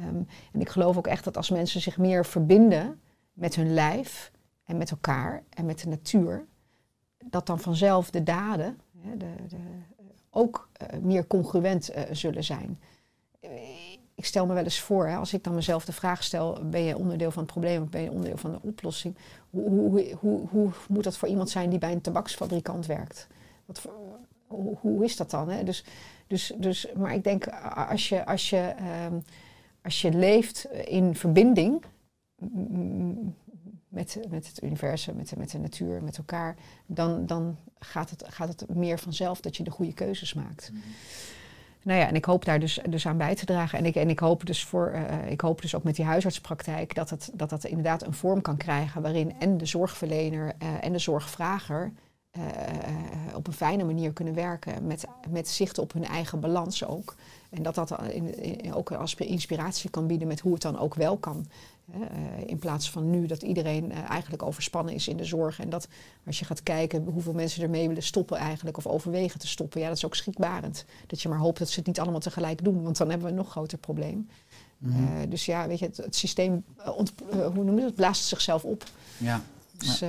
Um, 0.09 0.27
en 0.53 0.61
ik 0.61 0.69
geloof 0.69 0.97
ook 0.97 1.07
echt 1.07 1.25
dat 1.25 1.37
als 1.37 1.51
mensen 1.51 1.81
zich 1.81 1.99
meer 1.99 2.27
verbinden 2.27 3.01
met 3.33 3.55
hun 3.55 3.75
lijf 3.75 4.31
en 4.65 4.77
met 4.77 4.91
elkaar 4.91 5.43
en 5.51 5.67
met 5.67 5.81
de 5.81 5.89
natuur, 5.89 6.45
dat 7.25 7.47
dan 7.47 7.61
vanzelf 7.61 8.11
de 8.11 8.23
daden 8.23 8.79
hè, 8.99 9.17
de, 9.17 9.35
de, 9.49 9.57
ook 10.31 10.69
uh, 10.83 11.01
meer 11.01 11.27
congruent 11.27 11.91
zullen 12.11 12.45
zijn 12.45 12.79
ik 14.15 14.25
stel 14.25 14.47
me 14.47 14.55
wel 14.55 14.65
eens 14.65 14.81
voor, 14.81 15.07
hè, 15.07 15.17
als 15.17 15.33
ik 15.33 15.45
dan 15.45 15.55
mezelf 15.55 15.85
de 15.85 15.93
vraag 15.93 16.25
stel: 16.25 16.59
ben 16.65 16.81
je 16.81 16.97
onderdeel 16.97 17.31
van 17.31 17.43
het 17.43 17.53
probleem 17.53 17.83
of 17.83 17.89
ben 17.89 18.03
je 18.03 18.11
onderdeel 18.11 18.37
van 18.37 18.53
de 18.53 18.59
oplossing? 18.63 19.17
Hoe, 19.51 19.71
hoe, 19.71 20.17
hoe, 20.19 20.49
hoe 20.49 20.71
moet 20.89 21.05
dat 21.05 21.17
voor 21.17 21.29
iemand 21.29 21.51
zijn 21.51 21.71
die 21.71 21.79
bij 21.79 21.93
een 21.93 22.01
tabaksfabrikant 22.01 22.87
werkt? 22.87 23.27
Wat 23.65 23.81
voor, 23.81 23.93
hoe, 24.81 25.05
is 25.05 25.17
dat 25.17 25.31
dan? 25.31 25.49
Hè? 25.49 25.65
Dus, 25.65 25.85
Dus, 26.27 26.53
dus, 26.57 26.87
maar 26.97 27.15
ik 27.15 27.25
denk, 27.25 27.47
als 27.75 28.09
je, 28.09 28.27
als 28.27 28.51
je, 28.51 28.75
ehm, 28.77 29.19
als 29.83 30.01
je 30.01 30.13
leeft 30.13 30.65
in 30.85 31.15
verbinding 31.15 31.85
met, 33.89 34.19
met 34.29 34.47
het 34.47 34.63
universum, 34.63 35.17
met 35.17 35.29
de, 35.29 35.37
met 35.39 35.51
de 35.51 35.59
natuur, 35.59 36.03
met 36.03 36.19
elkaar, 36.19 36.57
dan, 36.87 37.27
dan 37.27 37.57
gaat, 37.79 38.11
het, 38.11 38.25
gaat 38.29 38.49
het 38.49 38.75
meer 38.75 38.99
vanzelf 38.99 39.41
dat 39.41 39.57
je 39.57 39.63
de 39.63 39.71
goede 39.71 39.95
keuzes 39.95 40.35
maakt. 40.35 40.73
Nou 41.83 41.99
ja, 41.99 42.07
en 42.07 42.15
ik 42.15 42.25
hoop 42.25 42.45
daar 42.45 42.61
dus, 42.61 42.81
dus 42.89 43.07
aan 43.07 43.17
bij 43.19 43.35
te 43.35 43.45
dragen. 43.45 43.79
En 43.79 43.87
ik, 43.87 43.95
en 43.95 44.11
ik, 44.11 44.19
hoop 44.19 44.47
dus 44.47 44.65
voor, 44.65 44.87
eh, 44.89 45.31
ik 45.31 45.41
hoop 45.41 45.63
dus 45.63 45.75
ook 45.75 45.83
met 45.83 45.97
die 45.97 46.05
huisartspraktijk 46.05 46.95
dat 46.95 47.11
het, 47.11 47.31
dat 47.35 47.51
dat 47.51 47.65
inderdaad 47.65 48.07
een 48.07 48.13
vorm 48.15 48.41
kan 48.41 48.57
krijgen 48.57 49.03
waarin 49.03 49.33
en 49.39 49.57
de 49.59 49.67
zorgverlener 49.67 50.53
eh, 50.59 50.69
en 50.81 50.93
de 50.93 50.99
zorgvrager 50.99 51.93
eh, 52.31 52.43
eh, 52.43 53.37
op 53.37 53.47
een 53.47 53.53
fijne 53.53 53.85
manier 53.85 54.13
kunnen 54.13 54.35
werken 54.35 54.87
met, 54.87 55.05
met 55.29 55.49
zicht 55.49 55.79
op 55.79 55.93
hun 55.93 56.05
eigen 56.05 56.41
balans 56.41 56.85
ook. 56.85 57.15
En 57.51 57.63
dat 57.63 57.75
dat 57.75 58.03
in- 58.09 58.75
ook 58.75 58.93
als 58.93 59.15
inspiratie 59.15 59.91
kan 59.91 60.07
bieden 60.07 60.29
met 60.29 60.41
hoe 60.41 60.53
het 60.53 60.63
dan 60.63 60.79
ook 60.79 60.95
wel 60.95 61.17
kan. 61.17 61.47
Eh, 61.93 62.01
in 62.47 62.59
plaats 62.59 62.91
van 62.91 63.11
nu 63.11 63.27
dat 63.27 63.43
iedereen 63.43 63.93
eh, 63.93 64.11
eigenlijk 64.11 64.43
overspannen 64.43 64.95
is 64.95 65.09
in 65.09 65.17
de 65.17 65.25
zorg. 65.25 65.61
En 65.61 65.71
dat 65.71 65.89
als 66.27 66.39
je 66.39 66.45
gaat 66.45 66.63
kijken 66.63 67.05
hoeveel 67.05 67.33
mensen 67.33 67.63
ermee 67.63 67.89
willen 67.89 68.03
stoppen 68.03 68.37
eigenlijk 68.37 68.77
of 68.77 68.87
overwegen 68.87 69.41
te 69.41 69.47
stoppen. 69.47 69.81
Ja, 69.81 69.89
dat 69.89 69.97
is 69.97 70.05
ook 70.05 70.15
schrikbarend. 70.15 70.85
Dat 71.07 71.23
je 71.23 71.29
maar 71.29 71.39
hoopt 71.39 71.59
dat 71.59 71.69
ze 71.69 71.79
het 71.79 71.87
niet 71.87 72.01
allemaal 72.01 72.21
tegelijk 72.21 72.65
doen. 72.65 72.83
Want 72.83 72.97
dan 72.97 73.09
hebben 73.09 73.27
we 73.27 73.33
een 73.33 73.39
nog 73.39 73.51
groter 73.51 73.79
probleem. 73.79 74.29
Mhm. 74.79 74.97
Eh, 74.97 75.31
dus 75.31 75.45
ja, 75.45 75.67
weet 75.67 75.79
je, 75.79 75.85
het, 75.85 75.97
het 75.97 76.17
systeem, 76.17 76.65
hoe 77.55 77.65
noem 77.65 77.79
je 77.79 77.83
dat, 77.83 77.95
blaast 77.95 78.25
zichzelf 78.25 78.65
op. 78.65 78.85
Ja. 79.19 79.43
Dus, 79.79 80.01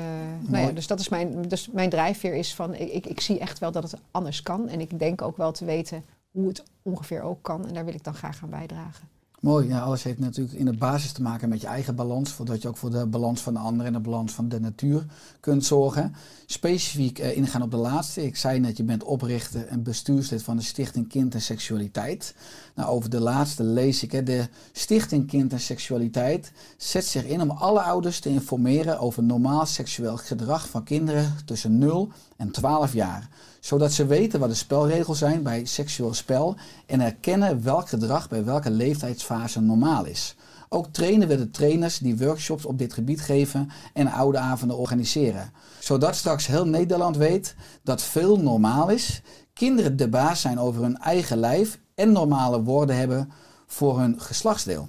nou 0.42 0.66
ja, 0.66 0.72
dus 0.72 0.88
dat 0.88 1.00
is 1.00 1.10
mijn, 1.10 1.42
dus 1.42 1.70
mijn 1.72 1.90
drijfveer 1.90 2.36
is 2.36 2.56
van, 2.56 2.76
ik, 2.76 2.92
ik, 2.92 3.06
ik 3.06 3.20
zie 3.20 3.40
echt 3.40 3.60
wel 3.60 3.72
dat 3.72 3.84
het 3.84 4.02
anders 4.12 4.42
kan. 4.42 4.70
En 4.70 4.80
ik 4.80 5.00
denk 5.00 5.22
ook 5.22 5.38
wel 5.38 5.52
te 5.52 5.66
weten 5.66 6.06
hoe 6.32 6.48
het 6.48 6.64
ongeveer 6.82 7.22
ook 7.22 7.42
kan. 7.42 7.68
En 7.68 7.74
daar 7.74 7.86
wil 7.86 7.94
ik 7.94 8.04
dan 8.04 8.14
graag 8.14 8.44
aan 8.44 8.50
bijdragen. 8.50 9.13
Mooi, 9.44 9.68
ja, 9.68 9.80
alles 9.80 10.04
heeft 10.04 10.20
natuurlijk 10.20 10.58
in 10.58 10.66
de 10.66 10.78
basis 10.78 11.12
te 11.12 11.22
maken 11.22 11.50
met 11.50 11.62
je 11.62 11.68
eigen 11.68 11.96
balans, 11.96 12.32
voordat 12.32 12.62
je 12.62 12.68
ook 12.68 12.78
voor 12.78 12.90
de 12.90 13.06
balans 13.06 13.42
van 13.42 13.54
de 13.54 13.60
ander 13.60 13.86
en 13.86 13.94
de 13.94 14.00
balans 14.00 14.34
van 14.34 14.50
de 14.50 14.60
natuur 14.60 15.06
kunt 15.40 15.66
zorgen. 15.66 16.16
Specifiek 16.46 17.20
eh, 17.20 17.38
ingaan 17.38 17.62
op 17.62 17.72
de 17.72 17.78
laatste. 17.78 18.26
Ik 18.26 18.36
zei 18.36 18.60
net, 18.60 18.78
je 18.78 18.84
bent 18.84 19.04
oprichter 19.04 19.68
en 19.68 19.84
bestuurslid 19.84 20.44
van 20.44 20.58
de 20.58 20.64
Stichting 20.64 21.08
Kind 21.08 21.34
en 21.34 21.42
Seksualiteit. 21.42 22.36
Nou, 22.76 22.90
over 22.90 23.10
de 23.10 23.20
laatste 23.20 23.64
lees 23.64 24.04
ik, 24.04 24.12
hè, 24.12 24.24
de 24.24 24.48
Stichting 24.72 25.28
Kind 25.28 25.52
en 25.54 25.60
Seksualiteit 25.60 26.52
zet 26.78 27.06
zich 27.06 27.26
in 27.26 27.42
om 27.42 27.52
alle 27.52 27.82
ouders 27.82 28.20
te 28.20 28.30
informeren 28.30 29.00
over 29.00 29.24
normaal 29.24 29.66
seksueel 29.66 30.18
gedrag 30.18 30.70
van 30.70 30.84
kinderen 30.84 31.36
tussen 31.46 31.78
0 31.78 32.12
en 32.38 32.52
12 32.52 32.94
jaar 32.94 33.30
zodat 33.60 33.92
ze 33.92 34.06
weten 34.06 34.40
wat 34.40 34.50
de 34.50 34.56
spelregels 34.56 35.18
zijn 35.18 35.44
bij 35.44 35.66
seksueel 35.66 36.14
spel 36.14 36.56
en 36.86 37.00
herkennen 37.00 37.64
welk 37.64 37.90
gedrag 37.90 38.30
bij 38.30 38.44
welke 38.44 38.72
leeftijdsfase 38.72 39.33
normaal 39.60 40.06
is. 40.06 40.36
Ook 40.70 40.88
trainen 40.88 41.28
we 41.28 41.38
de 41.38 41.50
trainers 41.50 41.98
die 41.98 42.18
workshops 42.18 42.66
op 42.66 42.78
dit 42.78 42.94
gebied 42.94 43.22
geven 43.22 43.70
en 43.94 44.08
oude 44.08 44.38
avonden 44.38 44.78
organiseren. 44.78 45.52
Zodat 45.80 46.16
straks 46.16 46.48
heel 46.48 46.68
Nederland 46.68 47.18
weet 47.18 47.56
dat 47.84 48.02
veel 48.02 48.38
normaal 48.40 48.90
is, 48.90 49.22
kinderen 49.54 49.98
de 49.98 50.10
baas 50.10 50.42
zijn 50.42 50.60
over 50.60 50.82
hun 50.82 50.98
eigen 50.98 51.38
lijf 51.38 51.80
en 51.96 52.12
normale 52.12 52.64
woorden 52.64 52.98
hebben 52.98 53.32
voor 53.68 54.00
hun 54.00 54.22
geslachtsdeel. 54.22 54.88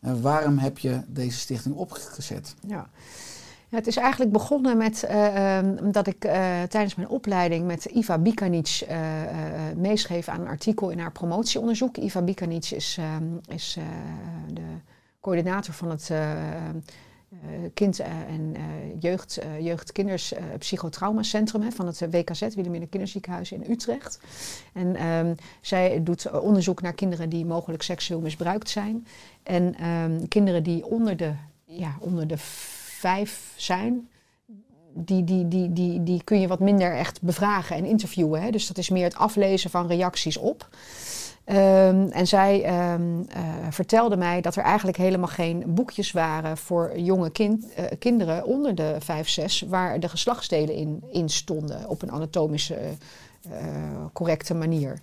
En 0.00 0.20
waarom 0.20 0.58
heb 0.58 0.78
je 0.78 1.00
deze 1.08 1.38
stichting 1.38 1.74
opgezet? 1.74 2.54
Ja. 2.66 2.90
Het 3.72 3.86
is 3.86 3.96
eigenlijk 3.96 4.32
begonnen 4.32 4.76
met 4.76 5.02
eh, 5.02 5.56
ehm, 5.56 5.90
dat 5.90 6.06
ik 6.06 6.24
eh, 6.24 6.62
tijdens 6.62 6.94
mijn 6.94 7.08
opleiding 7.08 7.66
met 7.66 7.84
Iva 7.84 8.18
Bikanic 8.18 8.84
eh, 8.88 8.98
meeschreef 9.76 10.28
aan 10.28 10.40
een 10.40 10.46
artikel 10.46 10.90
in 10.90 10.98
haar 10.98 11.12
promotieonderzoek. 11.12 11.96
Iva 11.96 12.22
Bikanic 12.22 12.70
is, 12.70 12.96
ehm, 12.98 13.24
is 13.48 13.78
de 14.52 14.62
coördinator 15.20 15.74
van 15.74 15.90
het 15.90 16.12
kind- 17.74 17.98
en 18.00 18.56
jeugd, 18.98 19.40
jeugdkinders 19.60 20.32
psychotraumacentrum 20.58 21.62
hè, 21.62 21.70
van 21.70 21.86
het 21.86 22.00
WKZ, 22.10 22.40
Wilhelmina 22.40 22.86
Kinderziekenhuis 22.90 23.52
in 23.52 23.64
Utrecht. 23.70 24.20
En 24.72 24.96
ehm, 24.96 25.34
zij 25.60 26.02
doet 26.02 26.30
onderzoek 26.30 26.82
naar 26.82 26.94
kinderen 26.94 27.28
die 27.28 27.46
mogelijk 27.46 27.82
seksueel 27.82 28.20
misbruikt 28.20 28.68
zijn. 28.68 29.06
En 29.42 29.74
kinderen 30.28 30.62
die 30.62 30.86
onder 30.86 31.16
de, 31.16 31.32
ja, 31.64 31.96
onder 32.00 32.26
de 32.26 32.38
vijf 33.02 33.52
zijn, 33.56 34.08
die, 34.94 35.24
die, 35.24 35.48
die, 35.48 35.72
die, 35.72 36.02
die 36.02 36.24
kun 36.24 36.40
je 36.40 36.48
wat 36.48 36.60
minder 36.60 36.96
echt 36.96 37.22
bevragen 37.22 37.76
en 37.76 37.84
interviewen. 37.84 38.42
Hè? 38.42 38.50
Dus 38.50 38.66
dat 38.66 38.78
is 38.78 38.88
meer 38.88 39.04
het 39.04 39.16
aflezen 39.16 39.70
van 39.70 39.86
reacties 39.86 40.36
op. 40.36 40.68
Ehm, 41.44 42.08
en 42.10 42.26
zij 42.26 42.62
ehm, 42.64 43.22
eh, 43.28 43.42
vertelde 43.70 44.16
mij 44.16 44.40
dat 44.40 44.56
er 44.56 44.62
eigenlijk 44.62 44.96
helemaal 44.96 45.28
geen 45.28 45.64
boekjes 45.66 46.12
waren 46.12 46.56
voor 46.56 46.98
jonge 46.98 47.30
kind, 47.30 47.74
eh, 47.74 47.84
kinderen 47.98 48.44
onder 48.44 48.74
de 48.74 48.96
5, 48.98 49.28
6, 49.28 49.64
waar 49.68 50.00
de 50.00 50.08
geslachtsdelen 50.08 50.74
in, 50.74 51.04
in 51.10 51.28
stonden 51.28 51.88
op 51.88 52.02
een 52.02 52.12
anatomische 52.12 52.78
eh, 53.50 53.66
correcte 54.12 54.54
manier. 54.54 55.00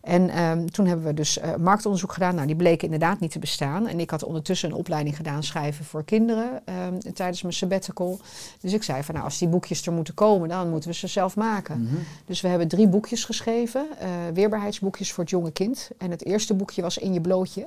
En 0.00 0.30
ehm, 0.30 0.66
toen 0.66 0.86
hebben 0.86 1.06
we 1.06 1.14
dus 1.14 1.38
eh, 1.38 1.56
marktonderzoek 1.56 2.12
gedaan. 2.12 2.34
Nou, 2.34 2.46
die 2.46 2.56
bleken 2.56 2.84
inderdaad 2.84 3.20
niet 3.20 3.30
te 3.30 3.38
bestaan. 3.38 3.88
En 3.88 4.00
ik 4.00 4.10
had 4.10 4.24
ondertussen 4.24 4.70
een 4.70 4.76
opleiding 4.76 5.16
gedaan 5.16 5.42
schrijven 5.42 5.84
voor 5.84 6.04
kinderen 6.04 6.62
ehm, 6.64 6.98
tijdens 7.14 7.42
mijn 7.42 7.54
sabbatical. 7.54 8.20
Dus 8.60 8.72
ik 8.72 8.82
zei 8.82 9.02
van 9.02 9.14
nou, 9.14 9.26
als 9.26 9.38
die 9.38 9.48
boekjes 9.48 9.86
er 9.86 9.92
moeten 9.92 10.14
komen, 10.14 10.48
dan 10.48 10.70
moeten 10.70 10.90
we 10.90 10.96
ze 10.96 11.06
zelf 11.06 11.36
maken. 11.36 11.82
Mhm. 11.82 11.94
Dus 12.24 12.40
we 12.40 12.48
hebben 12.48 12.68
drie 12.68 12.88
boekjes 12.88 13.24
geschreven, 13.24 13.86
eh, 13.98 14.08
weerbaarheidsboekjes 14.34 15.12
voor 15.12 15.24
het 15.24 15.32
jonge 15.32 15.50
kind. 15.50 15.90
En 15.98 16.10
het 16.10 16.24
eerste 16.24 16.54
boekje 16.54 16.82
was 16.82 16.98
In 16.98 17.12
je 17.12 17.20
blootje. 17.20 17.66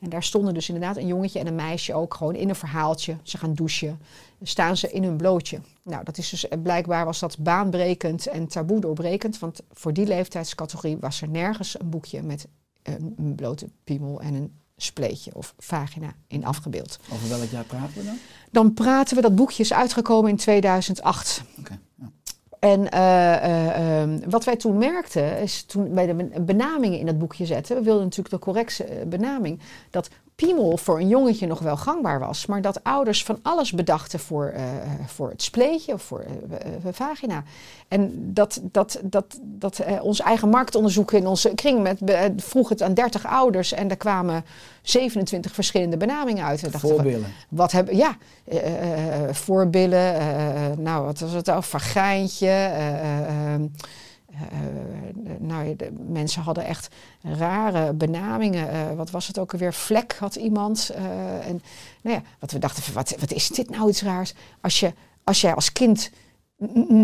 En 0.00 0.10
daar 0.10 0.22
stonden 0.22 0.54
dus 0.54 0.68
inderdaad 0.68 0.96
een 0.96 1.06
jongetje 1.06 1.38
en 1.38 1.46
een 1.46 1.54
meisje 1.54 1.94
ook 1.94 2.14
gewoon 2.14 2.34
in 2.34 2.48
een 2.48 2.54
verhaaltje. 2.54 3.16
Ze 3.22 3.38
gaan 3.38 3.54
douchen, 3.54 3.98
staan 4.46 4.76
ze 4.76 4.90
in 4.90 5.04
hun 5.04 5.16
blootje. 5.16 5.60
Nou, 5.82 6.04
dat 6.04 6.18
is 6.18 6.28
dus 6.30 6.48
eh, 6.48 6.60
blijkbaar 6.62 7.04
was 7.04 7.18
dat 7.18 7.38
baanbrekend 7.38 8.26
en 8.26 8.46
taboe 8.46 8.80
doorbrekend. 8.80 9.38
Want 9.38 9.60
voor 9.72 9.92
die 9.92 10.06
leeftijdscategorie 10.06 10.96
was 11.00 11.22
er 11.22 11.28
nergens 11.28 11.80
een 11.80 11.90
boekje 11.90 12.22
met 12.22 12.46
een, 12.82 13.14
een 13.16 13.34
blote 13.34 13.68
piemel 13.84 14.20
en 14.20 14.34
een 14.34 14.52
spleetje 14.76 15.34
of 15.34 15.54
vagina 15.58 16.14
in 16.26 16.44
afgebeeld. 16.44 16.98
Over 17.12 17.28
welk 17.28 17.50
jaar 17.50 17.64
praten 17.64 17.96
we 17.96 18.04
dan? 18.04 18.18
Dan 18.50 18.74
praten 18.74 19.16
we, 19.16 19.22
dat 19.22 19.34
boekje 19.34 19.62
is 19.62 19.72
uitgekomen 19.72 20.30
in 20.30 20.36
2008. 20.36 21.42
Oké. 21.58 21.78
ja. 21.94 22.10
En 22.64 22.90
eh, 22.90 23.34
eh, 23.34 24.00
ehm, 24.00 24.30
wat 24.30 24.44
wij 24.44 24.56
toen 24.56 24.78
merkten, 24.78 25.40
is 25.40 25.62
toen 25.62 25.94
wij 25.94 26.06
de 26.06 26.14
ben- 26.14 26.44
benamingen 26.44 26.98
in 26.98 27.06
dat 27.06 27.18
boekje 27.18 27.46
zetten, 27.46 27.76
we 27.76 27.82
wilden 27.82 28.02
natuurlijk 28.02 28.34
de 28.34 28.40
correcte 28.40 28.84
eh, 28.84 29.06
benaming, 29.06 29.60
dat 29.90 30.08
piemel 30.34 30.76
voor 30.76 30.98
een 30.98 31.08
jongetje 31.08 31.46
nog 31.46 31.58
wel 31.58 31.76
gangbaar 31.76 32.18
was, 32.18 32.46
maar 32.46 32.62
dat 32.62 32.84
ouders 32.84 33.24
van 33.24 33.38
alles 33.42 33.72
bedachten 33.72 34.18
voor, 34.18 34.46
eh, 34.46 34.62
voor 35.06 35.30
het 35.30 35.42
spleetje 35.42 35.92
of 35.92 36.02
voor 36.02 36.20
eh, 36.20 36.70
vagina. 36.90 37.42
En 37.88 38.32
dat, 38.32 38.60
dat, 38.62 39.00
dat, 39.02 39.38
dat 39.42 39.82
ons 40.00 40.20
eigen 40.20 40.48
marktonderzoek 40.48 41.12
in 41.12 41.26
onze 41.26 41.54
kring 41.54 41.82
met, 41.82 41.98
vroeg 42.36 42.68
het 42.68 42.82
aan 42.82 42.94
30 42.94 43.26
ouders 43.26 43.72
en 43.72 43.88
daar 43.88 43.96
kwamen 43.96 44.44
27 44.82 45.54
verschillende 45.54 45.96
benamingen 45.96 46.44
uit. 46.44 46.60
Dachten 46.60 46.80
van, 46.80 46.90
Voorbeelden. 46.90 47.32
wat 47.48 47.72
hebben, 47.72 47.96
ja, 47.96 48.16
voorbillen, 49.32 50.82
nou 50.82 51.04
wat 51.04 51.18
was 51.18 51.32
het 51.32 51.48
al, 51.48 51.62
vagijntje. 51.62 52.70
Eh, 54.34 54.58
eh, 55.32 55.40
nou, 55.40 55.76
de 55.76 55.92
mensen 56.08 56.42
hadden 56.42 56.64
echt 56.64 56.94
rare 57.22 57.92
benamingen. 57.92 58.68
Eh, 58.68 58.92
wat 58.96 59.10
was 59.10 59.26
het 59.26 59.38
ook 59.38 59.52
alweer? 59.52 59.72
Vlek 59.74 60.16
had 60.18 60.34
iemand. 60.34 60.90
eh, 60.94 61.48
en 61.48 61.62
nou 62.02 62.16
ja, 62.16 62.22
wat 62.38 62.50
we 62.50 62.58
dachten, 62.58 62.94
wat, 62.94 63.14
wat 63.20 63.32
is 63.32 63.48
dit 63.48 63.70
nou 63.70 63.88
iets 63.88 64.02
raars? 64.02 64.34
Als, 64.60 64.80
je, 64.80 64.92
als 65.24 65.40
jij 65.40 65.54
als 65.54 65.72
kind 65.72 66.10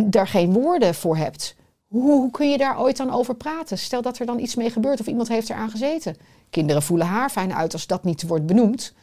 daar 0.04 0.28
geen 0.28 0.52
woorden 0.52 0.94
voor 0.94 1.16
hebt, 1.16 1.56
hoe, 1.86 2.10
hoe 2.10 2.30
kun 2.30 2.50
je 2.50 2.58
daar 2.58 2.80
ooit 2.80 2.96
dan 2.96 3.10
over 3.10 3.34
praten? 3.34 3.78
Stel 3.78 4.02
dat 4.02 4.18
er 4.18 4.26
dan 4.26 4.38
iets 4.38 4.54
mee 4.54 4.70
gebeurt 4.70 5.00
of 5.00 5.06
iemand 5.06 5.28
heeft 5.28 5.50
eraan 5.50 5.70
gezeten. 5.70 6.16
Kinderen 6.50 6.82
voelen 6.82 7.06
haarfijn 7.06 7.54
uit 7.54 7.72
als 7.72 7.86
dat 7.86 8.04
niet 8.04 8.26
wordt 8.26 8.46
benoemd. 8.46 8.94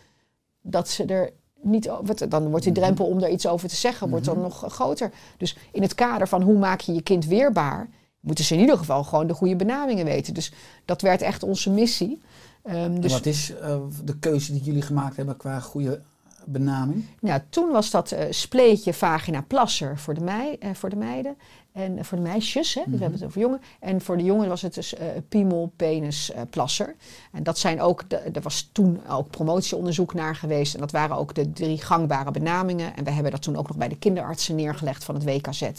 Dat 0.61 0.89
ze 0.89 1.05
er 1.05 1.31
niet 1.61 1.89
dan 2.29 2.49
wordt 2.49 2.63
die 2.63 2.73
drempel 2.73 3.05
om 3.05 3.23
er 3.23 3.29
iets 3.29 3.47
over 3.47 3.69
te 3.69 3.75
zeggen 3.75 4.09
wordt 4.09 4.25
dan 4.25 4.41
nog 4.41 4.65
groter. 4.67 5.11
Dus 5.37 5.57
in 5.71 5.81
het 5.81 5.95
kader 5.95 6.27
van 6.27 6.41
hoe 6.41 6.57
maak 6.57 6.79
je 6.81 6.93
je 6.93 7.01
kind 7.01 7.25
weerbaar, 7.25 7.89
moeten 8.27 8.45
ze 8.45 8.53
in 8.53 8.59
ieder 8.59 8.77
geval 8.77 9.03
gewoon 9.03 9.27
de 9.27 9.33
goede 9.33 9.55
benamingen 9.55 10.05
weten. 10.05 10.33
Dus 10.33 10.51
dat 10.85 11.01
werd 11.01 11.21
echt 11.21 11.43
onze 11.43 11.69
missie. 11.69 12.21
Ehm, 12.63 12.99
dus 12.99 13.11
wat 13.11 13.25
is 13.25 13.53
eh, 13.61 13.77
de 14.03 14.17
keuze 14.19 14.51
die 14.53 14.61
jullie 14.61 14.81
gemaakt 14.81 15.15
hebben 15.17 15.37
qua 15.37 15.59
goede 15.59 16.01
benaming? 16.45 17.05
Ja, 17.21 17.43
toen 17.49 17.71
was 17.71 17.91
dat 17.91 18.11
eh, 18.11 18.25
spleetje 18.29 18.93
vagina 18.93 19.41
plasser 19.47 19.97
voor 19.99 20.13
de, 20.13 20.21
mei, 20.21 20.53
eh, 20.59 20.69
voor 20.73 20.89
de 20.89 20.95
meiden. 20.95 21.37
En 21.71 22.05
voor 22.05 22.17
de 22.17 22.23
meisjes, 22.23 22.73
hè, 22.73 22.81
dus 22.81 22.89
we 22.89 22.91
Mhm. 22.91 23.01
hebben 23.01 23.19
het 23.19 23.27
over 23.27 23.41
jongen. 23.41 23.61
En 23.79 24.01
voor 24.01 24.17
de 24.17 24.23
jongen 24.23 24.47
was 24.49 24.61
het 24.61 24.73
dus 24.73 24.93
piemel, 25.29 25.71
penis, 25.75 26.31
plasser. 26.49 26.95
En 27.31 27.43
dat 27.43 27.57
zijn 27.57 27.81
ook, 27.81 28.09
de, 28.09 28.15
er 28.17 28.41
was 28.41 28.69
toen 28.71 28.99
ook 29.09 29.29
promotieonderzoek 29.29 30.13
naar 30.13 30.35
geweest. 30.35 30.73
En 30.73 30.79
dat 30.79 30.91
waren 30.91 31.17
ook 31.17 31.35
de 31.35 31.51
drie 31.51 31.81
gangbare 31.81 32.31
benamingen. 32.31 32.95
En 32.95 33.03
we 33.03 33.11
hebben 33.11 33.31
dat 33.31 33.41
toen 33.41 33.55
ook 33.57 33.67
nog 33.67 33.77
bij 33.77 33.87
de 33.87 33.97
kinderartsen 33.97 34.55
neergelegd 34.55 35.03
van 35.03 35.15
het 35.15 35.23
WKZ. 35.23 35.69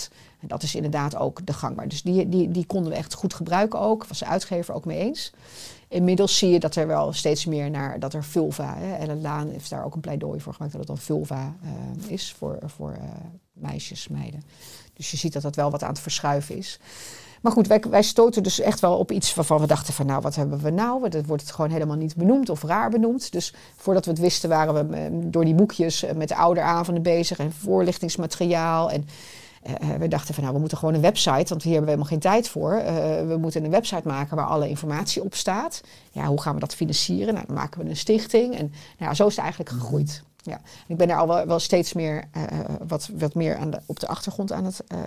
Dat 0.40 0.62
is 0.62 0.74
inderdaad 0.74 1.16
ook 1.16 1.46
de 1.46 1.52
gangbaar. 1.52 1.88
Dus 1.88 2.02
die, 2.02 2.28
die, 2.28 2.50
die 2.50 2.66
konden 2.66 2.92
we 2.92 2.98
echt 2.98 3.14
goed 3.14 3.34
gebruiken 3.34 3.80
ook. 3.80 4.06
Was 4.06 4.18
de 4.18 4.26
uitgever 4.26 4.74
ook 4.74 4.84
mee 4.84 4.98
eens. 4.98 5.32
Inmiddels 5.88 6.38
zie 6.38 6.50
je 6.50 6.60
dat 6.60 6.74
er 6.74 6.86
wel 6.86 7.12
steeds 7.12 7.44
meer 7.44 7.70
naar 7.70 8.00
dat 8.00 8.14
er 8.14 8.24
vulva. 8.24 8.74
Hè, 8.76 8.94
Ellen 8.94 9.20
Laan 9.20 9.48
heeft 9.48 9.70
daar 9.70 9.84
ook 9.84 9.94
een 9.94 10.00
pleidooi 10.00 10.40
voor 10.40 10.54
gemaakt 10.54 10.72
dat 10.72 10.80
het 10.80 10.90
dan 10.90 10.98
vulva 10.98 11.54
eh, 11.62 12.10
is 12.10 12.34
voor, 12.38 12.58
voor 12.64 12.92
eh, 12.92 13.02
meisjes, 13.52 14.08
meiden. 14.08 14.42
Dus 14.92 15.10
je 15.10 15.16
ziet 15.16 15.32
dat 15.32 15.42
dat 15.42 15.56
wel 15.56 15.70
wat 15.70 15.82
aan 15.82 15.88
het 15.88 16.00
verschuiven 16.00 16.56
is. 16.56 16.80
Maar 17.40 17.52
goed, 17.52 17.66
wij, 17.66 17.82
wij 17.90 18.02
stoten 18.02 18.42
dus 18.42 18.60
echt 18.60 18.80
wel 18.80 18.98
op 18.98 19.12
iets 19.12 19.34
waarvan 19.34 19.60
we 19.60 19.66
dachten 19.66 19.94
van 19.94 20.06
nou, 20.06 20.20
wat 20.20 20.34
hebben 20.34 20.60
we 20.60 20.70
nou? 20.70 21.08
Dat 21.08 21.26
wordt 21.26 21.42
het 21.42 21.52
gewoon 21.52 21.70
helemaal 21.70 21.96
niet 21.96 22.16
benoemd 22.16 22.48
of 22.48 22.62
raar 22.62 22.90
benoemd. 22.90 23.32
Dus 23.32 23.54
voordat 23.76 24.04
we 24.04 24.10
het 24.10 24.20
wisten 24.20 24.48
waren 24.48 24.88
we 24.88 24.96
eh, 24.96 25.10
door 25.12 25.44
die 25.44 25.54
boekjes 25.54 26.04
met 26.14 26.28
de 26.28 26.36
ouderavonden 26.36 27.02
bezig 27.02 27.38
en 27.38 27.52
voorlichtingsmateriaal. 27.52 28.90
En 28.90 29.08
eh, 29.62 29.88
we 29.98 30.08
dachten 30.08 30.34
van 30.34 30.42
nou, 30.42 30.54
we 30.54 30.60
moeten 30.60 30.78
gewoon 30.78 30.94
een 30.94 31.00
website, 31.00 31.48
want 31.48 31.62
hier 31.62 31.72
hebben 31.72 31.80
we 31.80 31.98
helemaal 31.98 32.04
geen 32.04 32.18
tijd 32.18 32.48
voor. 32.48 32.72
Eh, 32.72 32.94
we 33.26 33.36
moeten 33.40 33.64
een 33.64 33.70
website 33.70 34.08
maken 34.08 34.36
waar 34.36 34.46
alle 34.46 34.68
informatie 34.68 35.22
op 35.22 35.34
staat. 35.34 35.80
Ja, 36.10 36.24
hoe 36.24 36.40
gaan 36.40 36.54
we 36.54 36.60
dat 36.60 36.74
financieren? 36.74 37.34
Nou, 37.34 37.46
dan 37.46 37.56
maken 37.56 37.82
we 37.82 37.88
een 37.88 37.96
stichting. 37.96 38.54
En 38.54 38.66
nou 38.98 39.10
ja, 39.10 39.14
zo 39.14 39.26
is 39.26 39.34
het 39.34 39.44
eigenlijk 39.44 39.70
gegroeid. 39.70 40.22
Ja. 40.42 40.54
En 40.54 40.62
Ik 40.86 40.96
ben 40.96 41.08
daar 41.08 41.18
al 41.18 41.26
wel, 41.28 41.46
wel 41.46 41.58
steeds 41.58 41.92
meer, 41.92 42.24
eh, 42.30 42.42
wat, 42.86 43.10
wat 43.18 43.34
meer 43.34 43.56
aan 43.56 43.70
de, 43.70 43.80
op 43.86 44.00
de 44.00 44.06
achtergrond 44.06 44.52
aan 44.52 44.64
het 44.64 44.84
eh, 44.86 44.98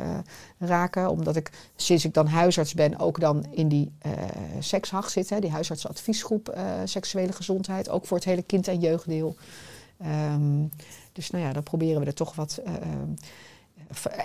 raken. 0.57 1.09
Omdat 1.09 1.35
ik 1.35 1.51
sinds 1.75 2.05
ik 2.05 2.13
dan 2.13 2.27
huisarts 2.27 2.73
ben 2.73 2.99
ook 2.99 3.19
dan 3.19 3.45
in 3.51 3.67
die 3.67 3.91
eh 3.99 4.11
sekshacht 4.59 5.11
zit. 5.11 5.29
Hè, 5.29 5.39
die 5.39 5.51
huisartsadviesgroep 5.51 6.49
eh, 6.49 6.63
seksuele 6.83 7.31
gezondheid. 7.31 7.89
Ook 7.89 8.05
voor 8.05 8.17
het 8.17 8.25
hele 8.25 8.41
kind- 8.41 8.67
en 8.67 8.79
jeugddeel. 8.79 9.35
Ehm, 9.97 10.65
dus 11.11 11.29
nou 11.29 11.43
ja, 11.43 11.53
dan 11.53 11.63
proberen 11.63 11.99
we 12.01 12.05
er 12.05 12.13
toch 12.13 12.35
wat... 12.35 12.61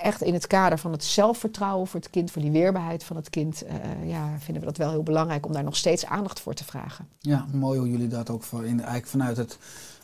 echt 0.03 0.23
in 0.23 0.35
het 0.35 0.47
kader 0.47 0.79
van 0.79 0.93
het 0.93 1.05
zelfvertrouwen 1.05 1.87
voor 1.87 2.01
het 2.01 2.11
kind, 2.11 2.31
voor 2.31 2.43
die 2.43 2.51
weerbaarheid 2.51 3.05
van 3.05 3.17
het 3.17 3.31
kind, 3.31 3.63
eh, 3.63 4.09
ja, 4.09 4.29
vinden 4.39 4.63
we 4.63 4.69
dat 4.69 4.77
wel 4.77 4.91
heel 4.91 5.03
belangrijk 5.03 5.47
om 5.47 5.53
daar 5.53 5.65
nog 5.65 5.77
steeds 5.77 6.07
aandacht 6.07 6.41
voor 6.41 6.55
te 6.55 6.65
vragen. 6.65 7.09
Ja, 7.19 7.47
mooi 7.53 7.79
hoe 7.79 7.91
jullie 7.91 8.09
dat 8.09 8.31
ook 8.31 8.43
voor 8.43 8.65
in, 8.65 8.77
eigenlijk 8.79 9.07
vanuit 9.07 9.37
het 9.37 9.59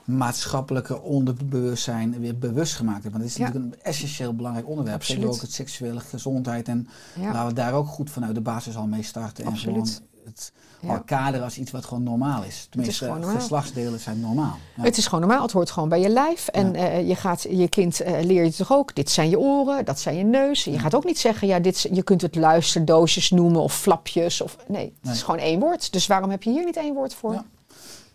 maatschappelijke 0.05 1.01
onderbewustzijn 1.03 2.21
weer 2.21 2.39
bewust 2.39 2.75
gemaakt 2.75 3.03
hebben. 3.03 3.21
Want 3.21 3.23
het 3.23 3.33
is 3.33 3.47
Ja. 3.47 3.47
natuurlijk 3.53 3.75
een 3.75 3.83
essentieel 3.83 4.35
belangrijk 4.35 4.69
onderwerp. 4.69 5.03
Zeker 5.05 5.29
ook 5.29 5.41
het 5.41 5.53
seksuele 5.53 6.01
gezondheid. 6.01 6.69
En 6.69 6.89
Ja, 7.21 7.33
laten 7.33 7.49
we 7.49 7.55
daar 7.55 7.73
ook 7.73 7.87
goed 7.87 8.11
vanuit 8.11 8.35
de 8.35 8.41
basis 8.41 8.77
al 8.77 8.87
mee 8.87 9.03
starten. 9.03 9.45
Absoluut. 9.47 9.77
En 9.77 9.87
gewoon 9.87 10.25
het 10.25 10.53
ja. 10.83 10.95
al 10.95 11.03
kaderen 11.03 11.45
als 11.45 11.59
iets 11.59 11.71
wat 11.71 11.85
gewoon 11.85 12.03
normaal 12.03 12.43
is. 12.45 12.67
Tenminste, 12.71 13.05
gewoon 13.05 13.21
normaal. 13.21 13.39
geslachtsdelen 13.41 14.01
zijn 14.01 14.21
normaal. 14.21 14.57
Ja. 14.77 14.83
Het 14.83 14.97
is 14.97 15.05
gewoon 15.07 15.21
normaal, 15.21 15.43
het 15.43 15.53
hoort 15.53 15.71
gewoon 15.71 15.89
bij 15.89 16.01
je 16.01 16.09
lijf. 16.09 16.49
En 16.49 16.75
eh, 16.75 17.09
je 17.09 17.15
gaat 17.15 17.43
je 17.51 17.69
kind 17.69 18.01
eh, 18.01 18.25
leer 18.25 18.45
je 18.45 18.53
toch 18.53 18.73
ook, 18.73 18.95
dit 18.95 19.11
zijn 19.11 19.29
je 19.31 19.39
oren, 19.39 19.85
dat 19.85 20.01
zijn 20.01 20.17
je 20.17 20.25
neus. 20.25 20.65
Je 20.65 20.79
gaat 20.79 20.95
ook 20.95 21.05
niet 21.05 21.19
zeggen, 21.19 21.49
ja, 21.49 21.59
dit, 21.61 21.75
is- 21.75 21.87
je 21.93 22.03
kunt 22.03 22.21
het 22.23 22.35
luisterdoosjes 22.35 23.31
noemen 23.31 23.61
of 23.63 23.75
flapjes. 23.79 24.41
Of, 24.41 24.57
nee, 24.69 24.85
het 24.85 24.95
Nee. 25.03 25.15
is 25.15 25.23
gewoon 25.23 25.41
één 25.41 25.61
woord. 25.61 25.93
Dus 25.93 26.07
waarom 26.07 26.31
heb 26.31 26.43
je 26.43 26.51
hier 26.51 26.65
niet 26.65 26.77
één 26.77 26.95
woord 26.95 27.15
voor? 27.15 27.43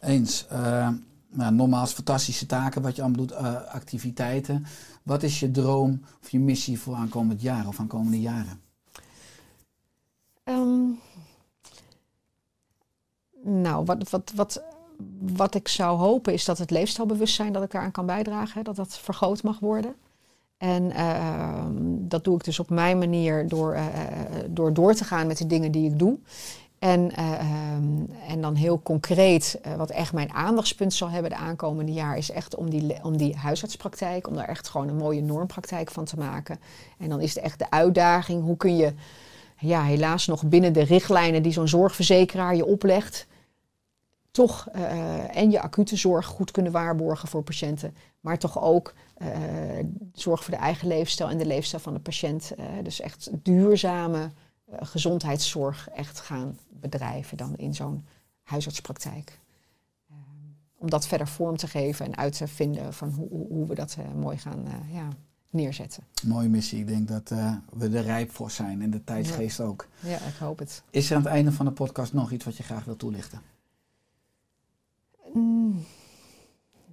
Eens. 0.01 0.45
Eh, 0.49 0.89
nou, 1.30 1.53
nogmaals, 1.53 1.91
fantastische 1.93 2.45
taken 2.45 2.82
wat 2.82 2.95
je 2.95 3.01
allemaal 3.01 3.26
doet, 3.26 3.36
activiteiten. 3.68 4.65
Wat 5.03 5.24
is 5.24 5.39
je 5.39 5.51
droom 5.51 6.01
of 6.24 6.30
je 6.30 6.39
missie 6.39 6.80
voor 6.80 6.95
aankomend 6.95 7.41
jaar 7.41 7.68
of 7.68 7.80
aankomende 7.80 8.20
jaren? 8.20 8.61
Ehm, 10.43 10.80
nou, 13.47 13.85
wat, 13.85 14.09
wat, 14.09 14.31
wat, 14.35 14.63
wat 15.19 15.55
ik 15.55 15.67
zou 15.67 15.97
hopen 15.97 16.33
is 16.33 16.45
dat 16.45 16.57
het 16.57 16.71
leefstijlbewustzijn 16.71 17.53
dat 17.53 17.63
ik 17.63 17.71
daaraan 17.71 17.91
kan 17.91 18.05
bijdragen, 18.05 18.63
dat 18.63 18.75
dat 18.75 18.97
vergroot 18.97 19.43
mag 19.43 19.59
worden. 19.59 19.95
En 20.57 20.91
ehm, 20.91 21.73
dat 21.99 22.23
doe 22.23 22.35
ik 22.35 22.43
dus 22.43 22.59
op 22.59 22.69
mijn 22.69 22.97
manier 22.97 23.47
door, 23.47 23.73
eh, 23.73 23.83
door 24.49 24.73
door 24.73 24.93
te 24.93 25.03
gaan 25.03 25.27
met 25.27 25.37
de 25.37 25.47
dingen 25.47 25.71
die 25.71 25.89
ik 25.89 25.99
doe. 25.99 26.17
En, 26.79 27.11
eh, 27.11 27.33
ehm, 27.33 27.83
en 28.27 28.41
dan 28.41 28.55
heel 28.55 28.81
concreet, 28.83 29.59
eh, 29.61 29.75
wat 29.75 29.89
echt 29.89 30.13
mijn 30.13 30.33
aandachtspunt 30.33 30.93
zal 30.93 31.09
hebben 31.09 31.31
de 31.31 31.37
aankomende 31.37 31.91
jaar, 31.91 32.17
is 32.17 32.31
echt 32.31 32.55
om 32.55 32.69
die, 32.69 33.03
om 33.03 33.17
die 33.17 33.35
huisartspraktijk, 33.35 34.27
om 34.27 34.35
daar 34.35 34.47
echt 34.47 34.67
gewoon 34.67 34.87
een 34.87 34.95
mooie 34.95 35.21
normpraktijk 35.21 35.91
van 35.91 36.05
te 36.05 36.17
maken. 36.17 36.59
En 36.97 37.09
dan 37.09 37.21
is 37.21 37.35
het 37.35 37.43
echt 37.43 37.59
de 37.59 37.69
uitdaging, 37.69 38.43
hoe 38.43 38.57
kun 38.57 38.75
je 38.75 38.93
ja, 39.59 39.83
helaas 39.83 40.27
nog 40.27 40.45
binnen 40.45 40.73
de 40.73 40.83
richtlijnen 40.83 41.43
die 41.43 41.51
zo'n 41.51 41.67
zorgverzekeraar 41.67 42.55
je 42.55 42.65
oplegt, 42.65 43.27
toch 44.38 44.67
eh, 44.71 45.38
en 45.38 45.51
je 45.51 45.61
acute 45.61 45.95
zorg 45.95 46.25
goed 46.25 46.51
kunnen 46.51 46.71
waarborgen 46.71 47.27
voor 47.27 47.43
patiënten, 47.43 47.95
maar 48.19 48.38
toch 48.38 48.61
ook 48.61 48.93
eh, 49.15 49.29
zorg 50.13 50.43
voor 50.43 50.53
de 50.53 50.59
eigen 50.59 50.88
leefstijl 50.88 51.29
en 51.29 51.38
de 51.38 51.45
leefstijl 51.45 51.81
van 51.83 51.93
de 51.93 51.99
patiënt. 51.99 52.51
eh, 52.57 52.65
dus 52.83 52.99
echt 53.01 53.29
duurzame 53.43 54.31
eh, 54.65 54.77
gezondheidszorg 54.81 55.89
echt 55.89 56.19
gaan 56.19 56.57
bedrijven 56.69 57.38
dan 57.38 57.55
in 57.55 57.73
zo'n 57.75 58.05
huisartspraktijk. 58.43 59.39
Eh, 60.09 60.15
om 60.77 60.89
dat 60.89 61.07
verder 61.07 61.27
vorm 61.27 61.57
te 61.57 61.67
geven 61.67 62.05
en 62.05 62.17
uit 62.17 62.38
te 62.38 62.47
vinden 62.47 62.93
van 62.93 63.09
hoe, 63.09 63.47
hoe, 63.47 63.67
we 63.67 63.75
dat 63.75 63.95
eh, 63.99 64.13
mooi 64.21 64.38
gaan 64.38 64.65
eh, 64.65 64.93
ja, 64.93 65.07
neerzetten. 65.49 66.03
Mooie 66.25 66.49
missie. 66.49 66.79
Ik 66.79 66.88
denk 66.88 67.07
dat 67.07 67.31
eh, 67.31 67.53
we 67.73 67.85
er 67.85 68.03
rijp 68.03 68.31
voor 68.31 68.51
zijn 68.51 68.81
en 68.81 68.89
de 68.89 69.03
tijdsgeest 69.03 69.59
ook. 69.59 69.88
Ja, 69.99 70.15
ik 70.17 70.35
hoop 70.39 70.59
het. 70.59 70.83
Is 70.89 71.09
er 71.09 71.15
aan 71.15 71.21
het 71.23 71.31
einde 71.31 71.51
van 71.51 71.65
de 71.65 71.71
podcast 71.71 72.13
nog 72.13 72.31
iets 72.31 72.45
wat 72.45 72.57
je 72.57 72.63
graag 72.63 72.83
wil 72.85 72.95
toelichten? 72.95 73.41
Mm, 75.34 75.86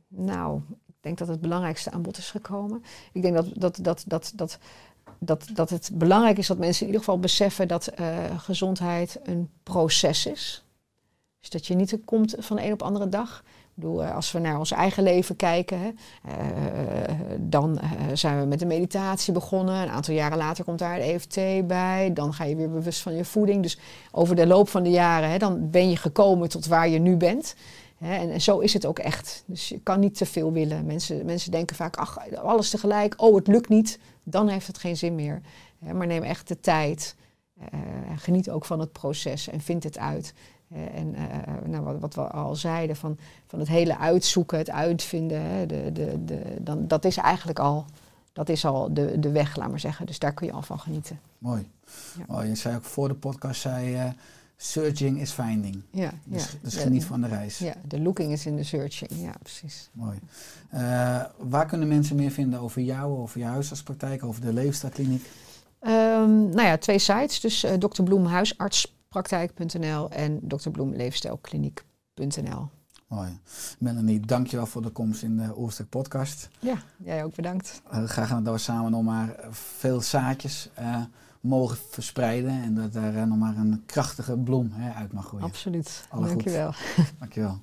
nou, 0.08 0.60
ik 0.86 0.94
denk 1.00 1.18
dat 1.18 1.28
het 1.28 1.40
belangrijkste 1.40 1.90
aan 1.90 2.02
bod 2.02 2.18
is 2.18 2.30
gekomen. 2.30 2.82
Ik 3.12 3.22
denk 3.22 3.34
dat, 3.34 3.46
dat, 3.54 3.78
dat, 3.82 4.04
dat, 4.06 4.32
dat, 4.34 4.58
dat, 5.18 5.46
dat 5.52 5.70
het 5.70 5.90
belangrijk 5.92 6.38
is 6.38 6.46
dat 6.46 6.58
mensen 6.58 6.80
in 6.80 6.86
ieder 6.86 7.04
geval 7.04 7.20
beseffen 7.20 7.68
dat 7.68 7.86
eh, 7.86 8.16
gezondheid 8.36 9.20
een 9.22 9.50
proces 9.62 10.26
is. 10.26 10.64
Dus 11.40 11.50
dat 11.50 11.66
je 11.66 11.74
niet 11.74 11.98
komt 12.04 12.34
van 12.38 12.56
de 12.56 12.64
een 12.64 12.72
op 12.72 12.78
de 12.78 12.84
andere 12.84 13.08
dag. 13.08 13.42
Ik 13.46 13.82
bedoel, 13.82 14.04
eh, 14.04 14.14
als 14.14 14.32
we 14.32 14.38
naar 14.38 14.58
ons 14.58 14.70
eigen 14.70 15.02
leven 15.02 15.36
kijken, 15.36 15.98
eh, 16.24 16.34
dan 17.40 17.80
zijn 18.12 18.40
we 18.40 18.46
met 18.46 18.58
de 18.58 18.66
meditatie 18.66 19.32
begonnen. 19.32 19.82
Een 19.82 19.88
aantal 19.88 20.14
jaren 20.14 20.38
later 20.38 20.64
komt 20.64 20.78
daar 20.78 20.96
de 20.96 21.02
EFT 21.02 21.66
bij. 21.66 22.10
Dan 22.12 22.34
ga 22.34 22.44
je 22.44 22.56
weer 22.56 22.70
bewust 22.70 23.00
van 23.00 23.14
je 23.14 23.24
voeding. 23.24 23.62
Dus 23.62 23.78
over 24.12 24.36
de 24.36 24.46
loop 24.46 24.68
van 24.68 24.82
de 24.82 24.90
jaren, 24.90 25.30
hè, 25.30 25.38
dan 25.38 25.70
ben 25.70 25.90
je 25.90 25.96
gekomen 25.96 26.48
tot 26.48 26.66
waar 26.66 26.88
je 26.88 26.98
nu 26.98 27.16
bent. 27.16 27.54
Hè, 27.98 28.14
en, 28.16 28.30
en 28.30 28.40
zo 28.40 28.58
is 28.58 28.72
het 28.72 28.86
ook 28.86 28.98
echt. 28.98 29.42
Dus 29.46 29.68
je 29.68 29.80
kan 29.80 30.00
niet 30.00 30.16
te 30.16 30.26
veel 30.26 30.52
willen. 30.52 30.86
Mensen, 30.86 31.24
mensen 31.24 31.50
denken 31.50 31.76
vaak, 31.76 31.96
ach, 31.96 32.18
alles 32.36 32.70
tegelijk. 32.70 33.14
Oh, 33.16 33.34
het 33.34 33.46
lukt 33.46 33.68
niet. 33.68 33.98
Dan 34.22 34.48
heeft 34.48 34.66
het 34.66 34.78
geen 34.78 34.96
zin 34.96 35.14
meer. 35.14 35.40
Hè, 35.78 35.94
maar 35.94 36.06
neem 36.06 36.22
echt 36.22 36.48
de 36.48 36.60
tijd. 36.60 37.16
Eh, 37.58 37.78
geniet 38.16 38.50
ook 38.50 38.64
van 38.64 38.80
het 38.80 38.92
proces 38.92 39.48
en 39.48 39.60
vind 39.60 39.84
het 39.84 39.98
uit. 39.98 40.34
En 40.68 41.14
eh, 41.14 41.52
nou, 41.66 41.84
wat, 41.84 42.00
wat 42.00 42.14
we 42.14 42.20
al 42.20 42.56
zeiden, 42.56 42.96
van, 42.96 43.18
van 43.46 43.58
het 43.58 43.68
hele 43.68 43.98
uitzoeken, 43.98 44.58
het 44.58 44.70
uitvinden, 44.70 45.40
hè, 45.40 45.66
de, 45.66 45.92
de, 45.92 46.24
de, 46.24 46.56
dan, 46.60 46.86
dat 46.86 47.04
is 47.04 47.16
eigenlijk 47.16 47.58
al, 47.58 47.84
dat 48.32 48.48
is 48.48 48.64
al 48.64 48.94
de, 48.94 49.18
de 49.18 49.30
weg, 49.30 49.56
laat 49.56 49.70
maar 49.70 49.80
zeggen. 49.80 50.06
Dus 50.06 50.18
daar 50.18 50.34
kun 50.34 50.46
je 50.46 50.52
al 50.52 50.62
van 50.62 50.78
genieten. 50.78 51.20
Mooi. 51.38 51.70
Ja. 52.18 52.36
Oh, 52.36 52.46
je 52.46 52.54
zei 52.54 52.76
ook 52.76 52.84
voor 52.84 53.08
de 53.08 53.14
podcast, 53.14 53.60
zei, 53.60 54.14
searching 54.56 55.20
is 55.20 55.30
finding. 55.30 55.82
Ja, 55.90 56.12
Dus, 56.24 56.42
ja. 56.52 56.58
dus 56.62 56.76
geniet 56.76 57.04
van 57.04 57.20
de 57.20 57.26
reis. 57.28 57.58
Ja, 57.58 57.74
de 57.88 58.00
looking 58.00 58.32
is 58.32 58.46
in 58.46 58.56
the 58.56 58.62
searching. 58.64 59.10
Ja, 59.14 59.32
precies. 59.42 59.90
Mooi. 59.92 60.18
Eh, 60.70 61.24
waar 61.38 61.66
kunnen 61.66 61.88
mensen 61.88 62.16
meer 62.16 62.30
vinden 62.30 62.60
over 62.60 62.82
jou, 62.82 63.18
over 63.18 63.38
je 63.40 63.46
huisartspraktijk, 63.46 64.24
over 64.24 64.40
de 64.40 64.52
leefstijlkliniek? 64.52 65.30
Ehm, 65.80 66.48
nou 66.48 66.62
ja, 66.62 66.76
twee 66.78 66.98
sites. 66.98 67.40
Dus 67.40 67.64
eh 67.64 67.72
Dr. 67.74 68.02
Bloem 68.02 68.26
huisartspraktijk.nl 68.26 70.10
en 70.10 70.40
Dr. 70.42 70.70
Bloem 70.70 70.94
leefstijlkliniek.nl. 70.94 72.68
Mooi. 73.08 73.38
Melanie, 73.78 74.20
dankjewel 74.20 74.66
voor 74.66 74.82
de 74.82 74.90
komst 74.90 75.22
in 75.22 75.36
de 75.36 75.58
Oerstek 75.58 75.88
podcast. 75.88 76.48
Ja, 76.58 76.76
jij 76.96 77.24
ook 77.24 77.34
bedankt. 77.34 77.82
Uh, 77.94 78.04
graag 78.04 78.28
gaan 78.28 78.38
we 78.38 78.42
daar 78.44 78.58
samen 78.58 78.90
nog 78.90 79.02
maar 79.02 79.34
veel 79.50 80.00
zaadjes 80.00 80.68
eh, 80.74 81.02
mogen 81.44 81.76
verspreiden 81.90 82.62
en 82.62 82.74
dat 82.74 82.92
daar 82.92 83.26
nog 83.26 83.38
maar 83.38 83.56
een 83.56 83.82
krachtige 83.86 84.38
bloem 84.38 84.70
hè, 84.72 84.92
uit 84.92 85.12
mag 85.12 85.26
groeien. 85.26 85.46
Absoluut. 85.46 86.06
Alle 86.08 86.22
goed. 86.22 86.30
Dankjewel. 86.30 86.74
Dankjewel. 87.18 87.52